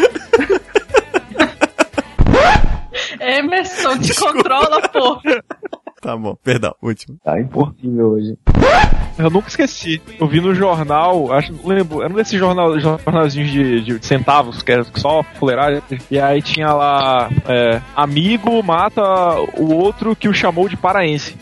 Emerson, 3.20 3.98
te 4.00 4.16
controla, 4.16 4.82
pô. 4.90 5.20
Tá 6.02 6.18
bom, 6.18 6.36
perdão, 6.44 6.74
último. 6.82 7.18
Tá 7.24 7.40
impossível 7.40 8.10
hoje. 8.10 8.36
Eu 9.20 9.30
nunca 9.30 9.50
esqueci. 9.50 10.02
Eu 10.20 10.28
vi 10.28 10.42
no 10.42 10.56
jornal, 10.56 11.32
acho 11.32 11.54
não 11.54 11.68
lembro, 11.68 12.02
era 12.02 12.12
um 12.12 12.16
desses 12.16 12.40
jornal, 12.40 12.80
jornalzinhos 12.80 13.52
de, 13.52 13.82
de 13.82 14.06
centavos, 14.06 14.64
que 14.64 14.72
era 14.72 14.84
só 14.96 15.22
fuleiragem. 15.38 15.84
E 16.10 16.20
aí 16.20 16.42
tinha 16.42 16.74
lá, 16.74 17.30
é, 17.48 17.80
amigo 17.96 18.64
mata 18.64 19.04
o 19.58 19.76
outro 19.76 20.16
que 20.16 20.28
o 20.28 20.34
chamou 20.34 20.68
de 20.68 20.76
paraense. 20.76 21.36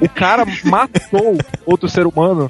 O 0.00 0.08
cara 0.08 0.44
matou 0.64 1.36
outro 1.66 1.88
ser 1.88 2.06
humano 2.06 2.48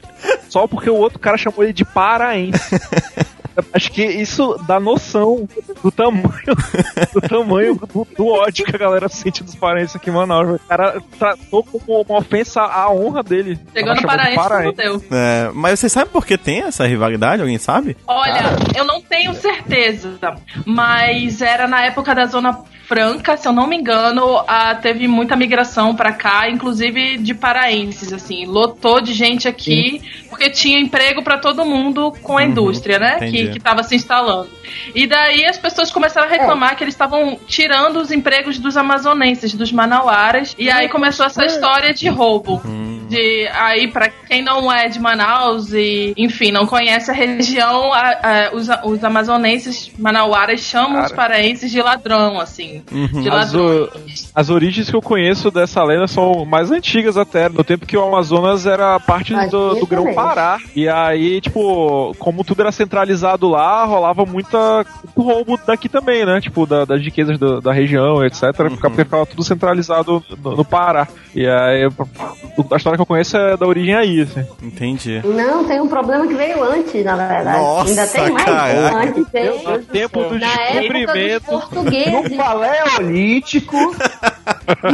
só 0.51 0.67
porque 0.67 0.91
o 0.91 0.97
outro 0.97 1.19
cara 1.19 1.39
chamou 1.39 1.63
ele 1.63 1.73
de 1.73 1.85
paraense. 1.85 2.77
Acho 3.73 3.91
que 3.93 4.05
isso 4.05 4.59
dá 4.67 4.79
noção 4.81 5.49
do 5.83 5.91
tamanho 5.91 6.29
do 7.13 7.21
tamanho 7.21 7.75
do, 7.75 8.07
do 8.17 8.27
ódio 8.29 8.65
que 8.65 8.75
a 8.75 8.79
galera 8.79 9.09
sente 9.09 9.43
dos 9.43 9.55
paraenses 9.55 9.97
aqui 9.97 10.11
em 10.11 10.13
Manaus. 10.13 10.57
O 10.57 10.69
cara 10.69 11.01
tratou 11.19 11.63
como 11.65 12.03
uma 12.03 12.19
ofensa 12.19 12.63
à 12.63 12.91
honra 12.91 13.23
dele. 13.23 13.59
Chegou 13.73 13.95
no 13.95 14.03
Paraense, 14.03 14.49
não 14.65 14.73
deu. 14.73 15.05
É, 15.11 15.51
mas 15.55 15.81
você 15.81 15.89
sabe 15.89 16.11
por 16.11 16.25
que 16.25 16.37
tem 16.37 16.63
essa 16.63 16.87
rivalidade? 16.87 17.43
Alguém 17.43 17.59
sabe? 17.59 17.97
Olha, 18.07 18.57
eu 18.75 18.85
não 18.85 19.01
tenho 19.01 19.35
certeza, 19.35 20.19
mas 20.65 21.43
era 21.43 21.67
na 21.67 21.85
época 21.85 22.15
da 22.15 22.27
Zona 22.27 22.65
Franca, 22.89 23.37
se 23.37 23.47
eu 23.47 23.53
não 23.53 23.67
me 23.67 23.77
engano, 23.77 24.43
ah, 24.49 24.75
teve 24.75 25.07
muita 25.07 25.37
migração 25.37 25.95
pra 25.95 26.11
cá, 26.11 26.49
inclusive 26.49 27.19
de 27.19 27.35
paraenses, 27.35 28.15
assim, 28.15 28.47
lotou 28.47 28.99
de 29.03 29.13
gente 29.13 29.47
aqui, 29.47 30.01
porque 30.31 30.49
tinha 30.49 30.81
emprego 30.81 31.23
pra 31.23 31.37
todo 31.37 31.67
mundo 31.67 32.11
com 32.23 32.39
a 32.39 32.45
indústria, 32.45 32.99
né, 32.99 33.17
entendi. 33.17 33.48
que, 33.48 33.48
que 33.53 33.61
tava 33.61 33.83
se 33.83 33.95
instalando. 33.97 34.49
E 34.95 35.07
daí 35.07 35.45
as 35.45 35.59
pessoas 35.59 35.91
começaram 35.91 36.27
a 36.27 36.31
reclamar 36.31 36.77
que 36.77 36.85
eles 36.85 36.95
estavam 36.95 37.39
tirando 37.47 37.97
os 37.97 38.11
empregos 38.11 38.59
dos 38.59 38.77
amazonenses, 38.77 39.55
dos 39.55 39.73
manauaras, 39.73 40.55
e 40.59 40.71
aí 40.71 40.89
começou 40.89 41.27
essa 41.27 41.45
história 41.45 41.93
de 41.93 42.09
roubo. 42.09 42.61
De 43.09 43.49
aí, 43.55 43.89
pra 43.89 44.09
quem 44.11 44.43
não 44.43 44.71
é 44.71 44.87
de 44.89 45.01
Manaus 45.01 45.73
e, 45.73 46.13
enfim, 46.17 46.51
não 46.53 46.67
conhece 46.67 47.11
a 47.11 47.15
região, 47.15 47.91
a- 47.93 48.19
a- 48.23 48.51
os, 48.55 48.69
os 48.85 49.03
amazonenses 49.03 49.91
manauaras 49.99 50.61
chamam 50.61 51.03
os 51.05 51.13
paraenses 51.13 51.71
de 51.71 51.81
ladrão, 51.81 52.39
assim. 52.39 52.83
De 52.91 53.29
As, 53.31 53.53
ladrões. 53.55 54.31
As 54.35 54.51
origens 54.51 54.91
que 54.91 54.97
eu 54.97 55.01
conheço 55.01 55.51
dessa 55.51 55.83
lenda 55.83 56.07
são 56.07 56.45
mais 56.45 56.71
antigas 56.71 57.17
até, 57.17 57.49
no 57.49 57.65
tempo 57.65 57.87
que 57.87 57.97
o 57.97 58.03
Amazonas 58.05 58.67
era 58.67 58.99
parte 59.01 59.33
Mas 59.33 59.51
do, 59.51 59.75
do 59.77 59.87
Grão. 59.87 60.13
Pará. 60.15 60.59
E 60.75 60.89
aí, 60.89 61.41
tipo, 61.41 62.15
como 62.19 62.43
tudo 62.45 62.61
era 62.61 62.73
centralizado 62.73 63.38
lá, 63.47 63.85
rolava 63.85 64.25
muita 64.25 64.85
muito 65.05 65.23
roubo 65.23 65.61
daqui 65.67 65.89
também, 65.89 66.25
né? 66.25 66.41
Tipo, 66.41 66.65
da- 66.67 66.85
das 66.87 67.01
riquezas 67.03 67.39
do- 67.39 67.61
da 67.61 67.73
região, 67.73 68.25
etc. 68.25 68.47
Ficava, 68.53 68.71
porque 68.91 69.05
ficava 69.05 69.27
tudo 69.27 69.45
centralizado 69.45 70.25
no, 70.43 70.57
no 70.57 70.65
Pará. 70.65 71.07
E 71.35 71.47
aí, 71.47 71.85
a 71.85 72.77
história 72.77 72.97
que 72.97 73.03
eu 73.03 73.07
conheço 73.07 73.37
é 73.37 73.57
da 73.57 73.67
origem 73.67 73.95
aí, 73.95 74.23
assim. 74.23 74.45
Entendi. 74.63 75.21
Não, 75.25 75.65
tem 75.65 75.81
um 75.81 75.87
problema 75.89 76.27
que 76.27 76.35
veio 76.35 76.63
antes, 76.65 77.05
na 77.05 77.15
verdade. 77.15 77.59
Nossa, 77.59 77.89
Ainda 77.91 78.07
tem 78.07 78.31
mais. 78.31 78.45
caraca. 78.47 78.97
Antes 78.97 79.29
tem. 79.29 79.45
No 79.65 79.79
tempo 79.85 80.25
do 80.25 80.39
Na 80.39 80.47
época 80.47 80.73
dos 80.73 80.81
descobrimento. 80.81 81.45
portugueses. 81.47 82.13
No 82.31 82.37
paleolítico, 82.37 83.77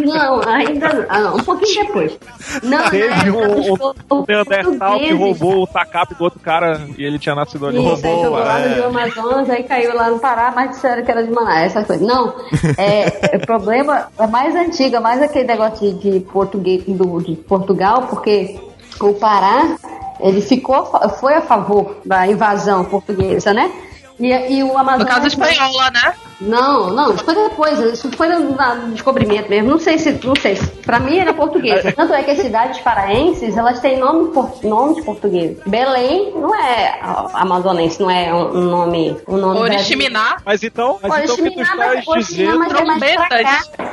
Não, 0.04 0.40
ainda 0.48 0.92
não. 0.92 1.06
Ah, 1.08 1.20
não, 1.20 1.36
um 1.36 1.42
pouquinho 1.42 1.86
depois. 1.86 2.18
Não, 2.62 2.90
Teve 2.90 3.28
época 3.28 3.94
um, 4.10 4.18
um, 4.18 4.24
Neandertal 4.26 4.98
que 4.98 5.12
roubou 5.12 5.62
o 5.62 5.66
tacape 5.66 6.14
do 6.14 6.24
outro 6.24 6.40
cara 6.40 6.80
e 6.96 7.04
ele 7.04 7.18
tinha 7.18 7.34
nascido 7.34 7.66
ali. 7.66 7.78
Isso, 7.78 8.06
aí 8.06 8.22
jogou 8.22 8.38
lá 8.38 8.58
no 8.58 8.74
Rio 8.74 8.86
Amazonas, 8.86 9.50
aí 9.50 9.62
caiu 9.64 9.94
lá 9.94 10.10
no 10.10 10.18
Pará, 10.18 10.52
mas 10.54 10.70
disseram 10.70 11.04
que 11.04 11.10
era 11.10 11.24
de 11.24 11.30
Manaus, 11.30 11.56
essas 11.56 11.86
coisas. 11.86 12.06
Não, 12.06 12.34
é, 12.78 13.36
o 13.36 13.46
problema 13.46 14.08
é 14.18 14.26
mais 14.26 14.54
antigo, 14.54 14.96
é 14.96 15.00
mais 15.00 15.22
aquele 15.22 15.46
negócio 15.46 15.92
de, 15.94 16.10
de 16.10 16.20
português 16.20 16.84
do, 16.86 17.20
de 17.20 17.34
Portugal, 17.36 18.06
porque 18.08 18.58
o 19.00 19.14
Pará, 19.14 19.76
ele 20.20 20.40
ficou, 20.40 20.84
foi 21.20 21.34
a 21.34 21.40
favor 21.40 21.96
da 22.04 22.26
invasão 22.26 22.84
portuguesa, 22.84 23.52
né? 23.52 23.70
E, 24.18 24.28
e 24.28 24.62
o 24.62 24.68
No 24.68 24.78
Amazonas... 24.78 25.12
caso 25.12 25.26
espanhola, 25.26 25.90
né? 25.90 26.14
Não, 26.46 26.90
não, 26.90 27.14
isso 27.14 27.24
foi 27.24 27.34
depois, 27.34 27.78
isso 27.80 28.10
foi 28.16 28.28
no, 28.28 28.54
descobrimento 28.92 29.48
mesmo. 29.48 29.70
Não 29.70 29.78
sei 29.78 29.98
se, 29.98 30.12
não 30.24 30.34
sei. 30.36 30.56
se- 30.56 30.66
Pra 30.84 31.00
mim 31.00 31.18
era 31.18 31.32
português. 31.32 31.82
Tanto 31.94 32.12
é 32.12 32.22
que 32.22 32.30
as 32.30 32.38
cidades 32.38 32.80
paraenses, 32.80 33.56
elas 33.56 33.80
têm 33.80 33.98
nome, 33.98 34.30
por- 34.32 34.52
nome 34.62 34.96
de 34.96 35.02
português. 35.02 35.56
Belém 35.66 36.32
não 36.36 36.54
é 36.54 36.98
amazonense, 37.34 38.00
não 38.00 38.10
é 38.10 38.32
um, 38.34 38.52
nome, 38.60 39.16
um 39.26 39.36
nome 39.36 39.60
Oriximiná. 39.60 40.36
Mas 40.44 40.62
então, 40.62 40.98
mas 41.02 41.24
então 41.24 41.34
o 41.34 41.38
que 41.38 41.50
tu 41.54 41.60
estás 41.62 42.04
mas- 42.06 42.26
dizendo 42.26 42.58
mas 42.58 42.72
é 42.72 42.84
mais 42.84 43.02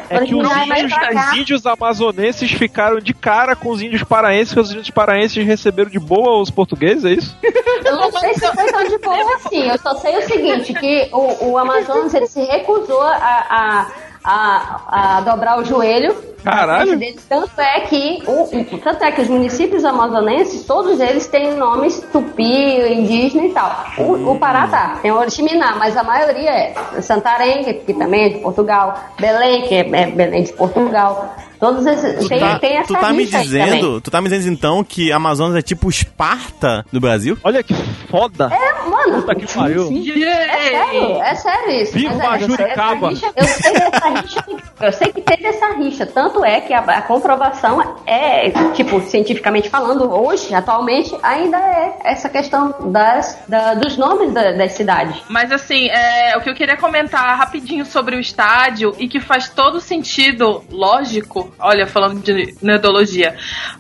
é 0.10 0.26
que 0.26 0.36
os 0.36 0.52
é 0.52 0.66
índios, 0.66 0.94
os 0.94 1.38
índios 1.38 1.66
amazonenses 1.66 2.52
ficaram 2.52 3.00
de 3.00 3.14
cara 3.14 3.56
com 3.56 3.70
os 3.70 3.82
índios 3.82 4.04
paraenses, 4.04 4.54
que 4.54 4.60
os 4.60 4.72
índios 4.72 4.90
paraenses 4.90 5.46
receberam 5.46 5.90
de 5.90 6.00
boa 6.00 6.42
os 6.42 6.50
portugueses, 6.50 7.06
é 7.06 7.12
isso? 7.14 7.36
Eu 7.86 7.96
não 7.96 8.12
sei 8.12 8.34
se 8.34 8.46
foi 8.54 8.66
tão 8.72 8.84
de 8.84 8.98
boa 8.98 9.36
assim. 9.36 9.70
Eu 9.70 9.78
só 9.80 9.96
sei 9.96 10.18
o 10.18 10.22
seguinte, 10.24 10.74
que 10.74 11.10
o, 11.14 11.52
o 11.52 11.58
Amazonas 11.58 12.14
ele 12.14 12.28
se 12.28 12.41
recusou 12.46 13.02
a, 13.02 13.16
a, 13.50 13.88
a, 14.24 15.18
a 15.18 15.22
dobrar 15.22 15.60
o 15.60 15.66
joelho. 15.66 16.16
Caralho. 16.44 17.00
Tanto 17.30 17.62
é 17.62 17.82
que 17.82 18.24
o, 18.26 18.42
o- 18.76 18.78
tanto 18.80 19.04
é 19.04 19.12
que 19.12 19.22
os 19.22 19.28
municípios 19.30 19.86
amazonenses, 19.86 20.66
todos 20.66 21.00
eles 21.00 21.28
têm 21.28 21.54
nomes 21.56 22.00
tupi, 22.12 22.82
indígena 22.94 23.46
e 23.46 23.52
tal. 23.52 23.86
O, 24.00 24.32
o 24.32 24.40
Pará 24.40 24.68
tá, 24.68 24.98
tem 25.04 25.12
Oriximiná, 25.12 25.76
mas 25.78 25.96
a 25.96 26.02
maioria 26.04 26.50
é 26.50 26.74
Santarém, 27.02 27.64
que, 27.64 27.74
que 27.76 27.94
também 27.94 28.24
é 28.26 28.30
de 28.30 28.40
Portugal, 28.40 28.96
Belém, 29.20 29.68
que 29.68 29.76
é, 29.76 29.80
é 29.82 30.08
Belém 30.08 30.44
de 30.44 30.54
Portugal. 30.54 31.36
Todos 31.62 31.86
esses 31.86 32.20
Tu 32.20 32.28
tem, 32.28 32.40
tá, 32.40 32.60
tem 32.60 32.78
essa 32.78 32.88
tu 32.88 33.00
tá 33.00 33.14
me 33.14 33.26
dizendo, 33.26 34.02
tu 34.02 34.12
tá 34.12 34.20
me 34.20 34.28
dizendo 34.28 34.52
então 34.54 34.84
que 34.84 35.12
Amazonas 35.12 35.56
é 35.56 35.62
tipo 35.62 35.88
Esparta 35.90 36.84
do 36.92 37.00
Brasil? 37.00 37.38
Olha 37.44 37.62
que 37.64 37.74
foda! 38.10 38.50
É, 38.52 38.90
mano. 38.90 39.22
Puta 39.22 39.36
que 39.36 39.46
pariu! 39.54 39.90
É 39.92 40.70
sério, 40.70 41.22
é 41.22 41.36
sério 41.36 41.72
isso. 41.84 41.94
Viva 41.94 42.16
Mas 42.16 42.42
é- 42.42 42.46
Juricaba. 42.48 43.12
essa 43.12 43.28
rixa- 43.28 43.34
Eu 43.36 43.46
sei 43.46 43.74
dessa 43.74 44.10
rixa, 44.10 44.46
eu 44.82 44.92
sei 44.94 45.12
que 45.14 45.22
teve 45.22 45.46
essa 45.46 45.68
rixa. 45.76 46.06
Tanto 46.06 46.44
é 46.44 46.62
que 46.62 46.74
a, 46.74 46.80
a 46.80 47.02
comprovação 47.04 47.98
é, 48.08 48.50
tipo, 48.74 49.00
cientificamente 49.02 49.70
falando, 49.70 50.12
hoje, 50.12 50.54
atualmente, 50.56 51.16
ainda 51.22 51.58
é 51.58 51.98
essa 52.06 52.28
questão 52.30 52.74
das, 52.92 53.38
da- 53.48 53.76
dos 53.76 53.98
nomes 53.98 54.34
da- 54.34 54.52
das 54.54 54.72
cidades. 54.74 55.16
Mas 55.30 55.52
assim, 55.52 55.88
é, 55.90 56.36
o 56.38 56.42
que 56.42 56.50
eu 56.50 56.56
queria 56.56 56.78
comentar 56.78 57.38
rapidinho 57.38 57.86
sobre 57.86 58.16
o 58.16 58.20
estádio 58.20 58.96
e 58.98 59.08
que 59.08 59.20
faz 59.20 59.48
todo 59.50 59.80
sentido 59.80 60.64
lógico, 60.72 61.51
olha, 61.60 61.86
falando 61.88 62.20
de 62.22 62.56
nerdologia, 62.62 63.36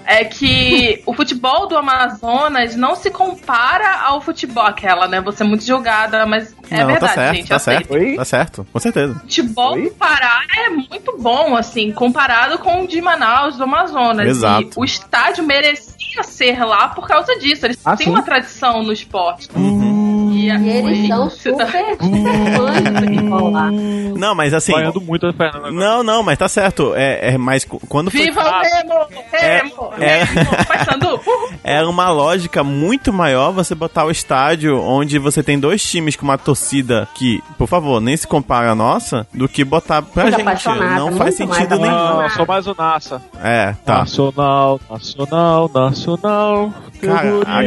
é 0.05 0.23
que 0.25 1.01
o 1.07 1.13
futebol 1.13 1.67
do 1.67 1.77
Amazonas 1.77 2.75
não 2.75 2.95
se 2.95 3.09
compara 3.11 4.01
ao 4.01 4.21
futebol, 4.21 4.65
aquela, 4.65 5.07
né? 5.07 5.21
Você 5.21 5.43
é 5.43 5.45
muito 5.45 5.65
julgada, 5.65 6.25
mas 6.25 6.55
é 6.69 6.79
Não, 6.79 6.87
verdade, 6.87 6.99
tá 6.99 7.07
certo, 7.21 7.35
gente. 7.35 7.49
tá 7.49 7.55
aceito. 7.55 7.87
certo, 7.87 7.93
Oi? 7.93 8.15
tá 8.15 8.25
certo, 8.25 8.67
com 8.71 8.79
certeza. 8.79 9.13
O 9.13 9.19
futebol 9.19 9.81
do 9.81 9.91
Pará 9.91 10.41
é 10.57 10.69
muito 10.69 11.17
bom, 11.19 11.55
assim, 11.55 11.91
comparado 11.91 12.57
com 12.59 12.83
o 12.83 12.87
de 12.87 13.01
Manaus, 13.01 13.57
do 13.57 13.63
Amazonas. 13.63 14.27
Exato. 14.27 14.63
E 14.63 14.71
o 14.75 14.83
estádio 14.85 15.43
merecia 15.43 16.23
ser 16.23 16.63
lá 16.65 16.89
por 16.89 17.07
causa 17.07 17.37
disso. 17.39 17.65
Eles 17.65 17.79
Ah, 17.85 17.95
têm 17.95 18.07
sim. 18.07 18.11
uma 18.11 18.21
tradição 18.21 18.83
no 18.83 18.91
esporte. 18.91 19.47
Uhum. 19.55 19.90
E, 20.41 20.49
E 20.49 20.69
eles 20.69 21.07
são 21.07 21.29
super, 21.29 21.67
fãs 21.97 22.81
do 23.15 23.49
lá. 23.49 23.71
Não, 23.71 24.35
mas 24.35 24.53
assim. 24.53 24.71
Apanhando 24.73 25.01
muito 25.01 25.27
a 25.27 25.33
Fernanda. 25.33 25.67
agora. 25.67 25.73
Não, 25.73 26.03
não, 26.03 26.23
mas 26.23 26.37
tá 26.37 26.47
certo. 26.47 26.93
É, 26.95 27.33
é 27.33 27.37
mais 27.37 27.65
quando 27.87 28.11
foi 28.11 28.21
Viva 28.21 28.41
o 28.41 28.61
Remo! 28.61 29.07
Remo! 29.31 29.93
é. 29.99 30.23
Uhul. 31.11 31.51
Era 31.63 31.87
uma 31.87 32.09
lógica 32.09 32.63
muito 32.63 33.13
maior 33.13 33.51
você 33.51 33.75
botar 33.75 34.05
o 34.05 34.11
estádio 34.11 34.79
onde 34.81 35.19
você 35.19 35.43
tem 35.43 35.59
dois 35.59 35.83
times 35.83 36.15
com 36.15 36.23
uma 36.23 36.37
torcida 36.37 37.07
que, 37.13 37.41
por 37.57 37.67
favor, 37.67 38.01
nem 38.01 38.15
se 38.17 38.27
compara 38.27 38.71
a 38.71 38.75
nossa, 38.75 39.27
do 39.33 39.47
que 39.47 39.63
botar 39.63 40.01
pra 40.01 40.23
Muito 40.23 40.37
gente. 40.37 40.67
Não 40.95 41.13
faz 41.13 41.35
sentido 41.35 41.77
nenhum. 41.77 41.91
Não, 41.91 42.23
eu 42.23 42.29
sou 42.31 42.45
mais 42.45 42.67
o 42.67 42.75
NASA. 42.77 43.21
É, 43.43 43.75
tá. 43.85 43.99
Nacional, 43.99 44.79
nacional, 44.89 45.71
nacional. 45.73 46.73
Cara, 47.01 47.29
a, 47.47 47.57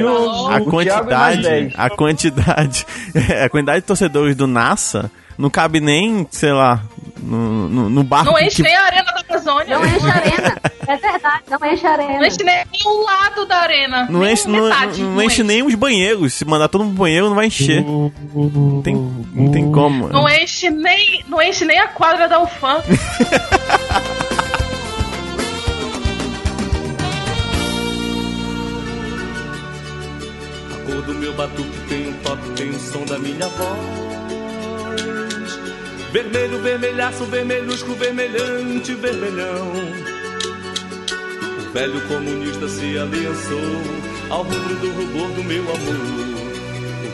a 0.54 0.56
é 0.56 0.60
quantidade, 0.60 1.42
10. 1.42 1.72
a 1.76 1.90
quantidade, 1.90 2.63
a 3.44 3.48
quantidade 3.48 3.80
de 3.80 3.86
torcedores 3.86 4.34
do 4.36 4.46
NASA 4.46 5.10
não 5.36 5.50
cabe 5.50 5.80
nem, 5.80 6.26
sei 6.30 6.52
lá, 6.52 6.82
no, 7.20 7.68
no, 7.68 7.90
no 7.90 8.04
barco 8.04 8.26
Não 8.30 8.34
que- 8.38 8.44
enche 8.44 8.62
nem 8.62 8.74
a 8.76 8.82
arena 8.84 9.12
da 9.12 9.20
Amazônia. 9.28 9.78
Não 9.78 9.84
enche 9.84 10.06
a 10.06 10.14
arena. 10.14 10.56
É 10.86 10.96
verdade, 10.96 11.42
não 11.50 11.72
enche 11.72 11.86
a 11.86 11.90
arena. 11.92 12.18
Não 12.18 12.24
enche 12.24 12.44
nem 12.44 12.64
um 12.86 13.02
lado 13.04 13.46
da 13.46 13.56
arena. 13.56 14.06
não 14.10 14.20
nem 14.20 14.32
enche, 14.32 14.46
não, 14.48 14.64
metade. 14.68 15.02
não 15.02 15.22
enche 15.22 15.42
nem 15.42 15.62
os 15.64 15.74
banheiros. 15.74 16.34
Se 16.34 16.44
mandar 16.44 16.68
todo 16.68 16.84
mundo 16.84 16.94
pro 16.94 17.02
banheiro, 17.04 17.28
não 17.28 17.34
vai 17.34 17.46
encher. 17.46 17.82
Não 17.84 18.80
tem, 18.82 18.94
não 19.34 19.50
tem 19.50 19.72
como. 19.72 20.08
Não 20.08 20.28
enche 20.28 20.70
nem, 20.70 21.24
não 21.28 21.42
enche 21.42 21.64
nem 21.64 21.80
a 21.80 21.88
quadra 21.88 22.28
da 22.28 22.40
UFAM. 22.40 22.80
do 31.06 31.14
meu 31.14 31.32
batuque 31.34 31.78
tem 31.88 32.08
um 32.08 32.12
toque, 32.22 32.50
tem 32.50 32.70
o 32.70 32.78
som 32.78 33.04
da 33.04 33.18
minha 33.18 33.48
voz. 33.48 34.04
Vermelho, 36.12 36.60
vermelhaço, 36.60 37.24
vermelhusco, 37.24 37.92
vermelhante, 37.94 38.94
vermelhão. 38.94 39.72
O 41.58 41.72
velho 41.72 42.00
comunista 42.08 42.68
se 42.68 42.98
aliançou 42.98 43.82
ao 44.30 44.42
rubro 44.44 44.76
do 44.76 44.90
rubor 44.92 45.28
do 45.32 45.44
meu 45.44 45.62
amor. 45.62 46.53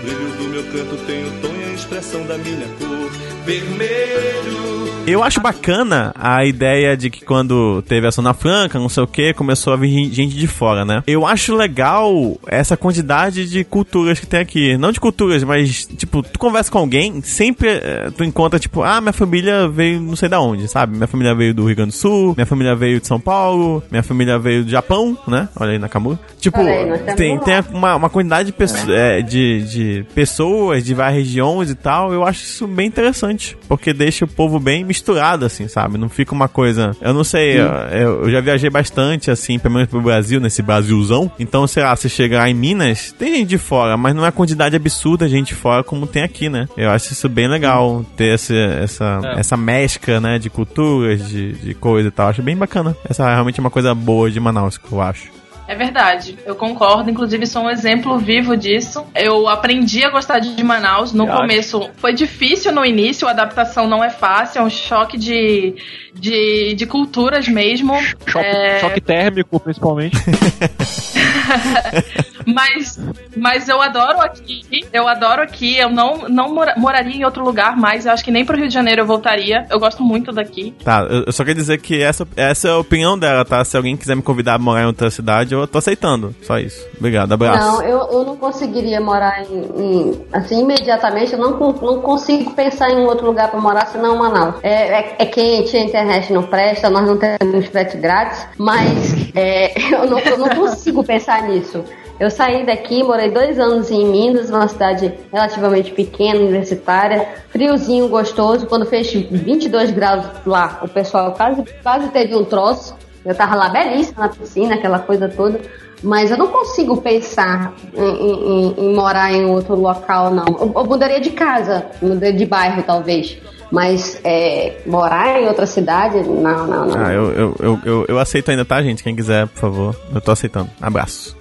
Brilho 0.03 0.31
do 0.39 0.45
meu 0.49 0.63
canto 0.65 0.97
tem 1.07 1.25
o 1.25 1.31
tom 1.43 1.49
e 1.61 1.71
a 1.71 1.75
expressão 1.75 2.25
da 2.27 2.37
minha 2.39 2.67
cor. 2.79 3.11
Vermelho. 3.45 4.71
Eu 5.07 5.25
acho 5.25 5.41
bacana 5.41 6.13
a 6.15 6.45
ideia 6.45 6.97
de 6.97 7.11
que 7.11 7.25
quando 7.25 7.83
teve 7.83 8.07
a 8.07 8.11
Zona 8.11 8.33
Franca, 8.35 8.79
não 8.79 8.89
sei 8.89 9.03
o 9.03 9.07
que, 9.07 9.33
começou 9.35 9.73
a 9.73 9.77
vir 9.77 10.13
gente 10.13 10.37
de 10.37 10.47
fora, 10.47 10.85
né? 10.85 11.03
Eu 11.07 11.27
acho 11.27 11.57
legal 11.57 12.39
essa 12.47 12.77
quantidade 12.77 13.49
de 13.49 13.65
culturas 13.65 14.21
que 14.21 14.27
tem 14.27 14.39
aqui. 14.41 14.77
Não 14.77 14.93
de 14.93 15.01
culturas, 15.01 15.43
mas, 15.43 15.87
tipo, 15.97 16.23
tu 16.23 16.39
conversa 16.39 16.71
com 16.71 16.79
alguém, 16.79 17.21
sempre 17.23 17.69
eh, 17.71 18.11
tu 18.17 18.23
encontra, 18.23 18.59
tipo, 18.61 18.83
ah, 18.83 19.01
minha 19.01 19.13
família 19.13 19.67
veio 19.69 20.01
não 20.01 20.15
sei 20.15 20.29
da 20.29 20.39
onde, 20.41 20.69
sabe? 20.69 20.95
Minha 20.95 21.09
família 21.09 21.35
veio 21.35 21.55
do 21.55 21.67
Rio 21.67 21.77
Grande 21.77 21.91
do 21.91 21.97
Sul, 21.97 22.35
minha 22.37 22.47
família 22.47 22.77
veio 22.77 23.01
de 23.01 23.07
São 23.07 23.19
Paulo, 23.19 23.83
minha 23.91 24.03
família 24.05 24.39
veio 24.39 24.65
do 24.65 24.71
Japão, 24.71 25.19
né? 25.27 25.49
Olha 25.59 25.73
aí 25.73 25.79
Nakamura. 25.79 26.21
Tipo, 26.39 26.61
aí, 26.61 27.15
tem, 27.17 27.37
tem 27.41 27.55
uma, 27.73 27.97
uma 27.97 28.11
quantidade 28.11 28.47
de, 28.47 28.53
pesso- 28.53 28.91
é, 28.93 29.23
de, 29.23 29.63
de 29.63 29.90
pessoas 30.15 30.85
de 30.85 30.95
várias 30.95 31.17
regiões 31.25 31.71
e 31.71 31.75
tal, 31.75 32.13
eu 32.13 32.25
acho 32.27 32.43
isso 32.43 32.67
bem 32.67 32.87
interessante. 32.87 33.57
Porque 33.69 33.93
deixa 33.93 34.25
o 34.25 34.29
povo 34.29 34.59
bem 34.59 34.85
misturado, 34.85 35.45
assim, 35.45 35.69
sabe? 35.69 35.99
Não 35.99 36.09
fica 36.09 36.33
uma 36.35 36.49
coisa. 36.49 36.97
Eu 37.01 37.13
não 37.15 37.25
sei, 37.25 37.59
eu, 37.59 38.23
eu 38.25 38.31
já 38.31 38.41
viajei 38.41 38.71
bastante, 38.71 39.31
assim, 39.31 39.59
pelo 39.59 39.75
menos 39.75 39.89
pro 39.89 40.01
Brasil, 40.01 40.41
nesse 40.41 40.63
Brasilzão. 40.63 41.31
Então, 41.39 41.67
sei 41.67 41.83
lá, 41.83 41.95
você 41.95 42.09
chegar 42.09 42.49
em 42.49 42.55
Minas, 42.55 43.13
tem 43.19 43.35
gente 43.37 43.49
de 43.49 43.59
fora, 43.59 43.97
mas 43.97 44.15
não 44.15 44.25
é 44.25 44.29
a 44.29 44.33
quantidade 44.33 44.77
absurda 44.77 45.27
de 45.27 45.33
gente 45.33 45.49
de 45.49 45.55
fora 45.55 45.83
como 45.83 46.07
tem 46.07 46.23
aqui, 46.23 46.49
né? 46.49 46.69
Eu 46.77 46.91
acho 46.91 47.13
isso 47.13 47.29
bem 47.29 47.49
legal, 47.49 48.05
ter 48.17 48.35
esse, 48.35 48.55
essa, 48.57 49.21
É. 49.25 49.41
essa 49.41 49.57
mescla, 49.57 50.21
né, 50.21 50.39
de 50.39 50.49
culturas, 50.51 51.29
de, 51.29 51.53
de 51.55 51.75
coisa 51.75 52.09
e 52.09 52.11
tal. 52.11 52.29
Acho 52.29 52.43
bem 52.43 52.57
bacana. 52.57 52.97
Essa 53.09 53.29
é 53.29 53.33
realmente 53.35 53.59
uma 53.59 53.71
coisa 53.71 53.95
boa 53.95 54.31
de 54.31 54.39
Manaus, 54.39 54.79
que 54.79 54.93
eu 54.93 55.01
acho. 55.01 55.40
É 55.71 55.75
verdade, 55.77 56.37
eu 56.45 56.57
concordo. 56.57 57.09
Inclusive, 57.09 57.47
sou 57.47 57.63
um 57.63 57.71
exemplo 57.71 58.19
vivo 58.19 58.57
disso. 58.57 59.07
Eu 59.15 59.49
aprendi 59.49 60.03
a 60.05 60.11
gostar 60.11 60.41
de 60.41 60.65
Manaus. 60.65 61.13
No 61.13 61.27
Eu 61.27 61.33
acho. 61.33 61.41
começo 61.43 61.91
foi 61.99 62.13
difícil 62.13 62.73
no 62.73 62.85
início, 62.85 63.29
a 63.29 63.31
adaptação 63.31 63.87
não 63.87 64.03
é 64.03 64.11
fácil, 64.11 64.59
é 64.59 64.65
um 64.65 64.69
choque 64.69 65.17
de, 65.17 65.77
de, 66.13 66.75
de 66.75 66.87
culturas 66.87 67.47
mesmo. 67.47 67.95
Choque, 68.27 68.45
É, 68.45 68.81
choque 68.81 69.01
térmico, 69.01 69.61
principalmente. 69.61 70.17
mas, 72.47 72.99
mas 73.37 73.69
eu 73.69 73.81
adoro 73.81 74.21
aqui, 74.21 74.63
eu 74.93 75.07
adoro 75.09 75.43
aqui, 75.43 75.77
eu 75.77 75.91
não, 75.91 76.29
não 76.29 76.53
mora- 76.55 76.75
moraria 76.77 77.17
em 77.17 77.25
outro 77.25 77.45
lugar 77.45 77.77
mais, 77.77 78.07
eu 78.07 78.13
acho 78.13 78.25
que 78.25 78.31
nem 78.31 78.45
pro 78.45 78.57
Rio 78.57 78.69
de 78.69 78.75
Janeiro 78.75 79.03
eu 79.03 79.07
voltaria, 79.07 79.67
eu 79.71 79.79
gosto 79.79 80.03
muito 80.03 80.33
daqui. 80.33 80.75
Tá, 80.85 81.07
eu 81.09 81.25
eu 81.31 81.33
só 81.33 81.45
quero 81.45 81.57
dizer 81.59 81.79
que 81.79 82.03
essa, 82.03 82.27
essa 82.37 82.69
é 82.69 82.71
a 82.73 82.79
opinião 82.79 83.17
dela, 83.19 83.45
tá? 83.45 83.65
Se 83.65 83.77
alguém 83.77 83.97
quiser 83.97 84.17
me 84.17 84.23
convidar 84.23 84.55
a 84.55 84.59
morar 84.59 84.83
em 84.83 84.87
outra 84.87 85.11
cidade, 85.11 85.55
eu 85.55 85.67
tô 85.67 85.79
aceitando. 85.79 86.35
Só 86.43 86.59
isso. 86.59 86.85
Obrigado, 86.99 87.33
abraço. 87.33 87.67
Não, 87.67 87.83
eu, 87.83 87.99
eu 88.11 88.25
não 88.25 88.37
conseguiria 88.37 89.01
morar 89.01 89.43
em, 89.43 89.55
em- 89.77 90.25
Assim, 90.33 90.61
imediatamente, 90.63 91.33
eu 91.35 91.39
não, 91.39 91.51
não 91.59 92.01
consigo 92.01 92.51
pensar 92.53 92.91
em 92.91 92.97
um 92.97 93.05
outro 93.05 93.27
lugar 93.27 93.49
pra 93.51 93.61
morar 93.61 93.87
senão 93.87 94.17
Manaus. 94.17 94.57
É, 94.63 94.73
é, 95.01 95.17
é 95.21 95.27
quente, 95.27 95.77
a 95.77 95.81
internet 95.85 96.33
não 96.33 96.43
presta, 96.43 96.91
nós 96.91 97.07
não 97.07 97.17
temos 97.17 97.67
frete 97.67 97.97
grátis, 97.99 98.45
mas 98.59 99.15
é, 99.35 99.73
eu, 99.95 100.11
não, 100.11 100.19
eu 100.19 100.39
não 100.39 100.49
consigo 100.49 101.05
pensar 101.05 101.40
nisso. 101.43 101.85
Eu 102.19 102.31
saí 102.31 102.67
daqui, 102.67 103.03
morei 103.03 103.31
dois 103.31 103.59
anos 103.59 103.91
em 103.91 104.05
Minas, 104.07 104.51
uma 104.51 104.69
cidade 104.69 105.11
relativamente 105.33 105.91
pequena, 105.93 106.39
universitária, 106.41 107.27
friozinho, 107.49 108.09
gostoso. 108.09 108.67
Quando 108.67 108.85
fez 108.85 109.11
22 109.11 109.91
graus 109.91 110.27
lá, 110.45 110.81
o 110.83 110.89
pessoal 110.89 111.33
quase, 111.33 111.65
quase 111.83 112.09
teve 112.09 112.35
um 112.37 112.45
troço. 112.45 112.95
Eu 113.25 113.35
tava 113.35 113.55
lá 113.55 113.69
belíssima 113.71 114.23
na 114.25 114.29
piscina, 114.29 114.75
aquela 114.75 114.99
coisa 114.99 115.29
toda. 115.29 115.61
Mas 116.03 116.31
eu 116.31 116.37
não 116.39 116.49
consigo 116.49 116.99
pensar 117.03 117.75
em- 117.95 118.03
em- 118.03 118.75
em 118.79 118.95
morar 118.95 119.33
em 119.33 119.45
outro 119.47 119.75
local, 119.75 120.31
não. 120.31 120.45
Eu, 120.59 120.73
eu 120.75 120.85
mudaria 120.85 121.21
de 121.21 121.31
casa, 121.31 121.87
mudaria 122.03 122.33
de 122.33 122.47
bairro, 122.47 122.83
talvez. 122.83 123.37
Mas 123.71 124.21
é, 124.25 124.79
morar 124.85 125.41
em 125.41 125.47
outra 125.47 125.65
cidade, 125.65 126.19
não, 126.19 126.67
não, 126.67 126.87
não. 126.87 127.05
Ah, 127.05 127.13
eu, 127.13 127.31
eu, 127.33 127.57
eu, 127.61 127.81
eu, 127.85 128.05
eu 128.09 128.19
aceito 128.19 128.51
ainda, 128.51 128.65
tá, 128.65 128.83
gente? 128.83 129.03
Quem 129.03 129.15
quiser, 129.15 129.47
por 129.47 129.59
favor. 129.61 129.97
Eu 130.13 130.21
tô 130.21 130.33
aceitando. 130.33 130.71
Abraço. 130.81 131.37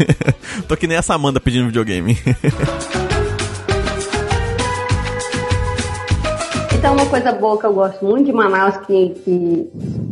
tô 0.68 0.76
que 0.76 0.86
nem 0.86 0.98
essa 0.98 1.14
Amanda 1.14 1.40
pedindo 1.40 1.66
videogame. 1.66 2.18
Então, 6.82 6.94
uma 6.94 7.06
coisa 7.06 7.30
boa 7.30 7.56
que 7.60 7.64
eu 7.64 7.72
gosto 7.72 8.04
muito 8.04 8.26
de 8.26 8.32
Manaus, 8.32 8.76
que, 8.78 9.10
que, 9.24 9.70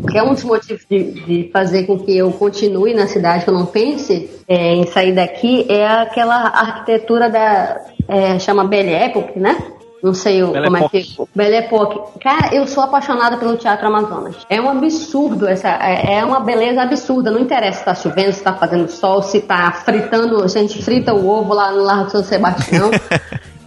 que 0.08 0.16
é 0.16 0.22
um 0.22 0.34
dos 0.34 0.44
motivos 0.44 0.86
de, 0.88 1.10
de 1.12 1.50
fazer 1.52 1.84
com 1.84 1.98
que 1.98 2.16
eu 2.16 2.30
continue 2.30 2.94
na 2.94 3.08
cidade, 3.08 3.42
que 3.42 3.50
eu 3.50 3.54
não 3.54 3.66
pense 3.66 4.30
é, 4.46 4.74
em 4.74 4.86
sair 4.86 5.12
daqui, 5.12 5.66
é 5.68 5.84
aquela 5.84 6.36
arquitetura 6.36 7.28
da. 7.28 7.76
é, 8.06 8.38
chama 8.38 8.64
Belle 8.64 8.92
Époque, 8.92 9.36
né? 9.40 9.60
Não 10.02 10.14
sei 10.14 10.42
Belle 10.44 10.64
como 10.64 10.76
é 10.78 10.88
que. 10.88 11.06
Belle 11.34 11.56
Époque. 11.56 12.18
Cara, 12.20 12.54
eu 12.54 12.66
sou 12.66 12.82
apaixonada 12.84 13.36
pelo 13.36 13.56
Teatro 13.56 13.86
Amazonas. 13.86 14.36
É 14.48 14.60
um 14.60 14.68
absurdo, 14.70 15.46
essa, 15.46 15.68
é, 15.68 16.14
é 16.18 16.24
uma 16.24 16.40
beleza 16.40 16.82
absurda. 16.82 17.30
Não 17.30 17.40
interessa 17.40 17.78
se 17.80 17.84
tá 17.84 17.94
chovendo, 17.94 18.32
se 18.32 18.42
tá 18.42 18.54
fazendo 18.54 18.88
sol, 18.90 19.22
se 19.22 19.40
tá 19.40 19.70
fritando, 19.84 20.42
a 20.42 20.48
gente 20.48 20.82
frita 20.82 21.12
o 21.14 21.28
ovo 21.28 21.52
lá 21.52 21.70
no 21.72 21.82
Largo 21.82 22.10
São 22.10 22.22
Sebastião. 22.22 22.90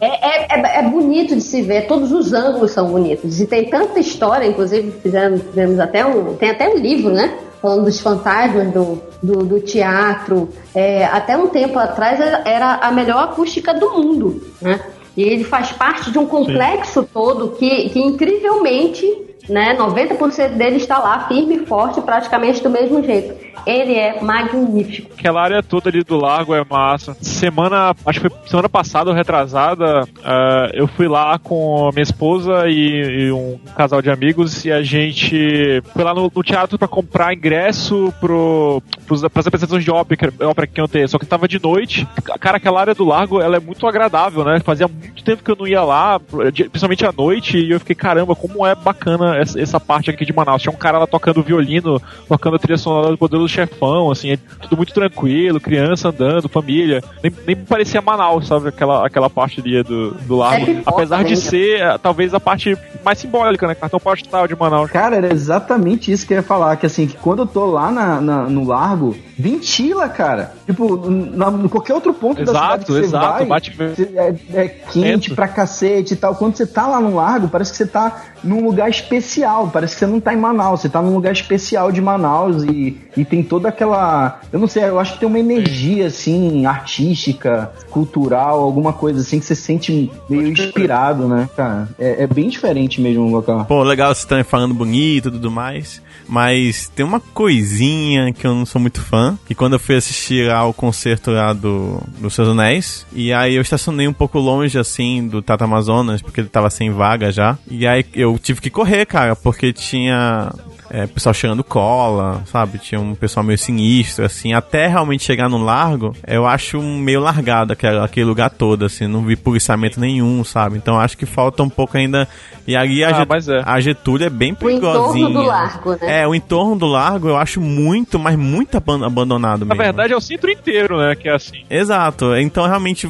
É, 0.01 0.07
é, 0.07 0.59
é- 0.59 0.79
é 0.79 0.81
bonito 0.81 1.33
de 1.33 1.39
se 1.39 1.61
ver, 1.61 1.87
todos 1.87 2.11
os 2.11 2.33
ângulos 2.33 2.71
são 2.71 2.89
bonitos. 2.89 3.39
E 3.39 3.47
tem 3.47 3.69
tanta 3.69 4.01
história, 4.01 4.45
inclusive 4.45 4.91
fizemos, 5.01 5.41
fizemos 5.43 5.79
até 5.79 6.05
um. 6.05 6.33
Tem 6.35 6.49
até 6.49 6.67
um 6.67 6.75
livro, 6.75 7.13
né? 7.13 7.33
Falando 7.61 7.85
dos 7.85 8.01
fantasmas 8.01 8.69
do, 8.73 9.01
do, 9.21 9.45
do 9.45 9.61
teatro. 9.61 10.49
É, 10.75 11.05
até 11.05 11.37
um 11.37 11.47
tempo 11.47 11.79
atrás 11.79 12.19
era- 12.19 12.41
era 12.45 12.73
a 12.81 12.91
melhor 12.91 13.23
acústica 13.23 13.73
do 13.73 13.91
mundo, 13.91 14.41
né? 14.61 14.77
E 15.15 15.23
ele 15.23 15.43
faz 15.43 15.71
parte 15.71 16.11
de 16.11 16.17
um 16.17 16.25
complexo 16.25 17.07
todo 17.11 17.51
que, 17.51 17.89
que 17.89 17.99
incrivelmente, 17.99 19.05
né, 19.49 19.75
90% 19.77 20.55
dele 20.55 20.77
está 20.77 20.97
lá 20.99 21.27
firme 21.27 21.55
e 21.55 21.65
forte, 21.65 22.01
praticamente 22.01 22.61
do 22.63 22.69
mesmo 22.69 23.03
jeito. 23.03 23.53
Ele 23.65 23.93
é 23.95 24.21
magnífico. 24.21 25.13
Aquela 25.17 25.41
área 25.41 25.63
toda 25.63 25.89
ali 25.89 26.03
do 26.03 26.17
lago 26.17 26.53
é 26.53 26.65
massa. 26.69 27.15
Semana, 27.21 27.95
acho 28.05 28.19
que 28.19 28.29
foi 28.29 28.37
semana 28.47 28.67
passada 28.67 29.09
ou 29.09 29.15
retrasada, 29.15 30.05
ah, 30.23 30.69
eu 30.73 30.85
fui 30.87 31.07
lá 31.07 31.39
com 31.39 31.89
minha 31.93 32.03
esposa 32.03 32.67
e, 32.67 33.27
e 33.27 33.31
um 33.31 33.57
casal 33.75 34.01
de 34.01 34.09
amigos 34.09 34.65
e 34.65 34.71
a 34.71 34.81
gente 34.83 35.81
foi 35.93 36.03
lá 36.03 36.13
no, 36.13 36.29
no 36.33 36.43
teatro 36.43 36.77
pra 36.77 36.87
comprar 36.89 37.33
ingresso 37.33 38.13
pro, 38.19 38.81
pros, 39.05 39.21
pras 39.29 39.47
apresentações 39.47 39.83
de 39.83 39.91
ópera, 39.91 40.33
ópera 40.41 40.67
que 40.67 40.81
iam 40.81 40.87
ter. 40.87 41.07
Só 41.07 41.17
que 41.17 41.25
tava 41.25 41.47
de 41.47 41.61
noite. 41.61 42.05
Cara, 42.41 42.57
aquela 42.57 42.81
área 42.81 42.93
do 42.93 43.05
lago, 43.05 43.39
ela 43.41 43.55
é 43.55 43.59
muito 43.61 43.87
agradável, 43.87 44.43
né? 44.43 44.59
Fazia 44.59 44.87
muito 44.89 45.23
tempo 45.23 45.41
que 45.43 45.51
eu 45.51 45.55
não 45.57 45.67
ia 45.67 45.83
lá, 45.83 46.19
de- 46.51 46.65
principalmente 46.69 47.05
à 47.05 47.13
noite, 47.13 47.57
e 47.57 47.71
eu 47.71 47.79
fiquei, 47.79 47.95
caramba, 47.95 48.35
como 48.35 48.65
é 48.67 48.75
bacana 48.75 49.32
essa, 49.35 49.59
essa 49.59 49.79
parte 49.79 50.09
aqui 50.09 50.25
de 50.25 50.33
Manaus. 50.33 50.61
Tinha 50.61 50.71
um 50.73 50.77
cara 50.77 50.97
lá 50.99 51.07
tocando 51.07 51.41
violino, 51.43 52.01
tocando 52.27 52.55
a 52.55 52.59
trilha 52.59 52.77
sonora 52.77 53.11
do 53.11 53.17
Poderoso 53.17 53.47
Chefão, 53.49 54.11
assim, 54.11 54.31
é 54.31 54.37
tudo 54.61 54.77
muito 54.77 54.93
tranquilo, 54.93 55.59
criança 55.59 56.09
andando, 56.09 56.47
família. 56.49 57.03
Nem, 57.23 57.31
nem 57.45 57.55
parecia 57.55 58.01
Manaus, 58.01 58.47
sabe? 58.47 58.69
Aquela, 58.69 59.05
aquela 59.05 59.29
parte 59.29 59.59
ali 59.61 59.81
do, 59.83 60.11
do 60.11 60.35
lago. 60.35 60.65
É 60.69 60.81
Apesar 60.85 61.23
de 61.23 61.35
ser, 61.35 61.81
eh, 61.81 61.97
talvez, 62.01 62.33
a 62.33 62.39
parte 62.39 62.77
mais 63.03 63.17
simbólica, 63.19 63.67
né? 63.67 63.75
Cartão 63.75 63.99
postal 63.99 64.47
de 64.47 64.55
Manaus. 64.55 64.89
Cara, 64.91 65.15
era 65.17 65.31
exatamente 65.33 66.11
isso 66.11 66.25
que 66.25 66.33
eu 66.33 66.37
ia 66.37 66.43
falar, 66.43 66.75
que 66.77 66.85
assim, 66.85 67.07
que 67.07 67.17
quando 67.17 67.39
eu 67.43 67.47
tô 67.47 67.65
lá 67.65 67.91
na, 67.91 68.21
na- 68.21 68.49
no 68.49 68.65
largo, 68.67 69.15
ventila, 69.37 70.07
cara. 70.09 70.53
Tipo, 70.65 71.09
na, 71.09 71.49
em 71.49 71.67
qualquer 71.67 71.93
outro 71.93 72.13
ponto 72.13 72.39
da 72.43 72.47
cidade 72.47 72.65
Exato, 72.65 72.85
que 72.85 72.91
você 72.91 72.99
exato. 72.99 73.33
vai, 73.37 73.45
Bate 73.45 73.75
é, 74.15 74.35
é 74.53 74.67
quente 74.67 75.29
Vento. 75.29 75.35
pra 75.35 75.47
cacete 75.47 76.13
e 76.13 76.17
tal. 76.17 76.35
Quando 76.35 76.55
você 76.55 76.65
tá 76.65 76.87
lá 76.87 76.99
no 76.99 77.15
largo, 77.15 77.47
parece 77.49 77.71
que 77.71 77.77
você 77.77 77.85
tá 77.87 78.23
num 78.43 78.63
lugar 78.63 78.89
especial, 79.23 79.69
parece 79.71 79.95
que 79.95 79.99
você 79.99 80.07
não 80.07 80.19
tá 80.19 80.33
em 80.33 80.37
Manaus, 80.37 80.81
você 80.81 80.89
tá 80.89 81.01
num 81.01 81.13
lugar 81.13 81.31
especial 81.31 81.91
de 81.91 82.01
Manaus 82.01 82.63
e, 82.63 82.97
e 83.15 83.23
tem 83.23 83.41
toda 83.41 83.69
aquela, 83.69 84.41
eu 84.51 84.59
não 84.59 84.67
sei, 84.67 84.83
eu 84.83 84.99
acho 84.99 85.13
que 85.13 85.19
tem 85.19 85.27
uma 85.27 85.39
energia 85.39 86.07
assim, 86.07 86.65
artística, 86.65 87.71
cultural, 87.89 88.59
alguma 88.59 88.91
coisa 88.93 89.21
assim 89.21 89.39
que 89.39 89.45
você 89.45 89.55
sente 89.55 90.11
meio 90.29 90.47
inspirado, 90.47 91.27
né, 91.27 91.49
cara? 91.55 91.87
É, 91.97 92.23
é 92.23 92.27
bem 92.27 92.49
diferente 92.49 93.01
mesmo 93.01 93.23
o 93.23 93.31
local. 93.31 93.65
Pô, 93.65 93.81
legal 93.83 94.09
vocês 94.09 94.23
estão 94.23 94.43
falando 94.43 94.73
bonito 94.73 95.29
e 95.29 95.31
tudo 95.31 95.49
mais. 95.49 96.01
Mas 96.27 96.89
tem 96.89 97.05
uma 97.05 97.19
coisinha 97.19 98.31
que 98.33 98.45
eu 98.45 98.55
não 98.55 98.65
sou 98.65 98.81
muito 98.81 99.01
fã. 99.01 99.37
Que 99.45 99.55
quando 99.55 99.73
eu 99.73 99.79
fui 99.79 99.95
assistir 99.95 100.47
lá 100.47 100.65
o 100.65 100.73
concerto 100.73 101.31
lá 101.31 101.53
do, 101.53 102.01
do 102.19 102.29
Seus 102.29 102.47
Anéis. 102.47 103.05
E 103.11 103.33
aí 103.33 103.55
eu 103.55 103.61
estacionei 103.61 104.07
um 104.07 104.13
pouco 104.13 104.39
longe, 104.39 104.77
assim, 104.77 105.27
do 105.27 105.41
Tata 105.41 105.65
Amazonas, 105.65 106.21
porque 106.21 106.41
ele 106.41 106.49
tava 106.49 106.69
sem 106.69 106.91
vaga 106.91 107.31
já. 107.31 107.57
E 107.69 107.85
aí 107.85 108.05
eu 108.13 108.37
tive 108.41 108.61
que 108.61 108.69
correr, 108.69 109.05
cara, 109.05 109.35
porque 109.35 109.73
tinha. 109.73 110.51
É, 110.95 111.07
pessoal 111.07 111.33
cheirando 111.33 111.63
cola, 111.63 112.43
sabe? 112.45 112.77
Tinha 112.77 113.01
um 113.01 113.15
pessoal 113.15 113.43
meio 113.43 113.57
sinistro, 113.57 114.23
assim. 114.25 114.53
Até 114.53 114.85
realmente 114.85 115.23
chegar 115.23 115.49
no 115.49 115.57
largo, 115.57 116.15
eu 116.27 116.45
acho 116.45 116.79
meio 116.83 117.19
largado 117.19 117.73
aquele, 117.73 117.97
aquele 117.97 118.25
lugar 118.27 118.51
todo, 118.51 118.85
assim. 118.85 119.07
Não 119.07 119.23
vi 119.25 119.35
policiamento 119.35 119.99
nenhum, 119.99 120.43
sabe? 120.43 120.77
Então 120.77 120.99
acho 120.99 121.17
que 121.17 121.25
falta 121.25 121.63
um 121.63 121.69
pouco 121.69 121.97
ainda. 121.97 122.27
E 122.67 122.75
ali 122.75 123.03
a, 123.03 123.09
Ah, 123.09 123.13
Get- 123.13 123.27
mas 123.27 123.49
é. 123.49 123.61
a 123.65 123.79
Getúlio 123.81 124.27
é 124.27 124.29
bem 124.29 124.51
O 124.51 124.69
entorno 124.69 124.79
perigosinha. 125.13 125.29
do 125.29 125.41
largo, 125.41 125.91
né? 125.93 126.21
É, 126.21 126.27
o 126.27 126.35
entorno 126.35 126.75
do 126.77 126.85
largo 126.85 127.27
eu 127.27 127.37
acho 127.37 127.59
muito, 127.59 128.19
mas 128.19 128.37
muito 128.37 128.77
aban- 128.77 129.03
abandonado 129.05 129.65
Na 129.65 129.73
mesmo. 129.73 129.83
verdade, 129.83 130.13
é 130.13 130.15
o 130.15 130.21
centro 130.21 130.49
inteiro, 130.51 130.97
né? 130.97 131.15
Que 131.15 131.27
é 131.27 131.33
assim. 131.33 131.63
Exato. 131.69 132.35
Então, 132.35 132.65
realmente, 132.67 133.09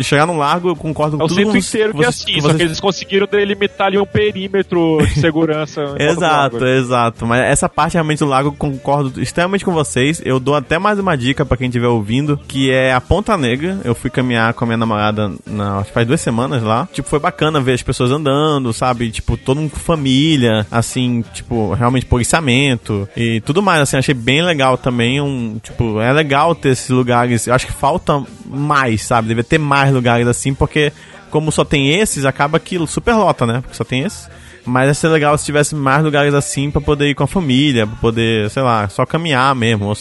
chegar 0.00 0.24
no 0.26 0.36
largo, 0.38 0.68
eu 0.70 0.76
concordo 0.76 1.16
É 1.16 1.18
com 1.18 1.24
o 1.24 1.28
tudo 1.28 1.36
centro 1.36 1.52
que 1.52 1.58
inteiro 1.58 1.94
que 1.94 2.04
é 2.04 2.06
assim, 2.08 2.32
que 2.34 2.40
só 2.40 2.54
que 2.54 2.62
eles 2.62 2.80
conseguiram 2.80 3.26
delimitar 3.30 3.88
ali 3.88 3.98
um 3.98 4.06
perímetro 4.06 4.98
de 5.06 5.20
segurança. 5.20 5.82
Exato, 5.98 6.54
lago. 6.56 6.64
Exato. 6.92 7.26
Mas 7.26 7.40
essa 7.40 7.68
parte 7.68 7.94
realmente 7.94 8.18
do 8.18 8.26
lago 8.26 8.52
concordo 8.52 9.20
extremamente 9.20 9.64
com 9.64 9.72
vocês. 9.72 10.20
Eu 10.24 10.38
dou 10.38 10.54
até 10.54 10.78
mais 10.78 10.98
uma 10.98 11.16
dica 11.16 11.44
pra 11.44 11.56
quem 11.56 11.68
estiver 11.68 11.88
ouvindo, 11.88 12.38
que 12.46 12.70
é 12.70 12.92
a 12.92 13.00
Ponta 13.00 13.36
Negra. 13.36 13.80
Eu 13.84 13.94
fui 13.94 14.10
caminhar 14.10 14.52
com 14.52 14.64
a 14.64 14.66
minha 14.66 14.76
namorada, 14.76 15.32
na, 15.46 15.82
faz 15.84 16.06
duas 16.06 16.20
semanas 16.20 16.62
lá. 16.62 16.88
Tipo, 16.92 17.08
foi 17.08 17.18
bacana 17.18 17.60
ver 17.60 17.72
as 17.72 17.82
pessoas 17.82 18.10
andando, 18.10 18.72
sabe? 18.72 19.10
Tipo, 19.10 19.36
todo 19.36 19.60
mundo 19.60 19.70
com 19.70 19.78
família, 19.78 20.66
assim, 20.70 21.24
tipo, 21.32 21.72
realmente 21.72 22.06
policiamento 22.06 23.08
e 23.16 23.40
tudo 23.40 23.62
mais, 23.62 23.80
assim, 23.80 23.96
achei 23.96 24.14
bem 24.14 24.42
legal 24.42 24.76
também, 24.76 25.20
um, 25.20 25.58
tipo, 25.62 26.00
é 26.00 26.12
legal 26.12 26.54
ter 26.54 26.70
esses 26.70 26.90
lugares, 26.90 27.46
eu 27.46 27.54
acho 27.54 27.66
que 27.66 27.72
falta 27.72 28.22
mais, 28.44 29.02
sabe? 29.02 29.28
Deve 29.28 29.42
ter 29.42 29.58
mais 29.58 29.92
lugares 29.92 30.26
assim, 30.26 30.52
porque 30.52 30.92
como 31.30 31.50
só 31.50 31.64
tem 31.64 31.90
esses, 31.90 32.24
acaba 32.24 32.60
que 32.60 32.84
super 32.86 33.14
lota, 33.14 33.46
né? 33.46 33.60
Porque 33.62 33.76
só 33.76 33.84
tem 33.84 34.02
esses. 34.02 34.28
Mas 34.64 34.88
ia 34.88 34.94
ser 34.94 35.08
legal 35.08 35.36
se 35.36 35.44
tivesse 35.44 35.74
mais 35.74 36.02
lugares 36.04 36.34
assim 36.34 36.70
pra 36.70 36.80
poder 36.80 37.08
ir 37.08 37.14
com 37.14 37.24
a 37.24 37.26
família, 37.26 37.86
pra 37.86 37.96
poder, 37.96 38.48
sei 38.50 38.62
lá, 38.62 38.88
só 38.88 39.04
caminhar 39.04 39.54
mesmo. 39.54 39.92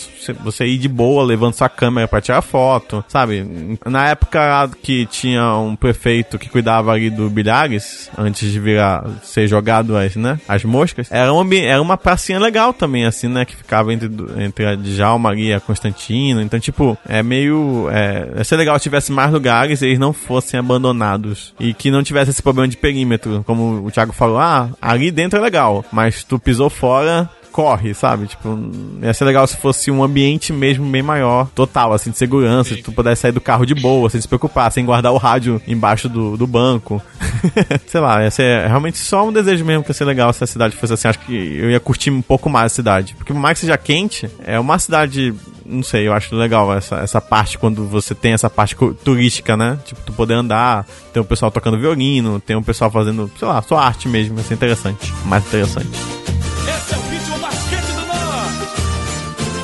Você 0.44 0.66
ir 0.66 0.78
de 0.78 0.88
boa 0.88 1.24
levando 1.24 1.54
sua 1.54 1.70
câmera 1.70 2.08
pra 2.08 2.22
tirar 2.22 2.42
foto, 2.42 3.04
sabe? 3.08 3.78
Na 3.86 4.08
época 4.10 4.70
que 4.84 5.06
tinha 5.06 5.56
um 5.58 5.76
prefeito 5.76 6.38
que 6.38 6.50
cuidava 6.50 6.92
ali 6.92 7.10
do 7.10 7.30
Bilhares, 7.30 8.10
antes 8.18 8.52
de 8.52 8.60
virar, 8.60 9.06
ser 9.24 9.48
jogado 9.48 9.96
as, 9.98 10.16
né, 10.16 10.40
as 10.48 10.64
moscas, 10.64 11.08
era, 11.12 11.34
um, 11.34 11.40
ambi- 11.40 11.66
era 11.66 11.82
uma 11.82 11.98
pracinha 11.98 12.40
legal 12.40 12.74
também, 12.74 13.06
assim, 13.06 13.28
né? 13.28 13.46
Que 13.46 13.56
ficava 13.56 13.94
entre, 13.94 14.10
entre 14.38 14.66
a 14.66 14.76
Djalma 14.76 15.36
e 15.36 15.54
a 15.54 15.60
Constantino. 15.60 16.42
Então, 16.42 16.60
tipo, 16.60 16.98
é 17.08 17.22
meio. 17.24 17.88
É, 17.92 18.34
ia 18.38 18.44
ser 18.44 18.58
legal 18.58 18.78
se 18.78 18.84
tivesse 18.84 19.12
mais 19.12 19.32
lugares 19.32 19.82
e 19.82 19.86
eles 19.88 20.00
não 20.00 20.14
fossem 20.14 20.60
abandonados. 20.60 21.54
E 21.60 21.74
que 21.74 21.92
não 21.92 22.04
tivesse 22.04 22.32
esse 22.32 22.42
problema 22.42 22.68
de 22.68 22.78
perímetro. 22.78 23.44
Como 23.46 23.86
o 23.86 23.92
Thiago 23.92 24.14
falou, 24.14 24.38
ah, 24.40 24.51
ali 24.82 25.12
dentro 25.12 25.40
é 25.40 25.42
legal, 25.42 25.84
mas 25.92 26.24
tu 26.24 26.40
pisou 26.40 26.70
fora. 26.70 27.30
corre, 27.52 27.94
sabe? 27.94 28.28
Tipo, 28.28 28.58
ia 29.02 29.14
ser 29.14 29.26
legal 29.26 29.46
se 29.46 29.58
fosse 29.58 29.92
um 29.92 30.02
ambiente 30.02 30.54
mesmo 30.54 30.90
bem 30.90 31.04
maior, 31.04 31.50
total, 31.54 31.92
assim, 31.92 32.10
de 32.10 32.18
segurança, 32.18 32.74
se 32.74 32.82
tu 32.82 32.94
pudesse 32.94 33.24
sair 33.24 33.34
do 33.34 33.42
carro 33.42 33.66
de 33.66 33.76
boa, 33.76 34.10
sem 34.10 34.22
se 34.22 34.28
preocupar, 34.28 34.72
sem 34.72 34.86
guardar 34.86 35.12
o 35.12 35.18
rádio 35.18 35.62
embaixo 35.68 36.08
do, 36.08 36.38
do 36.38 36.48
banco. 36.48 37.02
Sei 37.88 38.00
lá, 38.00 38.24
ia 38.24 38.32
ser 38.32 38.68
realmente 38.68 38.98
só 38.98 39.28
um 39.28 39.34
desejo 39.34 39.66
mesmo 39.66 39.84
que 39.84 39.90
ia 39.90 39.94
ser 39.94 40.06
legal 40.06 40.32
se 40.32 40.44
a 40.44 40.48
cidade 40.48 40.78
fosse 40.78 40.94
assim. 40.94 41.10
Acho 41.10 41.20
que 41.20 41.34
eu 41.34 41.70
ia 41.70 41.80
curtir 41.80 42.10
um 42.10 42.22
pouco 42.22 42.50
mais 42.50 42.72
a 42.72 42.76
cidade. 42.76 43.16
Porque 43.16 43.34
por 43.34 43.40
mais 43.40 43.60
que 43.60 43.66
seja 43.66 43.78
quente, 43.78 44.30
é 44.46 44.58
uma 44.58 44.80
cidade 44.80 45.34
não 45.72 45.82
sei, 45.84 46.08
eu 46.08 46.14
acho 46.14 46.36
legal 46.36 46.74
essa, 46.74 46.98
essa 46.98 47.22
parte 47.22 47.58
quando 47.58 47.88
você 47.88 48.14
tem 48.14 48.34
essa 48.34 48.50
parte 48.50 48.76
turística, 49.04 49.56
né? 49.56 49.80
Tipo, 49.86 50.02
tu 50.02 50.14
poder 50.14 50.34
andar, 50.34 50.86
tem 51.14 51.22
o 51.22 51.26
pessoal 51.26 51.50
tocando 51.50 51.80
violino, 51.80 52.40
tem 52.40 52.56
o 52.56 52.62
pessoal 52.62 52.92
fazendo, 52.92 53.32
sei 53.40 53.48
lá, 53.48 53.62
sua 53.62 53.84
arte 53.84 54.08
mesmo, 54.10 54.36
vai 54.36 54.44
ser 54.44 54.56
interessante. 54.56 55.14
Mais 55.26 55.46
interessante. 55.46 55.88
Esse 55.88 56.94
é 56.94 56.98
o 56.98 57.10
ritmo 57.10 57.40
basquete 57.40 57.86
do 57.86 58.06
norte. 58.06 58.68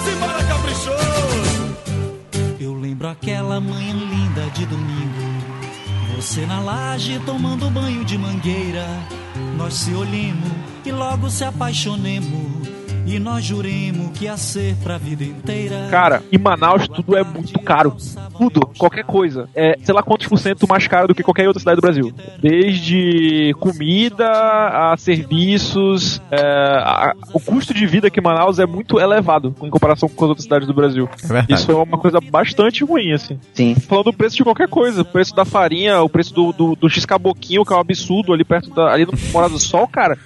Simbora, 0.05 0.43
caprichoso. 0.43 1.75
Eu 2.59 2.73
lembro 2.73 3.09
aquela 3.09 3.59
manhã 3.59 3.93
linda 3.93 4.49
de 4.53 4.65
domingo. 4.65 5.27
Você 6.15 6.45
na 6.45 6.59
laje 6.59 7.19
tomando 7.25 7.69
banho 7.69 8.03
de 8.05 8.17
mangueira. 8.17 8.87
Nós 9.57 9.73
se 9.73 9.93
olhemos 9.93 10.51
e 10.85 10.91
logo 10.91 11.29
se 11.29 11.43
apaixonemos. 11.43 12.86
E 13.07 13.19
nós 13.19 13.43
juremos 13.45 14.11
que 14.17 14.25
ia 14.25 14.35
ser 14.35 14.75
pra 14.83 14.97
vida 14.97 15.23
inteira. 15.23 15.87
Cara, 15.89 16.21
em 16.31 16.37
Manaus 16.37 16.87
tudo 16.89 17.15
é 17.17 17.23
muito 17.23 17.57
caro. 17.59 17.95
Tudo, 18.37 18.69
qualquer 18.77 19.05
coisa. 19.05 19.47
É, 19.55 19.77
sei 19.81 19.95
lá 19.95 20.03
quantos 20.03 20.27
por 20.27 20.37
cento 20.37 20.67
mais 20.67 20.85
caro 20.87 21.07
do 21.07 21.15
que 21.15 21.23
qualquer 21.23 21.47
outra 21.47 21.59
cidade 21.59 21.77
do 21.77 21.81
Brasil. 21.81 22.13
Desde 22.41 23.55
comida 23.59 24.27
a 24.29 24.95
serviços. 24.97 26.21
é, 26.31 26.37
a- 26.41 27.13
o 27.33 27.39
custo 27.39 27.73
de 27.73 27.85
vida 27.87 28.07
aqui 28.07 28.19
em 28.19 28.23
Manaus 28.23 28.59
é 28.59 28.65
muito 28.65 28.99
elevado 28.99 29.55
em 29.61 29.69
comparação 29.69 30.09
com 30.09 30.25
as 30.25 30.29
outras 30.29 30.43
cidades 30.43 30.67
do 30.67 30.73
Brasil. 30.73 31.09
É. 31.49 31.53
Isso 31.53 31.71
é 31.71 31.75
uma 31.75 31.97
coisa 31.97 32.19
bastante 32.19 32.83
ruim, 32.83 33.13
assim. 33.13 33.39
Sim. 33.53 33.75
Falando 33.75 34.05
do 34.05 34.13
preço 34.13 34.35
de 34.35 34.43
qualquer 34.43 34.67
coisa, 34.67 35.01
o 35.01 35.05
preço 35.05 35.33
da 35.35 35.45
farinha, 35.45 36.01
o 36.01 36.09
preço 36.09 36.33
do, 36.33 36.51
do, 36.51 36.75
do 36.75 36.89
X-Caboquinho, 36.89 37.63
que 37.65 37.71
é 37.73 37.75
um 37.75 37.79
absurdo 37.79 38.33
ali 38.33 38.43
perto 38.43 38.69
da, 38.71 38.91
ali 38.91 39.05
no 39.05 39.13
Morada 39.31 39.53
do 39.53 39.59
Sol, 39.59 39.87
cara. 39.87 40.17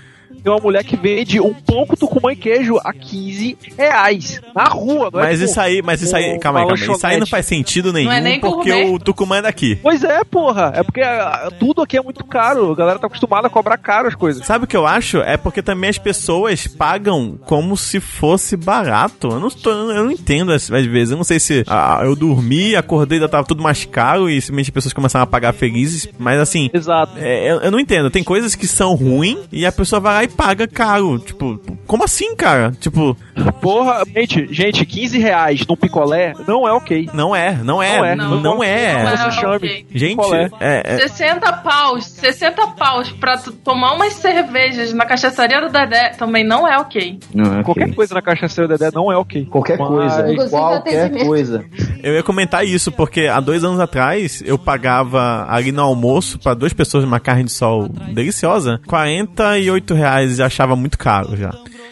Tem 0.44 0.52
uma 0.52 0.60
mulher 0.62 0.84
que 0.84 0.96
vende 0.96 1.40
um 1.40 1.54
pão 1.54 1.86
com 1.86 1.96
tucumã 1.96 2.32
e 2.32 2.36
queijo 2.36 2.78
a 2.84 2.94
15 2.94 3.58
reais 3.78 4.42
na 4.56 4.64
rua, 4.64 5.10
não 5.12 5.20
é? 5.20 5.24
Mas 5.24 5.40
tipo, 5.40 5.52
isso 5.52 5.60
aí, 5.60 5.82
mas 5.82 6.02
isso 6.02 6.16
aí, 6.16 6.34
um- 6.34 6.40
calma 6.40 6.60
aí, 6.60 6.68
calma 6.68 6.84
aí. 6.84 6.92
Isso 6.96 7.08
aí 7.08 7.20
não 7.20 7.28
faz 7.28 7.46
sentido 7.46 7.94
nenhum, 7.94 8.10
Não 8.10 8.16
é 8.16 8.22
nem 8.22 8.40
porque 8.40 8.72
o 8.86 9.00
Tucumã 9.00 9.38
é 9.38 9.42
daqui. 9.44 9.76
Pois 9.82 10.04
é, 10.04 10.24
porra. 10.24 10.74
É 10.76 10.84
porque 10.84 11.02
ah, 11.02 11.52
tudo 11.60 11.82
aqui 11.82 11.98
é 11.98 12.02
muito 12.02 12.24
caro. 12.24 12.72
A 12.72 12.76
galera 12.76 13.00
tá 13.00 13.08
acostumada 13.08 13.48
a 13.48 13.50
cobrar 13.50 13.78
caro 13.78 14.08
as 14.08 14.16
coisas. 14.16 14.46
Sabe 14.46 14.66
o 14.66 14.68
que 14.68 14.76
eu 14.76 14.86
acho? 14.88 15.18
É 15.18 15.38
porque 15.38 15.62
também 15.62 15.90
as 15.90 15.98
pessoas 15.98 16.68
pagam 16.68 17.38
como 17.46 17.78
se 17.78 18.00
fosse 18.00 18.58
barato. 18.58 19.30
Eu 19.30 19.40
não, 19.40 19.48
estou, 19.48 19.72
eu 19.92 20.04
não 20.04 20.12
entendo 20.12 20.52
às, 20.52 20.68
vezes. 20.70 21.12
Eu 21.12 21.18
não 21.18 21.24
sei 21.24 21.40
se 21.40 21.64
ah, 21.68 22.02
eu 22.04 22.16
dormi, 22.16 22.76
acordei, 22.76 23.18
ainda 23.18 23.30
tava 23.30 23.46
tudo 23.46 23.62
mais 23.62 23.86
caro 23.86 24.30
e 24.30 24.42
simplesmente 24.42 24.70
as 24.70 24.74
pessoas 24.74 24.94
começaram 24.94 25.24
a 25.24 25.28
pagar 25.28 25.54
felizes. 25.54 26.08
Mas 26.18 26.40
assim, 26.40 26.70
Exato. 26.74 27.14
é, 27.18 27.52
eu, 27.52 27.62
eu 27.62 27.72
não 27.72 27.80
entendo. 27.80 28.10
Tem 28.10 28.24
coisas 28.24 28.56
que 28.56 28.68
são 28.68 28.96
ruins 28.96 29.40
e 29.52 29.66
a 29.66 29.72
pessoa 29.72 30.00
vai 30.00 30.14
lá 30.14 30.24
e 30.24 30.28
paga 30.32 30.68
caro. 30.68 31.20
Tipo, 31.20 31.60
como 31.86 32.04
assim, 32.04 32.36
cara? 32.36 32.72
Tipo, 32.80 33.16
Porra, 33.62 34.04
gente, 34.14 34.48
gente, 34.54 34.86
15 34.86 35.18
reais 35.18 35.66
num 35.68 35.76
picolé 35.76 36.34
não 36.48 36.68
é 36.68 36.72
ok. 36.74 37.10
não 37.14 37.36
é, 37.36 37.54
não 37.64 37.82
é, 37.82 37.98
Não 37.98 38.06
é. 38.06 38.16
não, 38.16 38.40
Não 38.42 38.64
é. 38.64 39.04
Não 39.04 39.10
é 39.10 39.18
Você 39.18 39.32
chame. 39.32 39.56
ok. 39.56 39.86
Gente, 39.94 40.10
Picolé. 40.18 40.50
é, 40.60 40.82
é- 40.96 41.08
60 41.08 41.54
paus, 41.54 42.06
60 42.06 42.68
paus 42.70 43.12
pra 43.12 43.38
tomar 43.64 43.94
umas 43.94 44.14
cervejas 44.14 44.94
na 44.94 45.06
cachaçaria 45.06 45.62
do 45.62 45.70
Dedé 45.70 46.10
também 46.10 46.44
não 46.46 46.68
é 46.68 46.78
ok. 46.78 47.20
Não, 47.34 47.60
é 47.60 47.64
Qualquer 47.64 47.84
ok. 47.86 47.94
coisa 47.96 48.14
na 48.16 48.22
cachaceira 48.22 48.68
Dedé 48.68 48.90
não 48.94 49.12
é 49.12 49.18
ok. 49.18 49.46
Qualquer 49.46 49.78
Mas- 49.78 49.88
coisa, 49.88 50.22
Inclusive, 50.32 50.50
qualquer 50.52 51.26
coisa. 51.26 51.66
Eu 52.04 52.14
ia 52.14 52.24
comentar 52.24 52.66
isso, 52.66 52.92
porque 52.92 53.22
há 53.28 53.40
dois 53.40 53.64
anos 53.64 53.80
atrás 53.80 54.44
eu 54.46 54.58
pagava 54.58 55.46
ali 55.50 55.72
no 55.72 55.82
almoço 55.82 56.38
pra 56.40 56.54
duas 56.54 56.74
pessoas 56.74 57.04
uma 57.04 57.20
carne 57.20 57.46
de 57.46 57.52
sol 57.52 57.88
deliciosa, 58.14 58.80
48 58.88 59.94
reais 59.94 60.21
e 60.24 60.44
achava 60.44 60.76
muito 60.76 60.98
caro 60.98 61.36
já. 61.36 61.52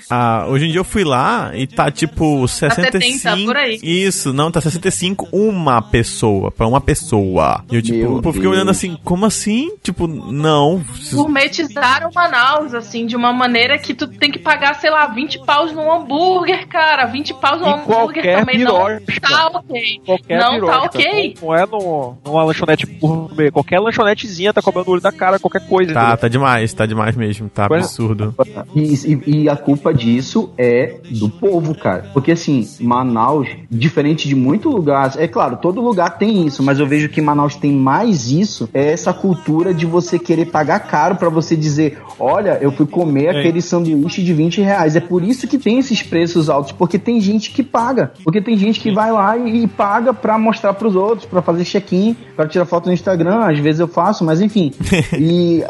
Ah, 0.10 0.46
hoje 0.48 0.66
em 0.66 0.72
dia 0.72 0.80
eu 0.80 0.84
fui 0.84 1.04
lá 1.04 1.52
e 1.54 1.68
tá 1.68 1.92
tipo 1.92 2.48
65. 2.48 3.18
70 3.20 3.46
por 3.46 3.56
aí. 3.58 3.80
Isso, 3.84 4.34
não, 4.34 4.50
tá 4.52 4.60
65 4.60 5.28
uma 5.32 5.82
pessoa, 5.82 6.50
pra 6.52 6.68
uma 6.68 6.82
pessoa. 6.82 7.64
E 7.72 7.76
eu 7.76 7.82
tipo, 7.82 8.22
pô, 8.22 8.34
fiquei 8.34 8.48
olhando 8.48 8.72
assim, 8.72 8.98
como 9.04 9.26
assim? 9.26 9.72
Tipo, 9.84 10.08
não. 10.08 10.84
Gourmetizaram 11.14 12.10
Manaus, 12.14 12.74
assim, 12.74 13.06
de 13.06 13.16
uma 13.16 13.32
maneira 13.32 13.78
que 13.78 13.94
tu 13.94 14.08
tem 14.08 14.32
que 14.32 14.40
pagar, 14.40 14.76
sei 14.76 14.90
lá, 14.90 15.08
20 15.08 15.46
paus 15.46 15.72
num 15.74 15.92
hambúrguer, 15.92 16.68
cara. 16.68 17.06
20 17.06 17.34
paus 17.36 17.62
num 17.62 17.68
hambúrguer 17.68 18.24
qualquer 18.24 18.40
também 18.40 18.58
birosca. 18.58 19.00
não 19.22 19.30
tá 19.30 19.48
ok. 19.60 20.02
Qualquer 20.06 20.40
não 20.40 20.66
tá 20.66 20.82
ok. 20.84 21.36
Não, 21.42 21.48
não 21.48 21.56
é 21.56 21.66
no, 21.66 22.18
numa 22.26 22.44
lanchonete 22.44 22.86
gourmet. 22.86 23.52
Qualquer 23.52 23.80
lanchonetezinha 23.80 24.54
tá 24.54 24.62
cobrando 24.62 24.90
o 24.90 24.94
olho 24.94 25.02
da 25.02 25.12
cara, 25.12 25.40
qualquer 25.40 25.66
coisa. 25.68 25.94
Tá, 25.94 26.00
entendeu? 26.02 26.18
tá 26.18 26.28
demais, 26.28 26.74
tá 26.74 26.86
demais 26.86 27.16
mesmo, 27.16 27.48
tá 27.50 27.66
absurdo. 27.66 28.34
E, 28.76 28.82
e- 28.82 29.44
e 29.44 29.50
a 29.50 29.56
culpa 29.56 29.94
disso 30.00 30.50
é 30.58 30.96
do 31.12 31.30
povo, 31.30 31.76
cara. 31.76 32.10
Porque 32.14 32.32
assim, 32.32 32.68
Manaus, 32.80 33.48
diferente 33.70 34.28
de 34.28 34.36
muito 34.36 34.70
lugar, 34.70 35.14
é 35.18 35.28
claro, 35.28 35.58
todo 35.58 35.82
lugar 35.82 36.18
tem 36.18 36.46
isso, 36.48 36.64
mas 36.64 36.80
eu 36.80 36.88
vejo 36.88 37.10
que 37.10 37.22
Manaus 37.22 37.56
tem 37.56 37.72
mais 37.72 38.32
isso, 38.32 38.70
é 38.74 38.92
essa 38.92 39.14
cultura 39.14 39.74
de 39.74 39.86
você 39.86 40.18
querer 40.18 40.46
pagar 40.46 40.80
caro 40.80 41.16
pra 41.16 41.30
você 41.30 41.56
dizer, 41.56 42.00
olha, 42.20 42.58
eu 42.62 42.72
fui 42.72 42.86
comer 42.86 43.26
É. 43.36 43.40
aquele 43.40 43.62
sanduíche 43.62 44.24
de 44.24 44.34
20 44.34 44.62
reais. 44.62 44.96
É 44.96 45.00
por 45.00 45.24
isso 45.24 45.48
que 45.48 45.58
tem 45.58 45.80
esses 45.80 46.02
preços 46.02 46.50
altos, 46.50 46.72
porque 46.72 46.98
tem 46.98 47.20
gente 47.20 47.52
que 47.52 47.62
paga. 47.64 48.12
Porque 48.24 48.42
tem 48.42 48.58
gente 48.58 48.80
que 48.80 48.92
vai 48.92 49.12
lá 49.12 49.38
e, 49.38 49.64
e 49.64 49.68
paga 49.68 50.14
pra 50.14 50.38
mostrar 50.38 50.74
pros 50.74 50.96
outros, 50.96 51.26
pra 51.26 51.42
fazer 51.42 51.64
check-in, 51.66 52.16
pra 52.36 52.48
tirar 52.48 52.66
foto 52.66 52.86
no 52.88 52.94
Instagram, 52.94 53.40
às 53.46 53.60
vezes 53.60 53.80
eu 53.80 53.88
faço, 53.88 54.24
mas 54.24 54.40
enfim. 54.42 54.72
e 55.20 55.64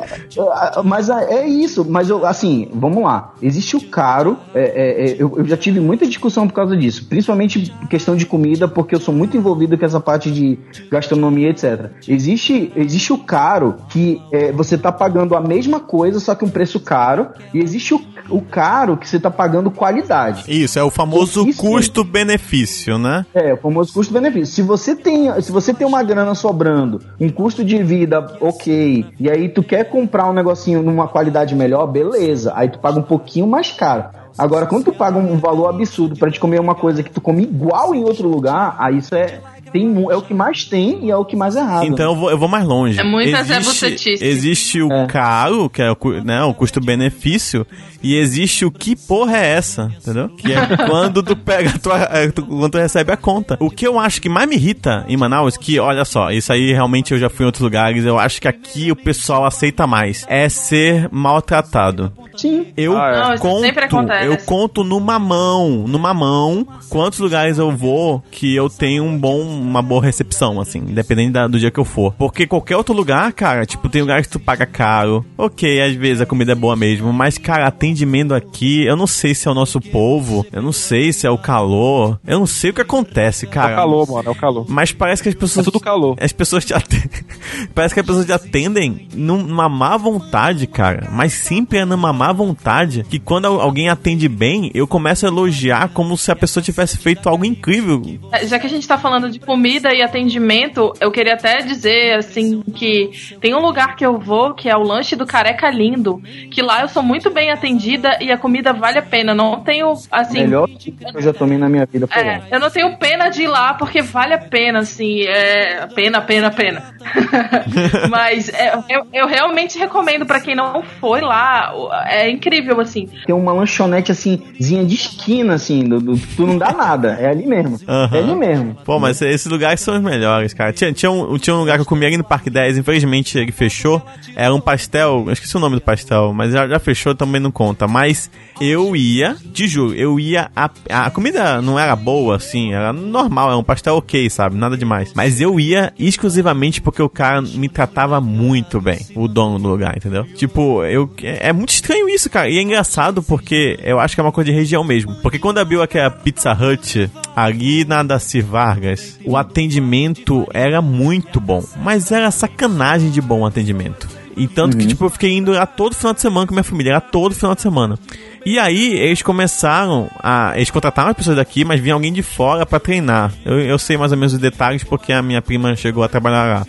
mas 0.84 1.10
é 1.10 1.48
isso, 1.48 1.86
mas 1.90 2.10
eu 2.10 2.26
assim, 2.26 2.68
vamos 2.74 3.04
lá. 3.04 3.34
Existe 3.42 3.76
o 3.76 3.82
caro, 3.82 4.19
é, 4.54 4.62
é, 4.62 5.12
é, 5.12 5.16
eu, 5.20 5.34
eu 5.38 5.46
já 5.46 5.58
tive 5.58 5.80
muita 5.80 6.06
discussão 6.06 6.48
por 6.48 6.54
causa 6.54 6.76
disso, 6.76 7.06
principalmente 7.08 7.74
questão 7.90 8.16
de 8.16 8.26
comida, 8.26 8.68
porque 8.68 8.96
eu 8.96 9.00
sou 9.00 9.14
muito 9.14 9.38
envolvido 9.38 9.78
com 9.78 9.86
essa 9.86 10.00
parte 10.00 10.32
de 10.32 10.58
gastronomia, 10.90 11.50
etc. 11.50 11.92
Existe, 12.08 12.72
existe 12.76 13.14
o 13.14 13.18
caro 13.18 13.76
que 13.90 14.22
é, 14.32 14.52
você 14.52 14.78
tá 14.78 14.92
pagando 14.92 15.36
a 15.36 15.42
mesma 15.42 15.80
coisa, 15.80 16.20
só 16.20 16.36
que 16.36 16.46
um 16.46 16.50
preço 16.50 16.80
caro, 16.80 17.28
e 17.54 17.60
existe 17.60 17.94
o, 17.94 18.02
o 18.30 18.42
caro 18.42 18.98
que 18.98 19.08
você 19.08 19.20
tá 19.20 19.32
pagando 19.32 19.72
qualidade. 19.72 20.44
Isso, 20.48 20.78
é 20.78 20.84
o 20.84 20.90
famoso 20.90 21.46
custo-benefício, 21.56 22.98
né? 22.98 23.26
É, 23.34 23.54
o 23.54 23.58
famoso 23.58 23.94
custo-benefício. 23.94 24.54
Se 24.56 24.62
você 24.62 24.96
tem, 24.96 25.30
se 25.42 25.52
você 25.52 25.74
tem 25.74 25.88
uma 25.88 26.04
grana 26.04 26.36
sobrando, 26.36 27.02
um 27.20 27.30
custo 27.30 27.64
de 27.64 27.82
vida 27.84 28.38
ok, 28.40 29.06
e 29.20 29.30
aí 29.30 29.50
tu 29.50 29.64
quer 29.64 29.86
comprar 29.86 30.30
um 30.30 30.34
negocinho 30.34 30.82
numa 30.82 31.08
qualidade 31.08 31.56
melhor, 31.56 31.88
beleza. 31.88 32.54
Aí 32.56 32.70
tu 32.70 32.80
paga 32.80 33.00
um 33.00 33.04
pouquinho 33.04 33.48
mais 33.48 33.72
caro. 33.72 34.06
Agora, 34.38 34.66
quando 34.66 34.86
tu 34.86 34.94
paga 34.94 35.18
um 35.18 35.38
valor 35.38 35.68
absurdo 35.68 36.16
pra 36.16 36.32
te 36.32 36.40
comer 36.40 36.60
uma 36.60 36.76
coisa 36.76 37.04
que 37.04 37.12
tu 37.12 37.20
come 37.20 37.44
igual 37.44 37.94
em 37.94 38.04
outro 38.04 38.28
lugar, 38.28 38.76
aí 38.80 38.98
isso 38.98 39.14
é 39.14 39.40
tem, 39.72 39.86
é 40.10 40.16
o 40.16 40.22
que 40.22 40.34
mais 40.34 40.66
tem 40.66 41.06
e 41.06 41.12
é 41.12 41.16
o 41.16 41.24
que 41.26 41.36
mais 41.36 41.56
é 41.56 41.60
errado. 41.60 41.86
Então 41.86 42.12
eu 42.12 42.16
vou, 42.16 42.30
eu 42.32 42.38
vou 42.38 42.48
mais 42.50 42.66
longe. 42.66 43.00
É 43.00 43.04
muita 43.04 43.44
Zé 43.44 43.58
existe, 43.58 44.10
existe 44.22 44.82
o 44.82 44.92
É. 44.92 45.06
caro, 45.08 45.70
que 45.70 45.82
é 45.82 45.92
o, 45.92 45.98
né, 46.24 46.44
o 46.44 46.54
custo-benefício, 46.54 47.66
e 48.02 48.16
existe 48.16 48.66
o 48.66 48.72
que 48.72 48.96
porra 48.96 49.38
é 49.38 49.48
essa, 49.56 49.92
entendeu? 50.02 50.30
Que 50.30 50.54
é 50.54 50.60
quando 50.88 51.22
tu 51.22 51.36
pega 51.36 51.70
a 51.72 51.78
tua, 51.80 51.98
é, 52.12 52.28
tu- 52.32 52.46
quando 52.46 52.72
tu 52.72 52.78
recebe 52.78 53.12
a 53.12 53.18
conta. 53.18 53.58
O 53.60 53.70
que 53.70 53.86
eu 53.86 54.00
acho 54.00 54.22
que 54.22 54.30
mais 54.30 54.48
me 54.48 54.56
irrita 54.56 55.06
em 55.08 55.18
Manaus, 55.18 55.58
que 55.58 55.80
olha 55.80 56.06
só, 56.06 56.32
isso 56.32 56.52
aí 56.54 56.72
realmente 56.72 57.14
eu 57.14 57.20
já 57.20 57.30
fui 57.30 57.44
em 57.44 57.48
outros 57.48 57.64
lugares, 57.64 58.06
eu 58.06 58.18
acho 58.18 58.42
que 58.42 58.48
aqui 58.48 58.92
o 58.92 58.96
pessoal 58.96 59.46
aceita 59.46 59.86
mais, 59.86 60.26
é 60.30 60.48
ser 60.50 61.10
maltratado. 61.12 62.12
Sim. 62.36 62.68
Eu 62.78 62.98
Ah, 62.98 63.10
é. 63.10 63.20
Não, 63.22 63.34
isso 63.34 63.42
conto, 63.44 63.62
sempre 63.62 63.86
acontece. 63.86 64.26
eu 64.28 64.38
conto 64.46 64.84
numa 64.84 65.20
mão, 65.20 65.86
numa 65.88 66.14
mão, 66.14 66.66
quantos 66.90 67.20
lugares 67.20 67.58
eu 67.58 67.70
vou 67.76 68.24
que 68.32 68.56
eu 68.56 68.70
tenho 68.70 69.04
um 69.04 69.18
bom, 69.18 69.44
uma 69.60 69.82
boa 69.82 70.02
recepção, 70.04 70.60
assim, 70.60 70.80
independente 70.80 71.32
da- 71.32 71.48
do 71.48 71.60
dia 71.60 71.72
que 71.72 71.80
eu 71.80 71.86
for. 71.86 72.14
Porque 72.18 72.48
qualquer 72.48 72.76
outro 72.78 72.94
lugar, 72.94 73.32
cara, 73.34 73.66
tipo, 73.66 73.90
tem 73.90 74.02
lugares 74.02 74.28
que 74.28 74.34
tu 74.34 74.40
paga 74.40 74.66
caro. 74.66 75.26
Ok, 75.38 75.82
às 75.82 75.94
vezes 75.96 76.22
a 76.22 76.26
comida 76.26 76.52
é 76.52 76.56
boa 76.56 76.76
mesmo, 76.76 77.12
mas, 77.14 77.38
cara, 77.38 77.68
atendimento 77.68 78.34
aqui, 78.34 78.84
eu 78.86 78.96
não 78.96 79.08
sei 79.08 79.34
se 79.36 79.48
é 79.48 79.52
o 79.52 79.54
nosso 79.54 79.80
povo, 79.80 80.46
eu 80.52 80.62
não 80.62 80.72
sei 80.72 81.12
se 81.14 81.26
é 81.28 81.30
o 81.30 81.38
calor, 81.38 82.20
eu 82.26 82.40
não 82.40 82.46
sei 82.48 82.72
o 82.72 82.74
que 82.74 82.82
acontece, 82.82 83.46
É 83.46 83.50
cara. 83.50 83.74
o 83.74 83.76
calor, 83.76 84.10
mano, 84.12 84.30
é 84.30 84.32
o 84.32 84.36
calor. 84.36 84.66
Mas 84.70 84.92
parece 84.92 85.22
que 85.24 85.30
as 85.30 85.36
É 85.36 85.38
pessoas. 85.38 85.66
tudo 85.66 85.80
calor. 85.80 86.16
As 86.20 86.32
pessoas 86.32 86.64
te 86.66 86.74
atendem. 86.74 87.10
Parece 87.74 87.94
que 87.94 88.00
as 88.00 88.06
pessoas 88.06 88.26
te 88.26 88.32
atendem 88.32 89.08
numa 89.14 89.68
má 89.70 89.98
vontade, 89.98 90.68
cara. 90.68 91.10
Mas 91.12 91.34
sempre 91.34 91.80
é 91.80 91.86
numa 91.86 92.12
má 92.14 92.32
vontade 92.32 93.04
que 93.10 93.20
quando 93.20 93.46
al- 93.46 93.60
alguém 93.62 93.90
atende 93.90 94.28
bem, 94.28 94.70
eu 94.74 94.88
começo 94.88 95.26
a 95.26 95.30
elogiar 95.30 95.90
como 95.90 96.18
se 96.18 96.32
a 96.32 96.36
pessoa 96.36 96.64
tivesse 96.64 96.98
feito 96.98 97.28
algo 97.28 97.46
incrível. 97.46 98.02
É, 98.32 98.46
Já 98.46 98.60
que 98.60 98.66
a 98.68 98.70
gente 98.70 98.88
tá 98.88 98.98
falando 98.98 99.30
de 99.30 99.40
comida 99.50 99.92
e 99.96 100.04
atendimento, 100.04 100.94
eu 101.02 101.10
queria 101.10 101.34
até 101.34 101.58
dizer, 101.64 102.20
assim, 102.20 102.62
que 102.76 103.10
tem 103.42 103.56
um 103.56 103.60
lugar 103.60 103.96
que 103.96 104.06
eu 104.06 104.20
vou, 104.20 104.54
que 104.54 104.70
é 104.70 104.78
o 104.78 104.84
lanche 104.84 105.16
do 105.16 105.26
Careca 105.26 105.72
Lindo, 105.72 106.22
que 106.52 106.62
lá 106.62 106.82
eu 106.82 106.88
sou 106.88 107.02
muito 107.02 107.32
bem 107.32 107.50
atendida 107.50 108.16
e 108.22 108.32
a 108.32 108.38
comida 108.38 108.72
vale 108.72 109.00
a 109.00 109.02
pena. 109.02 109.34
Não 109.34 109.60
tenho, 109.62 109.92
assim... 110.12 110.42
Melhor 110.42 110.68
que 110.68 110.94
eu 111.16 111.20
já 111.20 111.34
tomei 111.34 111.58
na 111.58 111.68
minha 111.68 111.84
vida 111.88 112.06
foi. 112.06 112.22
É, 112.22 112.44
eu 112.52 112.60
não 112.60 112.70
tenho 112.70 112.96
pena 112.98 113.30
de 113.30 113.42
ir 113.42 113.48
lá 113.48 113.74
porque 113.74 114.04
vale 114.04 114.36
a 114.36 114.38
pena, 114.38 114.80
assim, 114.80 115.24
é 115.24 115.88
pena, 115.96 116.22
pena, 116.22 116.52
pena. 116.52 116.84
Mas 118.08 118.50
é, 118.50 118.74
eu, 118.88 119.08
eu 119.12 119.26
realmente 119.26 119.80
recomendo 119.80 120.28
pra 120.28 120.40
quem 120.40 120.54
não 120.56 120.84
foi 121.00 121.22
lá, 121.22 121.74
é 122.06 122.30
incrível, 122.30 122.80
assim. 122.80 123.10
Tem 123.26 123.34
uma 123.34 123.52
lanchonete 123.52 124.12
assim, 124.12 124.40
zinha 124.62 124.86
de 124.86 124.94
esquina, 124.94 125.56
assim, 125.56 125.84
do, 125.90 126.00
do- 126.00 126.20
tu 126.36 126.46
não 126.46 126.58
dá 126.60 126.72
nada. 126.72 127.18
É 127.20 127.28
ali 127.30 127.48
mesmo. 127.48 127.80
Aham. 127.88 128.16
É 128.16 128.20
ali 128.20 128.36
mesmo. 128.36 128.78
Pô, 128.86 129.00
mas 129.00 129.18
esses 129.40 129.52
lugares 129.52 129.80
são 129.80 129.96
os 129.96 130.02
melhores, 130.02 130.54
cara. 130.54 130.72
Tinha, 130.74 130.92
tinha, 130.92 131.12
um, 131.12 131.38
tinha 131.38 131.56
um 131.56 131.60
lugar 131.60 131.76
que 131.76 131.82
eu 131.82 131.86
comia 131.86 132.08
ali 132.08 132.18
no 132.18 132.24
Parque 132.24 132.50
10, 132.50 132.78
infelizmente 132.78 133.38
ele 133.38 133.52
fechou. 133.52 134.02
Era 134.36 134.54
um 134.54 134.60
pastel, 134.60 135.24
eu 135.28 135.34
esqueci 135.34 135.56
o 135.56 135.60
nome 135.60 135.76
do 135.76 135.82
pastel, 135.82 136.34
mas 136.34 136.52
já, 136.52 136.68
já 136.68 136.80
fechou, 136.80 137.16
também 137.16 137.42
não 137.42 137.52
conta. 137.52 137.88
Mas 137.88 138.30
eu 138.60 138.96
ia, 138.96 139.36
te 139.54 139.68
juro, 139.68 139.94
eu 139.94 140.20
ia. 140.20 140.52
A, 140.56 140.70
a 140.90 141.10
comida 141.10 141.62
não 141.62 141.80
era 141.80 141.96
boa, 141.96 142.36
assim, 142.36 142.74
era 142.74 142.92
normal, 142.92 143.50
era 143.50 143.58
um 143.58 143.64
pastel 143.64 143.96
ok, 143.96 144.30
sabe? 144.30 144.58
Nada 144.58 144.78
demais. 144.78 145.14
Mas 145.16 145.40
eu 145.40 145.60
ia 145.60 145.94
exclusivamente 145.98 146.82
porque 146.82 147.02
o 147.02 147.10
cara 147.10 147.42
me 147.42 147.70
tratava 147.70 148.20
muito 148.20 148.82
bem, 148.82 149.00
o 149.16 149.28
dono 149.28 149.60
do 149.60 149.70
lugar, 149.70 149.96
entendeu? 149.96 150.26
Tipo, 150.36 150.84
eu. 150.84 151.10
É, 151.24 151.50
é 151.50 151.54
muito 151.54 151.70
estranho 151.70 152.10
isso, 152.10 152.30
cara. 152.30 152.50
E 152.50 152.58
é 152.58 152.62
engraçado 152.62 153.24
porque 153.24 153.80
eu 153.84 154.00
acho 154.00 154.16
que 154.16 154.22
é 154.22 154.24
uma 154.24 154.32
coisa 154.32 154.52
de 154.52 154.56
região 154.56 154.84
mesmo. 154.84 155.16
Porque 155.22 155.40
quando 155.40 155.60
abriu 155.60 155.82
aquela 155.82 156.10
Pizza 156.10 156.54
Hut 156.54 157.10
ali 157.36 157.86
na 157.86 158.04
Daci 158.04 158.42
Vargas, 158.42 159.20
o 159.26 159.38
atendimento 159.38 160.48
era 160.54 160.82
muito 160.82 161.40
bom. 161.40 161.64
Mas 161.82 162.12
era 162.12 162.32
sacanagem 162.32 163.10
de 163.10 163.22
bom 163.22 163.46
atendimento. 163.46 164.19
E 164.38 164.48
tanto 164.48 164.78
que, 164.78 164.86
tipo, 164.86 165.06
eu 165.06 165.10
fiquei 165.10 165.32
indo 165.32 165.52
lá 165.52 165.66
todo 165.66 165.96
final 165.96 166.14
de 166.14 166.22
semana 166.22 166.48
com 166.48 166.54
minha 166.54 166.64
família, 166.64 166.92
era 166.92 167.02
todo 167.02 167.36
final 167.36 167.56
de 167.56 167.62
semana. 167.62 167.98
E 168.46 168.58
aí, 168.58 168.94
eles 168.94 169.22
começaram 169.22 170.10
a. 170.22 170.54
Eles 170.56 170.72
contrataram 170.72 171.10
as 171.10 171.18
pessoas 171.18 171.36
daqui, 171.36 171.66
mas 171.66 171.80
vinha 171.80 171.94
alguém 171.94 172.14
de 172.14 172.24
fora 172.24 172.66
pra 172.66 172.80
treinar. 172.80 173.34
Eu, 173.46 173.60
eu 173.60 173.78
sei 173.78 173.98
mais 173.98 174.12
ou 174.12 174.18
menos 174.18 174.34
os 174.34 174.40
detalhes 174.40 174.84
porque 174.84 175.12
a 175.12 175.22
minha 175.22 175.42
prima 175.42 175.76
chegou 175.76 176.04
a 176.04 176.08
trabalhar 176.08 176.46
lá. 176.46 176.66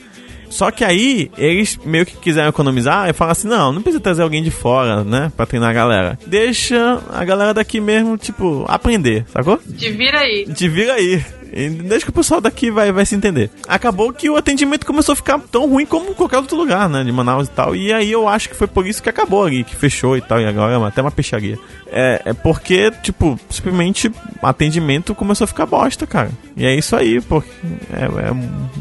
Só 0.51 0.71
que 0.73 0.85
aí, 0.85 1.31
eles 1.39 1.79
meio 1.85 2.05
que 2.05 2.17
quiseram 2.17 2.49
economizar 2.49 3.09
e 3.09 3.13
falaram 3.13 3.33
assim: 3.33 3.49
não, 3.49 3.73
não 3.73 3.81
precisa 3.81 4.03
trazer 4.03 4.23
alguém 4.23 4.43
de 4.43 4.51
fora, 4.51 5.05
né? 5.05 5.31
Pra 5.37 5.47
treinar 5.47 5.71
a 5.71 5.73
galera. 5.73 6.19
Deixa 6.27 7.01
a 7.13 7.25
galera 7.25 7.55
daqui 7.55 7.81
mesmo, 7.81 8.19
tipo, 8.19 8.65
aprender, 8.69 9.25
sacou? 9.33 9.59
Te 9.59 9.91
vira 9.91 10.19
aí. 10.19 10.47
Te 10.53 10.69
vira 10.69 10.95
aí. 10.95 11.25
E 11.53 11.69
Deixa 11.69 12.05
que 12.05 12.11
o 12.11 12.15
pessoal 12.15 12.41
daqui 12.41 12.71
vai, 12.71 12.93
vai 12.93 13.05
se 13.05 13.15
entender. 13.15 13.51
Acabou 13.67 14.13
que 14.13 14.29
o 14.31 14.37
atendimento 14.37 14.87
começou 14.87 15.13
a 15.13 15.17
ficar 15.17 15.39
tão 15.51 15.69
ruim 15.69 15.87
como 15.87 16.15
qualquer 16.15 16.39
outro 16.39 16.57
lugar, 16.57 16.89
né? 16.89 17.03
De 17.03 17.13
Manaus 17.13 17.49
e 17.49 17.51
tal. 17.51 17.75
E 17.75 17.93
aí 17.93 18.11
eu 18.11 18.29
acho 18.29 18.49
que 18.49 18.57
foi 18.57 18.67
por 18.67 18.87
isso 18.87 19.03
que 19.03 19.09
acabou 19.09 19.45
ali, 19.45 19.65
que 19.65 19.75
fechou 19.75 20.17
e 20.17 20.21
tal. 20.21 20.41
E 20.41 20.47
agora 20.47 20.75
é 20.75 20.87
até 20.87 21.03
uma 21.03 21.11
peixaria. 21.11 21.59
É, 21.93 22.23
é 22.27 22.33
porque, 22.33 22.91
tipo, 23.03 23.39
simplesmente 23.49 24.11
atendimento 24.43 25.15
começou 25.15 25.45
a 25.45 25.49
ficar 25.49 25.67
bosta, 25.67 26.07
cara. 26.07 26.31
E 26.57 26.65
é 26.65 26.75
isso 26.75 26.95
aí, 26.95 27.21
porque 27.21 27.51
é, 27.93 28.29
é 28.29 28.33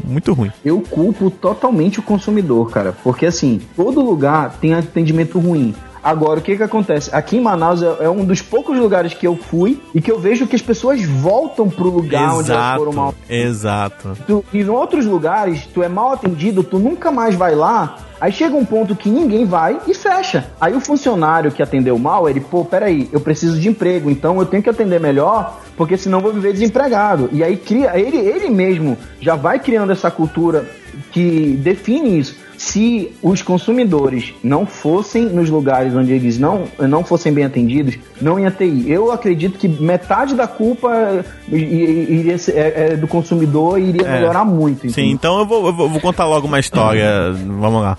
muito 0.04 0.32
ruim. 0.32 0.52
Eu 0.64 0.80
culpo 0.80 1.30
totalmente 1.30 1.98
o 1.98 2.02
consumidor, 2.02 2.70
cara. 2.70 2.94
Porque 3.02 3.26
assim, 3.26 3.60
todo 3.74 4.00
lugar 4.00 4.56
tem 4.60 4.74
atendimento 4.74 5.38
ruim. 5.38 5.74
Agora, 6.02 6.40
o 6.40 6.42
que 6.42 6.56
que 6.56 6.62
acontece? 6.62 7.10
Aqui 7.14 7.36
em 7.36 7.40
Manaus 7.40 7.82
é, 7.82 8.04
é 8.04 8.10
um 8.10 8.24
dos 8.24 8.40
poucos 8.40 8.78
lugares 8.78 9.12
que 9.14 9.26
eu 9.26 9.36
fui 9.36 9.80
e 9.94 10.00
que 10.00 10.10
eu 10.10 10.18
vejo 10.18 10.46
que 10.46 10.56
as 10.56 10.62
pessoas 10.62 11.04
voltam 11.04 11.68
pro 11.68 11.90
lugar 11.90 12.34
onde 12.34 12.50
elas 12.50 12.76
foram 12.76 12.92
mal. 12.92 13.14
exato. 13.28 14.16
Tu, 14.26 14.44
e 14.52 14.60
em 14.60 14.68
outros 14.68 15.04
lugares, 15.04 15.66
tu 15.72 15.82
é 15.82 15.88
mal 15.88 16.12
atendido, 16.12 16.62
tu 16.62 16.78
nunca 16.78 17.10
mais 17.10 17.34
vai 17.34 17.54
lá. 17.54 17.98
Aí 18.20 18.30
chega 18.32 18.54
um 18.54 18.64
ponto 18.66 18.94
que 18.94 19.08
ninguém 19.08 19.46
vai 19.46 19.78
e 19.86 19.94
fecha. 19.94 20.46
Aí 20.60 20.74
o 20.74 20.80
funcionário 20.80 21.50
que 21.50 21.62
atendeu 21.62 21.98
mal, 21.98 22.28
ele, 22.28 22.40
pô, 22.40 22.64
peraí, 22.64 23.08
eu 23.12 23.20
preciso 23.20 23.58
de 23.58 23.68
emprego, 23.68 24.10
então 24.10 24.38
eu 24.38 24.44
tenho 24.44 24.62
que 24.62 24.68
atender 24.68 25.00
melhor, 25.00 25.58
porque 25.74 25.96
senão 25.96 26.18
eu 26.18 26.22
vou 26.22 26.32
viver 26.32 26.52
desempregado. 26.52 27.30
E 27.32 27.42
aí 27.42 27.56
cria, 27.56 27.98
ele, 27.98 28.18
ele 28.18 28.50
mesmo 28.50 28.98
já 29.20 29.36
vai 29.36 29.58
criando 29.58 29.92
essa 29.92 30.10
cultura 30.10 30.66
que 31.12 31.58
define 31.62 32.18
isso. 32.18 32.36
Se 32.62 33.10
os 33.22 33.40
consumidores 33.40 34.34
não 34.44 34.66
fossem 34.66 35.24
nos 35.24 35.48
lugares 35.48 35.94
onde 35.96 36.12
eles 36.12 36.38
não, 36.38 36.64
não 36.78 37.02
fossem 37.02 37.32
bem 37.32 37.42
atendidos, 37.46 37.96
não 38.20 38.38
ia 38.38 38.50
ter. 38.50 38.70
Eu 38.86 39.10
acredito 39.10 39.58
que 39.58 39.66
metade 39.66 40.34
da 40.34 40.46
culpa 40.46 41.24
i- 41.50 41.54
iria 41.56 42.36
é, 42.52 42.92
é 42.92 42.96
do 42.96 43.08
consumidor 43.08 43.80
e 43.80 43.84
iria 43.88 44.06
É. 44.06 44.12
melhorar 44.12 44.44
muito. 44.44 44.90
Sim, 44.90 45.10
então 45.10 45.38
eu 45.38 45.46
vou, 45.46 45.66
eu 45.68 45.72
vou 45.72 46.00
contar 46.02 46.26
logo 46.26 46.46
uma 46.46 46.60
história. 46.60 47.32
Vamos 47.32 47.80
lá. 47.80 47.96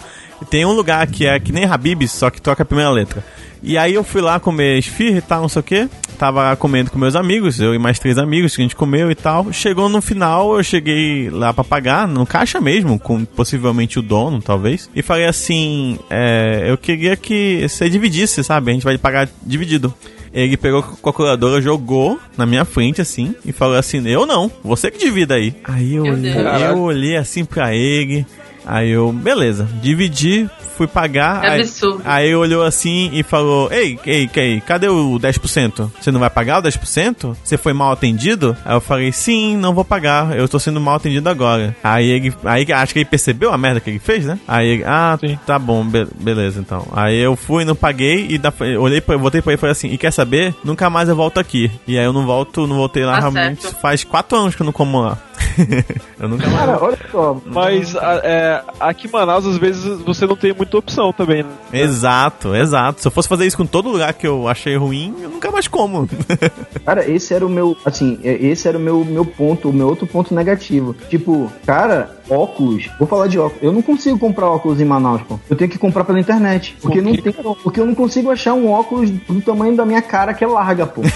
Tem 0.49 0.65
um 0.65 0.73
lugar 0.73 1.05
que 1.07 1.25
é 1.25 1.39
que 1.39 1.51
nem 1.51 1.65
Habib's, 1.65 2.11
só 2.11 2.29
que 2.29 2.41
troca 2.41 2.63
a 2.63 2.65
primeira 2.65 2.89
letra. 2.91 3.23
E 3.63 3.77
aí 3.77 3.93
eu 3.93 4.03
fui 4.03 4.21
lá 4.21 4.39
comer 4.39 4.79
esfirra 4.79 5.19
e 5.19 5.21
tal, 5.21 5.41
não 5.41 5.49
sei 5.49 5.59
o 5.59 5.63
que. 5.63 5.89
Tava 6.17 6.55
comendo 6.55 6.89
com 6.91 6.97
meus 6.97 7.15
amigos, 7.15 7.59
eu 7.59 7.73
e 7.73 7.79
mais 7.79 7.99
três 7.99 8.17
amigos 8.17 8.55
que 8.55 8.61
a 8.61 8.65
gente 8.65 8.75
comeu 8.75 9.11
e 9.11 9.15
tal. 9.15 9.51
Chegou 9.53 9.87
no 9.87 10.01
final, 10.01 10.57
eu 10.57 10.63
cheguei 10.63 11.29
lá 11.29 11.53
pra 11.53 11.63
pagar, 11.63 12.07
no 12.07 12.25
caixa 12.25 12.59
mesmo, 12.59 12.99
com 12.99 13.23
possivelmente 13.23 13.99
o 13.99 14.01
dono, 14.01 14.41
talvez. 14.41 14.89
E 14.95 15.01
falei 15.01 15.25
assim: 15.25 15.99
é, 16.09 16.65
eu 16.67 16.77
queria 16.77 17.15
que 17.15 17.67
você 17.67 17.89
dividisse, 17.89 18.43
sabe? 18.43 18.71
A 18.71 18.73
gente 18.73 18.83
vai 18.83 18.97
pagar 18.97 19.29
dividido. 19.43 19.93
Ele 20.33 20.55
pegou 20.57 20.79
a 20.79 20.83
calculadora, 20.83 21.61
jogou 21.61 22.17
na 22.37 22.45
minha 22.45 22.65
frente 22.65 23.01
assim 23.01 23.35
e 23.45 23.51
falou 23.51 23.75
assim: 23.75 24.07
Eu 24.07 24.25
não, 24.25 24.49
você 24.63 24.89
que 24.89 24.97
divida 24.97 25.35
aí. 25.35 25.53
Aí 25.63 25.95
eu 25.95 26.03
olhei, 26.03 26.33
eu 26.69 26.79
olhei 26.79 27.17
assim 27.17 27.43
pra 27.45 27.75
ele. 27.75 28.25
Aí 28.65 28.89
eu, 28.89 29.11
beleza, 29.11 29.67
dividi, 29.81 30.49
fui 30.77 30.87
pagar. 30.87 31.43
É 31.43 31.49
aí, 31.49 31.59
absurdo. 31.61 32.01
aí 32.05 32.35
olhou 32.35 32.63
assim 32.63 33.09
e 33.13 33.23
falou: 33.23 33.71
Ei, 33.71 33.99
ei, 34.05 34.29
ei, 34.35 34.61
cadê 34.61 34.87
o 34.87 35.19
10%? 35.19 35.89
Você 35.99 36.11
não 36.11 36.19
vai 36.19 36.29
pagar 36.29 36.59
o 36.59 36.63
10%? 36.63 37.35
Você 37.43 37.57
foi 37.57 37.73
mal 37.73 37.91
atendido? 37.91 38.55
Aí 38.65 38.75
eu 38.75 38.81
falei: 38.81 39.11
Sim, 39.11 39.57
não 39.57 39.73
vou 39.73 39.83
pagar, 39.85 40.37
eu 40.37 40.47
tô 40.47 40.59
sendo 40.59 40.79
mal 40.79 40.95
atendido 40.95 41.27
agora. 41.29 41.75
Aí 41.83 42.07
ele, 42.09 42.33
aí 42.45 42.65
acho 42.71 42.93
que 42.93 42.99
ele 42.99 43.05
percebeu 43.05 43.51
a 43.51 43.57
merda 43.57 43.79
que 43.79 43.89
ele 43.89 43.99
fez, 43.99 44.25
né? 44.25 44.39
Aí 44.47 44.67
ele, 44.67 44.83
ah, 44.85 45.17
Sim. 45.19 45.37
tá 45.45 45.57
bom, 45.59 45.83
be- 45.85 46.07
beleza 46.19 46.59
então. 46.59 46.87
Aí 46.93 47.17
eu 47.17 47.35
fui, 47.35 47.65
não 47.65 47.75
paguei 47.75 48.27
e 48.29 48.37
da, 48.37 48.53
olhei 48.79 49.01
pra, 49.01 49.17
voltei 49.17 49.41
pra 49.41 49.51
ele 49.53 49.57
e 49.57 49.61
falei 49.61 49.71
assim: 49.71 49.89
E 49.89 49.97
quer 49.97 50.11
saber? 50.11 50.53
Nunca 50.63 50.89
mais 50.89 51.09
eu 51.09 51.15
volto 51.15 51.39
aqui. 51.39 51.69
E 51.87 51.97
aí 51.97 52.05
eu 52.05 52.13
não 52.13 52.25
volto, 52.25 52.65
não 52.67 52.75
voltei 52.77 53.03
lá 53.05 53.13
Tá 53.13 53.19
realmente. 53.19 53.61
certo. 53.63 53.79
Faz 53.81 54.03
quatro 54.03 54.37
anos 54.37 54.55
que 54.55 54.61
eu 54.61 54.65
não 54.65 54.71
como 54.73 54.99
lá. 55.01 55.17
eu 56.19 56.27
nunca. 56.29 56.49
Cara, 56.49 56.77
olha 56.81 56.97
só. 57.11 57.37
Mas 57.45 57.95
a- 57.95 58.21
é, 58.23 58.61
aqui 58.79 59.07
em 59.07 59.11
Manaus, 59.11 59.45
às 59.45 59.57
vezes, 59.57 59.99
você 60.01 60.25
não 60.25 60.35
tem 60.35 60.53
muita 60.53 60.77
opção 60.77 61.11
também, 61.13 61.43
né? 61.43 61.49
Exato, 61.73 62.55
exato. 62.55 63.01
Se 63.01 63.07
eu 63.07 63.11
fosse 63.11 63.27
fazer 63.27 63.45
isso 63.45 63.57
com 63.57 63.65
todo 63.65 63.89
lugar 63.89 64.13
que 64.13 64.27
eu 64.27 64.47
achei 64.47 64.75
ruim, 64.75 65.15
eu 65.21 65.29
nunca 65.29 65.51
mais 65.51 65.67
como. 65.67 66.07
Cara, 66.85 67.09
esse 67.09 67.33
era 67.33 67.45
o 67.45 67.49
meu, 67.49 67.75
assim, 67.85 68.19
é- 68.23 68.33
esse 68.45 68.67
era 68.67 68.77
o 68.77 68.81
meu, 68.81 69.03
meu 69.05 69.25
ponto, 69.25 69.69
o 69.69 69.73
meu 69.73 69.87
outro 69.87 70.07
ponto 70.07 70.33
negativo. 70.33 70.95
Tipo, 71.09 71.51
cara, 71.65 72.15
óculos. 72.29 72.89
Vou 72.97 73.07
falar 73.07 73.27
de 73.27 73.37
óculos. 73.37 73.61
Eu 73.63 73.71
não 73.71 73.81
consigo 73.81 74.17
comprar 74.17 74.47
óculos 74.49 74.79
em 74.79 74.85
Manaus, 74.85 75.21
pô. 75.23 75.39
Eu 75.49 75.55
tenho 75.55 75.69
que 75.69 75.77
comprar 75.77 76.03
pela 76.03 76.19
internet. 76.19 76.75
Porque, 76.81 77.01
Por 77.01 77.05
não 77.05 77.15
tem, 77.15 77.33
porque 77.63 77.79
eu 77.79 77.85
não 77.85 77.95
consigo 77.95 78.31
achar 78.31 78.53
um 78.53 78.69
óculos 78.71 79.09
do 79.09 79.41
tamanho 79.41 79.75
da 79.75 79.85
minha 79.85 80.01
cara 80.01 80.33
que 80.33 80.43
é 80.43 80.47
larga, 80.47 80.85
pô. 80.87 81.01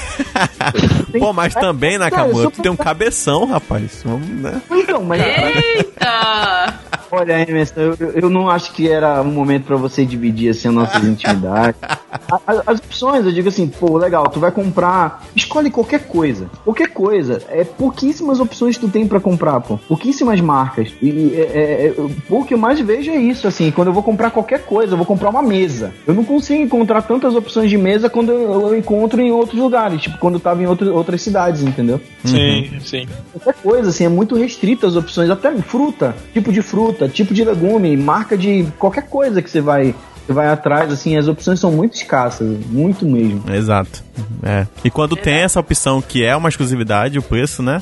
Pô, 1.19 1.31
mas 1.31 1.53
também, 1.53 1.97
Cara, 1.97 2.11
Nakamura, 2.11 2.45
eu 2.47 2.51
tu 2.51 2.61
tem 2.61 2.71
um 2.71 2.75
cabeção, 2.75 3.45
rapaz. 3.45 4.03
Né? 4.19 4.61
Então, 4.71 5.03
mas. 5.03 5.21
Eita! 5.21 6.73
Olha, 7.15 7.41
Emerson, 7.49 7.79
eu, 7.99 8.11
eu- 8.15 8.29
não 8.29 8.49
acho 8.49 8.71
que 8.73 8.89
era 8.89 9.21
um 9.21 9.31
momento 9.31 9.63
pra 9.65 9.75
você 9.77 10.05
dividir 10.05 10.49
assim, 10.49 10.67
as 10.67 10.73
nossas 10.73 11.03
intimidades. 11.07 11.79
A- 11.81 12.39
a- 12.47 12.63
As 12.67 12.79
opções, 12.79 13.25
eu 13.25 13.31
digo 13.31 13.47
assim, 13.49 13.67
pô, 13.67 13.97
legal, 13.97 14.27
tu 14.29 14.39
vai 14.39 14.51
comprar, 14.51 15.23
escolhe 15.35 15.69
qualquer 15.69 16.07
coisa. 16.07 16.47
Qualquer 16.63 16.89
coisa. 16.89 17.41
É 17.49 17.63
pouquíssimas 17.63 18.39
opções 18.39 18.75
que 18.77 18.85
tu 18.85 18.91
tem 18.91 19.07
pra 19.07 19.19
comprar, 19.19 19.59
pô. 19.61 19.77
Pouquíssimas 19.77 20.39
marcas. 20.41 20.89
E 21.01 21.33
é, 21.35 21.41
é, 21.41 21.87
é, 21.87 21.93
o 22.29 22.43
que 22.43 22.53
eu 22.53 22.57
mais 22.57 22.79
vejo 22.79 23.11
é 23.11 23.15
isso, 23.17 23.47
assim, 23.47 23.71
quando 23.71 23.87
eu 23.89 23.93
vou 23.93 24.03
comprar 24.03 24.31
qualquer 24.31 24.65
coisa, 24.65 24.93
eu 24.93 24.97
vou 24.97 25.05
comprar 25.05 25.29
uma 25.29 25.41
mesa. 25.43 25.93
Eu 26.07 26.13
não 26.13 26.23
consigo 26.23 26.61
encontrar 26.61 27.01
tantas 27.03 27.35
opções 27.35 27.69
de 27.69 27.77
mesa 27.77 28.09
quando 28.09 28.31
eu, 28.31 28.69
eu 28.69 28.77
encontro 28.77 29.21
em 29.21 29.31
outros 29.31 29.59
lugares, 29.59 30.01
tipo, 30.01 30.17
quando 30.17 30.35
eu 30.35 30.39
tava 30.39 30.61
em 30.61 30.65
outro, 30.67 30.93
outras 30.93 31.21
cidades, 31.21 31.61
entendeu? 31.61 31.99
Sim, 32.23 32.71
sim. 32.83 33.07
Qualquer 33.33 33.61
coisa, 33.61 33.89
assim, 33.89 34.05
é 34.05 34.09
muito 34.09 34.35
restrito 34.35 34.85
as 34.87 34.95
opções, 34.95 35.29
até 35.29 35.51
fruta, 35.57 36.15
tipo 36.33 36.51
de 36.51 36.61
fruta, 36.61 37.04
tipo 37.07 37.33
de 37.33 37.43
legume, 37.43 37.95
marca 37.97 38.37
de 38.37 38.67
qualquer 38.77 39.07
coisa 39.07 39.41
que 39.41 39.49
você 39.49 39.61
vai, 39.61 39.95
vai 40.27 40.47
atrás, 40.47 40.91
assim, 40.91 41.17
as 41.17 41.27
opções 41.27 41.59
são 41.59 41.71
muito 41.71 41.95
escassas, 41.95 42.47
muito 42.67 43.05
mesmo. 43.05 43.43
Exato. 43.51 44.03
É. 44.43 44.67
E 44.83 44.89
quando 44.89 45.15
tem 45.15 45.35
essa 45.35 45.59
opção 45.59 46.01
que 46.01 46.23
é 46.23 46.35
uma 46.35 46.49
exclusividade, 46.49 47.17
o 47.19 47.21
preço, 47.21 47.61
né? 47.63 47.81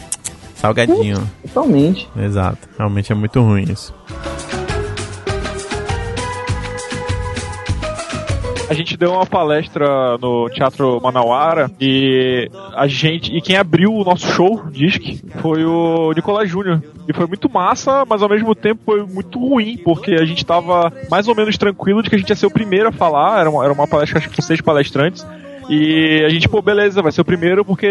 Salgadinho. 0.55 1.29
Totalmente. 1.41 2.09
Exato. 2.17 2.69
Realmente 2.77 3.11
é 3.11 3.15
muito 3.15 3.41
ruim 3.41 3.65
isso. 3.69 3.93
A 8.69 8.73
gente 8.73 8.97
deu 8.97 9.11
uma 9.11 9.25
palestra 9.25 10.17
no 10.17 10.49
Teatro 10.49 10.99
Manauara 11.01 11.69
e 11.79 12.49
a 12.75 12.87
gente. 12.87 13.35
E 13.35 13.41
quem 13.41 13.57
abriu 13.57 13.93
o 13.93 14.03
nosso 14.03 14.27
show, 14.27 14.65
Disque, 14.71 15.21
foi 15.41 15.63
o 15.65 16.11
Nicolás 16.13 16.49
Júnior. 16.49 16.81
E 17.07 17.13
foi 17.13 17.27
muito 17.27 17.49
massa, 17.49 18.05
mas 18.07 18.21
ao 18.21 18.29
mesmo 18.29 18.55
tempo 18.55 18.81
foi 18.85 19.05
muito 19.05 19.37
ruim, 19.37 19.77
porque 19.77 20.13
a 20.13 20.25
gente 20.25 20.45
tava 20.45 20.91
mais 21.11 21.27
ou 21.27 21.35
menos 21.35 21.57
tranquilo 21.57 22.01
de 22.01 22.09
que 22.09 22.15
a 22.15 22.19
gente 22.19 22.29
ia 22.29 22.35
ser 22.35 22.45
o 22.45 22.51
primeiro 22.51 22.89
a 22.89 22.91
falar. 22.91 23.41
Era 23.41 23.49
uma, 23.49 23.63
era 23.63 23.73
uma 23.73 23.87
palestra, 23.87 24.19
acho 24.19 24.29
que 24.29 24.35
com 24.37 24.41
seis 24.41 24.61
palestrantes. 24.61 25.25
E 25.69 26.23
a 26.25 26.29
gente, 26.29 26.47
pô, 26.47 26.61
beleza, 26.61 27.01
vai 27.01 27.11
ser 27.11 27.21
o 27.21 27.25
primeiro 27.25 27.63
porque 27.63 27.87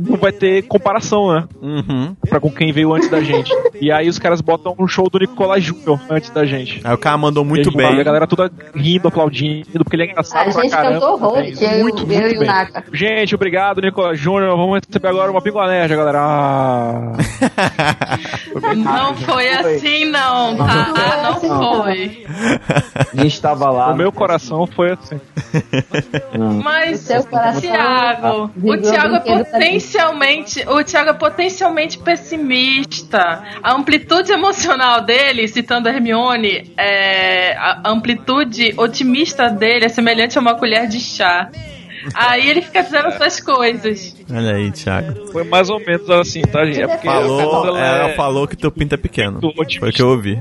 não 0.00 0.16
vai 0.16 0.32
ter 0.32 0.62
comparação, 0.62 1.32
né? 1.32 1.44
Uhum. 1.60 2.16
Pra 2.28 2.40
com 2.40 2.50
quem 2.50 2.72
veio 2.72 2.94
antes 2.94 3.08
da 3.08 3.20
gente. 3.20 3.52
E 3.80 3.90
aí 3.90 4.08
os 4.08 4.18
caras 4.18 4.40
botam 4.40 4.74
um 4.78 4.86
show 4.86 5.08
do 5.10 5.18
Nicolás 5.18 5.62
Júnior 5.62 6.00
antes 6.08 6.30
da 6.30 6.44
gente. 6.44 6.80
Aí 6.84 6.94
o 6.94 6.98
cara 6.98 7.16
mandou 7.16 7.44
muito 7.44 7.70
e, 7.70 7.76
bem. 7.76 7.96
E 7.96 8.00
a 8.00 8.04
galera 8.04 8.26
toda 8.26 8.50
rindo, 8.74 9.08
aplaudindo, 9.08 9.84
porque 9.84 9.96
ele 9.96 10.04
é 10.04 10.10
engraçado 10.10 10.48
A 10.48 10.52
pra 10.52 10.62
gente 10.62 10.70
caramba. 10.70 10.92
cantou 10.94 11.14
horrores, 11.14 11.60
eu, 11.60 11.70
muito, 11.80 12.02
eu 12.02 12.06
muito 12.06 12.32
e 12.32 12.36
o 12.36 12.38
bem. 12.38 12.48
Naka. 12.48 12.84
Gente, 12.92 13.34
obrigado, 13.34 13.80
Nicolás 13.80 14.18
Júnior. 14.18 14.56
Vamos 14.56 14.80
receber 14.86 15.08
agora 15.08 15.30
uma 15.30 15.42
pinguanérdia, 15.42 15.96
galera. 15.96 16.18
Ah. 16.20 17.12
Não 18.76 19.14
foi 19.14 19.48
assim, 19.48 20.04
não, 20.06 20.56
tá? 20.56 21.22
Não 21.22 21.40
foi. 21.40 22.26
A 23.12 23.22
gente 23.22 23.40
tava 23.40 23.70
lá. 23.70 23.92
o 23.92 23.96
meu 23.96 24.12
coração 24.12 24.66
foi 24.66 24.92
assim. 24.92 25.20
Mas, 26.62 26.83
O 26.92 26.96
seu 26.96 27.24
coração 27.24 27.60
Thiago, 27.60 28.50
o 28.62 28.76
Thiago 28.76 29.14
é 29.16 29.20
potencialmente, 29.20 30.64
o 30.68 30.84
Thiago 30.84 31.10
é 31.10 31.12
potencialmente 31.14 31.98
pessimista. 31.98 33.42
A 33.62 33.74
amplitude 33.74 34.32
emocional 34.32 35.00
dele, 35.00 35.48
citando 35.48 35.88
a 35.88 35.92
Hermione, 35.92 36.72
é, 36.76 37.56
a 37.56 37.82
amplitude 37.86 38.74
otimista 38.76 39.48
dele 39.48 39.86
é 39.86 39.88
semelhante 39.88 40.36
a 40.38 40.40
uma 40.40 40.54
colher 40.54 40.86
de 40.86 41.00
chá. 41.00 41.50
Aí 42.12 42.50
ele 42.50 42.60
fica 42.60 42.82
dizendo 42.82 43.08
essas 43.08 43.40
coisas. 43.40 44.14
Olha 44.30 44.56
aí, 44.56 44.70
Thiago. 44.70 45.32
Foi 45.32 45.44
mais 45.44 45.70
ou 45.70 45.80
menos 45.80 46.08
assim, 46.10 46.42
tá, 46.42 46.64
gente? 46.66 46.82
É 46.82 46.86
porque 46.86 47.06
Falou, 47.06 47.50
quando 47.50 47.78
ela 47.78 48.10
é 48.10 48.14
falou 48.14 48.46
que 48.46 48.56
teu 48.56 48.70
pinto 48.70 48.94
é 48.94 48.98
pequeno. 48.98 49.40
Foi 49.40 49.88
o 49.88 49.92
que 49.92 50.02
eu 50.02 50.08
ouvi. 50.08 50.38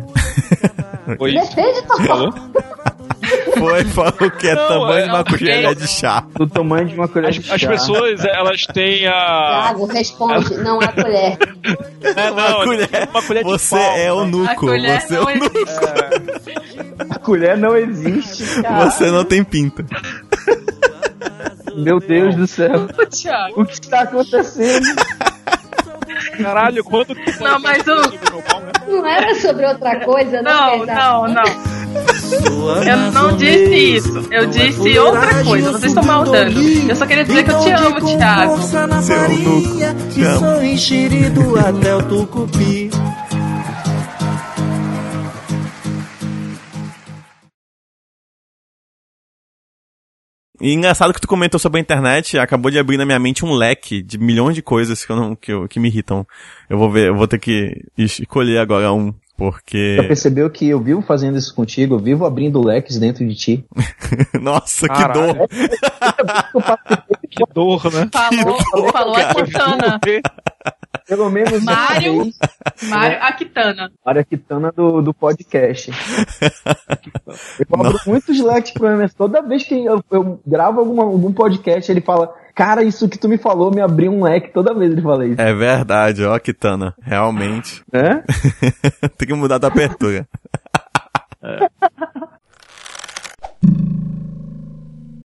Foi 1.18 1.34
isso. 1.34 1.56
Depende 1.56 1.82
que 1.82 2.08
falou? 2.08 2.34
Foi, 3.58 3.84
falou 3.86 4.32
que 4.32 4.48
é 4.48 4.56
Não, 4.56 4.68
tamanho 4.68 5.00
é- 5.00 5.04
de 5.04 5.10
uma 5.10 5.20
é 5.20 5.24
colher 5.24 5.76
de 5.76 5.88
chá. 5.88 6.24
Do 6.36 6.48
tamanho 6.48 6.88
de 6.88 6.96
uma 6.96 7.08
colher 7.08 7.30
As, 7.30 7.36
de 7.36 7.52
as 7.52 7.62
chá. 7.62 7.68
pessoas, 7.70 8.26
elas 8.26 8.62
têm 8.66 9.06
a. 9.08 9.12
Thiago, 9.68 9.86
responde, 9.86 10.58
não 10.58 10.80
há 10.82 10.88
colher. 10.88 11.38
É, 12.02 12.32
não, 12.32 12.34
Uma 12.58 12.64
colher- 12.66 13.10
uma 13.12 13.22
colher 13.24 13.44
de 13.44 13.50
Você 13.50 13.76
pau. 13.76 13.98
é 13.98 14.14
o 14.14 14.20
A 14.20 14.26
nuco. 14.26 14.56
colher 14.56 15.02
Você 15.02 15.16
é 15.16 15.20
o 15.20 15.26
nuco. 15.36 15.58
existe. 15.58 16.84
A 17.10 17.20
colher 17.20 17.58
não 17.58 17.76
existe, 17.78 18.62
cara. 18.62 18.90
Você 18.90 19.10
não 19.12 19.24
tem 19.24 19.44
pinto. 19.44 19.86
Meu 21.76 22.00
Deus 22.00 22.36
do 22.36 22.46
céu. 22.48 22.88
O 23.00 23.06
Thiago. 23.06 23.62
O 23.62 23.66
que 23.66 23.74
está 23.74 24.02
acontecendo? 24.02 24.86
Caralho, 26.42 26.84
quando 26.84 27.16
Não, 27.40 27.60
mas 27.60 27.84
o- 27.88 28.92
Não 28.92 29.06
era 29.08 29.34
sobre 29.36 29.66
outra 29.66 30.00
coisa, 30.02 30.42
não? 30.42 30.80
Não, 30.80 30.86
não, 30.86 31.28
não. 31.28 31.44
Eu 32.88 33.12
não 33.12 33.36
disse 33.38 33.74
isso. 33.96 34.28
Eu 34.32 34.46
disse 34.48 35.00
outra 35.00 35.44
coisa. 35.44 35.72
Vocês 35.72 35.92
estão 35.92 36.04
maldando. 36.04 36.60
Eu 36.62 36.96
só 36.96 37.06
queria 37.06 37.24
dizer 37.24 37.44
que 37.44 37.52
eu 37.52 37.60
te 37.62 37.70
amo, 37.72 38.18
Thiago. 38.18 38.62
Seu 38.62 39.20
Que 40.14 40.24
amo. 40.24 40.40
sou 40.40 40.64
enxerido 40.64 41.60
até 41.60 41.96
o 41.96 42.04
tucupi. 42.04 42.90
E 50.62 50.72
engraçado 50.72 51.14
que 51.14 51.20
tu 51.20 51.28
comentou 51.28 51.60
sobre 51.60 51.80
a 51.80 51.82
internet, 51.82 52.38
acabou 52.38 52.70
de 52.72 52.78
abrir 52.80 52.96
na 52.98 53.06
minha 53.06 53.20
mente 53.20 53.44
um 53.44 53.54
leque 53.54 54.02
de 54.02 54.18
milhões 54.18 54.56
de 54.56 54.62
coisas 54.62 55.04
que, 55.04 55.12
eu 55.12 55.16
não, 55.16 55.36
que, 55.36 55.52
eu- 55.52 55.68
que 55.68 55.80
me 55.80 55.90
irritam. 55.90 56.26
Eu 56.70 56.78
vou 56.78 56.90
ver, 56.92 57.08
eu 57.08 57.16
vou 57.16 57.28
ter 57.28 57.40
que 57.40 57.84
escolher 57.98 58.60
agora 58.60 58.94
um, 58.94 59.14
porque. 59.52 59.98
Já 59.98 60.04
percebeu 60.04 60.50
que 60.50 60.70
eu 60.70 60.80
vivo 60.80 61.02
fazendo 61.02 61.38
isso 61.38 61.54
contigo? 61.54 61.96
Eu 61.96 62.00
vivo 62.00 62.26
abrindo 62.26 62.66
leques 62.66 62.98
dentro 62.98 63.28
de 63.28 63.36
ti. 63.36 63.66
Nossa, 64.40 64.88
que 64.88 64.94
Caralho. 64.94 65.34
dor! 65.34 65.48
Que 67.34 67.44
dor, 67.52 67.92
né? 67.92 68.08
Falou, 68.14 68.92
falou 68.92 69.16
a 69.16 69.34
Kitana. 69.34 70.00
Pelo 71.08 71.30
menos 71.30 71.64
Mário. 71.64 72.24
vez. 72.24 72.38
Mário 72.84 73.24
Akitana. 73.24 73.92
Área 74.06 74.24
Kitana 74.24 74.72
do, 74.72 75.02
do 75.02 75.14
podcast. 75.14 75.92
Eu 77.60 77.80
abro 77.80 78.00
muitos 78.06 78.40
leques 78.40 78.72
pro 78.72 78.88
Emerson. 78.88 79.16
Toda 79.18 79.42
vez 79.42 79.64
que 79.64 79.86
eu, 79.86 80.04
eu 80.12 80.40
gravo 80.46 80.80
alguma, 80.80 81.04
algum 81.04 81.34
podcast, 81.34 81.92
ele 81.92 82.02
fala: 82.02 82.34
Cara, 82.56 82.84
isso 82.84 83.10
que 83.10 83.18
tu 83.18 83.28
me 83.28 83.38
falou 83.38 83.72
me 83.72 83.82
abriu 83.82 84.12
um 84.12 84.24
leque. 84.24 84.54
Toda 84.54 84.74
vez 84.74 84.92
ele 84.92 85.02
fala 85.02 85.26
isso. 85.26 85.42
É 85.42 85.54
verdade, 85.54 86.24
ó, 86.24 86.38
Kitana. 86.38 86.94
Realmente. 87.02 87.84
Né? 87.92 88.24
Tem 89.18 89.28
que 89.28 89.34
mudar 89.34 89.58
da 89.58 89.68
abertura. 89.68 90.28